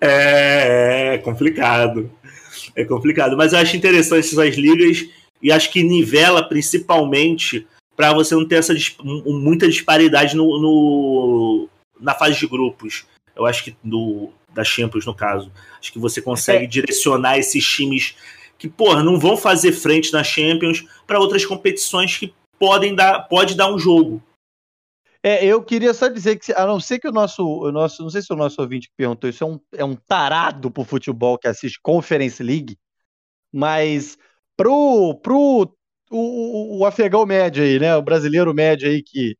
É, 0.00 1.14
é 1.14 1.18
complicado. 1.18 2.10
É 2.76 2.84
complicado. 2.84 3.36
Mas 3.36 3.52
eu 3.52 3.58
acho 3.58 3.76
interessante 3.76 4.26
essas 4.32 4.54
ligas. 4.56 5.04
E 5.42 5.50
acho 5.50 5.70
que 5.70 5.82
nivela 5.82 6.42
principalmente 6.42 7.66
para 7.96 8.12
você 8.12 8.34
não 8.34 8.46
ter 8.46 8.56
essa 8.56 8.74
muita 9.02 9.68
disparidade 9.68 10.34
no, 10.34 10.60
no, 10.60 11.68
na 12.00 12.14
fase 12.14 12.38
de 12.38 12.46
grupos. 12.46 13.04
Eu 13.36 13.46
acho 13.46 13.64
que 13.64 13.76
do, 13.82 14.30
da 14.52 14.64
Champions, 14.64 15.06
no 15.06 15.14
caso. 15.14 15.52
Acho 15.78 15.92
que 15.92 15.98
você 15.98 16.20
consegue 16.20 16.64
é. 16.64 16.68
direcionar 16.68 17.38
esses 17.38 17.64
times 17.64 18.16
que, 18.58 18.68
porra, 18.68 19.02
não 19.02 19.18
vão 19.18 19.36
fazer 19.36 19.72
frente 19.72 20.12
na 20.12 20.22
Champions 20.22 20.84
para 21.06 21.18
outras 21.18 21.44
competições 21.44 22.16
que 22.16 22.34
podem 22.58 22.94
dar, 22.94 23.20
pode 23.28 23.54
dar 23.54 23.72
um 23.72 23.78
jogo. 23.78 24.22
É, 25.22 25.44
eu 25.44 25.62
queria 25.62 25.92
só 25.92 26.08
dizer 26.08 26.36
que, 26.38 26.52
a 26.52 26.66
não 26.66 26.80
ser 26.80 26.98
que 26.98 27.08
o 27.08 27.12
nosso, 27.12 27.44
o 27.44 27.70
nosso 27.70 28.02
não 28.02 28.08
sei 28.08 28.22
se 28.22 28.32
o 28.32 28.36
nosso 28.36 28.60
ouvinte 28.60 28.88
que 28.88 28.94
perguntou 28.96 29.28
isso 29.28 29.44
é 29.44 29.46
um, 29.46 29.60
é 29.74 29.84
um 29.84 29.94
tarado 29.94 30.70
pro 30.70 30.84
futebol 30.84 31.36
que 31.36 31.46
assiste 31.46 31.78
Conference 31.82 32.42
League, 32.42 32.78
mas 33.52 34.16
pro, 34.60 35.14
pro 35.22 35.74
o, 36.10 36.80
o, 36.80 36.84
afegão 36.84 37.24
médio 37.24 37.62
aí, 37.62 37.78
né, 37.78 37.96
o 37.96 38.02
brasileiro 38.02 38.52
médio 38.52 38.90
aí 38.90 39.02
que, 39.02 39.34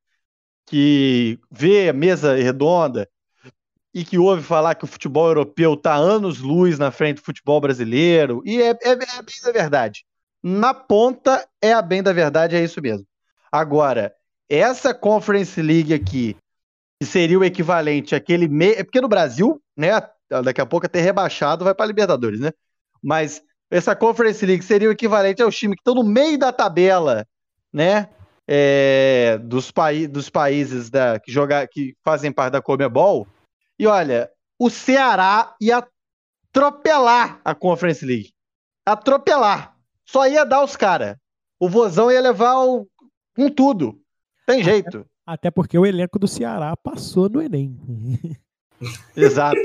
que 0.65 1.39
vê 1.51 1.91
a 1.91 1.93
mesa 1.93 2.37
redonda 2.37 3.07
e 3.93 4.03
que 4.03 4.19
ouve 4.19 4.43
falar 4.43 4.75
que 4.77 4.85
o 4.85 4.89
futebol 4.89 5.27
europeu 5.27 5.77
tá 5.77 5.95
anos-luz 5.95 6.79
na 6.79 6.91
frente 6.91 7.17
do 7.17 7.25
futebol 7.25 7.61
brasileiro, 7.61 8.41
e 8.47 8.63
é, 8.63 8.71
é, 8.71 8.79
é 8.83 8.97
bem 8.97 9.43
da 9.45 9.53
verdade. 9.53 10.07
Na 10.43 10.73
ponta 10.73 11.47
é 11.61 11.73
a 11.75 11.83
bem 11.83 12.03
da 12.03 12.15
verdade, 12.15 12.57
é 12.57 12.65
isso 12.65 12.81
mesmo. 12.81 13.07
Agora, 13.53 14.15
essa 14.49 14.95
Conference 14.95 15.61
League 15.61 15.93
aqui, 15.93 16.35
que 16.99 17.07
seria 17.07 17.39
o 17.39 17.45
equivalente 17.45 18.15
àquele 18.15 18.49
meio. 18.49 18.79
É 18.79 18.85
porque 18.85 19.01
no 19.01 19.09
Brasil, 19.09 19.61
né? 19.77 19.91
Daqui 20.45 20.61
a 20.61 20.67
pouco 20.67 20.87
até 20.87 21.01
rebaixado 21.01 21.65
vai 21.65 21.75
para 21.75 21.87
Libertadores, 21.87 22.41
né? 22.41 22.53
Mas 23.03 23.43
essa 23.71 23.95
Conference 23.95 24.45
League 24.45 24.65
seria 24.65 24.89
o 24.89 24.93
equivalente 24.93 25.41
aos 25.41 25.57
times 25.57 25.77
que 25.77 25.81
estão 25.81 25.95
no 25.95 26.03
meio 26.03 26.37
da 26.37 26.53
tabela, 26.53 27.27
né? 27.73 28.09
É, 28.49 29.39
dos, 29.39 29.71
paí 29.71 30.09
dos 30.09 30.29
países 30.29 30.91
da, 30.91 31.21
que, 31.21 31.31
joga, 31.31 31.67
que 31.69 31.95
fazem 32.05 32.33
parte 32.33 32.53
da 32.53 32.61
Comebol. 32.61 33.29
E 33.79 33.87
olha, 33.87 34.29
o 34.59 34.69
Ceará 34.69 35.55
ia 35.61 35.87
atropelar 36.49 37.41
a 37.45 37.55
Conference 37.55 38.05
League. 38.05 38.33
Atropelar. 38.85 39.77
Só 40.05 40.27
ia 40.27 40.45
dar 40.45 40.65
os 40.65 40.75
caras. 40.75 41.17
O 41.61 41.69
Vozão 41.69 42.11
ia 42.11 42.21
levar 42.21 42.57
o, 42.57 42.89
com 43.37 43.49
tudo. 43.49 44.01
Tem 44.45 44.65
jeito. 44.65 44.99
Até, 44.99 45.09
até 45.27 45.51
porque 45.51 45.79
o 45.79 45.87
elenco 45.87 46.19
do 46.19 46.27
Ceará 46.27 46.77
passou 46.77 47.29
no 47.29 47.41
Enem. 47.41 47.79
Exato. 49.17 49.61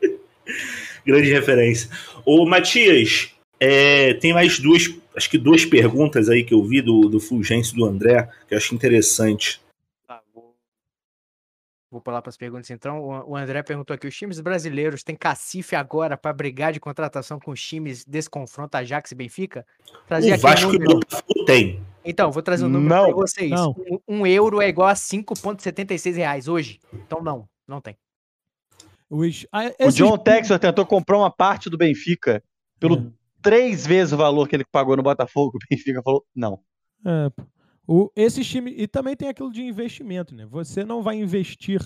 Grande 1.06 1.32
referência. 1.32 1.88
Ô, 2.26 2.44
Matias, 2.44 3.32
é, 3.60 4.14
tem 4.14 4.32
mais 4.32 4.58
duas, 4.58 4.88
acho 5.16 5.28
que 5.28 5.38
duas 5.38 5.64
perguntas 5.64 6.28
aí 6.28 6.44
que 6.44 6.54
eu 6.54 6.62
vi 6.62 6.80
do, 6.80 7.08
do 7.08 7.18
Fulgêncio 7.18 7.74
do 7.74 7.84
André, 7.84 8.28
que 8.46 8.54
eu 8.54 8.58
acho 8.58 8.74
interessante. 8.74 9.60
Tá, 10.06 10.22
vou, 10.32 10.54
vou 11.90 12.00
pular 12.00 12.22
para 12.22 12.30
as 12.30 12.36
perguntas 12.36 12.70
então. 12.70 13.00
O, 13.00 13.30
o 13.32 13.36
André 13.36 13.62
perguntou 13.62 13.94
aqui: 13.94 14.06
os 14.06 14.16
times 14.16 14.38
brasileiros 14.40 15.02
têm 15.02 15.16
cacife 15.16 15.74
agora 15.74 16.16
para 16.16 16.32
brigar 16.32 16.72
de 16.72 16.78
contratação 16.78 17.40
com 17.40 17.50
os 17.50 17.60
times 17.60 18.04
desse 18.04 18.30
confronto 18.30 18.76
Ajax 18.76 19.10
e 19.10 19.14
Benfica? 19.16 19.66
Trazer 20.06 20.34
o 20.34 20.38
Vasco 20.38 20.74
e 20.74 20.78
Botafogo 20.78 21.44
tem. 21.44 21.82
Então, 22.04 22.30
vou 22.30 22.42
trazer 22.42 22.64
um 22.64 22.68
número 22.68 22.88
para 22.88 23.12
vocês. 23.12 23.52
Um, 23.52 24.20
um, 24.20 24.26
euro 24.26 24.62
é 24.62 24.68
igual 24.68 24.88
a 24.88 24.94
5,76 24.94 26.14
reais 26.16 26.48
hoje. 26.48 26.80
Então, 26.92 27.22
não, 27.22 27.46
não 27.66 27.80
tem. 27.82 27.98
Os, 29.10 29.46
ah, 29.52 29.70
O 29.80 29.90
John 29.90 30.16
Texas 30.16 30.58
tentou 30.58 30.86
comprar 30.86 31.18
uma 31.18 31.30
parte 31.30 31.68
do 31.68 31.76
Benfica 31.76 32.42
pelo 32.78 32.96
é. 32.96 33.17
Três 33.42 33.86
vezes 33.86 34.12
o 34.12 34.16
valor 34.16 34.48
que 34.48 34.56
ele 34.56 34.64
pagou 34.70 34.96
no 34.96 35.02
Botafogo. 35.02 35.58
O 35.64 35.66
Benfica 35.70 36.02
falou 36.02 36.24
não. 36.34 36.60
É, 37.06 37.30
o, 37.86 38.10
esse 38.16 38.44
time 38.44 38.72
e 38.76 38.86
também 38.86 39.16
tem 39.16 39.28
aquilo 39.28 39.52
de 39.52 39.62
investimento, 39.62 40.34
né? 40.34 40.46
Você 40.46 40.84
não 40.84 41.02
vai 41.02 41.16
investir 41.16 41.80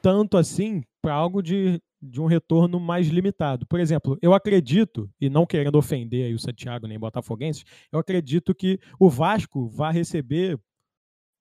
tanto 0.00 0.36
assim 0.36 0.82
para 1.02 1.12
algo 1.12 1.42
de 1.42 1.80
de 2.02 2.20
um 2.20 2.26
retorno 2.26 2.80
mais 2.80 3.08
limitado. 3.08 3.66
Por 3.66 3.78
exemplo, 3.78 4.18
eu 4.22 4.32
acredito, 4.32 5.10
e 5.20 5.28
não 5.28 5.44
querendo 5.44 5.76
ofender 5.76 6.24
aí 6.24 6.34
o 6.34 6.38
Santiago 6.38 6.86
nem 6.86 6.98
Botafoguenses, 6.98 7.64
eu 7.92 7.98
acredito 7.98 8.54
que 8.54 8.80
o 8.98 9.10
Vasco 9.10 9.68
vai 9.68 9.92
receber 9.92 10.58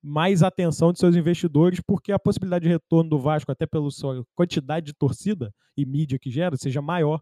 mais 0.02 0.44
atenção 0.44 0.92
de 0.92 1.00
seus 1.00 1.16
investidores, 1.16 1.80
porque 1.86 2.12
a 2.12 2.20
possibilidade 2.20 2.64
de 2.64 2.70
retorno 2.70 3.10
do 3.10 3.20
Vasco, 3.20 3.52
até 3.52 3.66
pela 3.66 3.90
sua 3.90 4.26
quantidade 4.36 4.88
de 4.88 4.94
torcida 4.94 5.54
e 5.78 5.86
mídia 5.86 6.20
que 6.20 6.30
gera, 6.30 6.56
seja 6.58 6.82
maior 6.82 7.22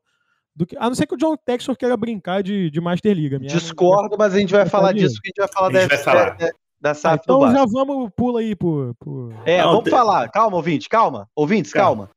do 0.57 0.65
que. 0.65 0.75
A 0.75 0.87
não 0.87 0.95
ser 0.95 1.05
que 1.05 1.13
o 1.13 1.17
John 1.17 1.37
Textor 1.37 1.77
queira 1.77 1.95
brincar 1.95 2.41
de, 2.41 2.71
de 2.71 2.81
Master 2.81 3.15
League. 3.15 3.37
Minha, 3.37 3.51
Discordo, 3.51 4.17
mas 4.17 4.33
a 4.33 4.39
gente 4.39 4.51
vai 4.51 4.65
falar 4.65 4.91
disso, 4.91 5.21
que 5.21 5.27
a 5.27 5.29
gente 5.29 5.37
vai 5.37 5.47
falar, 5.47 5.67
a 5.67 5.81
gente 5.81 5.89
vai 5.89 5.97
falar. 5.99 6.29
Da, 6.31 6.47
da, 6.81 6.93
da 6.93 6.99
ah, 7.03 7.19
Então 7.21 7.51
já 7.51 7.65
vamos, 7.65 8.09
pula 8.15 8.39
aí 8.39 8.55
por. 8.55 8.95
por... 8.95 9.31
É, 9.45 9.61
não, 9.61 9.69
vamos 9.69 9.83
tem... 9.83 9.91
falar. 9.91 10.27
Calma, 10.29 10.57
ouvinte, 10.57 10.89
calma. 10.89 11.29
Ouvintes, 11.35 11.71
calma. 11.71 12.09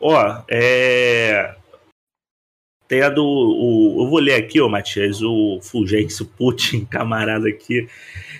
calma. 0.00 0.18
Ó, 0.18 0.42
é. 0.50 1.54
Tem 2.88 3.02
a 3.02 3.10
do. 3.10 3.24
O, 3.24 4.02
eu 4.02 4.10
vou 4.10 4.18
ler 4.18 4.34
aqui, 4.34 4.60
ô 4.60 4.68
Matias, 4.68 5.22
o 5.22 5.60
Fulgêncio 5.62 6.26
Putin, 6.26 6.84
camarada 6.90 7.48
aqui, 7.48 7.88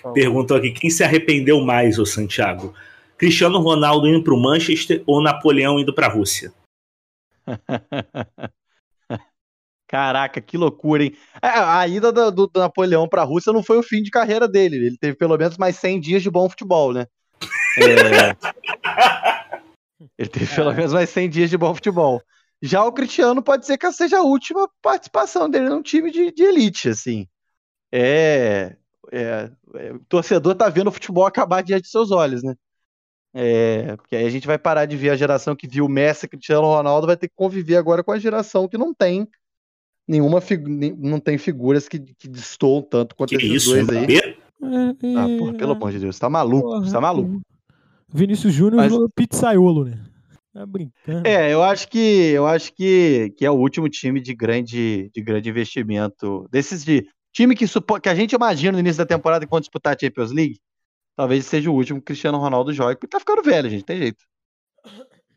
oh. 0.02 0.12
perguntou 0.12 0.56
aqui: 0.56 0.72
quem 0.72 0.90
se 0.90 1.04
arrependeu 1.04 1.60
mais, 1.60 1.96
ô 2.00 2.04
Santiago? 2.04 2.74
Cristiano 3.16 3.60
Ronaldo 3.60 4.08
indo 4.08 4.22
para 4.22 4.34
o 4.34 4.40
Manchester 4.40 5.02
ou 5.06 5.22
Napoleão 5.22 5.78
indo 5.78 5.94
para 5.94 6.06
a 6.06 6.10
Rússia? 6.10 6.52
Caraca, 9.88 10.38
que 10.38 10.58
loucura, 10.58 11.02
hein? 11.02 11.16
É, 11.42 11.48
a 11.48 11.88
ida 11.88 12.12
do, 12.12 12.30
do, 12.30 12.50
Napoleão 12.54 13.08
para 13.08 13.22
a 13.22 13.24
Rússia 13.24 13.54
não 13.54 13.62
foi 13.62 13.78
o 13.78 13.82
fim 13.82 14.02
de 14.02 14.10
carreira 14.10 14.46
dele. 14.46 14.76
Ele 14.76 14.98
teve 14.98 15.16
pelo 15.16 15.36
menos 15.38 15.56
mais 15.56 15.76
100 15.76 16.00
dias 16.00 16.22
de 16.22 16.30
bom 16.30 16.46
futebol, 16.48 16.92
né? 16.92 17.06
É... 17.78 18.36
Ele 20.18 20.28
teve 20.28 20.54
pelo 20.54 20.70
é. 20.70 20.74
menos 20.74 20.92
mais 20.92 21.08
100 21.08 21.30
dias 21.30 21.50
de 21.50 21.56
bom 21.56 21.74
futebol. 21.74 22.22
Já 22.60 22.84
o 22.84 22.92
Cristiano 22.92 23.42
pode 23.42 23.64
ser 23.64 23.78
que 23.78 23.90
seja 23.90 24.18
a 24.18 24.22
última 24.22 24.68
participação 24.82 25.48
dele 25.48 25.70
num 25.70 25.82
time 25.82 26.10
de, 26.10 26.32
de 26.32 26.42
elite, 26.42 26.90
assim. 26.90 27.26
É, 27.90 28.76
é, 29.10 29.50
é, 29.74 29.92
o 29.92 30.00
torcedor 30.00 30.54
tá 30.54 30.68
vendo 30.68 30.88
o 30.88 30.92
futebol 30.92 31.24
acabar 31.24 31.62
diante 31.62 31.84
de 31.84 31.90
seus 31.90 32.10
olhos, 32.10 32.42
né? 32.42 32.54
É, 33.32 33.96
porque 33.96 34.16
aí 34.16 34.26
a 34.26 34.30
gente 34.30 34.46
vai 34.46 34.58
parar 34.58 34.86
de 34.86 34.96
ver 34.96 35.10
a 35.10 35.16
geração 35.16 35.54
que 35.54 35.68
viu 35.68 35.88
Messi, 35.88 36.28
Cristiano 36.28 36.66
Ronaldo, 36.66 37.06
vai 37.06 37.16
ter 37.16 37.28
que 37.28 37.34
conviver 37.34 37.76
agora 37.76 38.02
com 38.02 38.12
a 38.12 38.18
geração 38.18 38.68
que 38.68 38.76
não 38.76 38.92
tem 38.92 39.28
nenhuma 40.08 40.40
não 40.96 41.20
tem 41.20 41.36
figuras 41.36 41.86
que, 41.86 41.98
que 41.98 42.26
destoam 42.26 42.82
tanto 42.82 43.14
quanto 43.14 43.30
que 43.30 43.36
esses 43.36 43.62
isso, 43.62 43.70
dois 43.70 43.88
aí. 43.90 44.34
Ah, 44.60 45.26
porra, 45.38 45.54
pelo 45.54 45.72
amor 45.72 45.92
de 45.92 46.00
Deus, 46.00 46.18
tá 46.18 46.28
maluco, 46.28 46.68
porra, 46.68 46.90
tá 46.90 47.00
maluco. 47.00 47.40
Vinícius 48.12 48.54
Júnior 48.54 48.76
Mas... 48.76 48.92
pizzaiolo, 49.14 49.84
né? 49.84 50.02
Tá 50.52 50.64
brincando. 50.64 51.28
É, 51.28 51.52
eu 51.52 51.62
acho 51.62 51.86
que 51.88 51.98
eu 51.98 52.46
acho 52.46 52.74
que, 52.74 53.32
que 53.36 53.44
é 53.44 53.50
o 53.50 53.54
último 53.54 53.88
time 53.88 54.20
de 54.20 54.34
grande, 54.34 55.10
de 55.14 55.22
grande 55.22 55.50
investimento. 55.50 56.48
Desses 56.50 56.82
de 56.84 57.06
time 57.32 57.54
que, 57.54 57.66
que 58.02 58.08
a 58.08 58.14
gente 58.14 58.34
imagina 58.34 58.72
no 58.72 58.80
início 58.80 58.98
da 58.98 59.06
temporada 59.06 59.46
quando 59.46 59.62
disputar 59.62 59.94
a 59.94 59.98
Champions 59.98 60.32
League, 60.32 60.58
talvez 61.14 61.44
seja 61.44 61.70
o 61.70 61.74
último 61.74 62.00
que 62.00 62.06
Cristiano 62.06 62.38
Ronaldo 62.38 62.72
jogue, 62.72 62.96
porque 62.96 63.06
tá 63.06 63.20
ficando 63.20 63.42
velho, 63.42 63.68
gente, 63.68 63.84
tem 63.84 63.98
jeito. 63.98 64.24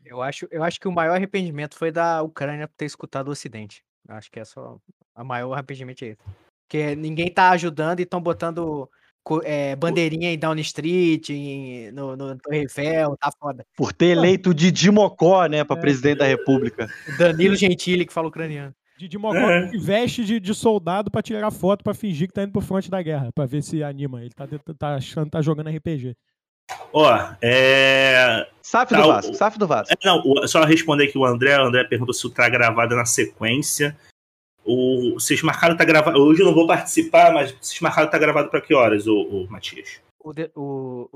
Eu 0.04 0.20
acho, 0.20 0.48
eu 0.50 0.62
acho 0.62 0.80
que 0.80 0.88
o 0.88 0.92
maior 0.92 1.14
arrependimento 1.14 1.76
foi 1.76 1.92
da 1.92 2.22
Ucrânia 2.22 2.66
por 2.66 2.74
ter 2.74 2.86
escutado 2.86 3.28
o 3.28 3.30
Ocidente. 3.30 3.84
Acho 4.08 4.30
que 4.30 4.40
é 4.40 4.44
só 4.44 4.78
a 5.14 5.24
maior 5.24 5.52
arrependimento 5.52 6.02
é 6.04 6.08
esse. 6.08 6.18
Porque 6.66 6.96
ninguém 6.96 7.30
tá 7.30 7.50
ajudando 7.50 8.00
e 8.00 8.04
estão 8.04 8.20
botando 8.20 8.88
é, 9.44 9.76
bandeirinha 9.76 10.32
em 10.32 10.38
Down 10.38 10.58
Street, 10.58 11.30
em, 11.30 11.92
no, 11.92 12.16
no 12.16 12.36
Torre 12.38 12.60
Eiffel, 12.60 13.16
tá 13.16 13.30
foda. 13.38 13.64
Por 13.76 13.92
ter 13.92 14.06
eleito 14.06 14.50
o 14.50 14.54
Didi 14.54 14.90
Mocó, 14.90 15.46
né, 15.46 15.64
pra 15.64 15.76
é, 15.76 15.80
presidente 15.80 16.18
da 16.18 16.26
República. 16.26 16.88
Danilo 17.18 17.54
Gentili, 17.54 18.06
que 18.06 18.12
fala 18.12 18.28
ucraniano. 18.28 18.74
Didi 18.98 19.18
Mocó 19.18 19.36
é. 19.36 19.70
veste 19.78 20.24
de, 20.24 20.40
de 20.40 20.54
soldado 20.54 21.10
pra 21.10 21.22
tirar 21.22 21.50
foto 21.50 21.84
pra 21.84 21.94
fingir 21.94 22.28
que 22.28 22.34
tá 22.34 22.42
indo 22.42 22.52
pro 22.52 22.60
fronte 22.60 22.90
da 22.90 23.02
guerra, 23.02 23.30
pra 23.34 23.46
ver 23.46 23.62
se 23.62 23.82
anima. 23.82 24.20
Ele 24.20 24.30
tá, 24.30 24.46
tá 24.78 24.94
achando 24.94 25.30
tá 25.30 25.42
jogando 25.42 25.70
RPG. 25.70 26.16
Ó, 26.92 27.34
é. 27.40 28.46
SAF 28.62 28.92
tá, 28.92 29.00
do 29.00 29.08
Vasco, 29.08 29.34
SAF 29.34 29.58
do 29.58 29.66
Vasco. 29.66 29.92
É, 29.92 30.06
não, 30.06 30.46
só 30.46 30.64
responder 30.64 31.04
aqui 31.04 31.18
o 31.18 31.24
André. 31.24 31.58
O 31.58 31.66
André 31.66 31.84
perguntou 31.84 32.14
se 32.14 32.28
tá 32.30 32.48
gravado 32.48 32.96
na 32.96 33.04
sequência. 33.04 33.96
O, 34.64 35.14
vocês 35.14 35.42
marcaram 35.42 35.76
tá 35.76 35.84
gravado. 35.84 36.18
Hoje 36.18 36.42
eu 36.42 36.46
não 36.46 36.54
vou 36.54 36.66
participar, 36.66 37.32
mas 37.32 37.52
vocês 37.60 37.80
marcaram 37.80 38.10
tá 38.10 38.18
gravado 38.18 38.48
para 38.48 38.60
que 38.60 38.74
horas, 38.74 39.06
o, 39.06 39.14
o 39.14 39.50
Matias? 39.50 40.00
O, 40.20 40.32
o, 40.54 41.08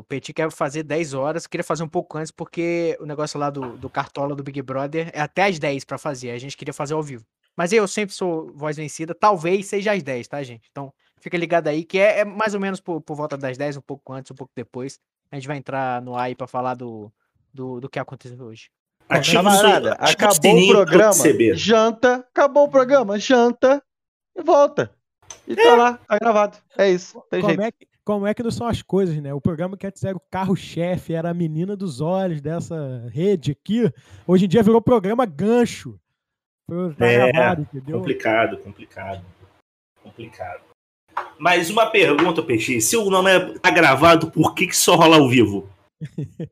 o 0.00 0.04
Petit 0.04 0.34
quer 0.34 0.50
fazer 0.50 0.82
10 0.82 1.14
horas, 1.14 1.46
queria 1.46 1.64
fazer 1.64 1.82
um 1.82 1.88
pouco 1.88 2.18
antes, 2.18 2.30
porque 2.30 2.96
o 3.00 3.06
negócio 3.06 3.40
lá 3.40 3.48
do, 3.48 3.78
do 3.78 3.88
Cartola 3.88 4.36
do 4.36 4.42
Big 4.42 4.60
Brother 4.60 5.10
é 5.14 5.22
até 5.22 5.44
às 5.44 5.58
10 5.58 5.84
para 5.84 5.96
fazer. 5.96 6.30
A 6.30 6.38
gente 6.38 6.56
queria 6.56 6.74
fazer 6.74 6.92
ao 6.92 7.02
vivo. 7.02 7.24
Mas 7.56 7.72
eu 7.72 7.88
sempre 7.88 8.14
sou 8.14 8.52
voz 8.54 8.76
vencida, 8.76 9.14
talvez 9.14 9.66
seja 9.66 9.92
às 9.92 10.02
10, 10.02 10.28
tá, 10.28 10.42
gente? 10.42 10.68
Então 10.70 10.92
fica 11.22 11.38
ligado 11.38 11.68
aí, 11.68 11.84
que 11.84 11.98
é, 11.98 12.20
é 12.20 12.24
mais 12.24 12.52
ou 12.52 12.60
menos 12.60 12.80
por, 12.80 13.00
por, 13.00 13.14
volta 13.14 13.38
das 13.38 13.56
10, 13.56 13.76
um 13.76 13.80
pouco 13.80 14.12
antes, 14.12 14.30
um 14.30 14.34
pouco 14.34 14.52
depois. 14.54 14.98
A 15.30 15.36
gente 15.36 15.46
vai 15.46 15.56
entrar 15.56 16.02
no 16.02 16.16
ar 16.16 16.24
aí 16.24 16.34
pra 16.34 16.46
falar 16.46 16.74
do, 16.74 17.10
do, 17.54 17.80
do 17.80 17.88
que 17.88 17.98
aconteceu 17.98 18.44
hoje. 18.44 18.68
Ativa 19.08 19.42
Camarada, 19.42 19.92
acabou 19.92 20.58
o 20.58 20.68
programa, 20.68 21.14
janta, 21.54 22.14
acabou 22.16 22.64
o 22.64 22.68
programa, 22.68 23.18
janta 23.18 23.82
e 24.34 24.42
volta. 24.42 24.90
E 25.46 25.54
tá 25.54 25.74
lá, 25.74 25.94
tá 25.94 26.18
gravado. 26.18 26.58
É 26.76 26.90
isso, 26.90 27.22
tem 27.30 27.40
Como 27.40 27.52
jeito. 27.52 27.62
é, 27.62 27.72
que, 27.72 27.86
como 28.04 28.26
é 28.26 28.34
que 28.34 28.42
não 28.42 28.50
são 28.50 28.66
as 28.66 28.82
coisas, 28.82 29.16
né? 29.20 29.32
O 29.32 29.40
programa 29.40 29.76
que 29.76 29.86
antes 29.86 30.02
era 30.02 30.16
o 30.16 30.22
carro-chefe, 30.30 31.14
era 31.14 31.30
a 31.30 31.34
menina 31.34 31.76
dos 31.76 32.00
olhos 32.00 32.40
dessa 32.40 33.06
rede 33.10 33.52
aqui. 33.52 33.92
Hoje 34.26 34.46
em 34.46 34.48
dia 34.48 34.62
virou 34.62 34.80
programa 34.80 35.26
gancho. 35.26 35.98
Foi 36.66 36.94
tá 36.94 37.06
É, 37.06 37.32
gravado, 37.32 37.62
entendeu? 37.62 37.98
Complicado, 37.98 38.58
complicado. 38.58 39.24
Complicado. 40.02 40.71
Mas 41.38 41.70
uma 41.70 41.86
pergunta, 41.86 42.42
Peixe. 42.42 42.80
Se 42.80 42.96
o 42.96 43.10
nome 43.10 43.30
é- 43.30 43.58
tá 43.58 43.70
gravado, 43.70 44.30
por 44.30 44.54
que, 44.54 44.66
que 44.66 44.76
só 44.76 44.94
rola 44.94 45.16
ao 45.16 45.28
vivo? 45.28 45.68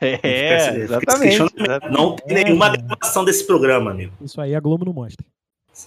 É, 0.00 0.80
exatamente. 0.80 1.42
exatamente. 1.42 1.90
Não 1.90 2.14
tem 2.14 2.44
nenhuma 2.44 2.68
gravação 2.68 3.24
desse 3.24 3.46
programa, 3.46 3.90
amigo. 3.90 4.12
Isso 4.20 4.38
aí 4.38 4.54
a 4.54 4.60
Globo 4.60 4.84
não 4.84 4.92
mostra. 4.92 5.24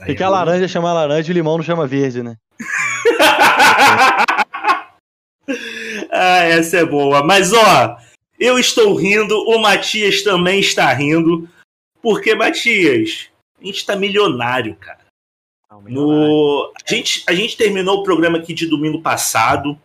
Porque 0.05 0.23
é 0.23 0.25
a 0.25 0.29
laranja 0.29 0.67
chama 0.67 0.91
laranja 0.91 1.29
e 1.29 1.33
o 1.33 1.35
limão 1.35 1.57
não 1.57 1.63
chama 1.63 1.85
verde, 1.85 2.23
né? 2.23 2.35
ah, 6.11 6.43
essa 6.45 6.77
é 6.77 6.85
boa. 6.85 7.23
Mas, 7.23 7.53
ó, 7.53 7.97
eu 8.39 8.57
estou 8.57 8.95
rindo, 8.95 9.37
o 9.37 9.61
Matias 9.61 10.23
também 10.23 10.59
está 10.59 10.91
rindo. 10.93 11.47
Porque, 12.01 12.33
Matias, 12.33 13.27
a 13.61 13.65
gente 13.65 13.85
tá 13.85 13.95
milionário, 13.95 14.75
cara. 14.77 15.00
No... 15.79 16.71
A, 16.85 16.89
gente, 16.89 17.23
a 17.27 17.33
gente 17.33 17.55
terminou 17.55 17.99
o 17.99 18.03
programa 18.03 18.37
aqui 18.37 18.53
de 18.53 18.67
domingo 18.67 19.01
passado. 19.01 19.79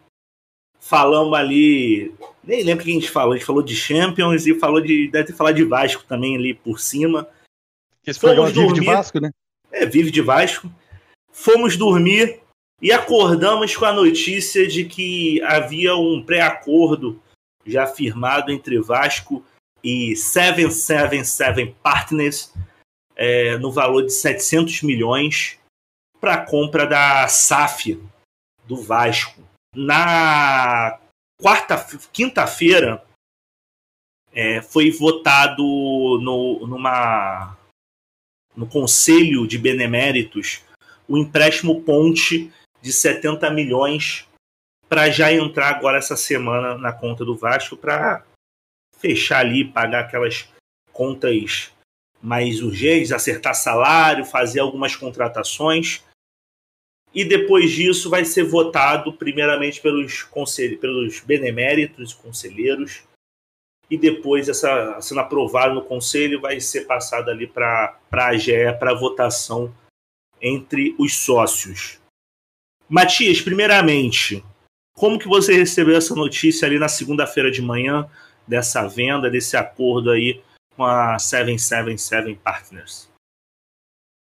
Falamos 0.81 1.35
ali. 1.35 2.15
Nem 2.43 2.63
lembro 2.63 2.83
o 2.83 2.85
que 2.85 2.91
a 2.91 2.95
gente 2.95 3.11
falou. 3.11 3.33
A 3.33 3.37
gente 3.37 3.47
falou 3.47 3.63
de 3.63 3.77
Champions 3.77 4.47
e 4.47 4.59
falou 4.59 4.81
de. 4.81 5.09
Deve 5.09 5.29
ter 5.29 5.33
falado 5.33 5.55
de 5.55 5.65
Vasco 5.65 6.05
também 6.05 6.37
ali 6.37 6.55
por 6.55 6.81
cima. 6.81 7.29
Esse 8.07 8.21
Fomos 8.21 8.37
programa 8.37 8.53
vive 8.53 8.67
de 8.67 8.81
dormir. 8.81 8.97
Vasco, 8.97 9.21
né? 9.21 9.31
É, 9.71 9.87
vive 9.87 10.11
de 10.11 10.21
Vasco. 10.21 10.71
Fomos 11.33 11.77
dormir 11.77 12.41
e 12.81 12.93
acordamos 12.93 13.77
com 13.77 13.85
a 13.85 13.93
notícia 13.93 14.67
de 14.67 14.85
que 14.85 15.41
havia 15.43 15.97
um 15.97 16.23
pré-acordo 16.23 17.21
já 17.65 17.87
firmado 17.87 18.51
entre 18.53 18.81
Vasco 18.81 19.45
e 19.83 20.15
777 20.15 21.75
Partners 21.83 22.53
é, 23.15 23.59
no 23.59 23.73
valor 23.73 24.03
de 24.03 24.13
700 24.13 24.83
milhões 24.83 25.59
para 26.27 26.35
a 26.35 26.45
compra 26.45 26.85
da 26.85 27.29
SAF 27.29 28.03
do 28.67 28.77
Vasco. 28.83 29.41
Na 29.73 30.99
quarta, 31.41 31.77
quinta-feira 32.13 33.01
é, 34.33 34.61
foi 34.61 34.91
votado 34.91 35.63
no, 35.63 36.67
numa 36.67 37.57
no 38.57 38.67
Conselho 38.67 39.47
de 39.47 39.57
Beneméritos 39.57 40.65
o 41.07 41.17
empréstimo 41.17 41.83
ponte 41.83 42.53
de 42.83 42.93
70 42.93 43.49
milhões 43.53 44.27
para 44.89 45.09
já 45.11 45.33
entrar 45.33 45.77
agora 45.77 45.99
essa 45.99 46.17
semana 46.17 46.77
na 46.77 46.93
conta 46.93 47.25
do 47.25 47.37
Vasco 47.37 47.77
para 47.77 48.25
fechar 48.99 49.39
ali, 49.39 49.65
pagar 49.65 50.01
aquelas 50.01 50.49
contas 50.93 51.71
mais 52.21 52.61
urgentes, 52.61 53.13
acertar 53.13 53.55
salário, 53.55 54.25
fazer 54.25 54.59
algumas 54.59 54.97
contratações. 54.97 56.05
E 57.17 57.25
depois 57.25 57.71
disso 57.73 58.11
vai 58.11 58.27
ser 58.27 58.45
votado 58.45 59.11
primeiramente 59.11 59.81
pelos, 59.81 60.23
consel... 60.23 60.77
pelos 60.77 61.21
beneméritos, 61.21 62.13
conselheiros, 62.13 63.03
e 63.89 63.97
depois, 63.97 64.49
essa, 64.49 65.01
sendo 65.01 65.21
aprovado 65.21 65.75
no 65.75 65.83
conselho, 65.83 66.41
vai 66.41 66.61
ser 66.61 66.83
passado 66.83 67.31
ali 67.31 67.47
para 67.47 67.97
a 68.13 68.27
AGE 68.27 68.73
para 68.79 68.93
votação 68.93 69.75
entre 70.43 70.95
os 70.99 71.15
sócios. 71.15 71.99
Matias, 72.89 73.41
primeiramente, 73.41 74.45
como 74.95 75.19
que 75.19 75.29
você 75.29 75.55
recebeu 75.55 75.97
essa 75.97 76.15
notícia 76.15 76.67
ali 76.67 76.79
na 76.79 76.89
segunda-feira 76.89 77.51
de 77.51 77.63
manhã 77.63 78.11
dessa 78.47 78.87
venda, 78.87 79.31
desse 79.31 79.57
acordo 79.57 80.11
aí 80.11 80.43
com 80.77 80.85
a 80.85 81.19
777 81.19 82.35
Partners? 82.43 83.09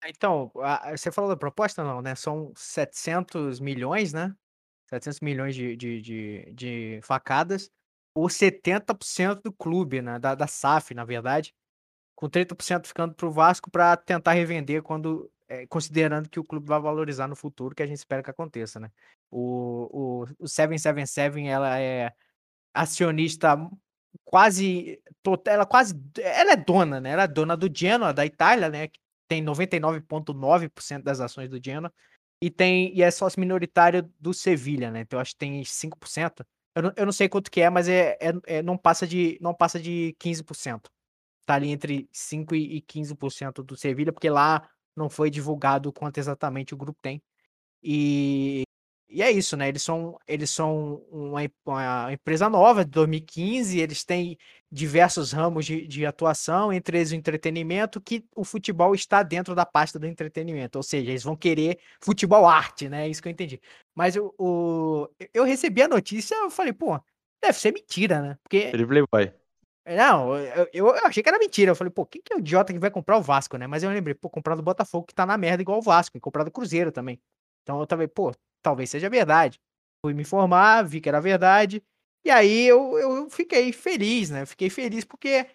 Então, 0.09 0.51
a- 0.61 0.91
você 0.95 1.11
falou 1.11 1.29
da 1.29 1.37
proposta, 1.37 1.83
não, 1.83 2.01
né? 2.01 2.15
São 2.15 2.51
700 2.55 3.59
milhões, 3.59 4.13
né? 4.13 4.33
700 4.89 5.19
milhões 5.21 5.55
de, 5.55 5.75
de, 5.75 6.01
de, 6.01 6.53
de 6.53 6.99
facadas 7.03 7.69
por 8.13 8.31
70% 8.31 9.41
do 9.43 9.53
clube, 9.53 10.01
né? 10.01 10.19
Da, 10.19 10.35
da 10.35 10.47
SAF, 10.47 10.93
na 10.93 11.05
verdade. 11.05 11.53
Com 12.15 12.29
30% 12.29 12.87
ficando 12.87 13.15
para 13.15 13.27
o 13.27 13.31
Vasco 13.31 13.71
para 13.71 13.97
tentar 13.97 14.33
revender 14.33 14.83
quando, 14.83 15.31
eh, 15.49 15.67
considerando 15.67 16.29
que 16.29 16.39
o 16.39 16.43
clube 16.45 16.67
vai 16.67 16.79
valorizar 16.81 17.27
no 17.27 17.35
futuro, 17.35 17.75
que 17.75 17.83
a 17.83 17.87
gente 17.87 17.97
espera 17.99 18.23
que 18.23 18.29
aconteça, 18.31 18.79
né? 18.79 18.91
O, 19.31 20.23
o, 20.23 20.27
o 20.39 20.47
777, 20.47 21.47
ela 21.47 21.79
é 21.79 22.13
acionista 22.73 23.57
quase 24.25 25.01
ela 25.47 25.65
quase, 25.65 25.95
ela 26.19 26.53
é 26.53 26.55
dona, 26.57 26.99
né? 27.01 27.11
Ela 27.11 27.23
é 27.23 27.27
dona 27.27 27.55
do 27.57 27.69
Genoa, 27.73 28.13
da 28.13 28.25
Itália, 28.25 28.69
né? 28.69 28.89
Tem 29.33 29.41
99,9% 29.41 31.03
das 31.03 31.19
ações 31.19 31.49
do 31.49 31.59
Genoa 31.63 31.91
e 32.39 32.51
tem 32.51 32.95
e 32.95 33.01
é 33.01 33.09
sócio 33.09 33.39
minoritário 33.39 34.03
do 34.19 34.31
Sevilha, 34.31 34.91
né? 34.91 35.01
Então 35.01 35.17
eu 35.17 35.21
acho 35.21 35.31
que 35.31 35.39
tem 35.39 35.63
5%. 35.65 36.45
Eu 36.75 36.83
não, 36.83 36.93
eu 36.97 37.05
não 37.07 37.11
sei 37.13 37.27
quanto 37.27 37.49
que 37.49 37.59
é, 37.61 37.67
mas 37.69 37.87
é, 37.89 38.15
é, 38.21 38.33
é- 38.59 38.61
não 38.63 38.77
passa 38.77 39.07
de 39.07 39.39
não 39.41 39.53
passa 39.55 39.79
de 39.79 40.15
15%. 40.19 40.91
Tá 41.47 41.55
ali 41.55 41.69
entre 41.71 42.07
5 42.11 42.53
e 42.55 42.77
e 42.77 42.81
15% 42.81 43.63
do 43.63 43.75
Sevilha, 43.75 44.13
porque 44.13 44.29
lá 44.29 44.69
não 44.95 45.09
foi 45.09 45.31
divulgado 45.31 45.91
quanto 45.91 46.19
exatamente 46.19 46.73
o 46.75 46.77
grupo 46.77 46.99
tem. 47.01 47.19
E 47.83 48.62
e 49.13 49.21
é 49.21 49.31
isso, 49.31 49.55
né? 49.57 49.67
Eles 49.69 49.83
são, 49.83 50.17
eles 50.27 50.49
são 50.49 50.95
uma, 51.11 51.41
uma 51.65 52.13
empresa 52.13 52.49
nova 52.49 52.83
de 52.83 52.91
2015, 52.91 53.79
eles 53.79 54.03
têm 54.03 54.37
diversos 54.71 55.31
ramos 55.31 55.65
de, 55.65 55.87
de 55.87 56.05
atuação, 56.05 56.73
entre 56.73 56.97
eles 56.97 57.11
o 57.11 57.15
entretenimento, 57.15 58.01
que 58.01 58.25
o 58.35 58.43
futebol 58.43 58.95
está 58.95 59.21
dentro 59.23 59.55
da 59.55 59.65
pasta 59.65 59.99
do 59.99 60.07
entretenimento. 60.07 60.77
Ou 60.77 60.83
seja, 60.83 61.11
eles 61.11 61.23
vão 61.23 61.35
querer 61.35 61.79
futebol 62.01 62.45
arte, 62.47 62.89
né? 62.89 63.05
É 63.05 63.09
isso 63.09 63.21
que 63.21 63.27
eu 63.27 63.31
entendi. 63.31 63.61
Mas 63.95 64.15
o, 64.15 64.33
o- 64.37 65.07
eu 65.33 65.43
recebi 65.43 65.81
a 65.83 65.87
notícia, 65.87 66.35
eu 66.35 66.49
falei, 66.51 66.73
pô, 66.73 66.99
deve 67.41 67.57
ser 67.59 67.71
mentira, 67.73 68.21
né? 68.21 68.37
Porque 68.43 68.79
Playboy. 68.87 69.33
não, 69.85 70.37
eu, 70.37 70.69
eu, 70.73 70.87
eu 70.95 71.05
achei 71.05 71.21
que 71.21 71.29
era 71.29 71.37
mentira. 71.39 71.71
Eu 71.71 71.75
falei, 71.75 71.91
pô, 71.91 72.05
quem 72.05 72.21
que 72.21 72.33
é 72.33 72.35
o 72.37 72.39
idiota 72.39 72.71
que 72.73 72.79
vai 72.79 72.89
comprar 72.91 73.17
o 73.17 73.21
Vasco, 73.21 73.57
né? 73.57 73.67
Mas 73.67 73.83
eu 73.83 73.89
lembrei, 73.89 74.13
pô, 74.15 74.29
comprar 74.29 74.55
do 74.55 74.63
Botafogo 74.63 75.05
que 75.05 75.13
tá 75.13 75.25
na 75.25 75.37
merda 75.37 75.61
igual 75.61 75.79
o 75.79 75.81
Vasco, 75.81 76.17
e 76.17 76.21
comprar 76.21 76.43
do 76.43 76.51
Cruzeiro 76.51 76.91
também. 76.91 77.21
Então 77.63 77.79
eu 77.79 77.87
também, 77.87 78.07
pô, 78.07 78.31
talvez 78.63 78.89
seja 78.89 79.09
verdade. 79.09 79.59
Fui 80.05 80.13
me 80.13 80.21
informar, 80.23 80.83
vi 80.83 81.01
que 81.01 81.09
era 81.09 81.21
verdade. 81.21 81.83
E 82.25 82.31
aí 82.31 82.67
eu, 82.67 82.97
eu 82.99 83.29
fiquei 83.29 83.71
feliz, 83.73 84.29
né? 84.29 84.45
Fiquei 84.45 84.69
feliz 84.69 85.05
porque. 85.05 85.47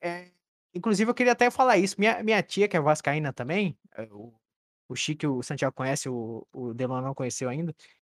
é, 0.00 0.30
inclusive, 0.74 1.10
eu 1.10 1.14
queria 1.14 1.32
até 1.32 1.50
falar 1.50 1.78
isso. 1.78 1.96
Minha, 1.98 2.22
minha 2.22 2.42
tia, 2.42 2.68
que 2.68 2.76
é 2.76 2.80
vascaína 2.80 3.32
também, 3.32 3.78
é, 3.96 4.02
o, 4.12 4.34
o 4.88 4.94
o 4.94 5.42
Santiago 5.42 5.74
conhece, 5.74 6.08
o, 6.08 6.46
o 6.52 6.74
Delon 6.74 7.00
não 7.02 7.14
conheceu 7.14 7.48
ainda. 7.48 7.74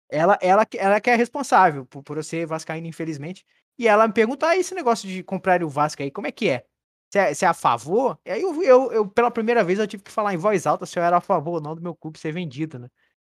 Ela, 0.10 0.38
ela, 0.42 0.68
ela 0.78 1.02
que 1.02 1.10
é 1.10 1.16
responsável 1.16 1.86
por, 1.86 2.04
por 2.04 2.18
eu 2.18 2.24
ser 2.24 2.46
vascaíno, 2.46 2.88
infelizmente. 2.88 3.46
E 3.78 3.88
ela 3.88 4.08
me 4.08 4.14
pergunta, 4.14 4.48
ah, 4.48 4.58
esse 4.58 4.76
negócio 4.76 5.08
de 5.08 5.24
comprar 5.24 5.64
o 5.64 5.70
Vasco 5.70 6.04
aí, 6.04 6.12
como 6.12 6.28
é 6.28 6.32
que 6.32 6.50
é? 6.50 6.66
Você 7.10 7.20
é, 7.20 7.46
é 7.46 7.50
a 7.50 7.54
favor? 7.54 8.20
E 8.26 8.32
aí 8.32 8.42
eu, 8.42 8.64
eu, 8.64 8.92
eu, 8.94 9.08
pela 9.10 9.32
primeira 9.32 9.64
vez, 9.64 9.80
eu 9.80 9.88
tive 9.88 10.04
que 10.04 10.12
falar 10.12 10.34
em 10.34 10.38
voz 10.38 10.66
alta 10.68 10.86
se 10.86 10.98
eu 11.00 11.04
era 11.04 11.18
a 11.18 11.22
favor 11.22 11.56
ou 11.56 11.62
não 11.62 11.76
do 11.76 11.82
meu 11.82 11.96
clube 11.96 12.20
ser 12.20 12.32
vendido, 12.34 12.80
né? 12.80 12.90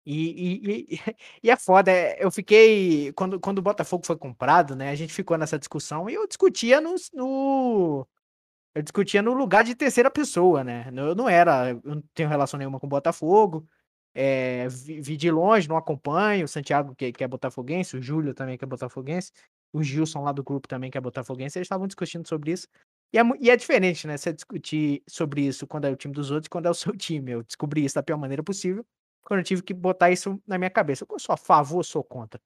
E, 0.07 0.57
e, 0.91 0.95
e, 0.97 1.01
e 1.45 1.51
é 1.51 1.57
foda, 1.57 1.91
é, 1.91 2.23
eu 2.25 2.31
fiquei. 2.31 3.13
Quando, 3.15 3.41
quando 3.41 3.59
o 3.59 3.63
Botafogo 3.63 4.05
foi 4.07 4.17
comprado, 4.17 4.77
né? 4.77 4.91
A 4.91 4.95
gente 4.95 5.13
ficou 5.13 5.39
nessa 5.39 5.59
discussão 5.59 6.09
e 6.11 6.15
eu 6.15 6.27
discutia 6.29 6.81
no, 6.81 6.95
no- 7.15 8.07
eu 8.75 8.83
discutia 8.83 9.23
no 9.23 9.33
lugar 9.35 9.65
de 9.65 9.75
terceira 9.75 10.11
pessoa, 10.11 10.65
né? 10.65 10.87
Eu 10.97 11.15
não 11.15 11.29
era, 11.29 11.71
eu 11.71 11.81
não 11.97 12.03
tenho 12.15 12.29
relação 12.29 12.59
nenhuma 12.59 12.81
com 12.81 12.87
o 12.87 12.91
Botafogo. 12.91 13.67
é, 14.15 14.69
vi, 14.69 15.01
vi 15.01 15.17
de 15.17 15.31
longe, 15.31 15.69
não 15.69 15.77
acompanho. 15.77 16.45
O 16.45 16.49
Santiago, 16.49 16.95
que, 16.95 17.13
que 17.13 17.25
é 17.25 17.29
botafoguense, 17.29 17.97
o 17.97 18.03
Júlio 18.03 18.35
também, 18.35 18.57
que 18.59 18.65
é 18.65 18.69
botafoguense, 18.69 19.33
o 19.73 19.83
Gilson 19.83 20.23
lá 20.23 20.33
do 20.33 20.43
grupo 20.45 20.69
também, 20.69 20.91
que 20.91 20.99
é 20.99 21.01
botafoguense, 21.01 21.59
eles 21.59 21.67
estavam 21.67 21.87
discutindo 21.87 22.27
sobre 22.29 22.53
isso. 22.53 22.69
E 23.13 23.19
é, 23.19 23.23
e 23.41 23.51
é 23.51 23.57
diferente, 23.57 24.07
né? 24.07 24.17
Você 24.17 24.33
discutir 24.33 25.03
sobre 25.09 25.43
isso 25.47 25.67
quando 25.67 25.87
é 25.87 25.91
o 25.91 25.97
time 25.97 26.15
dos 26.15 26.31
outros 26.31 26.47
e 26.47 26.51
quando 26.51 26.67
é 26.67 26.71
o 26.71 26.75
seu 26.75 26.97
time. 26.97 27.33
Eu 27.33 27.43
descobri 27.45 27.85
isso 27.85 27.95
da 27.97 28.03
pior 28.03 28.19
maneira 28.19 28.43
possível, 28.43 28.85
quando 29.25 29.41
eu 29.41 29.45
tive 29.45 29.63
que 29.63 29.75
botar 29.75 30.11
isso 30.11 30.41
na 30.47 30.59
minha 30.59 30.71
cabeça. 30.71 31.07
Eu 31.09 31.19
sou 31.19 31.33
a 31.33 31.37
favor, 31.37 31.83
sou 31.85 32.05
contra. 32.05 32.41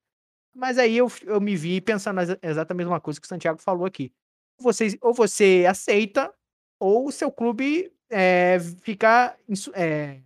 Mas 0.55 0.79
aí 0.79 0.97
eu, 0.99 1.09
eu 1.25 1.41
me 1.41 1.57
vi 1.57 1.81
pensando 1.81 2.21
exa- 2.21 2.39
exatamente 2.43 2.87
a 2.87 2.89
mesma 2.89 3.01
coisa 3.01 3.21
que 3.21 3.27
o 3.27 3.29
Santiago 3.29 3.61
falou 3.61 3.87
aqui. 3.87 4.13
Você, 4.61 4.99
ou 5.03 5.15
você 5.15 5.67
aceita, 5.69 6.33
ou 6.81 7.09
o 7.09 7.13
seu 7.13 7.31
clube 7.31 7.93
é, 8.11 8.59
fica, 8.83 9.37
é, 9.75 10.21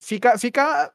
fica, 0.00 0.38
fica, 0.38 0.92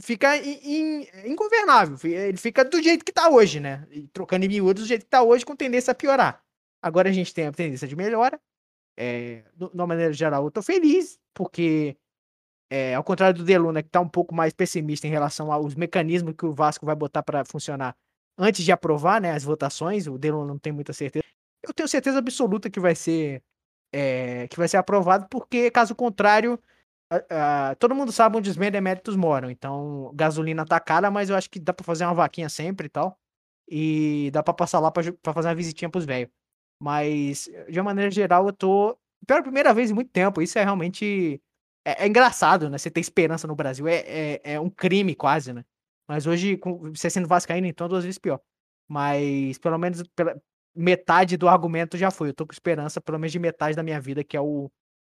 fica 0.00 0.36
in- 0.38 0.60
in- 1.02 1.06
ingovernável. 1.32 1.96
Ele 2.10 2.36
fica 2.38 2.64
do 2.64 2.82
jeito 2.82 3.04
que 3.04 3.12
tá 3.12 3.28
hoje, 3.28 3.60
né? 3.60 3.86
Trocando 4.12 4.44
em 4.44 4.48
miúdos 4.48 4.84
do 4.84 4.88
jeito 4.88 5.04
que 5.04 5.10
tá 5.10 5.22
hoje, 5.22 5.44
com 5.44 5.56
tendência 5.56 5.92
a 5.92 5.94
piorar. 5.94 6.42
Agora 6.82 7.08
a 7.08 7.12
gente 7.12 7.34
tem 7.34 7.46
a 7.46 7.52
tendência 7.52 7.88
de 7.88 7.96
melhora. 7.96 8.40
É, 8.96 9.44
de 9.56 9.64
uma 9.74 9.86
maneira 9.88 10.12
geral, 10.12 10.44
eu 10.44 10.50
tô 10.50 10.62
feliz, 10.62 11.18
porque 11.34 11.96
é, 12.74 12.94
ao 12.94 13.04
contrário 13.04 13.38
do 13.38 13.44
Deluna, 13.44 13.82
que 13.82 13.88
está 13.88 14.00
um 14.00 14.08
pouco 14.08 14.34
mais 14.34 14.52
pessimista 14.52 15.06
em 15.06 15.10
relação 15.10 15.52
aos 15.52 15.76
mecanismos 15.76 16.34
que 16.36 16.44
o 16.44 16.52
Vasco 16.52 16.84
vai 16.84 16.96
botar 16.96 17.22
para 17.22 17.44
funcionar 17.44 17.96
antes 18.36 18.64
de 18.64 18.72
aprovar 18.72 19.20
né, 19.20 19.30
as 19.30 19.44
votações, 19.44 20.08
o 20.08 20.18
Deluna 20.18 20.44
não 20.44 20.58
tem 20.58 20.72
muita 20.72 20.92
certeza. 20.92 21.24
Eu 21.62 21.72
tenho 21.72 21.88
certeza 21.88 22.18
absoluta 22.18 22.68
que 22.68 22.80
vai 22.80 22.96
ser 22.96 23.44
é, 23.92 24.48
que 24.48 24.56
vai 24.56 24.66
ser 24.66 24.76
aprovado, 24.76 25.28
porque 25.30 25.70
caso 25.70 25.94
contrário, 25.94 26.58
todo 27.78 27.94
mundo 27.94 28.10
sabe 28.10 28.38
onde 28.38 28.50
os 28.50 28.56
deméritos 28.56 29.14
moram. 29.14 29.48
Então, 29.50 30.10
gasolina 30.12 30.64
tá 30.66 30.80
cara, 30.80 31.12
mas 31.12 31.30
eu 31.30 31.36
acho 31.36 31.48
que 31.48 31.60
dá 31.60 31.72
para 31.72 31.84
fazer 31.84 32.04
uma 32.04 32.14
vaquinha 32.14 32.48
sempre 32.48 32.86
e 32.86 32.90
tal. 32.90 33.16
E 33.68 34.30
dá 34.32 34.42
para 34.42 34.52
passar 34.52 34.80
lá 34.80 34.90
para 34.90 35.04
fazer 35.32 35.48
uma 35.48 35.54
visitinha 35.54 35.88
pros 35.88 36.04
velhos. 36.04 36.28
Mas, 36.82 37.48
de 37.70 37.78
uma 37.78 37.84
maneira 37.84 38.10
geral, 38.10 38.46
eu 38.48 38.52
tô. 38.52 38.98
Pela 39.26 39.42
primeira 39.42 39.72
vez 39.72 39.90
em 39.90 39.94
muito 39.94 40.10
tempo, 40.10 40.42
isso 40.42 40.58
é 40.58 40.64
realmente 40.64 41.40
é, 41.84 42.04
é, 42.04 42.06
engraçado, 42.06 42.70
né? 42.70 42.78
Você 42.78 42.90
ter 42.90 43.00
esperança 43.00 43.46
no 43.46 43.54
Brasil 43.54 43.86
é, 43.86 43.96
é, 44.06 44.40
é, 44.54 44.60
um 44.60 44.70
crime 44.70 45.14
quase, 45.14 45.52
né? 45.52 45.64
Mas 46.08 46.26
hoje, 46.26 46.56
com, 46.56 46.92
você 46.92 47.10
sendo 47.10 47.28
vascaíno, 47.28 47.66
então, 47.66 47.88
duas 47.88 48.04
vezes 48.04 48.18
pior. 48.18 48.40
Mas, 48.88 49.58
pelo 49.58 49.78
menos, 49.78 50.02
pela, 50.14 50.40
metade 50.74 51.36
do 51.36 51.48
argumento 51.48 51.96
já 51.96 52.10
foi. 52.10 52.30
Eu 52.30 52.34
tô 52.34 52.46
com 52.46 52.52
esperança, 52.52 53.00
pelo 53.00 53.18
menos, 53.18 53.32
de 53.32 53.38
metade 53.38 53.76
da 53.76 53.82
minha 53.82 54.00
vida, 54.00 54.24
que 54.24 54.36
é 54.36 54.40
o, 54.40 54.70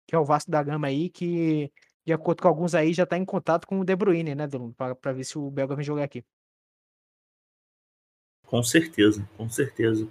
que 0.08 0.16
é 0.16 0.20
o 0.20 0.26
Vasco 0.26 0.52
da 0.52 0.62
Gama 0.62 0.88
aí, 0.88 1.10
que, 1.10 1.72
de 2.06 2.14
acordo 2.14 2.42
com 2.42 2.48
alguns 2.48 2.76
aí, 2.76 2.94
já 2.94 3.06
tá 3.06 3.18
em 3.18 3.26
contato 3.26 3.66
com 3.66 3.80
o 3.80 3.86
De 3.86 3.96
Bruyne, 3.96 4.36
né, 4.36 4.48
Delon? 4.48 4.72
Pra, 4.74 4.96
pra 4.96 5.14
ver 5.14 5.24
se 5.24 5.38
o 5.38 5.50
Belga 5.50 5.76
vem 5.76 5.86
jogar 5.86 6.04
aqui. 6.04 6.24
Com 8.46 8.64
certeza, 8.64 9.28
com 9.36 9.50
certeza. 9.50 10.08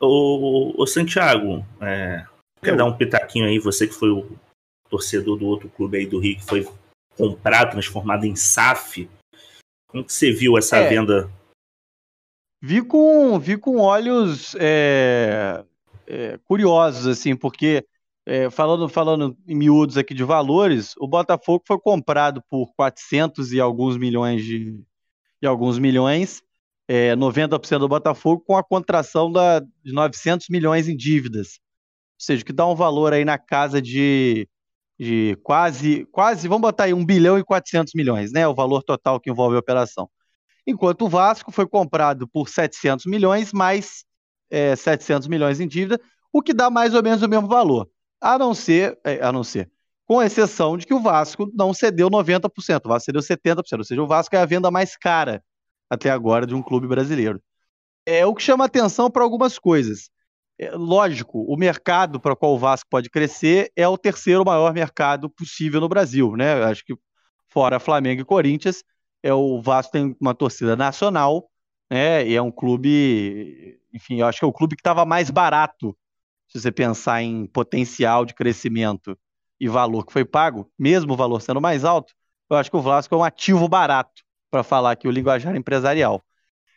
Ô, 0.00 0.82
ô 0.82 0.86
Santiago, 0.86 1.64
é, 1.80 2.26
quer 2.62 2.76
dar 2.76 2.86
um 2.86 2.96
pitaquinho 2.96 3.46
aí, 3.46 3.58
você 3.58 3.86
que 3.86 3.92
foi 3.92 4.10
o 4.10 4.38
torcedor 4.94 5.36
do 5.36 5.46
outro 5.46 5.68
clube 5.68 5.98
aí 5.98 6.06
do 6.06 6.20
Rio 6.20 6.36
que 6.36 6.44
foi 6.44 6.68
comprado, 7.16 7.72
transformado 7.72 8.24
em 8.24 8.36
SAF. 8.36 9.10
Como 9.88 10.04
que 10.04 10.12
você 10.12 10.30
viu 10.30 10.56
essa 10.56 10.76
é, 10.76 10.88
venda? 10.88 11.28
Vi 12.62 12.80
com, 12.80 13.38
vi 13.40 13.58
com 13.58 13.78
olhos 13.78 14.54
é, 14.58 15.64
é, 16.06 16.38
curiosos, 16.44 17.08
assim, 17.08 17.34
porque 17.34 17.84
é, 18.24 18.48
falando, 18.50 18.88
falando 18.88 19.36
em 19.46 19.56
miúdos 19.56 19.98
aqui 19.98 20.14
de 20.14 20.22
valores, 20.22 20.94
o 20.96 21.08
Botafogo 21.08 21.64
foi 21.66 21.78
comprado 21.78 22.40
por 22.48 22.72
400 22.74 23.52
e 23.52 23.60
alguns 23.60 23.96
milhões 23.96 24.44
de, 24.44 24.80
e 25.42 25.46
alguns 25.46 25.76
milhões, 25.78 26.40
é, 26.86 27.16
90% 27.16 27.78
do 27.80 27.88
Botafogo, 27.88 28.44
com 28.46 28.56
a 28.56 28.62
contração 28.62 29.30
da, 29.30 29.58
de 29.58 29.92
900 29.92 30.48
milhões 30.48 30.88
em 30.88 30.96
dívidas. 30.96 31.58
Ou 32.14 32.24
seja, 32.24 32.44
que 32.44 32.52
dá 32.52 32.64
um 32.66 32.76
valor 32.76 33.12
aí 33.12 33.24
na 33.24 33.38
casa 33.38 33.82
de 33.82 34.48
de 34.98 35.36
quase, 35.42 36.06
quase, 36.06 36.46
vamos 36.48 36.62
botar 36.62 36.84
aí 36.84 36.94
1 36.94 37.04
bilhão 37.04 37.38
e 37.38 37.44
400 37.44 37.92
milhões, 37.94 38.32
né? 38.32 38.46
O 38.46 38.54
valor 38.54 38.82
total 38.82 39.20
que 39.20 39.30
envolve 39.30 39.56
a 39.56 39.60
operação. 39.60 40.08
Enquanto 40.66 41.02
o 41.02 41.08
Vasco 41.08 41.52
foi 41.52 41.66
comprado 41.66 42.26
por 42.28 42.48
700 42.48 43.06
milhões, 43.06 43.52
mais 43.52 44.04
é, 44.50 44.74
700 44.76 45.28
milhões 45.28 45.60
em 45.60 45.68
dívida, 45.68 46.00
o 46.32 46.42
que 46.42 46.54
dá 46.54 46.70
mais 46.70 46.94
ou 46.94 47.02
menos 47.02 47.22
o 47.22 47.28
mesmo 47.28 47.48
valor. 47.48 47.88
A 48.20 48.38
não 48.38 48.54
ser, 48.54 48.98
é, 49.04 49.22
a 49.22 49.30
não 49.30 49.44
ser, 49.44 49.70
com 50.06 50.22
exceção 50.22 50.76
de 50.76 50.86
que 50.86 50.94
o 50.94 51.00
Vasco 51.00 51.50
não 51.54 51.74
cedeu 51.74 52.08
90%, 52.08 52.84
o 52.84 52.88
Vasco 52.88 53.06
cedeu 53.06 53.22
70%, 53.22 53.78
ou 53.78 53.84
seja, 53.84 54.02
o 54.02 54.06
Vasco 54.06 54.34
é 54.36 54.38
a 54.38 54.46
venda 54.46 54.70
mais 54.70 54.96
cara 54.96 55.42
até 55.88 56.10
agora 56.10 56.46
de 56.46 56.54
um 56.54 56.62
clube 56.62 56.86
brasileiro. 56.86 57.42
É 58.06 58.24
o 58.26 58.34
que 58.34 58.42
chama 58.42 58.64
atenção 58.64 59.10
para 59.10 59.22
algumas 59.22 59.58
coisas. 59.58 60.10
É, 60.58 60.70
lógico, 60.70 61.42
o 61.42 61.56
mercado 61.56 62.20
para 62.20 62.36
qual 62.36 62.54
o 62.54 62.58
Vasco 62.58 62.88
pode 62.88 63.10
crescer 63.10 63.72
é 63.74 63.86
o 63.88 63.98
terceiro 63.98 64.44
maior 64.44 64.72
mercado 64.72 65.28
possível 65.28 65.80
no 65.80 65.88
Brasil, 65.88 66.36
né? 66.36 66.62
Acho 66.64 66.84
que 66.84 66.94
fora 67.48 67.80
Flamengo 67.80 68.22
e 68.22 68.24
Corinthians, 68.24 68.84
é 69.22 69.32
o 69.32 69.60
Vasco 69.60 69.92
tem 69.92 70.16
uma 70.20 70.34
torcida 70.34 70.76
nacional, 70.76 71.50
né? 71.90 72.26
E 72.26 72.34
é 72.36 72.42
um 72.42 72.52
clube, 72.52 73.80
enfim, 73.92 74.20
eu 74.20 74.26
acho 74.26 74.38
que 74.38 74.44
é 74.44 74.48
o 74.48 74.52
clube 74.52 74.76
que 74.76 74.80
estava 74.80 75.04
mais 75.04 75.30
barato, 75.30 75.96
se 76.48 76.60
você 76.60 76.70
pensar 76.70 77.22
em 77.22 77.46
potencial 77.46 78.24
de 78.24 78.34
crescimento 78.34 79.18
e 79.58 79.68
valor 79.68 80.06
que 80.06 80.12
foi 80.12 80.24
pago, 80.24 80.70
mesmo 80.78 81.14
o 81.14 81.16
valor 81.16 81.40
sendo 81.40 81.60
mais 81.60 81.84
alto, 81.84 82.14
eu 82.50 82.56
acho 82.56 82.70
que 82.70 82.76
o 82.76 82.82
Vasco 82.82 83.14
é 83.14 83.18
um 83.18 83.24
ativo 83.24 83.68
barato, 83.68 84.22
para 84.50 84.62
falar 84.62 84.92
aqui 84.92 85.08
o 85.08 85.10
linguajar 85.10 85.56
empresarial. 85.56 86.22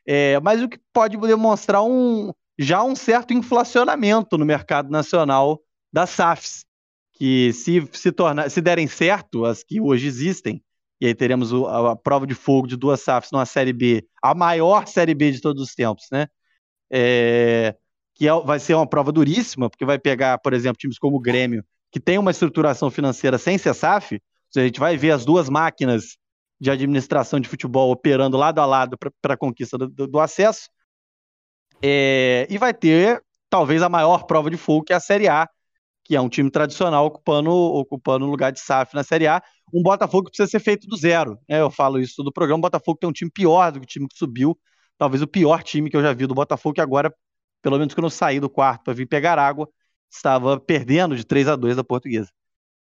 É, 0.06 0.40
mas 0.40 0.62
o 0.64 0.70
que 0.70 0.80
pode 0.92 1.18
demonstrar 1.18 1.84
um, 1.84 2.34
já 2.58 2.84
um 2.84 2.96
certo 2.96 3.34
inflacionamento 3.34 4.38
no 4.38 4.46
mercado 4.46 4.90
nacional 4.90 5.62
das 5.92 6.10
SAFs, 6.12 6.66
que 7.14 7.52
se, 7.54 7.88
se, 7.94 8.12
tornar, 8.12 8.50
se 8.50 8.62
derem 8.62 8.88
certo, 8.88 9.46
as 9.46 9.64
que 9.64 9.82
hoje 9.82 10.08
existem, 10.08 10.64
e 11.00 11.08
aí 11.08 11.16
teremos 11.16 11.52
o, 11.52 11.68
a, 11.68 11.92
a, 11.92 11.96
prova 11.96 12.26
de 12.26 12.34
fogo 12.34 12.68
de 12.68 12.76
duas 12.76 13.02
SAFs 13.02 13.32
numa 13.32 13.46
Série 13.46 13.74
B, 13.74 14.06
a 14.22 14.34
maior 14.34 14.88
Série 14.88 15.14
B 15.14 15.32
de 15.32 15.42
todos 15.42 15.62
os 15.62 15.74
tempos, 15.74 16.06
né? 16.12 16.28
É, 16.92 17.76
que 18.16 18.28
é, 18.28 18.40
vai 18.42 18.60
ser 18.60 18.74
uma 18.74 18.88
prova 18.88 19.12
duríssima, 19.12 19.70
porque 19.70 19.86
vai 19.86 20.00
pegar, 20.00 20.38
por 20.40 20.54
exemplo, 20.54 20.78
times 20.78 20.98
como 20.98 21.18
o 21.18 21.22
Grêmio, 21.22 21.64
que 21.92 22.00
tem 22.00 22.18
uma 22.18 22.32
estruturação 22.32 22.90
financeira 22.90 23.38
sem 23.38 23.58
ser 23.58 23.74
SAF, 23.74 24.20
a 24.56 24.60
gente 24.62 24.80
vai 24.80 24.98
ver 24.98 25.12
as 25.12 25.24
duas 25.24 25.50
máquinas 25.50 26.18
de 26.60 26.72
administração 26.72 27.40
de 27.40 27.48
futebol 27.48 27.92
operando 27.92 28.38
lado 28.38 28.60
a 28.60 28.66
lado 28.66 28.98
para 29.22 29.34
a 29.34 29.38
conquista 29.38 29.78
do, 29.78 30.08
do 30.08 30.20
acesso, 30.20 30.70
é, 31.82 32.48
e 32.50 32.58
vai 32.58 32.74
ter 32.74 33.22
talvez 33.50 33.82
a 33.82 33.90
maior 33.90 34.24
prova 34.26 34.50
de 34.50 34.58
fogo, 34.58 34.86
que 34.86 34.94
é 34.94 34.96
a 34.96 35.00
Série 35.00 35.28
A, 35.28 35.48
que 36.04 36.16
é 36.16 36.22
um 36.22 36.30
time 36.30 36.50
tradicional 36.50 37.06
ocupando 37.06 37.52
ocupando 37.52 38.26
o 38.26 38.30
lugar 38.30 38.52
de 38.52 38.60
SAF 38.60 38.96
na 38.96 39.04
Série 39.04 39.28
A. 39.28 39.42
Um 39.74 39.84
Botafogo 39.84 40.26
que 40.26 40.32
precisa 40.32 40.50
ser 40.50 40.60
feito 40.60 40.88
do 40.88 40.96
zero. 40.96 41.38
Né? 41.50 41.60
Eu 41.60 41.70
falo 41.70 42.00
isso 42.00 42.24
do 42.24 42.32
programa. 42.32 42.60
O 42.60 42.62
Botafogo 42.62 42.98
tem 43.00 43.10
um 43.10 43.14
time 43.14 43.30
pior 43.30 43.72
do 43.72 43.80
que 43.80 43.86
o 43.86 43.88
time 43.88 44.08
que 44.08 44.18
subiu. 44.18 44.58
Talvez 44.98 45.22
o 45.22 45.28
pior 45.28 45.62
time 45.64 45.90
que 45.90 45.98
eu 45.98 46.02
já 46.02 46.14
vi 46.14 46.26
do 46.26 46.34
Botafogo, 46.34 46.76
que 46.76 46.82
agora, 46.82 47.14
pelo 47.62 47.78
menos 47.78 47.94
quando 47.94 48.06
eu 48.06 48.10
saí 48.10 48.40
do 48.40 48.50
quarto 48.50 48.84
para 48.84 48.94
vir 48.94 49.06
pegar 49.06 49.38
água, 49.38 49.70
estava 50.10 50.60
perdendo 50.60 51.16
de 51.16 51.26
3 51.26 51.50
a 51.50 51.56
2 51.56 51.76
da 51.76 51.84
portuguesa. 51.84 52.30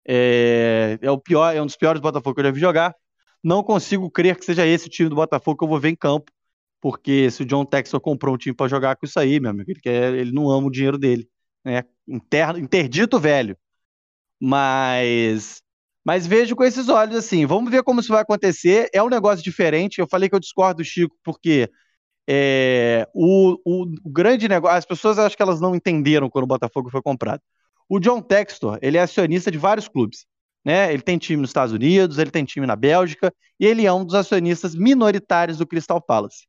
É, 0.06 0.98
é, 1.00 1.10
o 1.10 1.18
pior, 1.18 1.54
é 1.56 1.60
um 1.60 1.66
dos 1.66 1.76
piores 1.76 2.00
Botafogo 2.00 2.34
que 2.34 2.40
eu 2.40 2.44
já 2.44 2.50
vi 2.50 2.60
jogar. 2.60 2.94
Não 3.42 3.62
consigo 3.62 4.10
crer 4.10 4.36
que 4.36 4.44
seja 4.44 4.66
esse 4.66 4.86
o 4.86 4.90
time 4.90 5.08
do 5.08 5.16
Botafogo 5.16 5.58
que 5.58 5.64
eu 5.64 5.68
vou 5.68 5.80
ver 5.80 5.88
em 5.88 5.96
campo 5.96 6.30
porque 6.80 7.30
se 7.30 7.42
o 7.42 7.46
John 7.46 7.64
Texel 7.64 8.00
comprou 8.00 8.34
um 8.34 8.38
time 8.38 8.54
para 8.54 8.68
jogar 8.68 8.96
com 8.96 9.06
isso 9.06 9.18
aí, 9.18 9.40
meu 9.40 9.50
amigo, 9.50 9.70
ele, 9.70 9.80
quer, 9.80 10.14
ele 10.14 10.32
não 10.32 10.50
ama 10.50 10.68
o 10.68 10.70
dinheiro 10.70 10.98
dele. 10.98 11.28
Né? 11.64 11.84
Inter, 12.06 12.56
interdito 12.58 13.18
velho. 13.18 13.56
Mas 14.40 15.62
mas 16.06 16.24
vejo 16.24 16.54
com 16.54 16.62
esses 16.62 16.88
olhos 16.88 17.16
assim. 17.16 17.44
Vamos 17.46 17.68
ver 17.68 17.82
como 17.82 18.00
isso 18.00 18.12
vai 18.12 18.22
acontecer. 18.22 18.88
É 18.92 19.02
um 19.02 19.08
negócio 19.08 19.42
diferente. 19.44 19.98
Eu 19.98 20.06
falei 20.06 20.28
que 20.28 20.36
eu 20.36 20.40
discordo 20.40 20.76
do 20.82 20.84
Chico 20.84 21.16
porque 21.24 21.68
é, 22.28 23.08
o, 23.12 23.54
o, 23.64 23.86
o, 24.04 24.10
grande 24.10 24.48
negócio. 24.48 24.76
As 24.76 24.84
pessoas 24.84 25.18
acho 25.18 25.36
que 25.36 25.42
elas 25.42 25.60
não 25.60 25.74
entenderam 25.74 26.30
quando 26.30 26.44
o 26.44 26.46
Botafogo 26.46 26.90
foi 26.90 27.02
comprado. 27.02 27.40
O 27.88 27.98
John 27.98 28.22
Textor 28.22 28.78
ele 28.82 28.96
é 28.98 29.00
acionista 29.00 29.50
de 29.50 29.58
vários 29.58 29.88
clubes. 29.88 30.26
Né? 30.64 30.92
Ele 30.92 31.02
tem 31.02 31.18
time 31.18 31.40
nos 31.40 31.50
Estados 31.50 31.72
Unidos, 31.74 32.18
ele 32.18 32.30
tem 32.30 32.44
time 32.44 32.66
na 32.66 32.76
Bélgica 32.76 33.32
e 33.58 33.66
ele 33.66 33.84
é 33.84 33.92
um 33.92 34.04
dos 34.04 34.14
acionistas 34.14 34.76
minoritários 34.76 35.58
do 35.58 35.66
Crystal 35.66 36.00
Palace. 36.00 36.46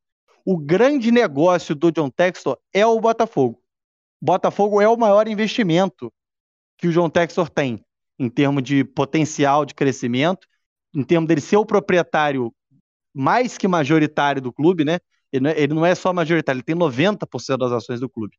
O 0.50 0.58
grande 0.58 1.12
negócio 1.12 1.76
do 1.76 1.92
John 1.92 2.10
Textor 2.10 2.58
é 2.74 2.86
o 2.86 2.98
Botafogo. 3.02 3.62
Botafogo 4.22 4.80
é 4.80 4.88
o 4.88 4.96
maior 4.96 5.28
investimento 5.28 6.10
que 6.78 6.88
o 6.88 6.92
John 6.94 7.10
Textor 7.10 7.50
tem 7.50 7.84
em 8.18 8.30
termos 8.30 8.64
de 8.64 8.86
potencial 8.86 9.66
de 9.66 9.76
crescimento, 9.76 10.48
em 10.96 11.04
termos 11.04 11.28
dele 11.28 11.42
ser 11.42 11.58
o 11.58 11.66
proprietário 11.66 12.56
mais 13.14 13.58
que 13.58 13.68
majoritário 13.68 14.42
do 14.42 14.54
clube, 14.54 14.86
né? 14.86 15.00
Ele 15.34 15.74
não 15.74 15.86
é, 15.86 15.92
é 15.92 15.96
só 15.96 16.14
majoritário, 16.14 16.60
ele 16.60 16.64
tem 16.64 16.78
90% 16.78 17.58
das 17.58 17.74
ações 17.74 18.00
do 18.00 18.08
clube. 18.08 18.38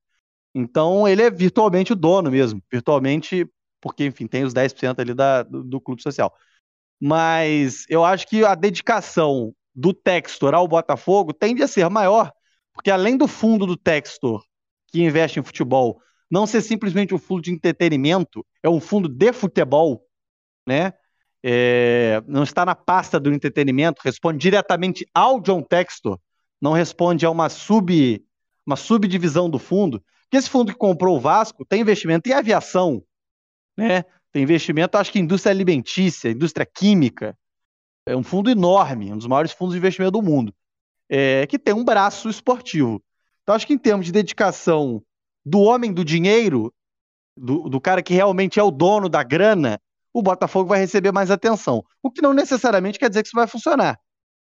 Então 0.55 1.06
ele 1.06 1.20
é 1.20 1.30
virtualmente 1.30 1.93
o 1.93 1.97
dono 1.97 2.30
mesmo, 2.30 2.62
virtualmente, 2.72 3.47
porque 3.82 4.06
enfim, 4.06 4.26
tem 4.26 4.44
os 4.44 4.55
10% 4.55 4.98
ali 4.98 5.12
da, 5.12 5.43
do, 5.43 5.62
do 5.62 5.78
clube 5.78 6.02
social. 6.02 6.35
Mas 6.98 7.85
eu 7.90 8.02
acho 8.02 8.26
que 8.26 8.47
a 8.47 8.55
dedicação 8.55 9.55
do 9.78 9.94
Textor 9.94 10.55
ao 10.55 10.66
Botafogo 10.66 11.32
tende 11.32 11.62
a 11.62 11.68
ser 11.68 11.88
maior, 11.88 12.32
porque 12.74 12.90
além 12.90 13.16
do 13.16 13.28
fundo 13.28 13.64
do 13.64 13.76
Textor, 13.76 14.42
que 14.88 15.00
investe 15.00 15.38
em 15.38 15.42
futebol, 15.44 16.00
não 16.28 16.48
ser 16.48 16.62
simplesmente 16.62 17.14
um 17.14 17.18
fundo 17.18 17.42
de 17.42 17.52
entretenimento, 17.52 18.44
é 18.60 18.68
um 18.68 18.80
fundo 18.80 19.09
de 19.09 19.32
futebol, 19.32 20.05
né? 20.66 20.92
É, 21.44 22.20
não 22.26 22.42
está 22.42 22.66
na 22.66 22.74
pasta 22.74 23.20
do 23.20 23.32
entretenimento, 23.32 24.02
responde 24.05 24.38
diretamente 24.38 25.06
ao 25.14 25.40
John 25.40 25.62
Textor, 25.62 26.18
não 26.60 26.72
responde 26.72 27.24
a 27.24 27.30
uma 27.30 27.48
sub 27.48 28.20
uma 28.66 28.76
subdivisão 28.76 29.48
do 29.48 29.60
fundo. 29.60 30.02
Porque 30.24 30.36
esse 30.36 30.50
fundo 30.50 30.72
que 30.72 30.78
comprou 30.78 31.16
o 31.16 31.20
Vasco 31.20 31.64
tem 31.64 31.80
investimento 31.80 32.28
em 32.28 32.32
aviação, 32.32 33.00
né? 33.76 34.05
Tem 34.32 34.42
investimento, 34.42 34.98
acho 34.98 35.12
que 35.12 35.20
em 35.20 35.22
indústria 35.22 35.52
alimentícia, 35.52 36.30
indústria 36.30 36.66
química, 36.66 37.38
é 38.09 38.16
um 38.16 38.22
fundo 38.22 38.51
enorme, 38.51 39.12
um 39.12 39.18
dos 39.18 39.26
maiores 39.26 39.52
fundos 39.52 39.74
de 39.74 39.78
investimento 39.78 40.12
do 40.12 40.22
mundo, 40.22 40.55
é, 41.09 41.47
que 41.47 41.59
tem 41.59 41.74
um 41.74 41.85
braço 41.85 42.28
esportivo. 42.28 43.02
Então, 43.43 43.55
acho 43.55 43.66
que 43.66 43.74
em 43.74 43.78
termos 43.78 44.06
de 44.06 44.12
dedicação 44.12 45.02
do 45.44 45.60
homem 45.60 45.93
do 45.93 46.05
dinheiro, 46.05 46.72
do, 47.36 47.68
do 47.68 47.80
cara 47.80 48.02
que 48.02 48.14
realmente 48.14 48.59
é 48.59 48.62
o 48.62 48.70
dono 48.70 49.09
da 49.09 49.22
grana, 49.22 49.80
o 50.12 50.22
Botafogo 50.22 50.70
vai 50.70 50.78
receber 50.78 51.12
mais 51.12 51.30
atenção. 51.30 51.85
O 52.02 52.10
que 52.10 52.22
não 52.22 52.32
necessariamente 52.32 52.98
quer 52.98 53.09
dizer 53.09 53.22
que 53.22 53.28
isso 53.28 53.36
vai 53.36 53.47
funcionar. 53.47 53.98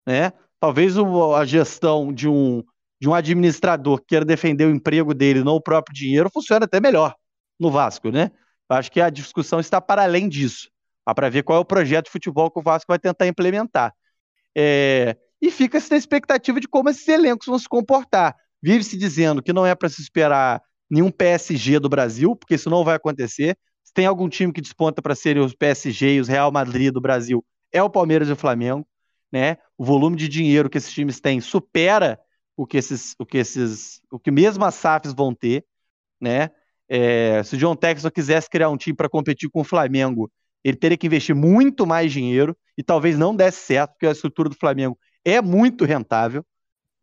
Né? 0.07 0.31
Talvez 0.59 0.97
o, 0.97 1.35
a 1.35 1.45
gestão 1.45 2.13
de 2.13 2.27
um, 2.27 2.63
de 2.99 3.09
um 3.09 3.13
administrador 3.13 3.99
que 3.99 4.07
queira 4.07 4.25
defender 4.25 4.65
o 4.65 4.71
emprego 4.71 5.13
dele, 5.13 5.43
não 5.43 5.55
o 5.55 5.61
próprio 5.61 5.93
dinheiro, 5.93 6.29
funcione 6.29 6.65
até 6.65 6.79
melhor 6.79 7.15
no 7.59 7.69
Vasco, 7.69 8.09
né? 8.09 8.31
Acho 8.67 8.91
que 8.91 9.01
a 9.01 9.09
discussão 9.09 9.59
está 9.59 9.81
para 9.81 10.03
além 10.03 10.29
disso. 10.29 10.70
Para 11.05 11.29
ver 11.29 11.43
qual 11.43 11.57
é 11.57 11.61
o 11.61 11.65
projeto 11.65 12.05
de 12.05 12.11
futebol 12.11 12.49
que 12.49 12.59
o 12.59 12.63
Vasco 12.63 12.85
vai 12.87 12.99
tentar 12.99 13.27
implementar. 13.27 13.93
É, 14.55 15.17
e 15.41 15.49
fica-se 15.49 15.89
na 15.89 15.97
expectativa 15.97 16.59
de 16.59 16.67
como 16.67 16.89
esses 16.89 17.07
elencos 17.07 17.47
vão 17.47 17.57
se 17.57 17.67
comportar. 17.67 18.35
Vive-se 18.61 18.97
dizendo 18.97 19.41
que 19.41 19.51
não 19.51 19.65
é 19.65 19.73
para 19.73 19.89
se 19.89 20.01
esperar 20.01 20.61
nenhum 20.89 21.09
PSG 21.09 21.79
do 21.79 21.89
Brasil, 21.89 22.35
porque 22.35 22.55
isso 22.55 22.69
não 22.69 22.83
vai 22.83 22.95
acontecer. 22.95 23.57
Se 23.83 23.93
tem 23.93 24.05
algum 24.05 24.29
time 24.29 24.53
que 24.53 24.61
desponta 24.61 25.01
para 25.01 25.15
serem 25.15 25.43
os 25.43 25.55
PSG 25.55 26.15
e 26.15 26.19
os 26.19 26.27
Real 26.27 26.51
Madrid 26.51 26.93
do 26.93 27.01
Brasil, 27.01 27.43
é 27.71 27.81
o 27.81 27.89
Palmeiras 27.89 28.29
e 28.29 28.33
o 28.33 28.35
Flamengo. 28.35 28.85
Né? 29.31 29.57
O 29.77 29.85
volume 29.85 30.15
de 30.15 30.27
dinheiro 30.27 30.69
que 30.69 30.77
esses 30.77 30.91
times 30.91 31.19
têm 31.19 31.41
supera 31.41 32.19
o 32.55 32.67
que 32.67 32.77
esses, 32.77 33.15
o 33.17 33.25
que 33.25 33.37
esses, 33.37 34.01
o 34.11 34.19
que 34.19 34.29
mesmo 34.29 34.63
as 34.63 34.75
SAFs 34.75 35.13
vão 35.13 35.33
ter, 35.33 35.65
né? 36.19 36.51
É, 36.87 37.41
se 37.43 37.55
o 37.55 37.57
John 37.57 37.75
Texas 37.75 38.11
quisesse 38.13 38.49
criar 38.49 38.69
um 38.69 38.75
time 38.75 38.95
para 38.95 39.09
competir 39.09 39.49
com 39.49 39.61
o 39.61 39.63
Flamengo, 39.63 40.29
ele 40.63 40.77
teria 40.77 40.97
que 40.97 41.07
investir 41.07 41.35
muito 41.35 41.85
mais 41.85 42.11
dinheiro 42.11 42.55
e 42.77 42.83
talvez 42.83 43.17
não 43.17 43.35
desse 43.35 43.59
certo, 43.65 43.91
porque 43.91 44.07
a 44.07 44.11
estrutura 44.11 44.49
do 44.49 44.55
Flamengo 44.55 44.97
é 45.25 45.41
muito 45.41 45.85
rentável, 45.85 46.45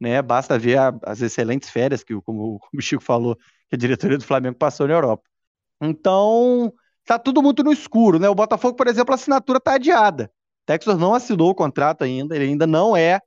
né? 0.01 0.23
Basta 0.23 0.59
ver 0.59 0.79
a, 0.79 0.93
as 1.05 1.21
excelentes 1.21 1.71
férias 1.71 2.03
que, 2.05 2.21
como 2.23 2.61
o 2.73 2.81
Chico 2.81 3.03
falou, 3.03 3.37
que 3.69 3.75
a 3.75 3.79
diretoria 3.79 4.19
do 4.19 4.25
Flamengo 4.25 4.57
passou 4.57 4.87
na 4.87 4.95
Europa. 4.95 5.25
Então, 5.81 6.73
tá 7.05 7.19
tudo 7.19 7.43
muito 7.43 7.63
no 7.63 7.73
escuro, 7.73 8.19
né? 8.19 8.29
O 8.29 8.35
Botafogo, 8.35 8.77
por 8.77 8.87
exemplo, 8.89 9.13
a 9.13 9.17
assinatura 9.17 9.59
está 9.59 9.75
adiada. 9.75 10.31
O 10.65 10.67
Texas 10.67 10.99
não 10.99 11.15
assinou 11.15 11.51
o 11.51 11.55
contrato 11.55 12.05
ainda, 12.05 12.37
ele 12.37 12.47
ainda 12.47 12.67
não 12.67 12.97
é 12.97 13.21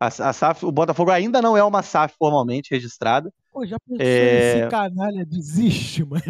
a, 0.00 0.06
a 0.06 0.32
SAF, 0.32 0.64
o 0.64 0.72
Botafogo 0.72 1.10
ainda 1.10 1.40
não 1.42 1.56
é 1.56 1.64
uma 1.64 1.82
SAF 1.82 2.14
formalmente 2.18 2.70
registrada. 2.70 3.32
Pô, 3.56 3.64
já 3.64 3.78
pensou 3.80 4.04
é... 4.06 4.58
esse 4.58 4.68
canalha 4.68 5.24
desiste, 5.24 6.04
mano? 6.04 6.22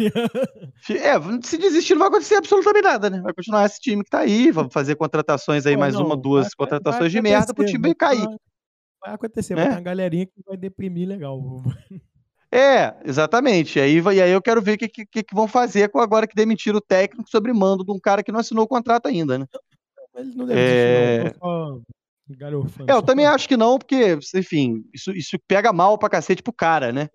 É, 0.91 1.43
se 1.43 1.59
desistir 1.59 1.95
não 1.95 1.99
vai 1.99 2.09
acontecer 2.09 2.37
absolutamente 2.37 2.85
nada, 2.85 3.11
né? 3.11 3.21
Vai 3.21 3.35
continuar 3.35 3.67
esse 3.67 3.81
time 3.81 4.05
que 4.05 4.11
tá 4.11 4.21
aí, 4.21 4.53
vamos 4.53 4.71
fazer 4.73 4.95
contratações 4.95 5.67
aí, 5.67 5.75
Pô, 5.75 5.81
mais 5.81 5.95
não, 5.95 6.07
uma, 6.07 6.17
duas 6.17 6.45
vai, 6.45 6.53
contratações 6.57 7.01
vai 7.01 7.11
de 7.11 7.21
merda 7.21 7.53
pro 7.53 7.67
time 7.67 7.93
cair. 7.97 8.29
Vai 9.01 9.15
acontecer, 9.15 9.57
vai 9.57 9.65
ter 9.65 9.73
uma 9.73 9.81
galerinha 9.81 10.25
que 10.25 10.41
vai 10.47 10.57
deprimir 10.57 11.09
legal. 11.09 11.41
É, 12.53 12.95
exatamente. 13.05 13.81
E 13.81 13.83
aí, 13.83 14.01
e 14.01 14.23
aí 14.23 14.31
eu 14.31 14.41
quero 14.41 14.63
ver 14.63 14.75
o 14.75 14.79
que, 14.79 14.89
que, 14.89 15.05
que, 15.05 15.35
vão 15.35 15.49
fazer 15.49 15.91
agora 15.97 16.29
que 16.29 16.35
demitiram 16.37 16.79
o 16.79 16.81
técnico 16.81 17.29
sobre 17.29 17.53
mando 17.53 17.85
de 17.85 17.91
um 17.91 17.99
cara 17.99 18.23
que 18.23 18.31
não 18.31 18.39
assinou 18.39 18.67
o 18.67 18.69
contrato 18.69 19.09
ainda, 19.09 19.37
né? 19.37 19.47
Ele 20.15 20.33
não 20.33 20.47
deve 20.47 20.61
é... 20.61 21.19
desistir, 21.25 21.41
É, 22.89 22.93
eu 22.93 23.03
também 23.03 23.27
acho 23.27 23.49
que 23.49 23.57
não, 23.57 23.79
porque, 23.79 24.19
enfim, 24.35 24.85
isso, 24.93 25.13
isso 25.13 25.39
pega 25.47 25.73
mal 25.73 25.97
pra 25.97 26.09
cacete 26.09 26.43
pro 26.43 26.53
cara, 26.53 26.93
né? 26.93 27.09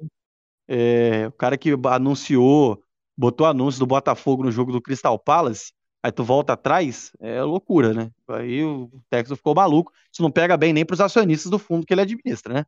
É, 0.67 1.27
o 1.27 1.31
cara 1.33 1.57
que 1.57 1.71
anunciou, 1.89 2.81
botou 3.17 3.45
anúncio 3.45 3.79
do 3.79 3.85
Botafogo 3.85 4.43
no 4.43 4.51
jogo 4.51 4.71
do 4.71 4.81
Crystal 4.81 5.19
Palace, 5.19 5.73
aí 6.01 6.11
tu 6.11 6.23
volta 6.23 6.53
atrás, 6.53 7.11
é 7.19 7.41
loucura, 7.41 7.93
né? 7.93 8.09
Aí 8.29 8.63
o 8.63 8.89
Texas 9.09 9.37
ficou 9.37 9.53
maluco. 9.53 9.91
Isso 10.11 10.21
não 10.21 10.31
pega 10.31 10.55
bem 10.55 10.71
nem 10.71 10.85
pros 10.85 11.01
acionistas 11.01 11.51
do 11.51 11.59
fundo 11.59 11.85
que 11.85 11.93
ele 11.93 12.01
administra, 12.01 12.53
né? 12.53 12.65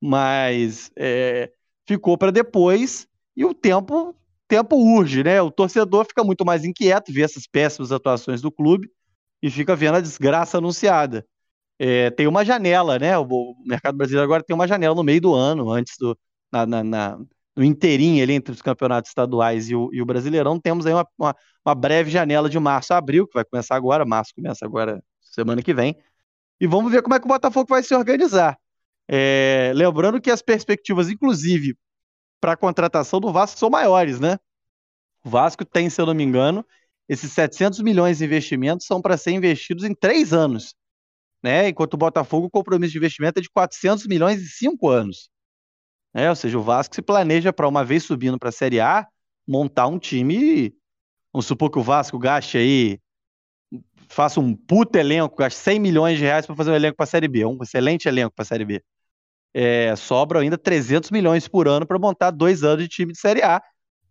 Mas 0.00 0.90
é, 0.94 1.50
ficou 1.86 2.18
para 2.18 2.30
depois 2.30 3.08
e 3.34 3.44
o 3.44 3.54
tempo 3.54 4.14
tempo 4.46 4.76
urge, 4.76 5.24
né? 5.24 5.40
O 5.40 5.50
torcedor 5.50 6.04
fica 6.04 6.22
muito 6.22 6.44
mais 6.44 6.64
inquieto, 6.64 7.10
vê 7.10 7.22
essas 7.22 7.46
péssimas 7.46 7.90
atuações 7.90 8.42
do 8.42 8.52
clube 8.52 8.90
e 9.42 9.50
fica 9.50 9.74
vendo 9.74 9.94
a 9.94 10.00
desgraça 10.00 10.58
anunciada 10.58 11.26
é, 11.78 12.10
tem 12.10 12.26
uma 12.26 12.44
janela, 12.44 12.98
né? 12.98 13.16
O, 13.18 13.56
mercado 13.66 13.96
brasileiro 13.96 14.24
agora 14.24 14.42
tem 14.42 14.54
uma 14.54 14.68
janela 14.68 14.94
no 14.94 15.02
meio 15.02 15.20
do 15.20 15.34
ano, 15.34 15.70
antes 15.70 15.94
do. 15.98 16.16
Na, 16.52 16.66
na, 16.66 16.84
na, 16.84 17.18
no 17.56 17.64
inteirinho 17.64 18.22
ali 18.22 18.34
entre 18.34 18.52
os 18.52 18.62
campeonatos 18.62 19.10
estaduais 19.10 19.68
e 19.70 19.74
o, 19.74 19.90
e 19.92 20.00
o 20.00 20.06
Brasileirão, 20.06 20.60
temos 20.60 20.86
aí 20.86 20.92
uma, 20.92 21.06
uma, 21.18 21.36
uma, 21.64 21.74
breve 21.74 22.10
janela 22.10 22.48
de 22.48 22.58
março 22.58 22.94
a 22.94 22.98
abril, 22.98 23.26
que 23.26 23.34
vai 23.34 23.44
começar 23.44 23.76
agora, 23.76 24.04
março 24.04 24.32
começa 24.34 24.64
agora 24.64 25.02
semana 25.20 25.62
que 25.62 25.74
vem, 25.74 25.96
e 26.60 26.66
vamos 26.66 26.92
ver 26.92 27.02
como 27.02 27.14
é 27.14 27.18
que 27.18 27.24
o 27.26 27.28
Botafogo 27.28 27.66
vai 27.68 27.82
se 27.82 27.94
organizar. 27.94 28.58
É, 29.08 29.72
lembrando 29.74 30.20
que 30.20 30.30
as 30.30 30.42
perspectivas, 30.42 31.10
inclusive, 31.10 31.76
para 32.40 32.52
a 32.52 32.56
contratação 32.56 33.20
do 33.20 33.32
Vasco 33.32 33.58
são 33.58 33.70
maiores, 33.70 34.20
né? 34.20 34.38
O 35.24 35.30
Vasco 35.30 35.64
tem, 35.64 35.90
se 35.90 36.00
eu 36.00 36.06
não 36.06 36.14
me 36.14 36.24
engano, 36.24 36.64
esses 37.08 37.32
700 37.32 37.80
milhões 37.80 38.18
de 38.18 38.24
investimentos 38.24 38.86
são 38.86 39.00
para 39.00 39.16
ser 39.16 39.32
investidos 39.32 39.84
em 39.84 39.94
três 39.94 40.32
anos 40.32 40.74
né? 41.42 41.68
Enquanto 41.68 41.94
o 41.94 41.98
Botafogo, 41.98 42.46
o 42.46 42.50
compromisso 42.50 42.92
de 42.92 42.98
investimento 42.98 43.38
é 43.38 43.42
de 43.42 43.50
400 43.50 44.06
milhões 44.06 44.40
em 44.40 44.46
cinco 44.46 44.88
anos. 44.88 45.30
É, 46.14 46.28
ou 46.28 46.36
seja, 46.36 46.58
o 46.58 46.62
Vasco 46.62 46.94
se 46.94 47.02
planeja 47.02 47.52
para 47.52 47.66
uma 47.66 47.84
vez 47.84 48.04
subindo 48.04 48.38
para 48.38 48.50
a 48.50 48.52
Série 48.52 48.80
A, 48.80 49.06
montar 49.46 49.86
um 49.86 49.98
time. 49.98 50.74
Vamos 51.32 51.46
supor 51.46 51.70
que 51.70 51.78
o 51.78 51.82
Vasco 51.82 52.18
gaste 52.18 52.58
aí, 52.58 53.00
faça 54.08 54.38
um 54.38 54.54
puto 54.54 54.98
elenco, 54.98 55.36
gaste 55.36 55.58
100 55.58 55.80
milhões 55.80 56.18
de 56.18 56.24
reais 56.24 56.46
para 56.46 56.54
fazer 56.54 56.70
um 56.70 56.74
elenco 56.74 56.96
para 56.96 57.04
a 57.04 57.06
Série 57.06 57.28
B, 57.28 57.44
um 57.46 57.58
excelente 57.62 58.06
elenco 58.06 58.34
para 58.34 58.42
a 58.42 58.46
Série 58.46 58.64
B. 58.64 58.82
É, 59.54 59.94
sobram 59.96 60.40
ainda 60.40 60.56
300 60.56 61.10
milhões 61.10 61.48
por 61.48 61.66
ano 61.66 61.86
para 61.86 61.98
montar 61.98 62.30
dois 62.30 62.62
anos 62.62 62.84
de 62.84 62.88
time 62.88 63.12
de 63.12 63.18
Série 63.18 63.42
A, 63.42 63.62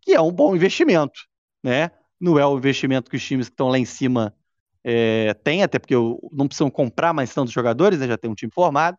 que 0.02 0.14
é 0.14 0.22
um 0.22 0.32
bom 0.32 0.56
investimento, 0.56 1.20
né? 1.64 1.92
Não 2.20 2.38
é 2.38 2.46
o 2.46 2.58
investimento 2.58 3.10
que 3.10 3.18
os 3.18 3.24
times 3.24 3.48
que 3.48 3.54
estão 3.54 3.70
lá 3.70 3.78
em 3.78 3.86
cima 3.86 4.36
é, 4.84 5.34
tem, 5.34 5.64
até 5.64 5.80
porque 5.80 5.96
não 6.32 6.48
precisam 6.48 6.70
comprar 6.70 7.14
mais 7.14 7.34
tantos 7.34 7.54
jogadores, 7.54 8.00
né, 8.00 8.08
já 8.08 8.18
tem 8.18 8.30
um 8.30 8.36
time 8.36 8.52
formado, 8.54 8.98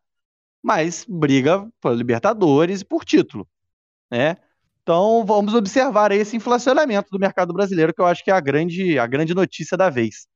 mas 0.63 1.05
briga 1.09 1.69
por 1.81 1.95
Libertadores 1.95 2.83
e 2.83 2.85
por 2.85 3.05
título. 3.05 3.49
Né? 4.11 4.37
Então 4.83 5.25
vamos 5.25 5.55
observar 5.55 6.13
esse 6.13 6.37
inflacionamento 6.37 7.09
do 7.11 7.19
mercado 7.19 7.53
brasileiro, 7.53 7.95
que 7.95 8.01
eu 8.01 8.07
acho 8.07 8.23
que 8.25 8.31
é 8.31 8.35
a 8.35 8.41
grande, 8.41 8.99
a 8.99 9.07
grande 9.07 9.35
notícia 9.35 9.77
da 9.77 9.91
vez. 9.91 10.27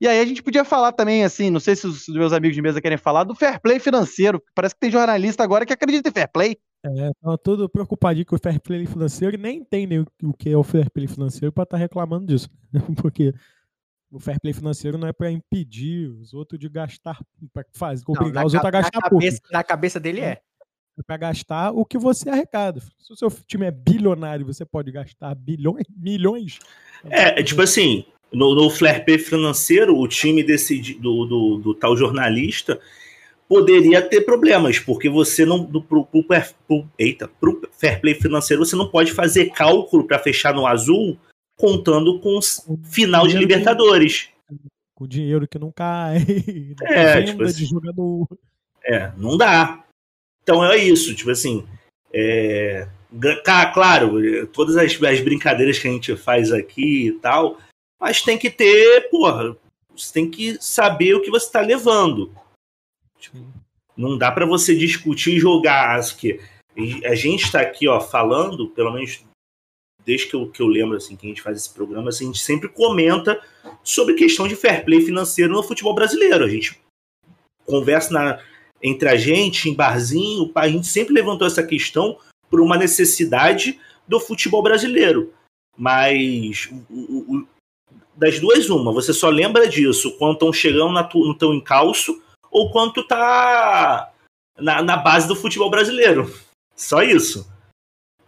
E 0.00 0.08
aí 0.08 0.18
a 0.18 0.24
gente 0.24 0.42
podia 0.42 0.64
falar 0.64 0.92
também, 0.92 1.24
assim, 1.24 1.50
não 1.50 1.60
sei 1.60 1.76
se 1.76 1.86
os 1.86 2.08
meus 2.08 2.32
amigos 2.32 2.56
de 2.56 2.62
mesa 2.62 2.80
querem 2.80 2.96
falar, 2.96 3.24
do 3.24 3.34
fair 3.34 3.60
play 3.60 3.78
financeiro. 3.78 4.42
Parece 4.54 4.74
que 4.74 4.80
tem 4.80 4.90
jornalista 4.90 5.44
agora 5.44 5.66
que 5.66 5.74
acredita 5.74 6.08
em 6.08 6.12
fair 6.12 6.28
play. 6.32 6.56
É, 6.82 7.10
estão 7.10 7.68
preocupadinho 7.68 8.24
com 8.24 8.34
o 8.34 8.38
fair 8.42 8.58
play 8.58 8.86
financeiro 8.86 9.36
e 9.36 9.38
nem 9.38 9.58
entendem 9.58 10.06
o 10.22 10.32
que 10.32 10.48
é 10.48 10.56
o 10.56 10.62
fair 10.62 10.90
play 10.90 11.06
financeiro 11.06 11.52
para 11.52 11.64
estar 11.64 11.76
tá 11.76 11.80
reclamando 11.80 12.26
disso. 12.26 12.48
Porque 12.96 13.34
o 14.10 14.18
fair 14.18 14.40
play 14.40 14.52
financeiro 14.52 14.98
não 14.98 15.06
é 15.06 15.12
para 15.12 15.30
impedir 15.30 16.08
os 16.08 16.34
outros 16.34 16.58
de 16.58 16.68
gastar, 16.68 17.18
para 17.52 17.64
fazer, 17.72 18.02
obrigar 18.06 18.42
não, 18.42 18.46
os 18.46 18.54
outros 18.54 18.68
a 18.68 18.70
gastar 18.70 19.00
na 19.00 19.08
pouco. 19.08 19.24
Cabeça, 19.24 19.42
na 19.52 19.62
cabeça 19.62 20.00
dele 20.00 20.20
é. 20.20 20.40
É 20.98 21.02
para 21.06 21.16
gastar 21.16 21.70
o 21.70 21.84
que 21.84 21.96
você 21.96 22.28
arrecada. 22.28 22.80
Se 22.98 23.12
o 23.12 23.16
seu 23.16 23.30
time 23.46 23.66
é 23.66 23.70
bilionário, 23.70 24.44
você 24.44 24.66
pode 24.66 24.90
gastar 24.90 25.34
bilhões, 25.34 25.86
milhões. 25.96 26.58
É, 27.08 27.40
é 27.40 27.42
tipo 27.42 27.62
assim, 27.62 28.04
no, 28.32 28.54
no 28.54 28.68
fair 28.68 29.04
play 29.04 29.16
financeiro, 29.16 29.96
o 29.96 30.06
time 30.06 30.42
desse, 30.42 30.94
do, 30.94 31.24
do, 31.24 31.58
do, 31.58 31.74
tal 31.74 31.96
jornalista 31.96 32.78
poderia 33.48 34.02
ter 34.02 34.20
problemas, 34.22 34.78
porque 34.78 35.08
você 35.08 35.46
não. 35.46 35.64
Do, 35.64 35.80
pro, 35.80 36.04
pro, 36.04 36.24
pro, 36.24 36.88
eita, 36.98 37.28
pro 37.40 37.62
fair 37.72 38.00
play 38.00 38.14
financeiro, 38.14 38.64
você 38.64 38.76
não 38.76 38.88
pode 38.88 39.12
fazer 39.12 39.50
cálculo 39.50 40.04
para 40.04 40.18
fechar 40.18 40.52
no 40.52 40.66
azul 40.66 41.16
contando 41.60 42.18
com 42.20 42.38
o 42.38 42.78
final 42.84 43.26
de 43.26 43.36
Libertadores. 43.36 44.30
Que, 44.48 44.56
com 44.94 45.06
dinheiro 45.06 45.46
que 45.46 45.58
não 45.58 45.70
cai, 45.70 46.16
é, 46.82 47.22
tipo 47.22 47.42
assim, 47.42 47.58
de 47.58 47.66
jogador. 47.66 48.26
É, 48.82 49.12
não 49.16 49.36
dá. 49.36 49.84
Então 50.42 50.64
é 50.64 50.76
isso, 50.78 51.14
tipo 51.14 51.30
assim. 51.30 51.66
É, 52.12 52.88
claro, 53.74 54.46
todas 54.48 54.76
as, 54.76 55.00
as 55.02 55.20
brincadeiras 55.20 55.78
que 55.78 55.86
a 55.86 55.90
gente 55.90 56.16
faz 56.16 56.50
aqui 56.50 57.08
e 57.08 57.12
tal, 57.12 57.58
mas 58.00 58.22
tem 58.22 58.38
que 58.38 58.50
ter, 58.50 59.08
porra, 59.10 59.54
você 59.94 60.12
tem 60.12 60.30
que 60.30 60.56
saber 60.60 61.14
o 61.14 61.20
que 61.20 61.30
você 61.30 61.46
está 61.46 61.60
levando. 61.60 62.34
Tipo, 63.18 63.38
não 63.96 64.16
dá 64.16 64.32
para 64.32 64.46
você 64.46 64.74
discutir 64.74 65.36
e 65.36 65.40
jogar. 65.40 66.00
Que 66.16 66.40
a 67.04 67.14
gente 67.14 67.44
está 67.44 67.60
aqui, 67.60 67.86
ó, 67.86 68.00
falando, 68.00 68.70
pelo 68.70 68.92
menos 68.92 69.22
desde 70.10 70.26
que 70.26 70.34
eu, 70.34 70.50
que 70.50 70.60
eu 70.60 70.66
lembro 70.66 70.96
assim, 70.96 71.14
que 71.14 71.24
a 71.24 71.28
gente 71.28 71.40
faz 71.40 71.56
esse 71.56 71.72
programa, 71.72 72.08
assim, 72.08 72.24
a 72.24 72.26
gente 72.26 72.40
sempre 72.40 72.68
comenta 72.68 73.40
sobre 73.84 74.14
questão 74.14 74.48
de 74.48 74.56
fair 74.56 74.84
play 74.84 75.00
financeiro 75.00 75.52
no 75.52 75.62
futebol 75.62 75.94
brasileiro. 75.94 76.44
A 76.44 76.48
gente 76.48 76.80
conversa 77.64 78.12
na, 78.12 78.42
entre 78.82 79.08
a 79.08 79.16
gente, 79.16 79.68
em 79.68 79.74
barzinho, 79.74 80.50
a 80.52 80.68
gente 80.68 80.88
sempre 80.88 81.14
levantou 81.14 81.46
essa 81.46 81.62
questão 81.62 82.18
por 82.48 82.60
uma 82.60 82.76
necessidade 82.76 83.78
do 84.08 84.18
futebol 84.18 84.64
brasileiro. 84.64 85.32
Mas 85.78 86.68
o, 86.90 87.36
o, 87.36 87.46
das 88.16 88.40
duas, 88.40 88.68
uma, 88.68 88.92
você 88.92 89.12
só 89.12 89.28
lembra 89.28 89.68
disso 89.68 90.16
quando 90.18 90.32
estão 90.32 90.52
chegando 90.52 90.92
na 90.92 91.04
tu, 91.04 91.24
no 91.24 91.38
teu 91.38 91.54
encalço 91.54 92.20
ou 92.50 92.72
quando 92.72 93.06
tá 93.06 94.12
na, 94.58 94.82
na 94.82 94.96
base 94.96 95.28
do 95.28 95.36
futebol 95.36 95.70
brasileiro. 95.70 96.34
Só 96.74 97.00
isso. 97.00 97.48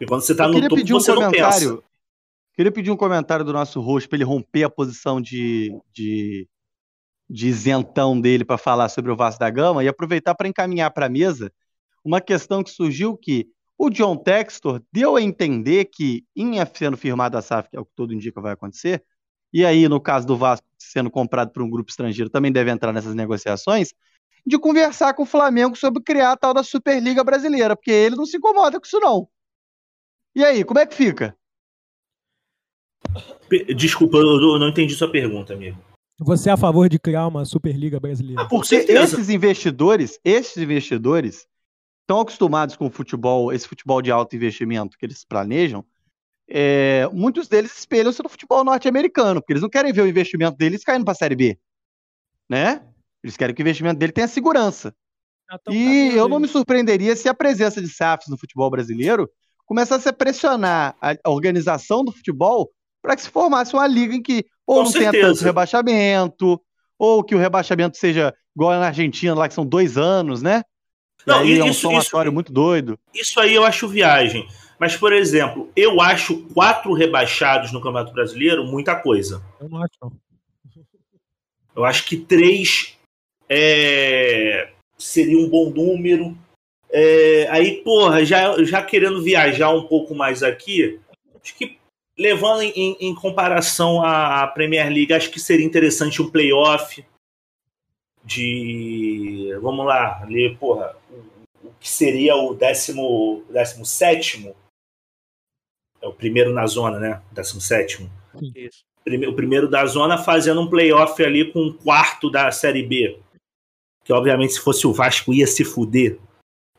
Porque 0.03 0.07
quando 0.07 0.23
você 0.23 0.35
tá 0.35 0.49
no 0.49 0.69
topo, 0.69 0.85
você 0.85 1.13
um 1.13 1.15
não 1.15 1.31
pensa. 1.31 1.79
Queria 2.55 2.73
pedir 2.73 2.91
um 2.91 2.97
comentário 2.97 3.45
do 3.45 3.53
nosso 3.53 3.81
host 3.81 4.09
para 4.09 4.17
ele 4.17 4.25
romper 4.25 4.65
a 4.65 4.71
posição 4.71 5.21
de, 5.21 5.71
de, 5.93 6.49
de 7.31 7.49
isentão 7.49 8.21
dele 8.21 8.45
para 8.45 8.59
falar 8.59 8.89
sobre 8.89 9.11
o 9.11 9.17
Vasco 9.17 9.41
da 9.41 9.49
Gama 9.49 9.83
e 9.83 9.89
aproveitar 9.89 10.35
para 10.35 10.49
encaminhar 10.49 10.91
para 10.91 11.07
a 11.07 11.09
mesa 11.09 11.53
uma 12.05 12.21
questão 12.21 12.63
que 12.63 12.71
surgiu 12.71 13.17
que 13.17 13.47
o 13.79 13.89
John 13.89 14.17
Textor 14.17 14.83
deu 14.93 15.17
a 15.17 15.23
entender 15.23 15.87
que, 15.87 16.25
em 16.37 16.55
sendo 16.75 16.97
firmado 16.97 17.39
a 17.39 17.43
SAF, 17.43 17.71
que 17.71 17.77
é 17.77 17.81
o 17.81 17.85
que 17.85 17.95
todo 17.95 18.13
indica 18.13 18.41
vai 18.41 18.53
acontecer, 18.53 19.03
e 19.53 19.65
aí, 19.65 19.89
no 19.89 20.01
caso 20.01 20.27
do 20.27 20.37
Vasco 20.37 20.67
sendo 20.79 21.11
comprado 21.11 21.53
por 21.53 21.63
um 21.63 21.71
grupo 21.71 21.91
estrangeiro, 21.91 22.29
também 22.29 22.51
deve 22.51 22.71
entrar 22.71 22.93
nessas 22.93 23.15
negociações, 23.15 23.95
de 24.45 24.59
conversar 24.59 25.15
com 25.15 25.23
o 25.23 25.27
Flamengo 25.27 25.77
sobre 25.77 26.03
criar 26.03 26.33
a 26.33 26.37
tal 26.37 26.53
da 26.53 26.65
Superliga 26.65 27.23
Brasileira, 27.23 27.77
porque 27.77 27.93
ele 27.93 28.17
não 28.17 28.27
se 28.27 28.37
incomoda 28.37 28.79
com 28.81 28.87
isso, 28.87 28.99
não. 28.99 29.29
E 30.35 30.45
aí, 30.45 30.65
como 30.65 30.81
é 30.81 30.87
que 30.87 30.95
fica? 30.95 31.37
Desculpa, 33.77 34.17
eu 34.17 34.59
não 34.59 34.69
entendi 34.69 34.95
sua 34.95 35.11
pergunta, 35.11 35.53
amigo. 35.53 35.79
Você 36.19 36.49
é 36.49 36.53
a 36.53 36.57
favor 36.57 36.89
de 36.89 36.99
criar 36.99 37.27
uma 37.27 37.45
Superliga 37.45 37.99
brasileira? 37.99 38.43
Ah, 38.43 38.45
porque 38.47 38.77
esses 38.77 39.29
investidores, 39.29 40.19
esses 40.25 40.57
investidores 40.57 41.47
estão 42.01 42.21
acostumados 42.21 42.77
com 42.77 42.87
o 42.87 42.91
futebol, 42.91 43.53
esse 43.53 43.67
futebol 43.69 44.01
de 44.01 44.11
alto 44.11 44.37
investimento 44.37 44.97
que 44.97 45.05
eles 45.05 45.25
planejam. 45.25 45.85
É, 46.49 47.09
muitos 47.13 47.49
deles 47.49 47.77
espelham-se 47.77 48.23
no 48.23 48.29
futebol 48.29 48.65
norte-americano, 48.65 49.41
porque 49.41 49.53
eles 49.53 49.63
não 49.63 49.71
querem 49.71 49.93
ver 49.93 50.03
o 50.03 50.09
investimento 50.09 50.57
deles 50.57 50.85
caindo 50.85 51.05
para 51.05 51.13
a 51.13 51.17
Série 51.17 51.37
B, 51.37 51.59
né? 52.49 52.87
Eles 53.23 53.37
querem 53.37 53.55
que 53.55 53.63
o 53.63 53.65
investimento 53.65 53.99
dele 53.99 54.13
tenha 54.13 54.29
segurança. 54.29 54.95
Ah, 55.51 55.59
e 55.71 56.15
eu 56.15 56.29
não 56.29 56.41
me 56.41 56.49
surpreenderia 56.49 57.15
se 57.17 57.29
a 57.29 57.35
presença 57.35 57.81
de 57.81 57.89
SAFs 57.89 58.29
no 58.29 58.39
futebol 58.39 58.71
brasileiro 58.71 59.31
começasse 59.73 60.07
a 60.07 60.13
pressionar 60.13 60.95
a 61.01 61.31
organização 61.31 62.05
do 62.05 62.13
futebol 62.13 62.71
para 63.01 63.17
que 63.17 63.23
se 63.23 63.31
formasse 63.31 63.73
uma 63.73 63.87
liga 63.87 64.15
em 64.15 64.23
que 64.23 64.45
ou 64.67 64.77
Com 64.77 64.83
não 64.83 64.91
certeza. 64.91 65.13
tenha 65.13 65.27
tanto 65.29 65.43
rebaixamento, 65.43 66.61
ou 66.99 67.25
que 67.25 67.35
o 67.35 67.39
rebaixamento 67.39 67.97
seja 67.97 68.35
igual 68.55 68.79
na 68.79 68.89
Argentina, 68.89 69.35
lá 69.35 69.49
que 69.49 69.55
são 69.55 69.65
dois 69.65 69.97
anos, 69.97 70.43
né? 70.43 70.63
Não, 71.27 71.43
e 71.43 71.53
aí 71.53 71.53
isso, 71.55 71.63
é 71.63 71.71
um 71.71 71.73
somatório 71.73 72.29
isso, 72.29 72.35
muito 72.35 72.53
doido. 72.53 72.99
Isso 73.15 73.41
aí 73.41 73.55
eu 73.55 73.65
acho 73.65 73.89
viagem. 73.89 74.47
Mas, 74.79 74.95
por 74.95 75.11
exemplo, 75.11 75.71
eu 75.75 76.03
acho 76.03 76.43
quatro 76.49 76.93
rebaixados 76.93 77.73
no 77.73 77.81
Campeonato 77.81 78.13
Brasileiro 78.13 78.67
muita 78.67 78.95
coisa. 78.95 79.43
Eu 79.59 79.71
não 79.71 79.83
acho, 79.83 79.95
não. 80.03 80.13
Eu 81.75 81.85
acho 81.87 82.05
que 82.05 82.19
três 82.19 82.99
é, 83.49 84.71
seria 84.99 85.39
um 85.39 85.49
bom 85.49 85.71
número. 85.71 86.37
É, 86.93 87.49
aí, 87.51 87.83
porra, 87.83 88.23
já, 88.25 88.63
já 88.65 88.83
querendo 88.83 89.23
viajar 89.23 89.71
um 89.71 89.85
pouco 89.85 90.15
mais 90.15 90.43
aqui, 90.43 91.01
acho 91.43 91.57
que 91.57 91.79
levando 92.19 92.61
em, 92.63 92.97
em 93.01 93.15
comparação 93.15 94.05
à 94.05 94.47
Premier 94.47 94.89
League, 94.89 95.13
acho 95.13 95.31
que 95.31 95.41
seria 95.41 95.65
interessante 95.65 96.21
um 96.21 96.31
playoff 96.31 97.03
de. 98.25 99.57
Vamos 99.61 99.87
lá, 99.87 100.23
ler, 100.29 100.57
porra, 100.59 100.95
o, 101.11 101.69
o 101.69 101.75
que 101.81 101.89
seria 101.89 102.37
o 102.37 102.55
décimo, 102.55 103.45
décimo 103.49 103.87
sétimo. 103.87 104.55
É 106.01 106.07
o 106.07 106.13
primeiro 106.13 106.53
na 106.53 106.67
zona, 106.67 106.99
né? 106.99 107.23
Décimo 107.31 107.61
sétimo. 107.61 108.11
Isso. 108.55 108.85
O 109.07 109.35
primeiro 109.35 109.69
da 109.69 109.85
zona 109.87 110.19
fazendo 110.19 110.61
um 110.61 110.69
playoff 110.69 111.21
ali 111.25 111.51
com 111.51 111.61
um 111.61 111.73
quarto 111.73 112.31
da 112.31 112.51
Série 112.53 112.83
B. 112.83 113.19
Que 114.05 114.13
obviamente 114.13 114.53
se 114.53 114.61
fosse 114.61 114.87
o 114.87 114.93
Vasco 114.93 115.33
ia 115.33 115.47
se 115.47 115.65
fuder. 115.65 116.19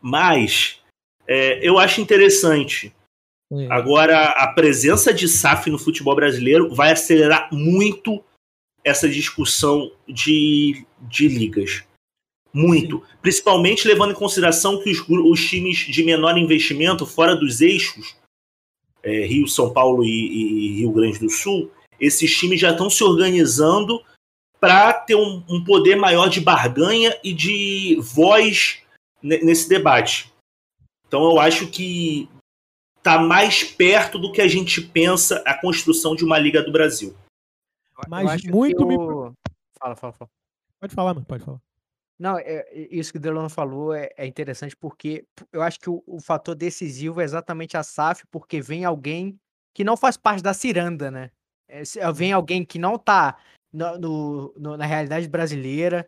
Mas 0.04 0.80
é, 1.26 1.66
eu 1.66 1.80
acho 1.80 2.02
interessante 2.02 2.94
é. 3.62 3.68
Agora, 3.72 4.30
a 4.30 4.48
presença 4.48 5.14
de 5.14 5.28
SAF 5.28 5.70
no 5.70 5.78
futebol 5.78 6.16
brasileiro 6.16 6.74
vai 6.74 6.92
acelerar 6.92 7.50
muito 7.52 8.24
essa 8.84 9.08
discussão 9.08 9.92
de, 10.08 10.86
de 11.02 11.28
ligas. 11.28 11.84
Muito. 12.52 12.98
Sim. 12.98 13.04
Principalmente 13.22 13.88
levando 13.88 14.12
em 14.12 14.16
consideração 14.16 14.82
que 14.82 14.90
os, 14.90 15.06
os, 15.08 15.48
times 15.48 15.78
de 15.78 16.04
menor 16.04 16.38
investimento, 16.38 17.06
fora 17.06 17.36
dos 17.36 17.62
eixos, 17.62 18.16
é, 19.04 19.26
Rio, 19.26 19.48
São 19.48 19.72
Paulo 19.72 20.04
e, 20.04 20.10
e, 20.10 20.80
Rio 20.80 20.92
Grande 20.92 21.20
do 21.20 21.30
Sul, 21.30 21.72
esses 22.00 22.36
times 22.36 22.60
já 22.60 22.72
estão 22.72 22.90
se 22.90 23.04
organizando 23.04 24.02
para 24.60 24.94
ter 24.94 25.16
um, 25.16 25.44
um 25.48 25.64
poder 25.64 25.96
maior 25.96 26.28
de 26.28 26.40
barganha 26.42 27.18
e 27.24 27.34
de 27.34 27.98
voz 28.02 28.83
nesse 29.24 29.70
debate. 29.70 30.32
Então 31.08 31.24
eu 31.24 31.40
acho 31.40 31.70
que 31.70 32.30
está 32.98 33.20
mais 33.20 33.64
perto 33.64 34.20
do 34.20 34.32
que 34.32 34.42
a 34.42 34.48
gente 34.48 34.82
pensa 34.82 35.42
a 35.46 35.60
construção 35.60 36.16
de 36.16 36.24
uma 36.24 36.38
Liga 36.38 36.62
do 36.62 36.72
Brasil. 36.72 37.16
Mas 38.08 38.44
muito 38.44 38.86
me. 38.86 38.96
Fala, 39.78 39.96
fala, 39.96 40.14
fala. 40.14 40.30
Pode 40.80 40.94
falar, 40.94 41.14
mano, 41.14 41.26
pode 41.26 41.44
falar. 41.44 41.62
Não, 42.20 42.38
é, 42.38 42.44
é, 42.44 42.88
isso 42.92 43.12
que 43.12 43.18
o 43.18 43.22
Delano 43.22 43.50
falou 43.50 43.94
é, 43.94 44.10
é, 44.16 44.26
interessante 44.26 44.76
porque 44.78 45.26
eu 45.52 45.62
acho 45.62 45.80
que 45.80 45.90
o, 45.90 46.04
o, 46.06 46.22
fator 46.22 46.56
decisivo 46.56 47.20
é 47.20 47.24
exatamente 47.24 47.76
a 47.76 47.84
SAF, 47.84 48.24
porque 48.32 48.62
vem 48.62 48.86
alguém 48.86 49.40
que 49.74 49.84
não 49.84 49.98
faz 49.98 50.16
parte 50.16 50.42
da 50.42 50.54
ciranda, 50.54 51.10
né? 51.10 51.32
É, 51.68 51.84
vem 52.14 52.32
alguém 52.32 52.64
que 52.64 52.78
não 52.78 52.98
tá 52.98 53.38
no, 53.72 54.54
no, 54.58 54.78
na 54.78 54.86
realidade 54.86 55.28
brasileira, 55.28 56.08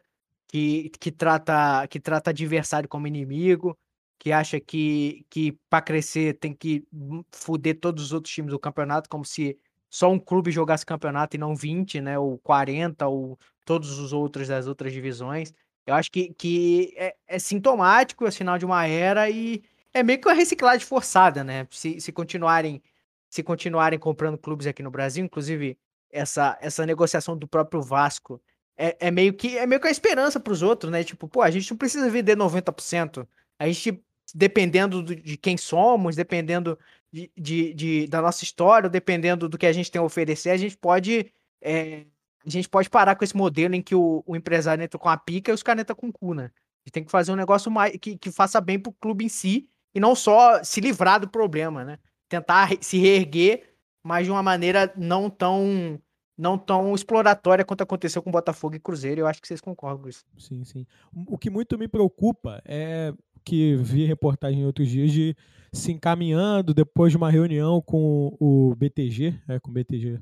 que, 0.55 0.89
que, 1.01 1.11
trata, 1.11 1.85
que 1.89 1.99
trata 1.99 2.29
adversário 2.29 2.87
como 2.87 3.07
inimigo, 3.07 3.77
que 4.17 4.31
acha 4.31 4.57
que, 4.57 5.25
que 5.29 5.51
para 5.69 5.81
crescer 5.81 6.35
tem 6.35 6.53
que 6.53 6.87
fuder 7.29 7.77
todos 7.77 8.05
os 8.05 8.13
outros 8.13 8.33
times 8.33 8.51
do 8.51 8.59
campeonato, 8.59 9.09
como 9.09 9.25
se 9.25 9.57
só 9.89 10.09
um 10.09 10.17
clube 10.17 10.51
jogasse 10.51 10.85
campeonato 10.85 11.35
e 11.35 11.39
não 11.39 11.53
20, 11.53 11.99
né? 11.99 12.17
Ou 12.17 12.37
40, 12.37 13.05
ou 13.05 13.37
todos 13.65 13.99
os 13.99 14.13
outros 14.13 14.47
das 14.47 14.65
outras 14.65 14.93
divisões. 14.93 15.53
Eu 15.85 15.93
acho 15.93 16.09
que, 16.09 16.33
que 16.33 16.93
é, 16.95 17.13
é 17.27 17.37
sintomático, 17.37 18.25
é 18.25 18.31
sinal 18.31 18.57
de 18.57 18.63
uma 18.63 18.87
era 18.87 19.29
e 19.29 19.61
é 19.93 20.01
meio 20.03 20.21
que 20.21 20.27
uma 20.27 20.33
reciclagem 20.33 20.87
forçada, 20.87 21.43
né? 21.43 21.67
Se, 21.69 21.99
se 21.99 22.13
continuarem 22.13 22.81
se 23.29 23.43
continuarem 23.43 23.99
comprando 23.99 24.37
clubes 24.37 24.67
aqui 24.67 24.81
no 24.81 24.91
Brasil, 24.91 25.25
inclusive 25.25 25.77
essa, 26.09 26.57
essa 26.61 26.85
negociação 26.85 27.37
do 27.37 27.45
próprio 27.45 27.81
Vasco 27.81 28.41
é, 28.77 29.07
é 29.07 29.11
meio 29.11 29.33
que 29.33 29.57
é 29.57 29.65
meio 29.65 29.79
que 29.79 29.87
a 29.87 29.91
esperança 29.91 30.39
para 30.39 30.53
os 30.53 30.61
outros, 30.61 30.91
né? 30.91 31.03
Tipo, 31.03 31.27
pô, 31.27 31.41
a 31.41 31.51
gente 31.51 31.69
não 31.71 31.77
precisa 31.77 32.09
vender 32.09 32.35
90%. 32.35 33.27
A 33.59 33.67
gente 33.67 34.03
dependendo 34.33 35.03
de 35.03 35.37
quem 35.37 35.57
somos, 35.57 36.15
dependendo 36.15 36.77
de, 37.11 37.31
de, 37.37 37.73
de, 37.73 38.07
da 38.07 38.21
nossa 38.21 38.43
história, 38.43 38.89
dependendo 38.89 39.47
do 39.47 39.57
que 39.57 39.65
a 39.65 39.73
gente 39.73 39.91
tem 39.91 39.99
a 39.99 40.03
oferecer, 40.03 40.49
a 40.49 40.57
gente 40.57 40.77
pode. 40.77 41.31
É, 41.61 42.05
a 42.45 42.49
gente 42.49 42.69
pode 42.69 42.89
parar 42.89 43.15
com 43.15 43.23
esse 43.23 43.35
modelo 43.35 43.73
em 43.73 43.81
que 43.81 43.95
o, 43.95 44.23
o 44.25 44.35
empresário 44.35 44.83
entra 44.83 44.99
com 44.99 45.09
a 45.09 45.17
pica 45.17 45.49
e 45.49 45.53
os 45.53 45.63
caras 45.63 45.81
entram 45.81 45.95
com 45.95 46.09
o 46.09 46.13
cu, 46.13 46.33
né? 46.33 46.45
A 46.45 46.87
gente 46.87 46.93
tem 46.93 47.03
que 47.03 47.09
fazer 47.09 47.31
um 47.31 47.35
negócio 47.35 47.71
mais, 47.71 47.97
que, 47.97 48.17
que 48.17 48.31
faça 48.31 48.61
bem 48.61 48.77
pro 48.77 48.91
clube 48.93 49.25
em 49.25 49.29
si 49.29 49.67
e 49.93 49.99
não 49.99 50.13
só 50.13 50.63
se 50.63 50.79
livrar 50.79 51.19
do 51.19 51.27
problema, 51.27 51.83
né? 51.83 51.97
Tentar 52.29 52.69
se 52.81 52.99
reerguer, 52.99 53.73
mas 54.03 54.25
de 54.25 54.31
uma 54.31 54.43
maneira 54.43 54.93
não 54.95 55.29
tão 55.29 55.99
não 56.37 56.57
tão 56.57 56.93
exploratória 56.93 57.65
quanto 57.65 57.81
aconteceu 57.81 58.21
com 58.21 58.31
Botafogo 58.31 58.75
e 58.75 58.79
Cruzeiro. 58.79 59.21
Eu 59.21 59.27
acho 59.27 59.41
que 59.41 59.47
vocês 59.47 59.61
concordam 59.61 60.01
com 60.01 60.09
isso. 60.09 60.25
Sim, 60.37 60.63
sim. 60.63 60.85
O 61.27 61.37
que 61.37 61.49
muito 61.49 61.77
me 61.77 61.87
preocupa 61.87 62.61
é 62.65 63.13
que 63.43 63.75
vi 63.75 64.05
reportagem 64.05 64.61
em 64.61 64.65
outros 64.65 64.89
dias 64.89 65.11
de 65.11 65.35
se 65.71 65.91
encaminhando 65.91 66.73
depois 66.73 67.11
de 67.11 67.17
uma 67.17 67.29
reunião 67.29 67.81
com 67.81 68.35
o 68.39 68.75
BTG, 68.75 69.39
é, 69.47 69.59
com 69.59 69.69
o 69.69 69.73
BTG 69.73 70.19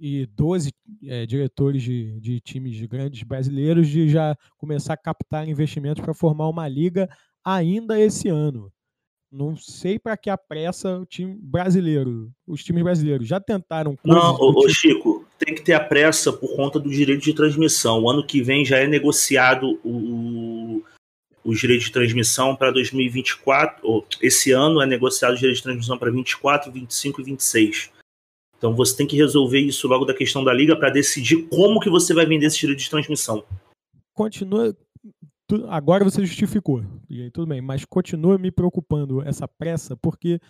e 0.00 0.26
12 0.26 0.70
é, 1.06 1.24
diretores 1.26 1.82
de, 1.82 2.20
de 2.20 2.40
times 2.40 2.80
grandes 2.82 3.22
brasileiros 3.22 3.88
de 3.88 4.08
já 4.08 4.36
começar 4.58 4.94
a 4.94 4.98
captar 4.98 5.48
investimentos 5.48 6.02
para 6.02 6.14
formar 6.14 6.48
uma 6.48 6.68
liga 6.68 7.08
ainda 7.44 7.98
esse 7.98 8.28
ano. 8.28 8.70
Não 9.32 9.56
sei 9.56 9.98
para 9.98 10.14
que 10.14 10.28
a 10.28 10.36
pressa 10.36 10.98
o 10.98 11.06
time 11.06 11.34
brasileiro, 11.40 12.30
os 12.46 12.62
times 12.62 12.82
brasileiros 12.82 13.26
já 13.26 13.40
tentaram. 13.40 13.98
Não, 14.04 14.34
ô, 14.34 14.54
tipo... 14.56 14.68
Chico, 14.68 15.26
tem 15.38 15.54
que 15.54 15.62
ter 15.62 15.72
a 15.72 15.80
pressa 15.80 16.30
por 16.30 16.54
conta 16.54 16.78
do 16.78 16.90
direito 16.90 17.22
de 17.22 17.32
transmissão. 17.32 18.02
O 18.02 18.10
ano 18.10 18.26
que 18.26 18.42
vem 18.42 18.62
já 18.62 18.76
é 18.76 18.86
negociado 18.86 19.80
o, 19.82 20.84
os 21.42 21.58
direitos 21.58 21.86
de 21.86 21.92
transmissão 21.92 22.54
para 22.54 22.70
2024, 22.70 23.80
ou 23.82 24.06
esse 24.20 24.52
ano 24.52 24.82
é 24.82 24.86
negociado 24.86 25.32
os 25.32 25.38
direitos 25.38 25.60
de 25.60 25.64
transmissão 25.64 25.96
para 25.96 26.10
24, 26.10 26.70
25 26.70 27.20
e 27.22 27.24
26. 27.24 27.90
Então 28.58 28.76
você 28.76 28.94
tem 28.94 29.06
que 29.06 29.16
resolver 29.16 29.60
isso 29.60 29.88
logo 29.88 30.04
da 30.04 30.12
questão 30.12 30.44
da 30.44 30.52
liga 30.52 30.76
para 30.76 30.90
decidir 30.90 31.48
como 31.48 31.80
que 31.80 31.88
você 31.88 32.12
vai 32.12 32.26
vender 32.26 32.46
esse 32.46 32.60
direito 32.60 32.80
de 32.80 32.90
transmissão. 32.90 33.42
Continua. 34.12 34.76
Agora 35.68 36.04
você 36.04 36.24
justificou, 36.24 36.84
e 37.08 37.22
aí 37.22 37.30
tudo 37.30 37.48
bem, 37.48 37.60
mas 37.60 37.84
continua 37.84 38.38
me 38.38 38.50
preocupando 38.50 39.22
essa 39.22 39.46
pressa, 39.46 39.96
porque 39.96 40.40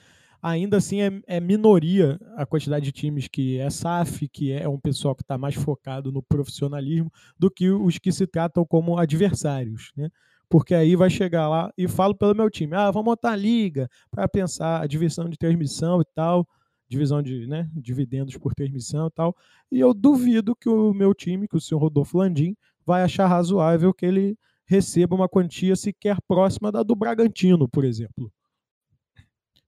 ainda 0.42 0.76
assim 0.76 1.00
é, 1.00 1.22
é, 1.26 1.40
minoria 1.40 2.18
a 2.36 2.44
quantidade 2.44 2.84
de 2.84 2.92
times 2.92 3.28
que 3.28 3.58
é 3.58 3.70
SAF, 3.70 4.28
que 4.28 4.52
é 4.52 4.68
um 4.68 4.78
pessoal 4.78 5.14
que 5.14 5.22
está 5.22 5.38
mais 5.38 5.54
focado 5.54 6.10
no 6.12 6.22
profissionalismo, 6.22 7.10
do 7.38 7.50
que 7.50 7.70
os 7.70 7.98
que 7.98 8.12
se 8.12 8.26
tratam 8.26 8.64
como 8.64 8.98
adversários. 8.98 9.92
Né? 9.96 10.08
porque 10.52 10.74
aí 10.74 10.94
vai 10.94 11.08
chegar 11.08 11.48
lá 11.48 11.72
e 11.78 11.88
falo 11.88 12.14
pelo 12.14 12.34
meu 12.34 12.50
time, 12.50 12.76
ah, 12.76 12.90
vamos 12.90 13.06
montar 13.06 13.32
a 13.32 13.36
liga 13.36 13.88
para 14.10 14.28
pensar 14.28 14.82
a 14.82 14.86
divisão 14.86 15.26
de 15.26 15.38
transmissão 15.38 16.02
e 16.02 16.04
tal, 16.14 16.46
divisão 16.86 17.22
de 17.22 17.46
né, 17.46 17.70
dividendos 17.74 18.36
por 18.36 18.54
transmissão 18.54 19.06
e 19.06 19.10
tal. 19.12 19.34
E 19.70 19.80
eu 19.80 19.94
duvido 19.94 20.54
que 20.54 20.68
o 20.68 20.92
meu 20.92 21.14
time, 21.14 21.48
que 21.48 21.56
o 21.56 21.60
senhor 21.60 21.80
Rodolfo 21.80 22.18
Landim, 22.18 22.54
vai 22.84 23.02
achar 23.02 23.28
razoável 23.28 23.94
que 23.94 24.04
ele 24.04 24.36
receba 24.72 25.14
uma 25.14 25.28
quantia 25.28 25.76
sequer 25.76 26.16
próxima 26.26 26.72
da 26.72 26.82
do 26.82 26.96
Bragantino, 26.96 27.68
por 27.68 27.84
exemplo. 27.84 28.32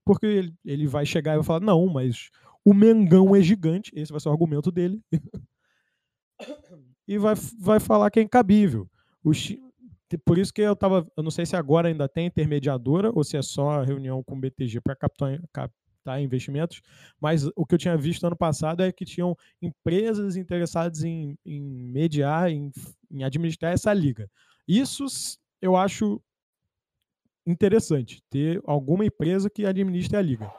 Porque 0.05 0.27
ele, 0.27 0.55
ele 0.65 0.87
vai 0.87 1.05
chegar 1.05 1.35
e 1.35 1.37
vai 1.37 1.45
falar: 1.45 1.61
não, 1.61 1.87
mas 1.87 2.31
o 2.65 2.73
Mengão 2.73 3.37
é 3.37 3.43
gigante, 3.43 3.93
esse 3.95 4.11
vai 4.11 4.21
ser 4.21 4.29
o 4.29 4.33
argumento 4.33 4.73
dele. 4.73 5.01
e 7.07 7.19
vai, 7.19 7.35
vai 7.61 7.79
falar 7.79 8.11
que 8.11 8.19
é 8.19 8.23
incabível. 8.23 8.89
O, 9.23 9.33
por 10.25 10.39
isso 10.39 10.53
que 10.53 10.63
eu 10.63 10.75
tava. 10.75 11.07
Eu 11.17 11.23
não 11.23 11.31
sei 11.31 11.45
se 11.45 11.55
agora 11.55 11.89
ainda 11.89 12.09
tem 12.09 12.27
intermediadora 12.27 13.11
ou 13.15 13.23
se 13.23 13.37
é 13.37 13.43
só 13.43 13.83
reunião 13.83 14.23
com 14.23 14.35
o 14.37 14.41
BTG 14.41 14.81
para 14.81 14.97
captar, 14.97 15.39
captar 15.53 16.23
investimentos, 16.23 16.81
mas 17.21 17.47
o 17.57 17.67
que 17.67 17.75
eu 17.75 17.79
tinha 17.79 17.97
visto 17.97 18.27
ano 18.27 18.37
passado 18.37 18.83
é 18.83 18.93
que 18.93 19.05
tinham 19.05 19.37
empresas 19.61 20.37
interessadas 20.37 21.03
em, 21.03 21.37
em 21.45 21.61
mediar, 21.63 22.51
em, 22.51 22.71
em 23.11 23.25
administrar 23.25 23.73
essa 23.73 23.93
liga. 23.93 24.31
Isso 24.67 25.05
eu 25.61 25.77
acho 25.77 26.21
interessante, 27.47 28.23
ter 28.31 28.61
alguma 28.65 29.05
empresa 29.05 29.51
que 29.51 29.67
administre 29.67 30.17
a 30.17 30.23
liga. 30.23 30.51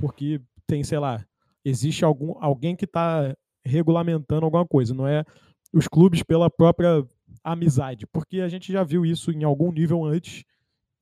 Porque 0.00 0.40
tem, 0.66 0.84
sei 0.84 0.98
lá, 0.98 1.24
existe 1.64 2.04
algum, 2.04 2.34
alguém 2.42 2.76
que 2.76 2.84
está 2.84 3.34
regulamentando 3.64 4.44
alguma 4.44 4.66
coisa, 4.66 4.94
não 4.94 5.06
é 5.06 5.24
os 5.72 5.86
clubes 5.86 6.22
pela 6.22 6.50
própria 6.50 7.06
amizade, 7.44 8.06
porque 8.06 8.40
a 8.40 8.48
gente 8.48 8.72
já 8.72 8.82
viu 8.82 9.04
isso 9.04 9.30
em 9.30 9.44
algum 9.44 9.70
nível 9.70 10.04
antes 10.04 10.44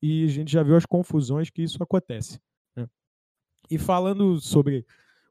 e 0.03 0.25
a 0.25 0.29
gente 0.29 0.53
já 0.53 0.63
viu 0.63 0.77
as 0.77 0.87
confusões 0.87 1.51
que 1.51 1.63
isso 1.63 1.83
acontece. 1.83 2.41
Né? 2.75 2.89
E 3.71 3.79
falando 3.79 4.41
sobre 4.41 4.85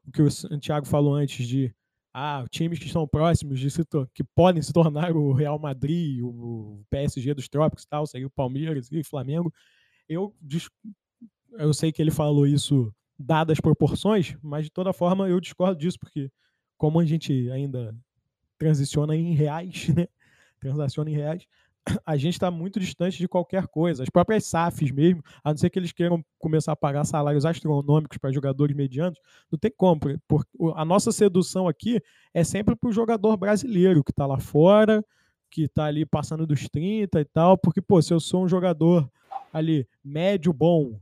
o 0.06 0.12
que 0.12 0.22
o 0.22 0.30
Santiago 0.30 0.86
falou 0.86 1.14
antes 1.14 1.46
de 1.46 1.74
ah, 2.18 2.46
times 2.48 2.78
que 2.78 2.86
estão 2.86 3.06
próximos 3.06 3.60
de 3.60 3.70
se 3.70 3.82
que 4.14 4.24
podem 4.24 4.62
se 4.62 4.72
tornar 4.72 5.14
o 5.14 5.34
Real 5.34 5.58
Madrid, 5.58 6.22
o 6.22 6.82
PSG 6.88 7.34
dos 7.34 7.46
Trópicos 7.46 7.84
e 7.84 7.88
tal, 7.88 8.06
seria 8.06 8.26
o 8.26 8.30
Palmeiras 8.30 8.88
e 8.90 9.00
o 9.00 9.04
Flamengo. 9.04 9.52
Eu, 10.08 10.34
eu 11.58 11.74
sei 11.74 11.92
que 11.92 12.00
ele 12.00 12.10
falou 12.10 12.46
isso 12.46 12.90
dadas 13.18 13.52
as 13.52 13.60
proporções, 13.60 14.34
mas 14.42 14.64
de 14.64 14.70
toda 14.70 14.94
forma 14.94 15.28
eu 15.28 15.38
discordo 15.38 15.78
disso, 15.78 15.98
porque 16.00 16.32
como 16.78 16.98
a 17.00 17.04
gente 17.04 17.50
ainda 17.50 17.94
transiciona 18.56 19.14
em 19.14 19.34
reais, 19.34 19.88
né? 19.94 20.08
transaciona 20.58 21.10
em 21.10 21.14
reais, 21.14 21.46
a 22.04 22.16
gente 22.16 22.34
está 22.34 22.50
muito 22.50 22.80
distante 22.80 23.18
de 23.18 23.28
qualquer 23.28 23.66
coisa. 23.68 24.02
As 24.02 24.10
próprias 24.10 24.44
SAFs 24.46 24.90
mesmo, 24.90 25.22
a 25.42 25.50
não 25.50 25.56
ser 25.56 25.70
que 25.70 25.78
eles 25.78 25.92
queiram 25.92 26.24
começar 26.38 26.72
a 26.72 26.76
pagar 26.76 27.04
salários 27.04 27.46
astronômicos 27.46 28.18
para 28.18 28.32
jogadores 28.32 28.74
medianos, 28.74 29.18
não 29.50 29.58
tem 29.58 29.72
como. 29.76 30.00
Porque 30.26 30.50
a 30.74 30.84
nossa 30.84 31.12
sedução 31.12 31.68
aqui 31.68 32.00
é 32.34 32.44
sempre 32.44 32.74
para 32.74 32.88
o 32.88 32.92
jogador 32.92 33.36
brasileiro 33.36 34.02
que 34.02 34.10
está 34.10 34.26
lá 34.26 34.38
fora, 34.38 35.04
que 35.50 35.62
está 35.62 35.84
ali 35.84 36.04
passando 36.04 36.46
dos 36.46 36.68
30 36.68 37.20
e 37.20 37.24
tal, 37.24 37.56
porque, 37.56 37.80
pô, 37.80 38.00
se 38.02 38.12
eu 38.12 38.20
sou 38.20 38.44
um 38.44 38.48
jogador 38.48 39.08
ali 39.52 39.86
médio 40.04 40.52
bom 40.52 40.98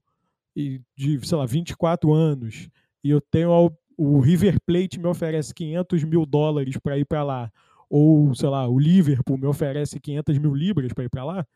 e 0.54 0.80
de, 0.96 1.26
sei 1.26 1.38
lá, 1.38 1.46
24 1.46 2.12
anos, 2.12 2.68
e 3.02 3.10
eu 3.10 3.20
tenho 3.20 3.72
o 3.96 4.20
River 4.20 4.58
Plate 4.64 4.98
me 4.98 5.06
oferece 5.06 5.54
500 5.54 6.04
mil 6.04 6.26
dólares 6.26 6.76
para 6.78 6.98
ir 6.98 7.04
para 7.04 7.22
lá, 7.22 7.52
ou, 7.88 8.34
sei 8.34 8.48
lá, 8.48 8.68
o 8.68 8.78
Liverpool 8.78 9.38
me 9.38 9.46
oferece 9.46 10.00
500 10.00 10.38
mil 10.38 10.54
libras 10.54 10.92
para 10.92 11.04
ir 11.04 11.08
para 11.08 11.24
lá, 11.24 11.46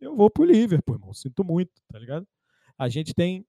eu 0.00 0.16
vou 0.16 0.30
pro 0.30 0.44
Liverpool, 0.44 0.96
irmão. 0.96 1.12
Sinto 1.12 1.44
muito, 1.44 1.72
tá 1.88 1.98
ligado? 1.98 2.26
A 2.76 2.88
gente 2.88 3.14
tem 3.14 3.44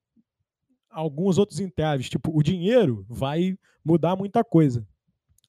alguns 0.89 1.37
outros 1.37 1.59
entraves, 1.59 2.09
tipo, 2.09 2.35
o 2.35 2.41
dinheiro 2.41 3.05
vai 3.07 3.57
mudar 3.85 4.15
muita 4.15 4.43
coisa. 4.43 4.85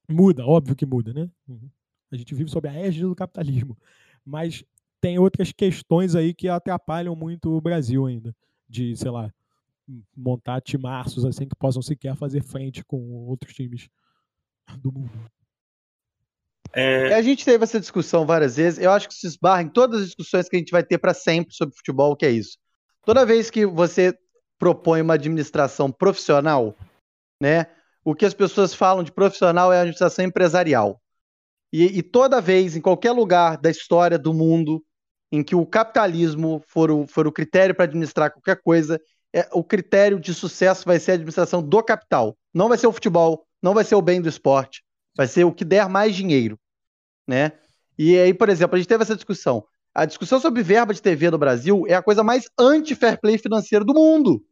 Muda, 0.09 0.47
óbvio 0.47 0.77
que 0.77 0.85
muda, 0.85 1.15
né? 1.15 1.31
Uhum. 1.49 1.71
A 2.11 2.17
gente 2.17 2.35
vive 2.35 2.51
sob 2.51 2.69
a 2.69 2.75
égide 2.75 3.05
do 3.05 3.15
capitalismo. 3.15 3.79
Mas 4.25 4.65
tem 5.01 5.19
outras 5.19 5.53
questões 5.53 6.15
aí 6.15 6.35
que 6.35 6.49
atrapalham 6.49 7.17
muito 7.17 7.51
o 7.57 7.61
Brasil 7.61 8.07
ainda. 8.07 8.35
De, 8.69 8.95
sei 8.97 9.11
lá, 9.11 9.33
montar 10.17 10.61
timaços 10.61 11.25
assim 11.25 11.49
que 11.49 11.57
possam 11.57 11.83
sequer 11.83 12.15
fazer 12.17 12.43
frente 12.43 12.85
com 12.85 13.27
outros 13.27 13.55
times 13.55 13.89
do 14.79 14.93
mundo. 14.93 15.31
É... 16.73 17.15
A 17.15 17.23
gente 17.23 17.45
teve 17.45 17.65
essa 17.65 17.81
discussão 17.81 18.25
várias 18.27 18.57
vezes. 18.57 18.79
Eu 18.79 18.91
acho 18.93 19.09
que 19.09 19.15
se 19.15 19.27
esbarra 19.27 19.63
em 19.63 19.69
todas 19.69 20.01
as 20.01 20.07
discussões 20.07 20.49
que 20.49 20.57
a 20.57 20.59
gente 20.59 20.71
vai 20.71 20.83
ter 20.83 20.99
para 20.99 21.15
sempre 21.15 21.55
sobre 21.55 21.77
futebol, 21.77 22.17
que 22.17 22.27
é 22.27 22.31
isso. 22.31 22.59
Toda 23.05 23.27
vez 23.27 23.51
que 23.51 23.67
você 23.67 24.17
propõe 24.59 25.01
uma 25.01 25.15
administração 25.15 25.91
profissional, 25.91 26.77
né? 27.43 27.67
O 28.05 28.15
que 28.15 28.25
as 28.25 28.35
pessoas 28.35 28.75
falam 28.75 29.03
de 29.03 29.13
profissional 29.13 29.73
é 29.73 29.79
a 29.79 29.81
administração 29.81 30.25
empresarial. 30.25 31.01
E, 31.73 31.99
e 31.99 32.03
toda 32.03 32.41
vez, 32.41 32.77
em 32.77 32.81
qualquer 32.81 33.13
lugar 33.13 33.57
da 33.57 33.71
história 33.71 34.19
do 34.19 34.35
mundo, 34.35 34.85
em 35.33 35.43
que 35.43 35.55
o 35.55 35.65
capitalismo 35.65 36.63
for 36.67 36.91
o, 36.91 37.07
for 37.07 37.27
o 37.27 37.33
critério 37.33 37.75
para 37.75 37.85
administrar 37.85 38.33
qualquer 38.33 38.61
coisa, 38.63 39.01
é, 39.33 39.49
o 39.53 39.63
critério 39.63 40.19
de 40.19 40.35
sucesso 40.35 40.85
vai 40.85 40.99
ser 40.99 41.13
a 41.13 41.15
administração 41.15 41.63
do 41.63 41.83
capital. 41.83 42.37
Não 42.53 42.69
vai 42.69 42.77
ser 42.77 42.87
o 42.87 42.93
futebol, 42.93 43.47
não 43.63 43.75
vai 43.75 43.85
ser 43.85 43.95
o 43.95 44.03
bem 44.03 44.21
do 44.21 44.29
esporte, 44.29 44.83
vai 45.17 45.27
ser 45.27 45.45
o 45.45 45.53
que 45.53 45.65
der 45.65 45.89
mais 45.89 46.15
dinheiro, 46.15 46.59
né? 47.27 47.53
E 47.99 48.17
aí, 48.19 48.33
por 48.33 48.49
exemplo, 48.49 48.77
a 48.77 48.79
gente 48.79 48.89
teve 48.89 49.03
essa 49.03 49.15
discussão. 49.15 49.65
A 49.95 50.05
discussão 50.05 50.41
sobre 50.41 50.63
verba 50.63 50.95
de 50.95 51.03
TV 51.03 51.31
no 51.31 51.39
Brasil 51.39 51.85
é 51.87 51.95
a 51.95 52.03
coisa 52.03 52.23
mais 52.23 52.49
anti-fair 52.59 53.21
play 53.21 53.37
financeiro 53.39 53.85
do 53.85 53.95
mundo, 53.95 54.45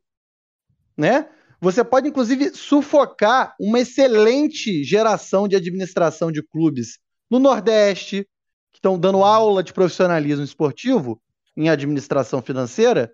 né? 0.96 1.28
Você 1.60 1.82
pode, 1.82 2.08
inclusive, 2.08 2.54
sufocar 2.54 3.54
uma 3.60 3.80
excelente 3.80 4.84
geração 4.84 5.48
de 5.48 5.56
administração 5.56 6.30
de 6.30 6.42
clubes 6.42 6.98
no 7.28 7.38
Nordeste, 7.38 8.28
que 8.70 8.78
estão 8.78 8.98
dando 8.98 9.24
aula 9.24 9.62
de 9.62 9.72
profissionalismo 9.72 10.44
esportivo 10.44 11.20
em 11.56 11.68
administração 11.68 12.40
financeira, 12.40 13.12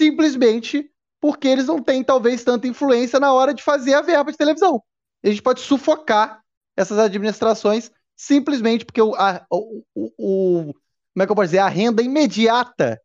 simplesmente 0.00 0.90
porque 1.20 1.48
eles 1.48 1.66
não 1.66 1.82
têm, 1.82 2.02
talvez, 2.02 2.44
tanta 2.44 2.66
influência 2.66 3.18
na 3.18 3.32
hora 3.32 3.54
de 3.54 3.62
fazer 3.62 3.94
a 3.94 4.02
verba 4.02 4.32
de 4.32 4.36
televisão. 4.36 4.82
A 5.24 5.28
gente 5.28 5.40
pode 5.40 5.60
sufocar 5.60 6.41
essas 6.76 6.98
administrações 6.98 7.90
simplesmente 8.16 8.84
porque 8.84 9.02
o, 9.02 9.14
a, 9.14 9.44
o, 9.50 9.82
o, 9.94 10.74
como 11.12 11.22
é 11.22 11.26
que 11.26 11.32
eu 11.32 11.36
posso 11.36 11.48
dizer, 11.48 11.58
a 11.58 11.68
renda 11.68 12.02
imediata 12.02 13.00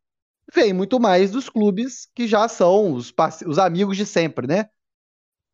vem 0.54 0.74
muito 0.74 1.00
mais 1.00 1.32
dos 1.32 1.50
clubes 1.50 2.08
que 2.16 2.28
já 2.28 2.48
são 2.48 2.94
os, 2.94 3.14
os 3.46 3.58
amigos 3.58 3.98
de 3.98 4.06
sempre, 4.06 4.48
né? 4.48 4.70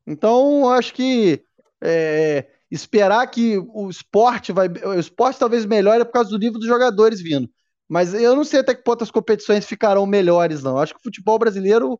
Então, 0.05 0.69
acho 0.69 0.93
que 0.93 1.43
é, 1.81 2.47
esperar 2.69 3.25
que 3.27 3.57
o 3.57 3.89
esporte 3.89 4.51
vai. 4.51 4.67
O 4.67 4.99
esporte 4.99 5.39
talvez 5.39 5.65
melhore 5.65 6.05
por 6.05 6.11
causa 6.11 6.29
do 6.29 6.37
nível 6.37 6.59
dos 6.59 6.67
jogadores 6.67 7.21
vindo. 7.21 7.49
Mas 7.87 8.13
eu 8.13 8.35
não 8.35 8.43
sei 8.43 8.59
até 8.59 8.73
que 8.75 8.83
ponto 8.83 9.03
as 9.03 9.11
competições 9.11 9.65
ficarão 9.65 10.05
melhores, 10.05 10.63
não. 10.63 10.77
Acho 10.77 10.93
que 10.93 10.99
o 10.99 11.03
futebol 11.03 11.37
brasileiro 11.39 11.99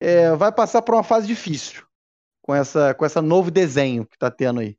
é, 0.00 0.34
vai 0.34 0.52
passar 0.52 0.82
por 0.82 0.94
uma 0.94 1.02
fase 1.02 1.26
difícil 1.26 1.84
com 2.42 2.54
essa, 2.54 2.94
com 2.94 3.04
essa 3.04 3.20
novo 3.20 3.50
desenho 3.50 4.06
que 4.06 4.16
está 4.16 4.30
tendo 4.30 4.60
aí. 4.60 4.76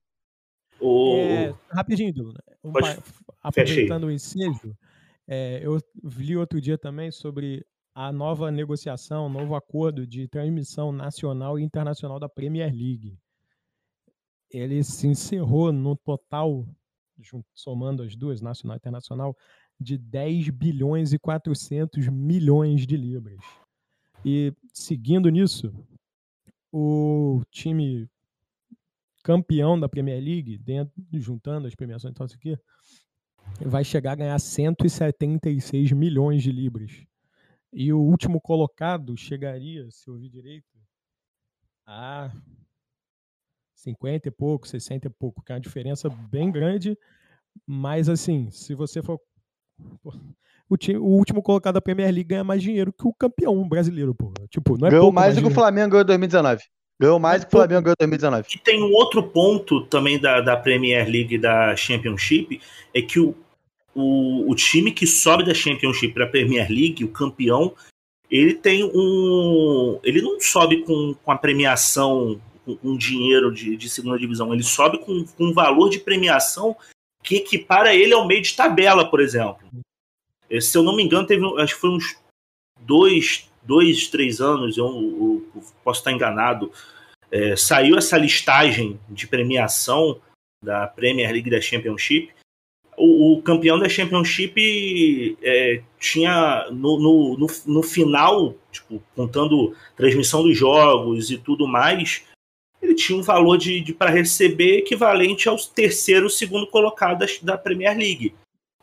O... 0.80 1.16
É, 1.16 1.56
rapidinho, 1.70 2.14
Duna. 2.14 2.44
Um, 2.64 2.72
aproveitando 3.42 4.06
o 4.06 4.12
ensejo, 4.12 4.76
é, 5.28 5.60
eu 5.64 5.78
li 6.04 6.36
outro 6.36 6.60
dia 6.60 6.78
também 6.78 7.12
sobre 7.12 7.66
a 7.94 8.12
nova 8.12 8.50
negociação, 8.50 9.26
o 9.26 9.30
novo 9.30 9.56
acordo 9.56 10.08
de 10.08 10.28
transmissão 10.28 10.92
nacional 10.92 11.60
e 11.60 11.64
internacional 11.64 12.20
da 12.20 12.30
Premier 12.30 12.72
League. 12.72 13.18
Ele 14.50 14.84
se 14.84 15.08
encerrou 15.08 15.72
no 15.72 15.96
total, 15.96 16.66
somando 17.54 18.04
as 18.04 18.16
duas, 18.16 18.42
nacional 18.42 18.76
e 18.76 18.80
internacional, 18.80 19.38
de 19.80 19.98
10 19.98 20.50
bilhões 20.50 21.14
e 21.14 21.20
400 21.20 22.08
milhões 22.08 22.88
de 22.88 22.98
libras. 22.98 23.40
E 24.26 24.54
seguindo 24.74 25.30
nisso, 25.30 25.74
o 26.72 27.42
time 27.52 28.10
campeão 29.24 29.80
da 29.80 29.90
Premier 29.90 30.22
League, 30.24 30.58
dentro, 30.58 30.94
juntando 31.14 31.68
as 31.68 31.76
premiações 31.76 32.12
e 32.12 32.16
tal, 32.16 32.28
isso 32.28 32.36
aqui, 32.36 32.58
vai 33.62 33.84
chegar 33.84 34.14
a 34.14 34.16
ganhar 34.16 34.40
176 34.40 35.92
milhões 35.92 36.44
de 36.44 36.52
libras. 36.52 37.06
E 37.72 37.94
o 37.94 38.00
último 38.00 38.42
colocado 38.42 39.16
chegaria, 39.16 39.90
se 39.92 40.10
eu 40.10 40.16
ouvir 40.16 40.30
direito, 40.30 40.68
a 41.86 42.32
50 43.76 44.28
e 44.28 44.32
pouco, 44.32 44.68
60 44.68 45.08
e 45.08 45.10
pouco, 45.10 45.44
que 45.44 45.52
é 45.52 45.56
uma 45.56 45.62
diferença 45.62 46.10
bem 46.10 46.52
grande. 46.52 46.98
Mas 47.66 48.10
assim, 48.10 48.50
se 48.52 48.74
você 48.74 49.02
for. 49.02 49.20
O, 50.70 50.78
time, 50.78 51.00
o 51.00 51.06
último 51.06 51.42
colocado 51.42 51.76
da 51.76 51.82
Premier 51.82 52.14
League 52.14 52.30
ganha 52.30 52.44
mais 52.44 52.62
dinheiro 52.62 52.94
que 52.94 53.08
o 53.08 53.14
campeão 53.14 53.68
brasileiro, 53.68 54.14
pô. 54.14 54.34
Tipo, 54.50 54.78
não 54.78 54.88
é 54.88 54.92
Ganhou 54.92 55.12
mais 55.12 55.36
do 55.36 55.42
que 55.42 55.48
o 55.48 55.52
Flamengo 55.52 55.92
ganhou 55.92 56.04
em 56.04 56.08
2019. 56.08 56.64
Ganhou 57.00 57.18
mais 57.18 57.42
do 57.42 57.48
que 57.48 57.56
o 57.56 57.58
Flamengo 57.58 57.82
ganhou 57.82 57.96
em 58.00 58.10
2019. 58.10 58.48
E 58.54 58.60
tem 58.60 58.84
um 58.84 58.92
outro 58.92 59.24
ponto 59.24 59.86
também 59.86 60.20
da, 60.20 60.42
da 60.42 60.58
Premier 60.58 61.10
League 61.10 61.38
da 61.38 61.74
Championship, 61.76 62.60
é 62.94 63.02
que 63.02 63.20
o, 63.20 63.34
o, 63.96 64.52
o 64.52 64.56
time 64.56 64.92
que 64.92 65.08
sobe 65.08 65.46
da 65.46 65.54
Championship 65.54 66.14
para 66.14 66.26
a 66.26 66.30
Premier 66.30 66.70
League, 66.70 67.06
o 67.06 67.08
campeão, 67.08 67.74
ele 68.30 68.54
tem 68.54 68.84
um. 68.84 70.00
Ele 70.04 70.22
não 70.22 70.40
sobe 70.42 70.84
com, 70.84 71.16
com 71.24 71.32
a 71.32 71.38
premiação, 71.38 72.40
com, 72.66 72.76
com 72.76 72.98
dinheiro 72.98 73.52
de, 73.52 73.78
de, 73.78 73.90
segunda 73.90 74.20
divisão, 74.20 74.54
ele 74.54 74.64
sobe 74.64 75.00
com, 75.00 75.26
com 75.26 75.46
um 75.46 75.54
valor 75.54 75.90
de 75.90 76.00
premiação 76.00 76.76
que 77.24 77.38
equipara 77.38 77.96
ele 77.96 78.14
ao 78.14 78.28
meio 78.28 78.42
de 78.42 78.56
tabela, 78.56 79.10
por 79.10 79.20
exemplo. 79.20 79.68
Se 80.62 80.78
eu 80.78 80.84
não 80.84 80.96
me 80.96 81.04
engano, 81.04 81.28
teve, 81.28 81.46
acho 81.62 81.76
que 81.76 81.82
foi 81.82 81.90
uns 81.92 82.18
dois, 82.82 83.50
dois 83.70 84.08
três 84.08 84.42
anos, 84.42 84.76
eu, 84.76 84.88
eu 84.88 85.64
posso 85.84 86.00
estar 86.00 86.12
enganado, 86.12 86.72
é, 87.32 87.56
saiu 87.56 87.96
essa 87.96 88.18
listagem 88.18 89.00
de 89.08 89.28
premiação 89.28 90.20
da 90.64 90.88
Premier 90.88 91.32
League 91.32 91.52
da 91.52 91.62
Championship. 91.62 92.32
O, 92.98 93.34
o 93.34 93.42
campeão 93.44 93.78
da 93.78 93.88
Championship 93.88 95.38
é, 95.44 95.84
tinha 96.00 96.68
no, 96.72 97.00
no, 97.00 97.38
no, 97.38 97.48
no, 97.68 97.84
final, 97.84 98.56
tipo, 98.72 99.02
contando 99.16 99.76
transmissão 99.96 100.42
dos 100.42 100.58
jogos 100.58 101.30
e 101.30 101.38
tudo 101.38 101.68
mais, 101.68 102.24
ele 102.82 102.96
tinha 102.96 103.18
um 103.18 103.22
valor 103.22 103.58
de, 103.58 103.80
de 103.80 103.94
para 103.94 104.10
receber 104.10 104.80
equivalente 104.80 105.48
ao 105.48 105.58
terceiro, 105.58 106.28
segundo 106.28 106.66
colocado 106.66 107.20
da, 107.20 107.28
da 107.44 107.58
Premier 107.58 107.96
League. 107.96 108.34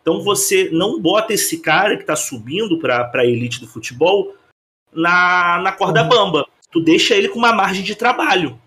Então 0.00 0.22
você 0.22 0.70
não 0.70 1.00
bota 1.00 1.34
esse 1.34 1.58
cara 1.58 1.96
que 1.96 2.04
está 2.04 2.14
subindo 2.14 2.78
para 2.78 3.10
a 3.12 3.26
elite 3.26 3.58
do 3.58 3.66
futebol 3.66 4.36
na, 4.96 5.60
na 5.62 5.72
corda 5.72 6.02
uhum. 6.02 6.08
bamba. 6.08 6.46
Tu 6.72 6.80
deixa 6.80 7.14
ele 7.14 7.28
com 7.28 7.38
uma 7.38 7.52
margem 7.52 7.84
de 7.84 7.94
trabalho. 7.94 8.58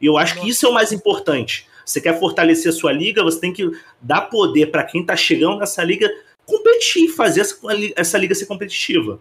E 0.00 0.06
eu 0.06 0.16
acho 0.16 0.40
que 0.40 0.48
isso 0.48 0.66
é 0.66 0.68
o 0.68 0.74
mais 0.74 0.92
importante. 0.92 1.66
Você 1.84 2.00
quer 2.00 2.18
fortalecer 2.18 2.70
a 2.70 2.74
sua 2.74 2.92
liga, 2.92 3.22
você 3.22 3.40
tem 3.40 3.52
que 3.52 3.70
dar 4.00 4.22
poder 4.22 4.66
para 4.70 4.84
quem 4.84 5.02
está 5.02 5.16
chegando 5.16 5.58
nessa 5.58 5.84
liga 5.84 6.10
competir, 6.44 7.08
fazer 7.08 7.40
essa, 7.40 7.58
essa 7.94 8.18
liga 8.18 8.34
ser 8.34 8.46
competitiva. 8.46 9.20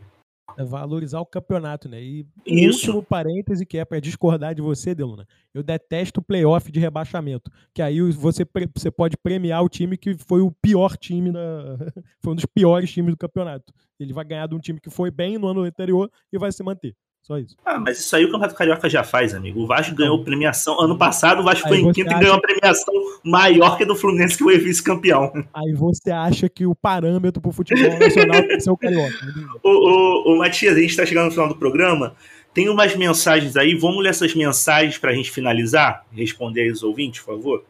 Valorizar 0.67 1.19
o 1.19 1.25
campeonato, 1.25 1.89
né? 1.89 2.01
E 2.01 2.25
Isso. 2.45 2.87
último 2.87 3.03
parêntese 3.03 3.65
que 3.65 3.77
é 3.77 3.83
para 3.83 3.99
discordar 3.99 4.53
de 4.53 4.61
você, 4.61 4.93
Deluna. 4.93 5.27
Eu 5.53 5.63
detesto 5.63 6.19
o 6.19 6.23
playoff 6.23 6.71
de 6.71 6.79
rebaixamento, 6.79 7.51
que 7.73 7.81
aí 7.81 7.99
você, 8.11 8.45
você 8.73 8.91
pode 8.91 9.17
premiar 9.17 9.63
o 9.63 9.69
time 9.69 9.97
que 9.97 10.15
foi 10.17 10.41
o 10.41 10.51
pior 10.51 10.95
time 10.97 11.31
da 11.31 11.39
foi 12.21 12.33
um 12.33 12.35
dos 12.35 12.45
piores 12.45 12.91
times 12.91 13.11
do 13.11 13.17
campeonato. 13.17 13.73
Ele 13.99 14.13
vai 14.13 14.23
ganhar 14.23 14.47
de 14.47 14.55
um 14.55 14.59
time 14.59 14.79
que 14.79 14.89
foi 14.89 15.09
bem 15.09 15.37
no 15.37 15.47
ano 15.47 15.61
anterior 15.61 16.09
e 16.31 16.37
vai 16.37 16.51
se 16.51 16.63
manter. 16.63 16.95
Só 17.25 17.39
isso. 17.39 17.57
Ah, 17.65 17.79
mas 17.79 17.99
isso 17.99 18.15
aí 18.15 18.23
o 18.23 18.27
Campeonato 18.27 18.53
Carioca 18.53 18.87
já 18.87 19.03
faz, 19.03 19.33
amigo. 19.33 19.59
O 19.59 19.65
Vasco 19.65 19.95
ganhou 19.95 20.23
premiação. 20.23 20.79
Ano 20.79 20.95
passado 20.95 21.39
o 21.39 21.43
Vasco 21.43 21.67
foi 21.67 21.79
em 21.79 21.91
quinto 21.91 22.07
acha... 22.07 22.17
e 22.17 22.19
ganhou 22.19 22.35
uma 22.35 22.41
premiação 22.41 22.93
maior 23.23 23.79
que 23.79 23.83
do 23.83 23.95
Fluminense 23.95 24.37
que 24.37 24.43
foi 24.43 24.59
vice-campeão. 24.59 25.33
Aí 25.51 25.73
você 25.73 26.11
acha 26.11 26.47
que 26.47 26.67
o 26.67 26.75
parâmetro 26.75 27.41
pro 27.41 27.51
futebol 27.51 27.97
nacional 27.97 28.41
tem 28.43 28.49
que 28.49 28.59
ser 28.59 28.69
o 28.69 28.77
Carioca. 28.77 29.15
o, 29.63 29.69
o, 29.69 30.33
o 30.35 30.37
Matias, 30.37 30.77
a 30.77 30.79
gente 30.79 30.95
tá 30.95 31.03
chegando 31.03 31.25
no 31.25 31.31
final 31.31 31.47
do 31.47 31.55
programa. 31.55 32.15
Tem 32.53 32.69
umas 32.69 32.95
mensagens 32.95 33.57
aí. 33.57 33.73
Vamos 33.73 34.03
ler 34.03 34.09
essas 34.09 34.35
mensagens 34.35 34.99
pra 34.99 35.11
gente 35.11 35.31
finalizar? 35.31 36.05
Responder 36.11 36.61
aí 36.61 36.71
os 36.71 36.83
ouvintes, 36.83 37.21
por 37.21 37.37
favor. 37.37 37.65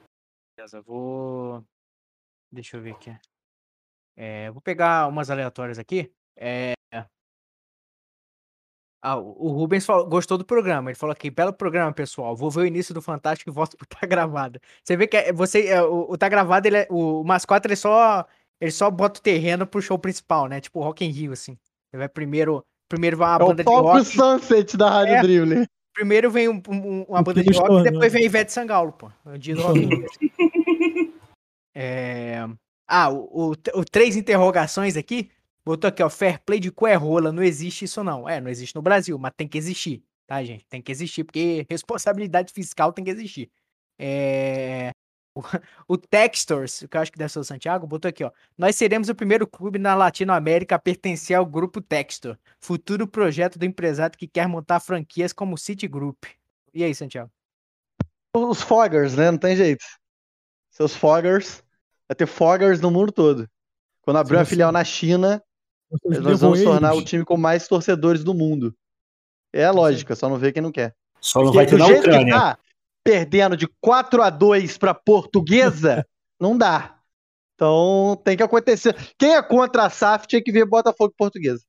Beleza, 0.57 0.81
vou. 0.81 1.63
Deixa 2.51 2.75
eu 2.75 2.81
ver 2.81 2.91
aqui. 2.91 3.15
É, 4.17 4.51
vou 4.51 4.59
pegar 4.59 5.07
umas 5.07 5.29
aleatórias 5.29 5.79
aqui. 5.79 6.11
É, 6.37 6.74
ah, 9.05 9.17
o 9.19 9.49
Rubens 9.49 9.85
falou, 9.85 10.07
gostou 10.07 10.35
do 10.35 10.43
programa. 10.43 10.89
Ele 10.89 10.97
falou 10.97 11.13
aqui, 11.13 11.29
belo 11.29 11.53
programa, 11.53 11.93
pessoal. 11.93 12.35
Vou 12.35 12.49
ver 12.49 12.61
o 12.61 12.65
início 12.65 12.91
do 12.91 13.03
Fantástico 13.03 13.51
e 13.51 13.53
volto 13.53 13.77
pro 13.77 13.85
Tá 13.85 14.07
Gravado. 14.07 14.59
Você 14.83 14.97
vê 14.97 15.05
que 15.05 15.15
é, 15.15 15.31
você, 15.31 15.67
é, 15.67 15.79
o, 15.83 16.07
o 16.09 16.17
Tá 16.17 16.27
Gravado, 16.27 16.67
ele 16.67 16.77
é, 16.77 16.87
o, 16.89 17.21
o 17.21 17.23
mascote, 17.23 17.67
ele 17.67 17.75
só, 17.75 18.25
ele 18.59 18.71
só 18.71 18.89
bota 18.89 19.19
o 19.19 19.21
terreno 19.23 19.67
pro 19.67 19.79
show 19.79 19.99
principal, 19.99 20.47
né? 20.47 20.59
Tipo 20.59 20.79
o 20.79 20.83
Rock 20.83 21.05
in 21.05 21.11
Rio, 21.11 21.33
assim. 21.33 21.55
Ele 21.93 21.99
vai 21.99 22.09
primeiro, 22.09 22.65
primeiro 22.89 23.15
vai 23.15 23.29
uma 23.29 23.35
é 23.35 23.47
banda 23.47 23.63
de 23.63 23.69
rock. 23.69 23.99
o 23.99 24.03
Sunset 24.03 24.75
da 24.75 24.89
Rádio 24.89 25.13
é, 25.13 25.21
Dribble. 25.21 25.67
Primeiro 25.93 26.31
vem 26.31 26.49
um, 26.49 26.59
um, 26.67 27.03
uma 27.03 27.21
banda 27.21 27.43
de 27.43 27.55
rock 27.55 27.87
e 27.87 27.91
depois 27.91 28.11
vem 28.11 28.25
Ivete 28.25 28.51
Sangalo, 28.51 28.91
pô. 28.91 29.11
Dia 29.37 29.53
do 29.53 29.61
rock. 29.61 29.87
é... 31.75 32.43
Ah, 32.87 33.11
o, 33.11 33.51
o, 33.51 33.51
o, 33.51 33.85
três 33.85 34.15
interrogações 34.15 34.97
aqui 34.97 35.29
Botou 35.65 35.87
aqui, 35.87 36.03
ó, 36.03 36.09
fair 36.09 36.39
play 36.45 36.59
de 36.59 36.71
cu 36.71 36.85
é 36.85 36.93
rola, 36.93 37.31
não 37.31 37.41
existe 37.41 37.85
isso 37.85 38.03
não. 38.03 38.29
É, 38.29 38.39
não 38.39 38.49
existe 38.49 38.75
no 38.75 38.83
Brasil, 38.83 39.17
mas 39.17 39.33
tem 39.35 39.47
que 39.47 39.57
existir, 39.57 40.03
tá, 40.27 40.43
gente? 40.43 40.63
Tem 40.67 40.81
que 40.81 40.91
existir, 40.91 41.23
porque 41.23 41.65
responsabilidade 41.67 42.53
fiscal 42.53 42.93
tem 42.93 43.03
que 43.03 43.11
existir. 43.11 43.49
É... 43.97 44.91
O, 45.33 45.41
o 45.89 45.97
Textors, 45.97 46.85
que 46.89 46.95
eu 46.95 47.01
acho 47.01 47.11
que 47.11 47.17
deve 47.17 47.31
ser 47.31 47.39
o 47.39 47.43
Santiago, 47.43 47.87
botou 47.87 48.07
aqui, 48.07 48.23
ó. 48.23 48.31
Nós 48.55 48.75
seremos 48.75 49.09
o 49.09 49.15
primeiro 49.15 49.47
clube 49.47 49.79
na 49.79 49.95
Latinoamérica 49.95 50.75
a 50.75 50.79
pertencer 50.79 51.35
ao 51.35 51.45
grupo 51.45 51.81
Textor, 51.81 52.37
futuro 52.59 53.07
projeto 53.07 53.57
do 53.57 53.65
empresário 53.65 54.17
que 54.17 54.27
quer 54.27 54.47
montar 54.47 54.79
franquias 54.79 55.33
como 55.33 55.57
Citigroup. 55.57 56.25
E 56.75 56.83
aí, 56.83 56.93
Santiago? 56.93 57.31
Os 58.35 58.61
Foggers, 58.61 59.15
né? 59.15 59.31
Não 59.31 59.37
tem 59.37 59.55
jeito. 59.55 59.83
Seus 60.69 60.95
Foggers. 60.95 61.63
Vai 62.07 62.15
ter 62.15 62.27
Foggers 62.27 62.79
no 62.81 62.91
mundo 62.91 63.11
todo. 63.11 63.49
Quando 64.01 64.17
abrir 64.17 64.35
uma 64.35 64.45
filial 64.45 64.71
na 64.71 64.83
China, 64.83 65.41
nós 66.21 66.39
vamos 66.39 66.61
tornar 66.61 66.93
o 66.93 67.03
time 67.03 67.23
com 67.23 67.37
mais 67.37 67.67
torcedores 67.67 68.23
do 68.23 68.33
mundo. 68.33 68.75
É 69.53 69.65
a 69.65 69.71
lógica, 69.71 70.15
só 70.15 70.27
não 70.27 70.37
vê 70.37 70.51
quem 70.51 70.61
não 70.61 70.71
quer. 70.71 70.93
Só 71.21 71.39
não 71.39 71.51
Porque 71.51 71.57
vai 71.57 71.65
ter 71.65 71.77
na 71.77 71.87
Ucrânia. 71.87 72.33
Tá, 72.33 72.59
perdendo 73.03 73.55
de 73.55 73.67
4 73.79 74.21
a 74.21 74.29
2 74.29 74.77
para 74.77 74.93
Portuguesa, 74.93 76.05
não 76.39 76.57
dá. 76.57 76.99
Então 77.55 78.21
tem 78.23 78.35
que 78.35 78.43
acontecer. 78.43 78.95
Quem 79.17 79.35
é 79.35 79.41
contra 79.41 79.85
a 79.85 79.89
SAF 79.89 80.27
tinha 80.27 80.43
que 80.43 80.51
ver 80.51 80.65
Botafogo 80.65 81.13
Portuguesa. 81.17 81.63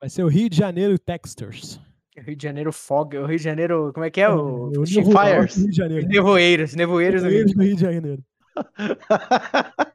Vai 0.00 0.08
ser 0.08 0.22
o 0.22 0.28
Rio 0.28 0.48
de 0.48 0.56
Janeiro 0.56 0.98
Textors. 0.98 1.80
Rio 2.16 2.36
de 2.36 2.42
Janeiro 2.42 2.72
Fog, 2.72 3.16
o 3.16 3.26
Rio 3.26 3.38
de 3.38 3.44
Janeiro, 3.44 3.92
como 3.92 4.04
é 4.04 4.10
que 4.10 4.20
é? 4.20 4.28
O, 4.28 4.72
é, 4.74 4.78
o 4.78 4.86
Fires. 4.86 5.56
Rio 5.56 5.70
de 5.70 5.76
Janeiro. 5.76 6.08
Nevoeiros, 6.08 6.74
nevoeiros, 6.74 7.22
nevoeiros 7.22 7.52
do 7.52 7.62
Rio 7.62 7.76
de 7.76 7.80
Janeiro. 7.80 8.24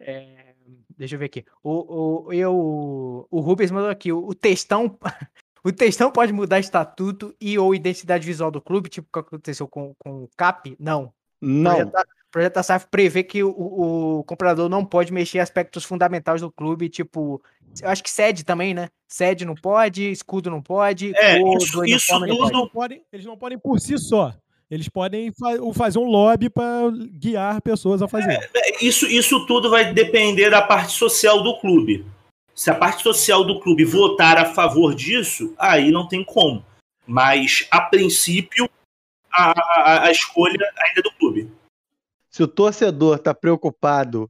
é, 0.00 0.53
Deixa 0.96 1.14
eu 1.14 1.18
ver 1.18 1.26
aqui. 1.26 1.44
O, 1.62 2.26
o, 2.26 2.32
eu, 2.32 3.26
o 3.30 3.40
Rubens 3.40 3.70
mandou 3.70 3.90
aqui. 3.90 4.12
O, 4.12 4.26
o 4.28 4.34
textão. 4.34 4.98
O 5.66 5.72
textão 5.72 6.10
pode 6.10 6.30
mudar 6.30 6.60
estatuto 6.60 7.34
e 7.40 7.58
ou 7.58 7.74
identidade 7.74 8.26
visual 8.26 8.50
do 8.50 8.60
clube, 8.60 8.90
tipo 8.90 9.08
o 9.08 9.12
que 9.14 9.18
aconteceu 9.18 9.66
com, 9.66 9.94
com 9.98 10.24
o 10.24 10.28
CAP? 10.36 10.76
Não. 10.78 11.10
Não. 11.40 11.72
O 11.72 11.90
projeto, 11.90 12.08
projeto 12.30 12.54
da 12.54 12.62
SAF 12.62 12.86
prevê 12.90 13.22
que 13.22 13.42
o, 13.42 13.48
o, 13.48 14.24
comprador 14.24 14.68
não 14.68 14.84
pode 14.84 15.10
mexer 15.10 15.38
aspectos 15.38 15.84
fundamentais 15.84 16.42
do 16.42 16.52
clube, 16.52 16.90
tipo. 16.90 17.42
Eu 17.80 17.88
acho 17.88 18.02
que 18.02 18.10
sede 18.10 18.44
também, 18.44 18.74
né? 18.74 18.90
Sede 19.08 19.44
não 19.44 19.54
pode, 19.54 20.10
escudo 20.10 20.50
não 20.50 20.60
pode, 20.60 21.16
é, 21.16 21.38
isso, 21.56 21.84
isso 21.84 22.12
tudo 22.12 22.26
não 22.26 22.68
pode. 22.68 22.70
Podem, 22.72 23.04
eles 23.10 23.24
não 23.24 23.36
podem 23.38 23.58
por 23.58 23.80
si 23.80 23.96
só. 23.98 24.34
Eles 24.74 24.88
podem 24.88 25.30
fa 25.30 25.52
fazer 25.72 26.00
um 26.00 26.04
lobby 26.04 26.50
para 26.50 26.90
guiar 27.12 27.62
pessoas 27.62 28.02
a 28.02 28.08
fazer. 28.08 28.32
É, 28.32 28.48
é, 28.56 28.84
isso, 28.84 29.06
isso 29.06 29.46
tudo 29.46 29.70
vai 29.70 29.94
depender 29.94 30.50
da 30.50 30.60
parte 30.60 30.94
social 30.94 31.44
do 31.44 31.60
clube. 31.60 32.04
Se 32.52 32.70
a 32.70 32.74
parte 32.74 33.04
social 33.04 33.44
do 33.44 33.60
clube 33.60 33.84
votar 33.84 34.36
a 34.36 34.52
favor 34.52 34.92
disso, 34.92 35.54
aí 35.56 35.92
não 35.92 36.08
tem 36.08 36.24
como. 36.24 36.66
Mas, 37.06 37.68
a 37.70 37.82
princípio, 37.82 38.68
a, 39.30 39.52
a, 39.52 40.06
a 40.06 40.10
escolha 40.10 40.58
ainda 40.76 40.98
é 40.98 41.02
do 41.02 41.12
clube. 41.12 41.48
Se 42.28 42.42
o 42.42 42.48
torcedor 42.48 43.14
está 43.14 43.32
preocupado 43.32 44.28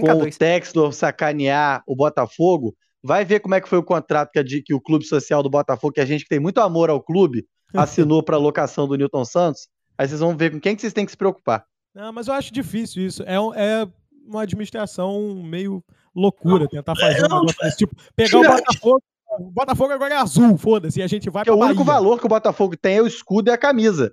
com 0.00 0.22
o 0.24 0.30
Textor 0.30 0.92
sacanear 0.92 1.84
o 1.86 1.94
Botafogo, 1.94 2.76
vai 3.00 3.24
ver 3.24 3.38
como 3.38 3.54
é 3.54 3.60
que 3.60 3.68
foi 3.68 3.78
o 3.78 3.84
contrato 3.84 4.32
que, 4.32 4.62
que 4.62 4.74
o 4.74 4.80
clube 4.80 5.04
social 5.04 5.40
do 5.40 5.48
Botafogo, 5.48 5.92
que 5.92 6.00
a 6.00 6.04
gente 6.04 6.24
que 6.24 6.28
tem 6.30 6.40
muito 6.40 6.60
amor 6.60 6.90
ao 6.90 7.00
clube, 7.00 7.46
assinou 7.74 8.22
para 8.22 8.36
locação 8.36 8.86
do 8.86 8.96
Newton 8.96 9.24
Santos, 9.24 9.68
aí 9.96 10.08
vocês 10.08 10.20
vão 10.20 10.36
ver 10.36 10.52
com 10.52 10.60
quem 10.60 10.74
que 10.74 10.80
vocês 10.80 10.92
têm 10.92 11.04
que 11.04 11.12
se 11.12 11.16
preocupar. 11.16 11.64
Não, 11.94 12.12
mas 12.12 12.28
eu 12.28 12.34
acho 12.34 12.52
difícil 12.52 13.04
isso. 13.04 13.22
É, 13.24 13.34
é 13.34 13.88
uma 14.26 14.42
administração 14.42 15.42
meio 15.42 15.82
loucura 16.14 16.64
não, 16.64 16.68
tentar 16.68 16.94
fazer 16.94 17.24
um 17.24 17.40
negócio 17.40 17.58
desse 17.62 17.76
tipo. 17.78 17.96
Pegar 18.14 18.38
o 18.38 18.42
Botafogo. 18.42 19.02
O 19.38 19.50
Botafogo 19.50 19.92
agora 19.92 20.14
é 20.14 20.16
azul, 20.16 20.56
foda-se, 20.56 20.98
e 20.98 21.02
a 21.02 21.06
gente 21.06 21.30
vai 21.30 21.44
Porque 21.44 21.56
o 21.56 21.62
único 21.62 21.84
valor 21.84 22.18
que 22.18 22.26
o 22.26 22.28
Botafogo 22.28 22.76
tem 22.76 22.96
é 22.96 23.02
o 23.02 23.06
escudo 23.06 23.50
e 23.50 23.52
a 23.52 23.58
camisa. 23.58 24.12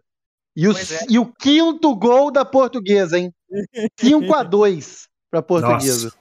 E 0.55 0.67
o, 0.67 0.71
é. 0.71 0.83
e 1.09 1.19
o 1.19 1.25
quinto 1.33 1.95
gol 1.95 2.31
da 2.31 2.45
portuguesa, 2.45 3.17
hein? 3.17 3.33
5 3.99 4.33
a 4.33 4.43
2 4.43 5.07
pra 5.29 5.41
portuguesa. 5.41 6.05
Nossa. 6.05 6.17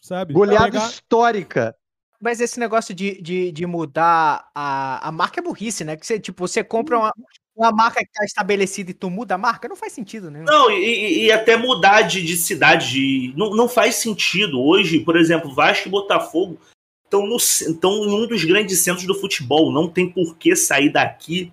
Sabe? 0.00 0.32
Goleada 0.32 0.70
pegar... 0.70 0.86
histórica. 0.86 1.76
Mas 2.20 2.40
esse 2.40 2.60
negócio 2.60 2.94
de, 2.94 3.20
de, 3.22 3.50
de 3.50 3.66
mudar 3.66 4.50
a, 4.54 5.08
a 5.08 5.12
marca 5.12 5.40
é 5.40 5.42
burrice, 5.42 5.84
né? 5.84 5.96
Que 5.96 6.06
você, 6.06 6.20
tipo, 6.20 6.46
você 6.46 6.62
compra 6.62 6.98
uma, 6.98 7.14
uma 7.56 7.72
marca 7.72 8.00
que 8.00 8.12
tá 8.12 8.24
estabelecida 8.24 8.90
e 8.90 8.94
tu 8.94 9.08
muda 9.08 9.34
a 9.34 9.38
marca, 9.38 9.68
não 9.68 9.76
faz 9.76 9.92
sentido, 9.92 10.30
né? 10.30 10.44
Não, 10.46 10.70
e, 10.70 11.24
e 11.24 11.32
até 11.32 11.56
mudar 11.56 12.02
de, 12.02 12.22
de 12.22 12.36
cidade, 12.36 12.90
de, 12.90 13.34
não, 13.36 13.50
não 13.50 13.68
faz 13.68 13.96
sentido. 13.96 14.60
Hoje, 14.60 15.00
por 15.00 15.16
exemplo, 15.16 15.54
Vasco 15.54 15.88
e 15.88 15.90
Botafogo 15.90 16.58
estão, 17.04 17.36
estão 17.36 18.04
em 18.04 18.12
um 18.12 18.26
dos 18.26 18.44
grandes 18.44 18.78
centros 18.80 19.06
do 19.06 19.14
futebol. 19.14 19.72
Não 19.72 19.88
tem 19.88 20.10
por 20.10 20.36
que 20.36 20.54
sair 20.54 20.90
daqui. 20.90 21.52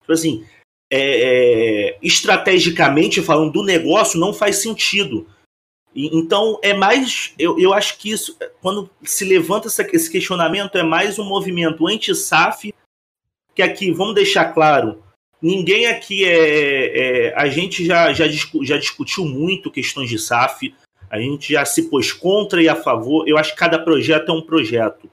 Tipo 0.00 0.12
assim, 0.12 0.46
é, 0.90 1.90
é, 1.90 1.98
estrategicamente 2.02 3.22
falando 3.22 3.52
do 3.52 3.64
negócio, 3.64 4.20
não 4.20 4.32
faz 4.32 4.56
sentido. 4.56 5.26
Então, 5.96 6.58
é 6.62 6.74
mais. 6.74 7.32
Eu, 7.38 7.58
eu 7.58 7.72
acho 7.72 7.96
que 7.96 8.10
isso, 8.10 8.36
quando 8.60 8.90
se 9.02 9.24
levanta 9.24 9.68
essa, 9.68 9.82
esse 9.94 10.10
questionamento, 10.10 10.76
é 10.76 10.82
mais 10.82 11.18
um 11.18 11.24
movimento 11.24 11.86
anti-SAF, 11.88 12.74
que 13.54 13.62
aqui, 13.62 13.90
vamos 13.90 14.14
deixar 14.14 14.52
claro, 14.52 15.02
ninguém 15.40 15.86
aqui 15.86 16.26
é, 16.26 17.28
é, 17.28 17.34
A 17.34 17.48
gente 17.48 17.82
já, 17.82 18.12
já, 18.12 18.26
discu, 18.26 18.62
já 18.62 18.76
discutiu 18.76 19.24
muito 19.24 19.70
questões 19.70 20.10
de 20.10 20.18
SAF, 20.18 20.74
a 21.08 21.18
gente 21.18 21.54
já 21.54 21.64
se 21.64 21.88
pôs 21.88 22.12
contra 22.12 22.62
e 22.62 22.68
a 22.68 22.76
favor. 22.76 23.26
Eu 23.26 23.38
acho 23.38 23.52
que 23.52 23.58
cada 23.58 23.78
projeto 23.78 24.30
é 24.30 24.34
um 24.34 24.42
projeto. 24.42 25.10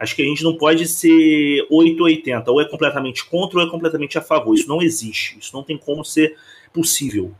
Acho 0.00 0.16
que 0.16 0.22
a 0.22 0.24
gente 0.24 0.42
não 0.42 0.56
pode 0.56 0.86
ser 0.88 1.64
880, 1.70 2.50
ou 2.50 2.60
é 2.60 2.64
completamente 2.64 3.24
contra 3.24 3.60
ou 3.60 3.66
é 3.66 3.70
completamente 3.70 4.18
a 4.18 4.22
favor. 4.22 4.54
Isso 4.54 4.68
não 4.68 4.82
existe. 4.82 5.38
Isso 5.38 5.54
não 5.54 5.62
tem 5.62 5.78
como 5.78 6.04
ser 6.04 6.36
possível. 6.72 7.34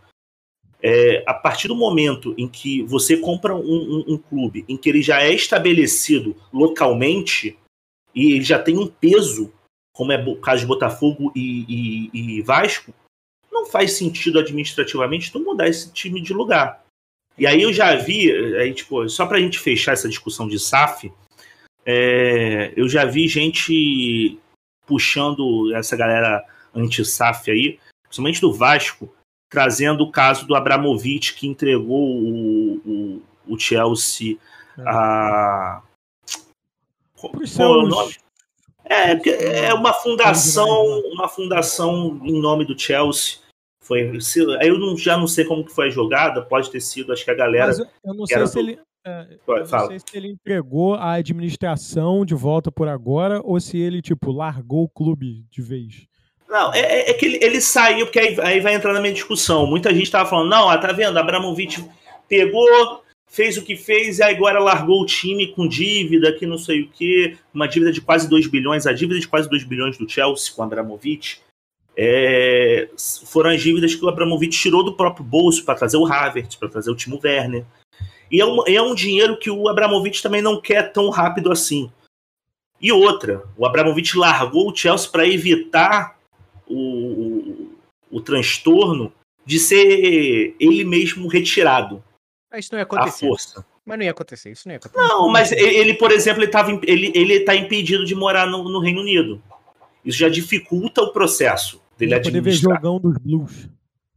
É, 0.80 1.24
a 1.26 1.34
partir 1.34 1.66
do 1.66 1.74
momento 1.74 2.34
em 2.38 2.46
que 2.48 2.82
você 2.84 3.16
compra 3.16 3.54
um, 3.54 3.60
um, 3.60 4.04
um, 4.14 4.18
clube 4.18 4.64
em 4.68 4.76
que 4.76 4.88
ele 4.88 5.02
já 5.02 5.20
é 5.20 5.32
estabelecido 5.32 6.36
localmente 6.52 7.58
e 8.14 8.34
ele 8.34 8.44
já 8.44 8.60
tem 8.60 8.78
um 8.78 8.86
peso, 8.86 9.52
como 9.92 10.12
é 10.12 10.24
o 10.24 10.36
caso 10.36 10.60
de 10.60 10.68
Botafogo 10.68 11.32
e, 11.34 12.10
e, 12.14 12.38
e 12.38 12.42
Vasco, 12.42 12.94
não 13.50 13.66
faz 13.66 13.94
sentido 13.94 14.38
administrativamente 14.38 15.32
tu 15.32 15.40
mudar 15.40 15.68
esse 15.68 15.92
time 15.92 16.22
de 16.22 16.32
lugar. 16.32 16.84
E 17.36 17.46
aí 17.46 17.62
eu 17.62 17.72
já 17.72 17.94
vi, 17.96 18.30
aí, 18.56 18.72
tipo, 18.72 19.08
só 19.08 19.26
para 19.26 19.38
a 19.38 19.40
gente 19.40 19.58
fechar 19.58 19.92
essa 19.92 20.08
discussão 20.08 20.48
de 20.48 20.58
SAF, 20.58 21.12
é, 21.84 22.72
eu 22.76 22.88
já 22.88 23.04
vi 23.04 23.26
gente 23.28 24.38
puxando 24.86 25.74
essa 25.74 25.96
galera 25.96 26.44
anti-SAF 26.74 27.50
aí, 27.50 27.78
principalmente 28.02 28.40
do 28.40 28.52
Vasco, 28.52 29.12
trazendo 29.48 30.04
o 30.04 30.10
caso 30.10 30.46
do 30.46 30.54
Abramovich 30.54 31.34
que 31.34 31.46
entregou 31.46 32.20
o, 32.20 32.76
o, 32.76 33.22
o 33.46 33.58
Chelsea 33.58 34.36
é. 34.78 34.82
a. 34.86 35.82
Qual 37.14 37.32
é 37.34 37.66
o 37.66 37.88
nome? 37.88 38.14
É, 38.84 39.66
é 39.66 39.74
uma 39.74 39.92
fundação, 39.92 40.66
uma 41.12 41.28
fundação 41.28 42.20
em 42.22 42.40
nome 42.40 42.64
do 42.64 42.78
Chelsea. 42.78 43.38
Foi, 43.82 44.02
aí 44.60 44.68
eu 44.68 44.78
não, 44.78 44.96
já 44.96 45.16
não 45.16 45.26
sei 45.26 45.44
como 45.44 45.64
que 45.64 45.72
foi 45.72 45.86
a 45.86 45.90
jogada, 45.90 46.42
pode 46.42 46.70
ter 46.70 46.80
sido, 46.80 47.12
acho 47.12 47.24
que 47.24 47.30
a 47.30 47.34
galera. 47.34 47.68
Mas 47.68 47.78
eu 47.78 48.14
não 48.14 48.26
sei 48.26 48.46
se 48.46 48.54
do... 48.54 48.60
ele. 48.60 48.80
É, 49.06 49.38
eu 49.46 49.58
não 49.58 49.86
sei 49.86 49.98
se 49.98 50.16
ele 50.16 50.28
entregou 50.28 50.94
a 50.94 51.12
administração 51.12 52.24
de 52.24 52.34
volta 52.34 52.70
por 52.70 52.88
agora 52.88 53.40
ou 53.42 53.58
se 53.58 53.78
ele, 53.78 54.02
tipo, 54.02 54.30
largou 54.30 54.84
o 54.84 54.88
clube 54.88 55.46
de 55.50 55.62
vez. 55.62 56.06
Não, 56.48 56.72
é, 56.72 56.80
é, 56.80 57.10
é 57.10 57.14
que 57.14 57.26
ele, 57.26 57.38
ele, 57.42 57.60
saiu, 57.60 58.06
porque 58.06 58.18
aí, 58.18 58.36
aí, 58.40 58.60
vai 58.60 58.74
entrar 58.74 58.94
na 58.94 59.00
minha 59.00 59.12
discussão. 59.12 59.66
Muita 59.66 59.94
gente 59.94 60.10
tava 60.10 60.28
falando, 60.28 60.48
não, 60.48 60.66
ó, 60.66 60.78
tá 60.78 60.92
vendo, 60.92 61.18
Abramovich 61.18 61.84
pegou, 62.26 63.02
fez 63.26 63.58
o 63.58 63.62
que 63.62 63.76
fez 63.76 64.18
e 64.18 64.22
agora 64.22 64.58
largou 64.58 65.02
o 65.02 65.06
time 65.06 65.48
com 65.48 65.68
dívida, 65.68 66.32
que 66.32 66.46
não 66.46 66.56
sei 66.56 66.82
o 66.82 66.88
quê, 66.88 67.36
uma 67.52 67.68
dívida 67.68 67.92
de 67.92 68.00
quase 68.00 68.28
2 68.28 68.46
bilhões, 68.46 68.86
a 68.86 68.92
dívida 68.92 69.20
de 69.20 69.28
quase 69.28 69.48
2 69.48 69.64
bilhões 69.64 69.98
do 69.98 70.08
Chelsea 70.08 70.52
com 70.54 70.62
o 70.62 70.64
Abramovich. 70.64 71.42
É, 71.94 72.88
foram 73.26 73.50
as 73.50 73.60
dívidas 73.60 73.94
que 73.94 74.04
o 74.04 74.08
Abramovich 74.08 74.56
tirou 74.56 74.82
do 74.82 74.94
próprio 74.94 75.24
bolso 75.24 75.64
para 75.64 75.74
trazer 75.74 75.96
o 75.96 76.06
Havertz, 76.06 76.56
para 76.56 76.68
trazer 76.68 76.90
o 76.90 76.96
Timo 76.96 77.20
Werner. 77.22 77.64
E 78.30 78.40
é 78.40 78.46
um, 78.46 78.62
é 78.66 78.80
um 78.80 78.94
dinheiro 78.94 79.38
que 79.38 79.50
o 79.50 79.68
Abramovich 79.68 80.22
também 80.22 80.40
não 80.40 80.60
quer 80.60 80.92
tão 80.92 81.10
rápido 81.10 81.50
assim. 81.50 81.90
E 82.80 82.92
outra, 82.92 83.42
o 83.56 83.66
Abramovich 83.66 84.16
largou 84.16 84.70
o 84.70 84.76
Chelsea 84.76 85.10
para 85.10 85.26
evitar 85.26 86.17
o, 86.68 86.76
o, 86.76 87.70
o 88.10 88.20
transtorno 88.20 89.12
de 89.44 89.58
ser 89.58 90.54
ele 90.60 90.84
mesmo 90.84 91.28
retirado. 91.28 92.02
Mas 92.50 92.64
isso 92.64 92.74
não 92.74 92.78
ia 92.78 92.84
acontecer. 92.84 93.26
A 93.26 93.28
força. 93.28 93.66
Mas 93.84 93.98
não 93.98 94.04
ia 94.04 94.10
acontecer, 94.10 94.50
isso 94.50 94.68
não 94.68 94.74
ia 94.74 94.78
acontecer. 94.78 95.02
Não, 95.02 95.28
mas 95.28 95.52
ele, 95.52 95.94
por 95.94 96.12
exemplo, 96.12 96.42
ele, 96.42 96.50
tava, 96.50 96.78
ele, 96.84 97.10
ele 97.14 97.40
tá 97.40 97.56
impedido 97.56 98.04
de 98.04 98.14
morar 98.14 98.46
no, 98.46 98.64
no 98.64 98.80
Reino 98.80 99.00
Unido. 99.00 99.42
Isso 100.04 100.18
já 100.18 100.28
dificulta 100.28 101.02
o 101.02 101.12
processo 101.12 101.80
dele 101.96 102.12
ele 102.12 102.20
administrar. 102.20 102.80
Poder 102.80 102.88
ver 102.90 102.98
jogão 102.98 103.00
dos 103.00 103.18
Blues. 103.18 103.68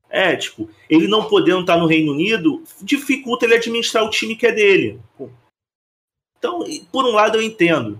É, 0.09 0.35
tipo, 0.35 0.69
ele 0.89 1.07
não 1.07 1.29
podendo 1.29 1.61
estar 1.61 1.77
no 1.77 1.85
Reino 1.85 2.11
Unido 2.11 2.61
dificulta 2.81 3.45
ele 3.45 3.55
administrar 3.55 4.03
o 4.03 4.09
time 4.09 4.35
que 4.35 4.45
é 4.45 4.51
dele. 4.51 4.99
Então, 6.37 6.65
por 6.91 7.05
um 7.05 7.11
lado 7.11 7.37
eu 7.37 7.41
entendo. 7.41 7.99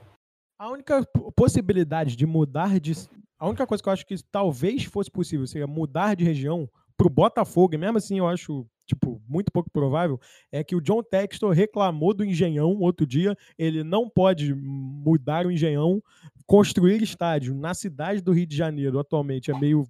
A 0.60 0.70
única 0.70 1.08
possibilidade 1.36 2.18
de 2.18 2.26
mudar 2.26 2.80
de, 2.80 2.94
a 3.42 3.48
única 3.48 3.66
coisa 3.66 3.82
que 3.82 3.90
eu 3.90 3.94
acho 3.94 4.06
que 4.06 4.16
talvez 4.32 4.84
fosse 4.84 5.10
possível 5.10 5.48
seria 5.48 5.66
mudar 5.66 6.16
de 6.16 6.24
região 6.24 6.70
pro 6.96 7.10
Botafogo, 7.10 7.74
e 7.74 7.78
mesmo 7.78 7.98
assim 7.98 8.20
eu 8.20 8.28
acho 8.28 8.68
tipo, 8.86 9.20
muito 9.28 9.52
pouco 9.52 9.68
provável, 9.72 10.20
é 10.52 10.64
que 10.64 10.76
o 10.76 10.82
John 10.82 11.02
Textor 11.02 11.52
reclamou 11.52 12.14
do 12.14 12.24
Engenhão 12.24 12.78
outro 12.80 13.08
dia. 13.08 13.36
Ele 13.58 13.84
não 13.84 14.08
pode 14.08 14.54
mudar 14.54 15.48
o 15.48 15.52
Engenhão, 15.52 16.04
construir 16.46 17.02
estádio 17.02 17.56
na 17.56 17.74
cidade 17.74 18.22
do 18.22 18.32
Rio 18.32 18.46
de 18.46 18.56
Janeiro 18.56 19.00
atualmente 19.00 19.50
é 19.50 19.58
meio 19.58 19.88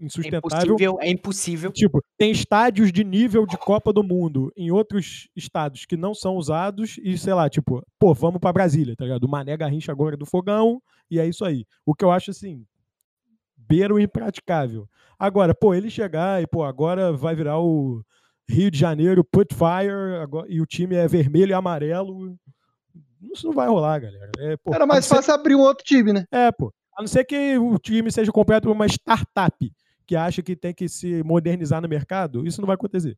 insustentável. 0.00 0.40
É 0.42 0.64
impossível, 0.64 0.98
é 1.00 1.10
impossível. 1.10 1.72
Tipo, 1.72 2.02
tem 2.16 2.30
estádios 2.30 2.90
de 2.90 3.04
nível 3.04 3.46
de 3.46 3.56
Copa 3.56 3.92
do 3.92 4.02
Mundo 4.02 4.52
em 4.56 4.70
outros 4.70 5.28
estados 5.36 5.84
que 5.84 5.96
não 5.96 6.14
são 6.14 6.36
usados 6.36 6.98
e, 7.02 7.16
sei 7.18 7.34
lá, 7.34 7.48
tipo, 7.48 7.84
pô, 7.98 8.14
vamos 8.14 8.40
para 8.40 8.52
Brasília, 8.52 8.96
tá 8.96 9.04
ligado? 9.04 9.24
O 9.24 9.28
Mané 9.28 9.56
Garrincha 9.56 9.92
agora 9.92 10.14
é 10.14 10.18
do 10.18 10.26
Fogão 10.26 10.80
e 11.10 11.18
é 11.18 11.26
isso 11.26 11.44
aí. 11.44 11.66
O 11.84 11.94
que 11.94 12.04
eu 12.04 12.10
acho, 12.10 12.30
assim, 12.30 12.64
beiro 13.56 13.98
impraticável. 13.98 14.88
Agora, 15.18 15.54
pô, 15.54 15.74
ele 15.74 15.90
chegar 15.90 16.42
e, 16.42 16.46
pô, 16.46 16.64
agora 16.64 17.12
vai 17.12 17.34
virar 17.34 17.58
o 17.60 18.02
Rio 18.48 18.70
de 18.70 18.78
Janeiro 18.78 19.22
Put 19.22 19.54
Fire 19.54 20.16
agora, 20.20 20.46
e 20.50 20.60
o 20.60 20.66
time 20.66 20.96
é 20.96 21.06
vermelho 21.06 21.50
e 21.50 21.54
amarelo. 21.54 22.36
Isso 23.32 23.46
não 23.46 23.52
vai 23.52 23.68
rolar, 23.68 24.00
galera. 24.00 24.30
É, 24.38 24.56
pô, 24.56 24.74
Era 24.74 24.86
mais 24.86 25.06
fácil 25.06 25.24
ser... 25.24 25.32
abrir 25.32 25.54
um 25.54 25.60
outro 25.60 25.84
time, 25.84 26.12
né? 26.12 26.24
É, 26.32 26.50
pô. 26.50 26.72
A 26.96 27.02
não 27.02 27.08
ser 27.08 27.24
que 27.24 27.56
o 27.58 27.78
time 27.78 28.10
seja 28.10 28.32
completo 28.32 28.66
por 28.66 28.74
uma 28.74 28.86
startup 28.86 29.72
que 30.10 30.16
acha 30.16 30.42
que 30.42 30.56
tem 30.56 30.74
que 30.74 30.88
se 30.88 31.22
modernizar 31.22 31.80
no 31.80 31.88
mercado, 31.88 32.44
isso 32.44 32.60
não 32.60 32.66
vai 32.66 32.74
acontecer. 32.74 33.16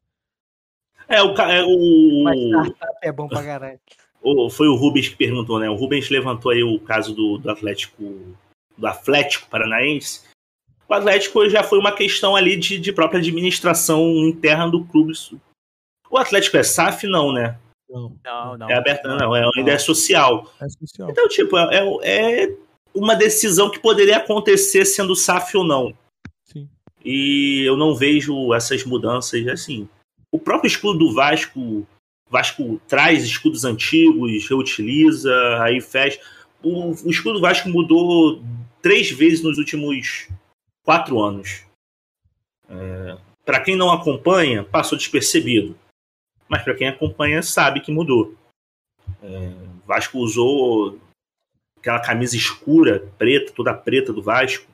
É, 1.08 1.22
o. 1.22 1.34
É, 1.34 1.64
o... 1.64 2.22
Mas 2.22 2.38
startup 2.38 2.98
é 3.00 3.10
bom 3.10 3.28
pra 3.28 3.42
caralho. 3.42 3.80
O, 4.24 4.48
foi 4.48 4.68
o 4.68 4.76
Rubens 4.76 5.08
que 5.08 5.16
perguntou, 5.16 5.58
né? 5.58 5.68
O 5.68 5.74
Rubens 5.74 6.08
levantou 6.08 6.52
aí 6.52 6.62
o 6.62 6.78
caso 6.78 7.12
do, 7.12 7.38
do 7.38 7.50
Atlético 7.50 8.36
do 8.78 8.86
Atlético 8.86 9.50
Paranaense. 9.50 10.22
O 10.88 10.94
Atlético 10.94 11.48
já 11.48 11.64
foi 11.64 11.76
uma 11.80 11.90
questão 11.90 12.36
ali 12.36 12.56
de, 12.56 12.78
de 12.78 12.92
própria 12.92 13.18
administração 13.18 14.00
interna 14.18 14.70
do 14.70 14.84
clube. 14.84 15.12
O 16.08 16.16
Atlético 16.16 16.56
é 16.56 16.62
SAF, 16.62 17.04
não, 17.08 17.32
né? 17.32 17.58
Não, 17.90 18.16
não. 18.24 18.58
não. 18.58 18.70
É 18.70 18.74
aberta, 18.74 19.08
não, 19.08 19.16
não, 19.16 19.34
é 19.34 19.44
uma 19.44 19.60
ideia 19.60 19.80
social. 19.80 20.48
É 20.60 20.68
social. 20.68 21.10
Então, 21.10 21.26
tipo, 21.26 21.58
é, 21.58 22.44
é 22.44 22.56
uma 22.94 23.16
decisão 23.16 23.68
que 23.68 23.80
poderia 23.80 24.18
acontecer 24.18 24.84
sendo 24.84 25.16
SAF 25.16 25.56
ou 25.56 25.64
não. 25.64 25.92
E 27.04 27.62
eu 27.66 27.76
não 27.76 27.94
vejo 27.94 28.54
essas 28.54 28.84
mudanças 28.84 29.46
assim. 29.48 29.88
O 30.30 30.38
próprio 30.38 30.68
escudo 30.68 30.98
do 30.98 31.14
Vasco, 31.14 31.86
Vasco 32.28 32.80
traz 32.88 33.24
escudos 33.24 33.64
antigos, 33.64 34.48
reutiliza, 34.48 35.34
aí 35.62 35.80
fecha. 35.80 36.20
O, 36.62 36.90
o 36.90 37.10
escudo 37.10 37.34
do 37.34 37.40
Vasco 37.40 37.68
mudou 37.68 38.42
três 38.80 39.10
vezes 39.10 39.42
nos 39.42 39.58
últimos 39.58 40.28
quatro 40.84 41.20
anos. 41.20 41.64
É, 42.68 43.18
para 43.44 43.60
quem 43.60 43.76
não 43.76 43.90
acompanha, 43.90 44.64
passou 44.64 44.96
despercebido. 44.96 45.76
Mas 46.48 46.62
para 46.62 46.74
quem 46.74 46.88
acompanha, 46.88 47.42
sabe 47.42 47.80
que 47.80 47.92
mudou. 47.92 48.34
É, 49.22 49.52
Vasco 49.86 50.18
usou 50.18 50.98
aquela 51.78 52.00
camisa 52.00 52.36
escura, 52.36 53.10
preta, 53.18 53.52
toda 53.52 53.74
preta 53.74 54.12
do 54.12 54.22
Vasco 54.22 54.71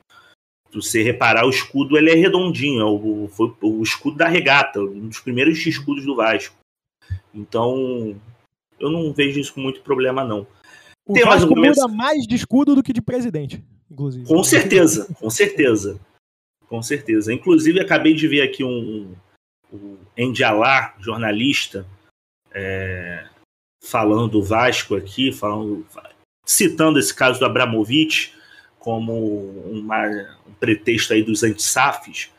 se 0.71 0.75
você 0.75 1.01
reparar, 1.01 1.45
o 1.45 1.49
escudo 1.49 1.97
ele 1.97 2.11
é 2.11 2.15
redondinho, 2.15 2.81
é 2.81 2.85
o, 2.85 3.27
foi 3.29 3.53
o 3.61 3.81
escudo 3.81 4.17
da 4.17 4.27
regata, 4.27 4.79
um 4.79 5.07
dos 5.07 5.19
primeiros 5.19 5.65
escudos 5.65 6.05
do 6.05 6.15
Vasco. 6.15 6.55
Então, 7.33 8.15
eu 8.79 8.89
não 8.89 9.11
vejo 9.11 9.39
isso 9.39 9.53
com 9.53 9.61
muito 9.61 9.81
problema, 9.81 10.23
não. 10.23 10.45
O 11.07 11.13
Tem 11.13 11.23
Vasco 11.23 11.55
mais 11.55 11.77
muda 11.77 11.87
mais 11.87 12.27
de 12.27 12.35
escudo 12.35 12.75
do 12.75 12.83
que 12.83 12.93
de 12.93 13.01
presidente, 13.01 13.63
inclusive. 13.89 14.25
Com 14.25 14.43
certeza, 14.43 15.07
com 15.19 15.29
certeza. 15.29 15.99
Com 16.67 16.83
certeza. 16.83 17.33
Inclusive, 17.33 17.79
acabei 17.79 18.13
de 18.13 18.27
ver 18.27 18.43
aqui 18.43 18.63
um, 18.63 19.15
um 19.73 20.33
jornalista, 20.99 21.83
é, 22.51 23.27
falando 23.83 24.33
do 24.33 24.43
Vasco 24.43 24.95
aqui, 24.95 25.31
falando, 25.31 25.83
citando 26.45 26.99
esse 26.99 27.13
caso 27.13 27.39
do 27.39 27.45
Abramovich, 27.45 28.35
como 28.79 29.13
uma, 29.69 30.07
um 30.47 30.53
pretexto 30.59 31.13
aí 31.13 31.21
dos 31.21 31.43
anti-SAFs. 31.43 32.31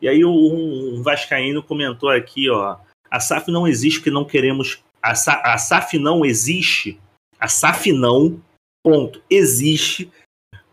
E 0.00 0.08
aí 0.08 0.24
um, 0.24 0.96
um 0.96 1.02
vascaíno 1.02 1.62
comentou 1.62 2.08
aqui, 2.08 2.50
ó, 2.50 2.76
a 3.10 3.20
SAF 3.20 3.50
não 3.50 3.68
existe 3.68 4.00
porque 4.00 4.10
não 4.10 4.24
queremos... 4.24 4.82
A, 5.00 5.14
Sa, 5.14 5.42
a 5.44 5.58
SAF 5.58 5.98
não 5.98 6.24
existe, 6.24 6.98
a 7.38 7.48
SAF 7.48 7.92
não, 7.92 8.40
ponto, 8.82 9.22
existe 9.28 10.10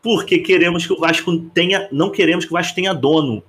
porque 0.02 0.40
queremos 0.40 0.86
que 0.86 0.94
o 0.94 1.00
Vasco 1.00 1.38
tenha, 1.50 1.90
não 1.92 2.12
queremos 2.12 2.46
que 2.46 2.52
o 2.52 2.54
Vasco 2.54 2.76
tenha 2.76 2.94
dono, 2.94 3.44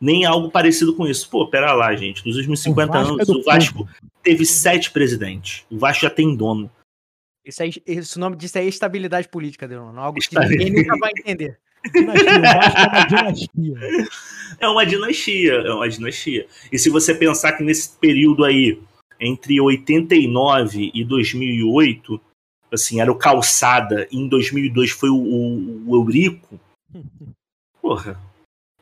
nem 0.00 0.24
algo 0.24 0.50
parecido 0.50 0.94
com 0.94 1.06
isso. 1.06 1.28
Pô, 1.30 1.46
pera 1.46 1.72
lá, 1.72 1.94
gente, 1.94 2.26
nos 2.26 2.36
últimos 2.36 2.60
50 2.60 2.92
o 2.92 2.96
anos 2.96 3.28
é 3.28 3.32
o 3.32 3.42
Vasco 3.42 3.88
teve 4.22 4.44
sete 4.44 4.90
presidentes, 4.90 5.64
o 5.70 5.78
Vasco 5.78 6.02
já 6.02 6.10
tem 6.10 6.36
dono. 6.36 6.70
Isso 7.44 7.62
aí, 7.62 7.72
esse 7.86 8.18
nome 8.18 8.36
disso 8.36 8.58
é 8.58 8.64
estabilidade 8.64 9.28
política, 9.28 9.66
Delon. 9.66 9.98
Algo 9.98 10.20
que 10.20 10.38
ninguém 10.38 10.72
nunca 10.72 10.96
vai 10.98 11.10
entender. 11.10 11.58
É 11.84 12.00
uma 12.88 13.06
dinastia. 13.06 13.76
É 14.60 14.68
uma 14.68 14.86
dinastia, 14.86 15.52
é 15.52 15.72
uma 15.72 15.88
dinastia. 15.88 16.46
E 16.70 16.78
se 16.78 16.88
você 16.88 17.14
pensar 17.14 17.52
que 17.54 17.64
nesse 17.64 17.96
período 17.98 18.44
aí, 18.44 18.80
entre 19.20 19.60
89 19.60 20.92
e 20.94 21.04
2008, 21.04 22.20
assim, 22.70 23.00
era 23.00 23.10
o 23.10 23.18
Calçada, 23.18 24.06
e 24.10 24.18
em 24.18 24.28
2002 24.28 24.90
foi 24.90 25.10
o, 25.10 25.16
o, 25.16 25.90
o 25.90 25.96
Eurico, 25.96 26.60
porra, 27.80 28.20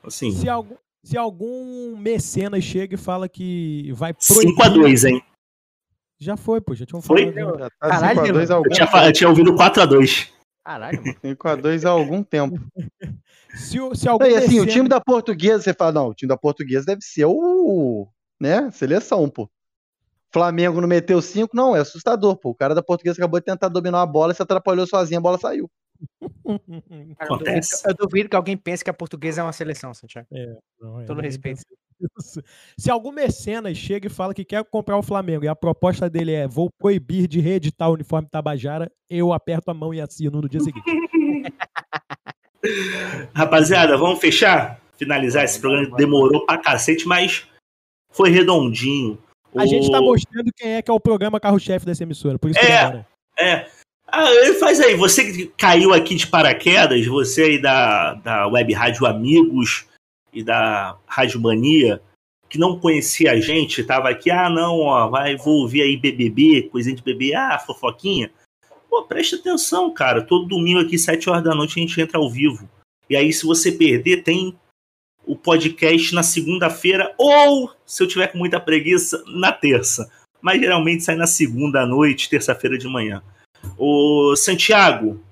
assim... 0.03 0.31
Se 0.33 0.49
algum, 0.49 0.77
se 1.03 1.17
algum 1.17 1.97
mecenas 1.97 2.63
chega 2.63 2.95
e 2.95 2.99
fala 2.99 3.29
que 3.29 3.91
vai 3.95 4.13
proibir... 4.13 4.55
5x2, 4.55 5.09
hein? 5.09 5.23
Já 6.21 6.37
foi, 6.37 6.61
pô, 6.61 6.75
já 6.75 6.85
tinham 6.85 7.01
Foi? 7.01 7.33
falado. 7.33 7.59
Já 7.59 7.71
tá 7.71 7.89
Caralho, 7.89 8.21
5x2 8.21 8.51
há 8.51 8.55
Eu 8.57 8.63
tinha, 8.71 9.07
eu 9.07 9.13
tinha 9.13 9.29
ouvido 9.31 9.55
4x2. 9.55 10.29
Caralho, 10.65 11.01
mano. 11.03 11.17
5x2 11.25 11.85
há 11.87 11.91
algum 11.91 12.23
tempo. 12.23 12.61
Se, 13.53 13.81
o- 13.81 13.95
se 13.97 14.07
algum 14.09 14.25
Não, 14.25 14.31
e 14.31 14.37
assim, 14.37 14.47
o 14.47 14.51
mecenas- 14.61 14.73
time 14.75 14.89
da 14.89 15.01
portuguesa, 15.01 15.61
você 15.65 15.75
fala, 15.75 15.91
não, 15.91 16.09
o 16.11 16.15
time 16.15 16.29
da 16.29 16.37
portuguesa 16.37 16.87
deve 16.87 17.01
ser 17.03 17.25
o, 17.25 18.07
né, 18.41 18.71
seleção, 18.71 19.29
pô. 19.29 19.51
Flamengo 20.33 20.81
não 20.81 20.87
meteu 20.87 21.21
5, 21.21 21.51
não, 21.57 21.75
é 21.75 21.81
assustador, 21.81 22.37
pô. 22.37 22.51
O 22.51 22.55
cara 22.55 22.77
da 22.77 22.83
portuguesa 22.83 23.19
acabou 23.19 23.41
de 23.41 23.47
tentar 23.47 23.67
dominar 23.67 24.03
a 24.03 24.07
bola, 24.07 24.33
se 24.33 24.41
atrapalhou 24.41 24.87
sozinho, 24.87 25.19
a 25.19 25.21
bola 25.21 25.37
saiu. 25.37 25.69
Cara, 26.21 26.31
eu 26.47 26.59
duvido- 26.69 27.15
Acontece. 27.19 27.83
Eu 27.89 27.95
duvido 27.97 28.29
que 28.29 28.37
alguém 28.37 28.57
pense 28.57 28.85
que 28.85 28.91
a 28.91 28.95
portuguesa 28.95 29.41
é 29.41 29.45
uma 29.45 29.53
seleção, 29.53 29.93
Santiago. 29.93 30.29
Não, 30.81 31.01
é, 31.01 31.05
Todo 31.07 31.17
ninguém 31.17 31.31
respeito. 31.33 31.63
Isso. 32.19 32.41
Se 32.79 32.91
algum 32.91 33.13
mecenas 33.13 33.77
chega 33.77 34.07
e 34.07 34.11
fala 34.11 34.33
que 34.35 34.45
quer 34.45 34.65
comprar 34.65 34.97
o 34.99 35.03
Flamengo 35.03 35.45
e 35.45 35.49
a 35.49 35.55
proposta 35.57 36.09
dele 36.09 36.33
é 36.33 36.49
vou 36.49 36.71
proibir 36.79 37.27
de 37.29 37.41
reeditar 37.41 37.91
o 37.91 37.95
uniforme 37.95 38.29
Tabajara, 38.31 38.91
eu 39.09 39.33
aperto 39.33 39.71
a 39.71 39.75
mão 39.75 39.93
e 39.93 40.01
assino 40.01 40.41
no 40.41 40.49
dia 40.49 40.61
seguinte. 40.61 40.85
Rapaziada, 43.35 43.97
vamos 43.97 44.21
fechar? 44.21 44.81
Finalizar 44.99 45.45
esse 45.45 45.61
programa. 45.61 45.97
Demorou 45.97 46.45
pra 46.45 46.59
cacete, 46.59 47.07
mas 47.07 47.47
foi 48.13 48.31
redondinho. 48.31 49.19
A 49.57 49.67
gente 49.67 49.91
tá 49.91 49.99
O- 50.01 50.05
mostrando 50.05 50.51
quem 50.57 50.73
é 50.75 50.83
que 50.83 50.91
é 50.91 50.95
o 50.95 51.01
programa 51.01 51.41
carro-chefe 51.41 51.87
dessa 51.87 52.03
emissora, 52.03 52.39
por 52.39 52.51
isso 52.51 52.61
que 52.61 52.67
É. 52.67 52.79
demora. 52.79 53.07
É. 53.39 53.67
Ah, 54.13 54.27
faz 54.59 54.81
aí, 54.81 54.97
você 54.97 55.33
que 55.33 55.47
caiu 55.57 55.95
aqui 55.95 56.17
de 56.17 56.27
paraquedas, 56.27 57.07
você 57.07 57.43
aí 57.45 57.63
da, 57.63 58.15
da 58.15 58.47
Web 58.49 58.73
Rádio 58.73 59.07
Amigos 59.07 59.87
e 60.33 60.43
da 60.43 60.97
Rádio 61.07 61.41
Mania, 61.41 62.03
que 62.49 62.59
não 62.59 62.79
conhecia 62.79 63.33
a 63.33 63.41
gente, 63.41 63.85
tava 63.85 64.11
aqui, 64.11 64.31
ah, 64.31 64.51
não, 64.51 64.79
ó, 64.81 65.09
vai, 65.09 65.37
vou 65.37 65.61
ouvir 65.61 65.83
aí 65.83 65.97
BBB, 65.97 66.69
coisinha 66.71 66.97
de 66.97 67.03
bebê, 67.03 67.35
ah, 67.35 67.59
fofoquinha. 67.59 68.31
Pô, 68.89 69.05
presta 69.05 69.37
atenção, 69.37 69.93
cara, 69.95 70.23
todo 70.23 70.49
domingo 70.49 70.81
aqui, 70.81 70.99
7 70.99 71.31
horas 71.31 71.45
da 71.45 71.55
noite, 71.55 71.79
a 71.79 71.83
gente 71.83 72.01
entra 72.01 72.19
ao 72.19 72.29
vivo. 72.29 72.69
E 73.09 73.17
aí, 73.17 73.33
se 73.33 73.47
você 73.47 73.71
perder, 73.71 74.25
tem 74.25 74.57
o 75.25 75.37
podcast 75.37 76.13
na 76.13 76.25
segunda-feira, 76.25 77.15
ou, 77.17 77.73
se 77.87 78.03
eu 78.03 78.09
tiver 78.09 78.29
com 78.29 78.39
muita 78.39 78.59
preguiça, 78.59 79.23
na 79.29 79.53
terça. 79.53 80.11
Mas 80.41 80.61
geralmente 80.61 81.05
sai 81.05 81.15
na 81.15 81.27
segunda 81.27 81.87
noite, 81.87 82.29
terça-feira 82.29 82.77
de 82.77 82.89
manhã. 82.89 83.23
Ô, 83.79 84.35
Santiago, 84.37 85.23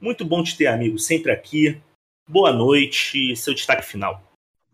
muito 0.00 0.24
bom 0.24 0.42
te 0.42 0.56
ter, 0.56 0.68
amigo, 0.68 0.98
sempre 0.98 1.32
aqui. 1.32 1.78
Boa 2.28 2.52
noite, 2.52 3.36
seu 3.36 3.52
destaque 3.54 3.84
final. 3.84 4.25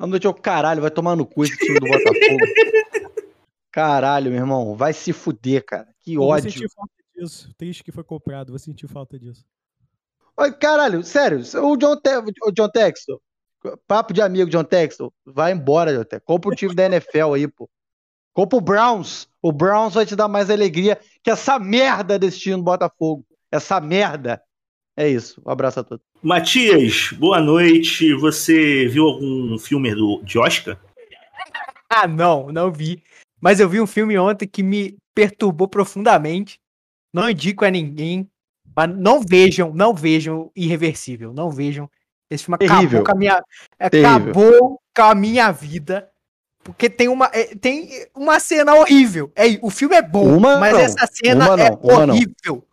A 0.03 0.07
noite 0.09 0.27
é 0.27 0.31
o 0.31 0.35
caralho, 0.35 0.83
vai 0.83 0.91
tomar 0.91 1.15
no 1.15 1.25
cu 1.25 1.45
esse 1.45 1.57
time 1.59 1.79
do 1.79 1.87
Botafogo. 1.87 2.13
Caralho, 3.71 4.33
meu 4.33 4.41
irmão, 4.41 4.75
vai 4.75 4.93
se 4.93 5.13
fuder, 5.13 5.65
cara. 5.65 5.87
Que 6.01 6.15
Eu 6.15 6.23
vou 6.23 6.31
ódio. 6.31 6.51
sentir 6.51 6.69
falta 6.69 6.93
disso. 7.15 7.55
Triste 7.57 7.85
que 7.85 7.93
foi 7.93 8.03
comprado, 8.03 8.51
vou 8.51 8.59
sentir 8.59 8.89
falta 8.89 9.17
disso. 9.17 9.45
Ai, 10.37 10.53
Caralho, 10.59 11.05
sério, 11.05 11.39
o 11.39 11.77
John, 11.77 11.95
Te 11.95 12.17
o 12.43 12.51
John 12.51 12.69
Texton, 12.69 13.17
papo 13.87 14.13
de 14.13 14.21
amigo 14.21 14.51
John 14.51 14.65
Texton, 14.65 15.09
vai 15.25 15.53
embora, 15.53 15.97
John 15.97 16.05
Texton. 16.05 16.27
Compra 16.27 16.51
o 16.51 16.57
time 16.57 16.75
da 16.75 16.87
NFL 16.87 17.35
aí, 17.35 17.47
pô. 17.47 17.71
Compra 18.33 18.59
o 18.59 18.61
Browns. 18.61 19.29
O 19.41 19.53
Browns 19.53 19.95
vai 19.95 20.05
te 20.05 20.17
dar 20.17 20.27
mais 20.27 20.51
alegria 20.51 20.99
que 21.23 21.31
essa 21.31 21.61
merda 21.61 22.19
desse 22.19 22.41
time 22.41 22.57
do 22.57 22.65
Botafogo. 22.65 23.25
Essa 23.53 23.81
merda. 23.81 24.43
É 24.97 25.09
isso. 25.09 25.41
Um 25.45 25.51
abraço 25.51 25.81
a 25.81 25.85
todos. 25.85 26.05
Matias, 26.23 27.11
boa 27.13 27.41
noite. 27.41 28.15
Você 28.15 28.87
viu 28.89 29.05
algum 29.05 29.59
filme 29.59 29.95
do, 29.95 30.23
de 30.23 30.39
Oscar? 30.39 30.79
Ah, 31.95 32.09
não, 32.09 32.51
não 32.51 32.73
vi. 32.73 33.03
Mas 33.39 33.61
eu 33.61 33.69
vi 33.69 33.79
um 33.79 33.87
filme 33.87 34.19
ontem 34.19 34.49
que 34.49 34.63
me 34.63 34.97
perturbou 35.15 35.69
profundamente. 35.69 36.59
Não 37.13 37.29
indico 37.29 37.67
a 37.67 37.71
ninguém. 37.71 38.27
Mas 38.75 38.97
não 38.97 39.21
vejam, 39.21 39.75
não 39.75 39.93
vejam 39.93 40.51
Irreversível. 40.57 41.35
Não 41.35 41.51
vejam. 41.51 41.91
Esse 42.31 42.45
filme 42.45 42.57
Terrível. 42.57 43.01
acabou 43.01 43.05
com 43.05 43.13
a 43.13 43.15
minha. 43.15 43.43
Terrível. 43.91 44.09
Acabou 44.09 44.81
com 44.97 45.03
a 45.03 45.15
minha 45.15 45.53
vida. 45.53 46.09
Porque 46.65 46.89
tem 46.89 47.09
uma, 47.09 47.31
é, 47.35 47.55
tem 47.57 47.91
uma 48.15 48.41
cena 48.41 48.75
horrível. 48.75 49.31
É, 49.37 49.59
o 49.61 49.69
filme 49.69 49.95
é 49.95 50.01
bom, 50.01 50.37
Uma 50.37 50.59
mas 50.59 50.73
não, 50.73 50.81
essa 50.81 51.07
cena 51.13 51.53
uma 51.53 51.63
é 51.63 51.71
não, 51.71 51.79
horrível. 51.83 52.67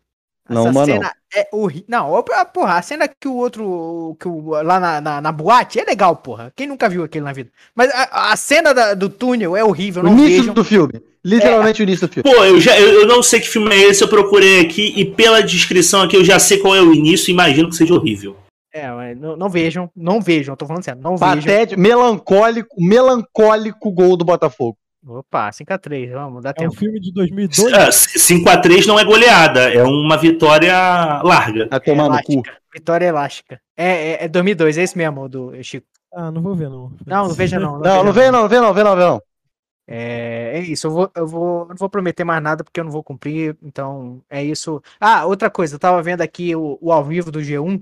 Não, 0.50 0.62
Essa 0.62 0.70
uma 0.72 0.80
não. 0.86 0.94
cena 0.94 1.12
é 1.36 1.48
horrível. 1.52 1.86
Não, 1.88 2.24
porra, 2.54 2.74
a 2.78 2.82
cena 2.82 3.08
que 3.08 3.28
o 3.28 3.36
outro. 3.36 4.18
Que 4.20 4.28
o, 4.28 4.50
lá 4.64 4.80
na, 4.80 5.00
na, 5.02 5.22
na 5.22 5.32
boate 5.32 5.80
é 5.80 5.84
legal, 5.86 6.16
porra. 6.16 6.52
Quem 6.56 6.68
nunca 6.68 6.90
viu 6.90 7.04
aquele 7.04 7.24
na 7.26 7.34
vida? 7.34 7.50
Mas 7.76 7.92
a, 7.94 8.32
a 8.32 8.36
cena 8.36 8.74
da- 8.74 8.94
do 8.94 9.10
túnel 9.10 9.56
é 9.56 9.64
horrível. 9.64 10.02
O 10.02 10.06
Não 10.06 10.14
início 10.14 10.38
vejam. 10.42 10.54
do 10.54 10.64
filme. 10.64 10.94
Literalmente 11.24 11.82
o 11.82 11.84
início 11.84 12.08
do 12.08 12.14
filme. 12.14 12.30
Pô, 12.30 12.44
eu, 12.46 12.60
já, 12.62 12.80
eu, 12.80 13.02
eu 13.02 13.06
não 13.08 13.22
sei 13.22 13.40
que 13.42 13.48
filme 13.50 13.74
é 13.76 13.90
esse, 13.90 14.02
eu 14.04 14.08
procurei 14.08 14.62
aqui 14.62 14.94
e 14.96 15.04
pela 15.06 15.42
descrição 15.44 16.02
aqui 16.02 16.16
eu 16.16 16.24
já 16.24 16.40
sei 16.40 16.58
qual 16.60 16.76
é 16.76 16.82
o 16.82 16.94
início, 16.94 17.30
imagino 17.32 17.70
que 17.70 17.76
seja 17.76 17.94
horrível. 17.94 18.38
É, 18.74 18.90
mas 18.92 19.20
não, 19.20 19.36
não 19.36 19.50
vejam, 19.50 19.90
não 19.96 20.22
vejam. 20.22 20.56
Tô 20.56 20.66
falando 20.66 20.84
sério, 20.84 21.02
não 21.02 21.18
vejam. 21.18 21.36
Patético, 21.42 21.80
melancólico, 21.82 22.76
melancólico 22.80 23.92
gol 23.92 24.16
do 24.16 24.24
Botafogo. 24.26 24.78
Opa, 25.06 25.50
5x3, 25.50 26.12
vamos, 26.12 26.44
dá 26.44 26.50
É 26.58 26.68
um 26.68 26.70
tempo. 26.70 26.76
filme 26.76 27.00
de 27.00 27.12
2002. 27.14 27.74
Ah, 27.74 27.90
5x3 27.90 28.86
não 28.86 29.00
é 29.00 29.06
goleada, 29.06 29.74
é 29.74 29.84
uma 29.84 30.18
vitória 30.18 30.74
larga. 31.24 31.68
A 31.72 31.80
tomar 31.80 32.10
no 32.10 32.22
cu. 32.22 32.34
elástica, 32.34 32.58
Vitória 32.74 33.06
elástica. 33.06 33.62
É, 33.78 34.12
é, 34.12 34.24
é 34.26 34.28
2002, 34.28 34.78
é 34.78 34.84
esse 34.84 34.98
mesmo, 34.98 35.28
do 35.30 35.54
Chico. 35.64 35.88
Ah, 36.14 36.30
não 36.32 36.42
vou 36.42 36.54
ver, 36.56 36.70
não. 36.70 36.92
Não, 37.06 37.28
não 37.28 37.34
veja 37.34 37.60
não. 37.60 37.80
Não, 37.82 38.04
não 38.04 38.12
vem 38.14 38.32
não, 38.32 38.32
não 38.32 38.42
não, 38.42 38.50
vem 38.50 38.60
não, 38.60 38.74
vem 38.74 38.84
não. 39.06 39.22
É, 39.88 40.52
é 40.56 40.60
isso, 40.60 40.86
eu 40.88 40.92
vou, 40.92 41.12
eu 41.16 41.26
vou, 41.28 41.68
não 41.68 41.76
vou 41.76 41.90
prometer 41.90 42.24
mais 42.24 42.44
nada 42.44 42.64
porque 42.64 42.80
eu 42.80 42.84
não 42.84 42.92
vou 42.92 43.04
cumprir, 43.04 43.58
então 43.64 44.22
é 44.30 44.44
isso. 44.44 44.82
Ah, 45.00 45.26
outra 45.26 45.50
coisa, 45.50 45.76
eu 45.76 45.80
tava 45.80 46.00
vendo 46.04 46.22
aqui 46.22 46.56
o, 46.56 46.78
o 46.80 46.92
ao 46.92 47.04
vivo 47.04 47.32
do 47.32 47.40
G1 47.40 47.82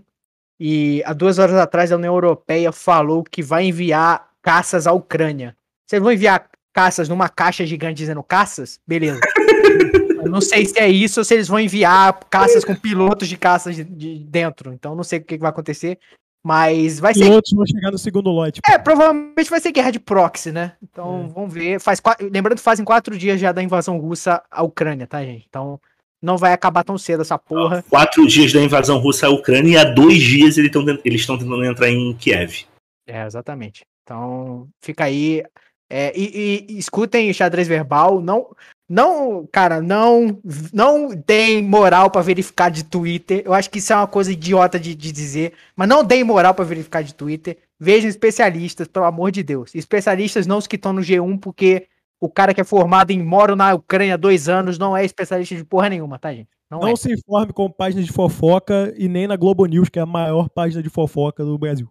e 0.59 1.03
há 1.05 1.11
duas 1.13 1.37
horas 1.37 1.55
atrás 1.55 1.91
a 1.91 1.97
União 1.97 2.13
Europeia 2.13 2.71
falou 2.71 3.23
que 3.23 3.43
vai 3.43 3.65
enviar 3.65 4.29
caças 4.41 4.87
à 4.87 4.93
Ucrânia. 4.93 5.55
Vocês 5.85 6.01
vão 6.01 6.11
enviar 6.11 6.49
caças 6.77 7.09
numa 7.09 7.27
caixa 7.27 7.65
gigante 7.65 7.95
dizendo 7.95 8.21
caças? 8.21 8.79
Beleza. 8.85 9.19
eu 10.23 10.29
não 10.29 10.39
sei 10.41 10.63
se 10.65 10.77
é 10.79 10.87
isso 10.87 11.19
ou 11.19 11.23
se 11.23 11.33
eles 11.33 11.47
vão 11.47 11.59
enviar 11.59 12.13
caças 12.29 12.63
com 12.63 12.75
pilotos 12.75 13.27
de 13.27 13.35
caças 13.35 13.75
de, 13.75 13.83
de 13.83 14.19
dentro, 14.19 14.71
então 14.71 14.93
não 14.93 15.03
sei 15.03 15.17
o 15.17 15.23
que, 15.23 15.37
que 15.37 15.41
vai 15.41 15.49
acontecer, 15.49 15.97
mas 16.45 16.99
vai 16.99 17.15
ser 17.15 17.23
Pilotos 17.23 17.51
vão 17.51 17.65
chegar 17.65 17.91
no 17.91 17.97
segundo 17.97 18.29
lote. 18.29 18.61
é, 18.69 18.77
provavelmente 18.77 19.49
vai 19.49 19.59
ser 19.59 19.71
guerra 19.71 19.89
de 19.91 19.99
proxy, 19.99 20.51
né? 20.51 20.73
Então 20.83 21.25
É. 21.29 21.33
vamos 21.33 21.51
ver. 21.51 21.79
Faz 21.79 21.99
qua- 21.99 22.15
Lembrando 22.21 22.57
que 22.57 22.63
fazem 22.63 22.85
quatro 22.85 23.17
dias 23.17 23.39
já 23.39 23.51
da 23.51 23.63
invasão 23.63 23.97
russa 23.97 24.43
à 24.51 24.61
Ucrânia, 24.61 25.07
tá, 25.07 25.23
gente? 25.23 25.45
Então 25.49 25.81
não 26.21 26.37
vai 26.37 26.53
acabar 26.53 26.83
tão 26.83 26.97
cedo 26.97 27.21
essa 27.21 27.39
porra. 27.39 27.83
Quatro 27.89 28.27
dias 28.27 28.53
da 28.53 28.61
invasão 28.61 28.99
russa 28.99 29.25
à 29.27 29.29
Ucrânia 29.31 29.71
e 29.73 29.77
há 29.77 29.83
dois 29.83 30.21
dias 30.21 30.57
eles 30.57 30.67
estão 30.69 30.85
eles 31.03 31.21
estão 31.21 31.37
tentando 31.39 31.65
entrar 31.65 31.89
em 31.89 32.13
Kiev. 32.13 32.65
É, 33.07 33.25
exatamente. 33.25 33.83
Então 34.03 34.67
fica 34.81 35.05
aí. 35.05 35.43
É, 35.89 36.11
e, 36.17 36.65
e- 36.69 36.77
escutem 36.77 37.29
o 37.29 37.33
xadrez 37.33 37.67
verbal. 37.67 38.21
Não, 38.21 38.47
não, 38.89 39.47
cara, 39.51 39.81
não, 39.81 40.39
não 40.73 41.09
deem 41.25 41.61
moral 41.63 42.09
pra 42.09 42.21
verificar 42.21 42.69
de 42.69 42.83
Twitter. 42.83 43.41
Eu 43.45 43.53
acho 43.53 43.69
que 43.69 43.79
isso 43.79 43.93
é 43.93 43.95
uma 43.95 44.07
coisa 44.07 44.31
idiota 44.31 44.79
de, 44.79 44.93
de 44.95 45.11
dizer. 45.11 45.53
Mas 45.75 45.87
não 45.87 46.03
deem 46.03 46.23
moral 46.23 46.53
pra 46.53 46.65
verificar 46.65 47.03
de 47.03 47.13
Twitter. 47.13 47.57
Vejam 47.79 48.09
especialistas, 48.09 48.87
pelo 48.87 49.05
amor 49.05 49.31
de 49.31 49.43
Deus. 49.43 49.73
Especialistas 49.75 50.47
não 50.47 50.57
os 50.57 50.67
que 50.67 50.75
estão 50.75 50.91
no 50.93 51.01
G1, 51.01 51.39
porque 51.39 51.87
o 52.19 52.29
cara 52.29 52.53
que 52.53 52.61
é 52.61 52.63
formado 52.63 53.11
em 53.11 53.23
moro 53.23 53.55
na 53.55 53.73
Ucrânia 53.75 54.15
há 54.15 54.17
dois 54.17 54.49
anos 54.49 54.77
não 54.79 54.95
é 54.97 55.05
especialista 55.05 55.55
de 55.55 55.63
porra 55.63 55.89
nenhuma, 55.89 56.17
tá, 56.17 56.33
gente? 56.33 56.49
Não, 56.69 56.79
Não 56.79 56.89
é. 56.89 56.95
se 56.95 57.13
informe 57.13 57.53
com 57.53 57.71
páginas 57.71 58.05
de 58.05 58.11
fofoca 58.11 58.93
e 58.97 59.07
nem 59.07 59.27
na 59.27 59.37
Globo 59.37 59.65
News, 59.65 59.87
que 59.89 59.99
é 59.99 60.01
a 60.01 60.05
maior 60.05 60.49
página 60.49 60.83
de 60.83 60.89
fofoca 60.89 61.45
do 61.45 61.57
Brasil. 61.57 61.87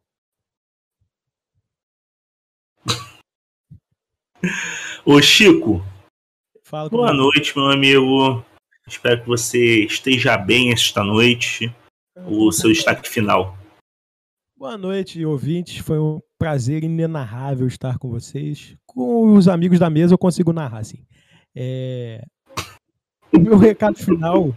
Ô 5.05 5.21
Chico, 5.21 5.83
Fala 6.63 6.89
boa 6.89 7.09
comigo. 7.09 7.25
noite, 7.25 7.57
meu 7.57 7.71
amigo. 7.71 8.45
Espero 8.87 9.21
que 9.23 9.29
você 9.29 9.85
esteja 9.85 10.37
bem 10.37 10.73
esta 10.73 11.03
noite. 11.03 11.75
O 12.27 12.51
seu 12.53 12.73
destaque 12.73 13.09
final. 13.09 13.57
Boa 14.57 14.77
noite, 14.79 15.25
ouvintes. 15.25 15.79
Foi 15.79 15.99
um 15.99 16.21
prazer 16.39 16.83
inenarrável 16.85 17.67
estar 17.67 17.99
com 17.99 18.09
vocês. 18.09 18.77
Com 18.87 19.35
os 19.35 19.49
amigos 19.49 19.79
da 19.79 19.91
mesa 19.91 20.15
eu 20.15 20.19
consigo 20.19 20.53
narrar, 20.53 20.79
assim. 20.79 21.05
É... 21.55 22.25
O 23.33 23.39
meu 23.39 23.59
recado 23.59 23.99
final 23.99 24.53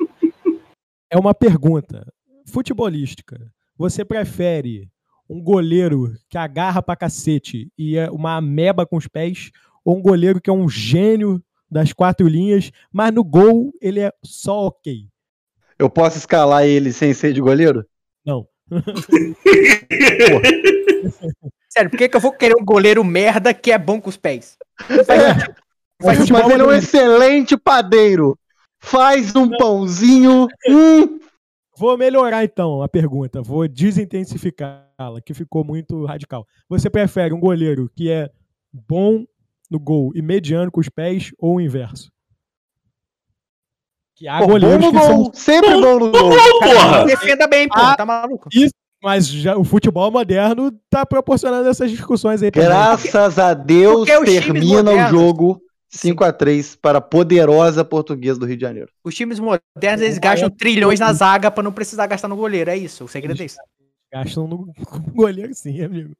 é 1.11 1.17
uma 1.17 1.33
pergunta 1.33 2.07
futebolística. 2.47 3.51
Você 3.77 4.05
prefere 4.05 4.89
um 5.29 5.41
goleiro 5.41 6.13
que 6.29 6.37
agarra 6.37 6.81
pra 6.81 6.95
cacete 6.95 7.71
e 7.77 7.97
é 7.97 8.09
uma 8.09 8.37
ameba 8.37 8.85
com 8.85 8.97
os 8.97 9.07
pés, 9.07 9.51
ou 9.89 9.97
um 9.97 10.01
goleiro 10.03 10.39
que 10.39 10.51
é 10.51 10.53
um 10.53 10.69
gênio 10.69 11.43
das 11.69 11.91
quatro 11.91 12.27
linhas, 12.27 12.71
mas 12.93 13.11
no 13.11 13.23
gol 13.23 13.73
ele 13.81 14.01
é 14.01 14.13
só 14.23 14.67
ok. 14.67 15.07
Eu 15.79 15.89
posso 15.89 16.19
escalar 16.19 16.63
ele 16.63 16.93
sem 16.93 17.11
ser 17.11 17.33
de 17.33 17.41
goleiro? 17.41 17.83
Não. 18.23 18.47
Sério, 21.69 21.89
por 21.89 21.97
que, 21.97 22.07
que 22.07 22.15
eu 22.15 22.21
vou 22.21 22.33
querer 22.33 22.55
um 22.55 22.63
goleiro 22.63 23.03
merda 23.03 23.51
que 23.51 23.71
é 23.71 23.79
bom 23.79 23.99
com 23.99 24.09
os 24.09 24.17
pés? 24.17 24.59
É. 24.89 25.55
Mas, 26.03 26.29
ele 26.29 26.61
é 26.61 26.65
um 26.65 26.71
excelente 26.71 27.57
padeiro. 27.57 28.37
Faz 28.79 29.35
um 29.35 29.49
pãozinho. 29.49 30.47
Hum. 30.69 31.19
Vou 31.75 31.97
melhorar 31.97 32.43
então 32.43 32.83
a 32.83 32.87
pergunta, 32.87 33.41
vou 33.41 33.67
desintensificá-la, 33.67 35.19
que 35.25 35.33
ficou 35.33 35.63
muito 35.63 36.05
radical. 36.05 36.45
Você 36.67 36.91
prefere 36.91 37.33
um 37.33 37.39
goleiro 37.39 37.89
que 37.95 38.11
é 38.11 38.29
bom 38.71 39.25
no 39.69 39.79
gol 39.79 40.11
e 40.15 40.21
mediano 40.21 40.71
com 40.71 40.79
os 40.79 40.89
pés 40.89 41.31
ou 41.37 41.55
o 41.55 41.61
inverso? 41.61 42.11
Que 44.15 44.27
há 44.27 44.43
goleiros 44.45 44.83
no 44.83 44.91
que 44.91 44.99
são 44.99 45.17
gol. 45.17 45.31
Sempre 45.33 45.69
bom 45.69 45.99
no 45.99 46.11
gol. 46.11 46.31
Porra! 46.59 47.05
Defenda 47.05 47.47
bem, 47.47 47.69
pô. 47.69 47.75
Ah. 47.77 47.95
Tá 47.95 48.05
maluco? 48.05 48.49
Mas 49.01 49.27
já, 49.29 49.57
o 49.57 49.63
futebol 49.63 50.11
moderno 50.11 50.71
tá 50.89 51.05
proporcionando 51.05 51.69
essas 51.69 51.89
discussões 51.89 52.43
aí. 52.43 52.51
Graças 52.51 53.39
a 53.39 53.53
Deus 53.53 54.05
termina 54.25 54.91
o 54.91 55.09
jogo 55.09 55.61
5 55.89 56.23
a 56.23 56.33
3 56.33 56.75
para 56.75 56.97
a 56.97 57.01
poderosa 57.01 57.85
portuguesa 57.85 58.39
do 58.39 58.45
Rio 58.45 58.57
de 58.57 58.61
Janeiro. 58.61 58.91
Os 59.03 59.15
times 59.15 59.39
modernos, 59.39 60.01
eles 60.01 60.17
gastam 60.17 60.49
trilhões 60.49 60.99
na 60.99 61.13
zaga 61.13 61.49
pra 61.49 61.63
não 61.63 61.71
precisar 61.71 62.07
gastar 62.07 62.27
no 62.27 62.35
goleiro. 62.35 62.69
É 62.69 62.77
isso, 62.77 63.05
o 63.05 63.07
segredo 63.07 63.41
é 63.41 63.45
isso. 63.45 63.57
Gastam 64.11 64.47
no 64.47 64.67
goleiro 65.15 65.53
sim, 65.53 65.81
amigo. 65.81 66.13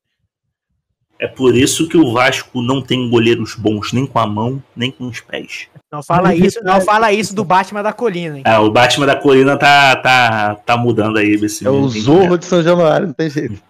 É 1.19 1.27
por 1.27 1.53
isso 1.53 1.89
que 1.89 1.97
o 1.97 2.13
Vasco 2.13 2.61
não 2.61 2.81
tem 2.81 3.09
goleiros 3.09 3.53
bons 3.53 3.91
nem 3.91 4.05
com 4.05 4.19
a 4.19 4.25
mão, 4.25 4.63
nem 4.73 4.89
com 4.89 5.05
os 5.05 5.19
pés. 5.19 5.67
Não 5.91 6.01
fala 6.01 6.33
isso, 6.33 6.59
não 6.59 6.73
verdade. 6.73 6.85
fala 6.85 7.11
isso 7.11 7.35
do 7.35 7.43
Batman 7.43 7.83
da 7.83 7.91
colina, 7.91 8.37
hein? 8.37 8.43
É, 8.45 8.57
o 8.57 8.71
Batman 8.71 9.05
da 9.05 9.17
Colina 9.17 9.57
tá, 9.57 9.97
tá, 9.97 10.55
tá 10.55 10.77
mudando 10.77 11.17
aí. 11.17 11.33
Esse 11.33 11.67
É 11.67 11.69
o 11.69 11.89
Zorro 11.89 12.37
de 12.37 12.45
São 12.45 12.63
Januário, 12.63 13.07
não 13.07 13.13
tem 13.13 13.29
jeito. 13.29 13.61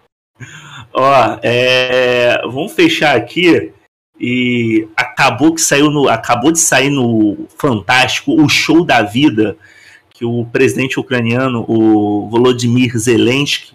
Ó, 0.92 1.38
é, 1.42 2.40
vamos 2.44 2.72
fechar 2.72 3.16
aqui. 3.16 3.72
E 4.20 4.86
acabou 4.96 5.54
que 5.54 5.62
saiu 5.62 5.90
no, 5.90 6.08
acabou 6.08 6.52
de 6.52 6.58
sair 6.58 6.90
no 6.90 7.48
Fantástico 7.56 8.40
o 8.40 8.48
show 8.48 8.84
da 8.84 9.02
vida 9.02 9.56
que 10.12 10.24
o 10.26 10.44
presidente 10.44 11.00
ucraniano, 11.00 11.64
o 11.66 12.28
Volodymyr 12.28 12.96
Zelensky, 12.98 13.72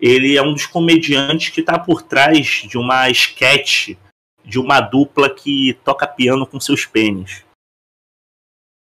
ele 0.00 0.36
é 0.36 0.42
um 0.42 0.52
dos 0.52 0.66
comediantes 0.66 1.48
que 1.50 1.60
está 1.60 1.78
por 1.78 2.02
trás 2.02 2.64
de 2.68 2.76
uma 2.76 3.08
sketch 3.10 3.96
de 4.44 4.58
uma 4.60 4.80
dupla 4.80 5.28
que 5.28 5.76
toca 5.84 6.06
piano 6.06 6.46
com 6.46 6.60
seus 6.60 6.86
pênis. 6.86 7.44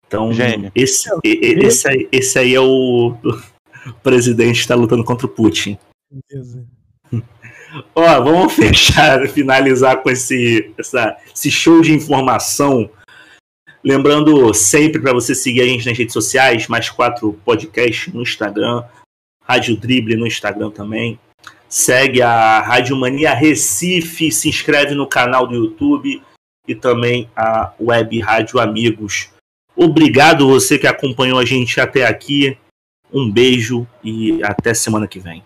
Então, 0.07 0.33
Gênio. 0.33 0.71
esse, 0.75 1.09
e- 1.25 1.39
esse, 1.65 1.89
aí, 1.89 2.09
esse 2.13 2.39
aí 2.39 2.55
é 2.55 2.61
o, 2.61 3.17
o 3.25 3.93
presidente 4.03 4.57
que 4.57 4.61
está 4.61 4.75
lutando 4.75 5.05
contra 5.05 5.27
o 5.27 5.29
Putin. 5.29 5.79
Beleza. 6.11 6.67
Ó, 7.95 8.23
vamos 8.23 8.53
fechar, 8.55 9.27
finalizar 9.29 10.03
com 10.03 10.11
esse, 10.11 10.73
essa, 10.77 11.17
esse 11.35 11.51
show 11.51 11.81
de 11.81 11.93
informação. 11.93 12.91
Lembrando 13.83 14.53
sempre 14.53 15.01
para 15.01 15.15
você 15.15 15.35
seguir 15.35 15.63
a 15.63 15.67
gente 15.67 15.87
nas 15.87 15.97
redes 15.97 16.13
sociais, 16.13 16.69
mais 16.69 16.91
quatro 16.91 17.33
podcasts 17.45 18.13
no 18.13 18.23
Instagram, 18.23 18.85
Rádio 19.45 19.77
Drible 19.77 20.17
no 20.17 20.27
Instagram 20.27 20.71
também. 20.71 21.19
Segue 21.69 22.21
a 22.21 22.61
Rádio 22.61 22.97
Mania 22.97 23.35
Recife, 23.35 24.31
se 24.31 24.49
inscreve 24.49 24.95
no 24.95 25.07
canal 25.07 25.47
do 25.47 25.55
YouTube 25.55 26.23
e 26.69 26.75
também 26.75 27.29
a 27.35 27.73
Web 27.81 28.21
Rádio 28.21 28.61
Amigos. 28.61 29.31
Obrigado 29.75 30.49
você 30.49 30.79
que 30.79 30.87
acompanhou 30.87 31.39
a 31.39 31.45
gente 31.45 31.81
até 31.81 32.07
aqui. 32.07 32.59
Um 33.13 33.31
beijo 33.31 33.87
e 34.03 34.43
até 34.43 34.75
semana 34.75 35.07
que 35.07 35.19
vem. 35.19 35.43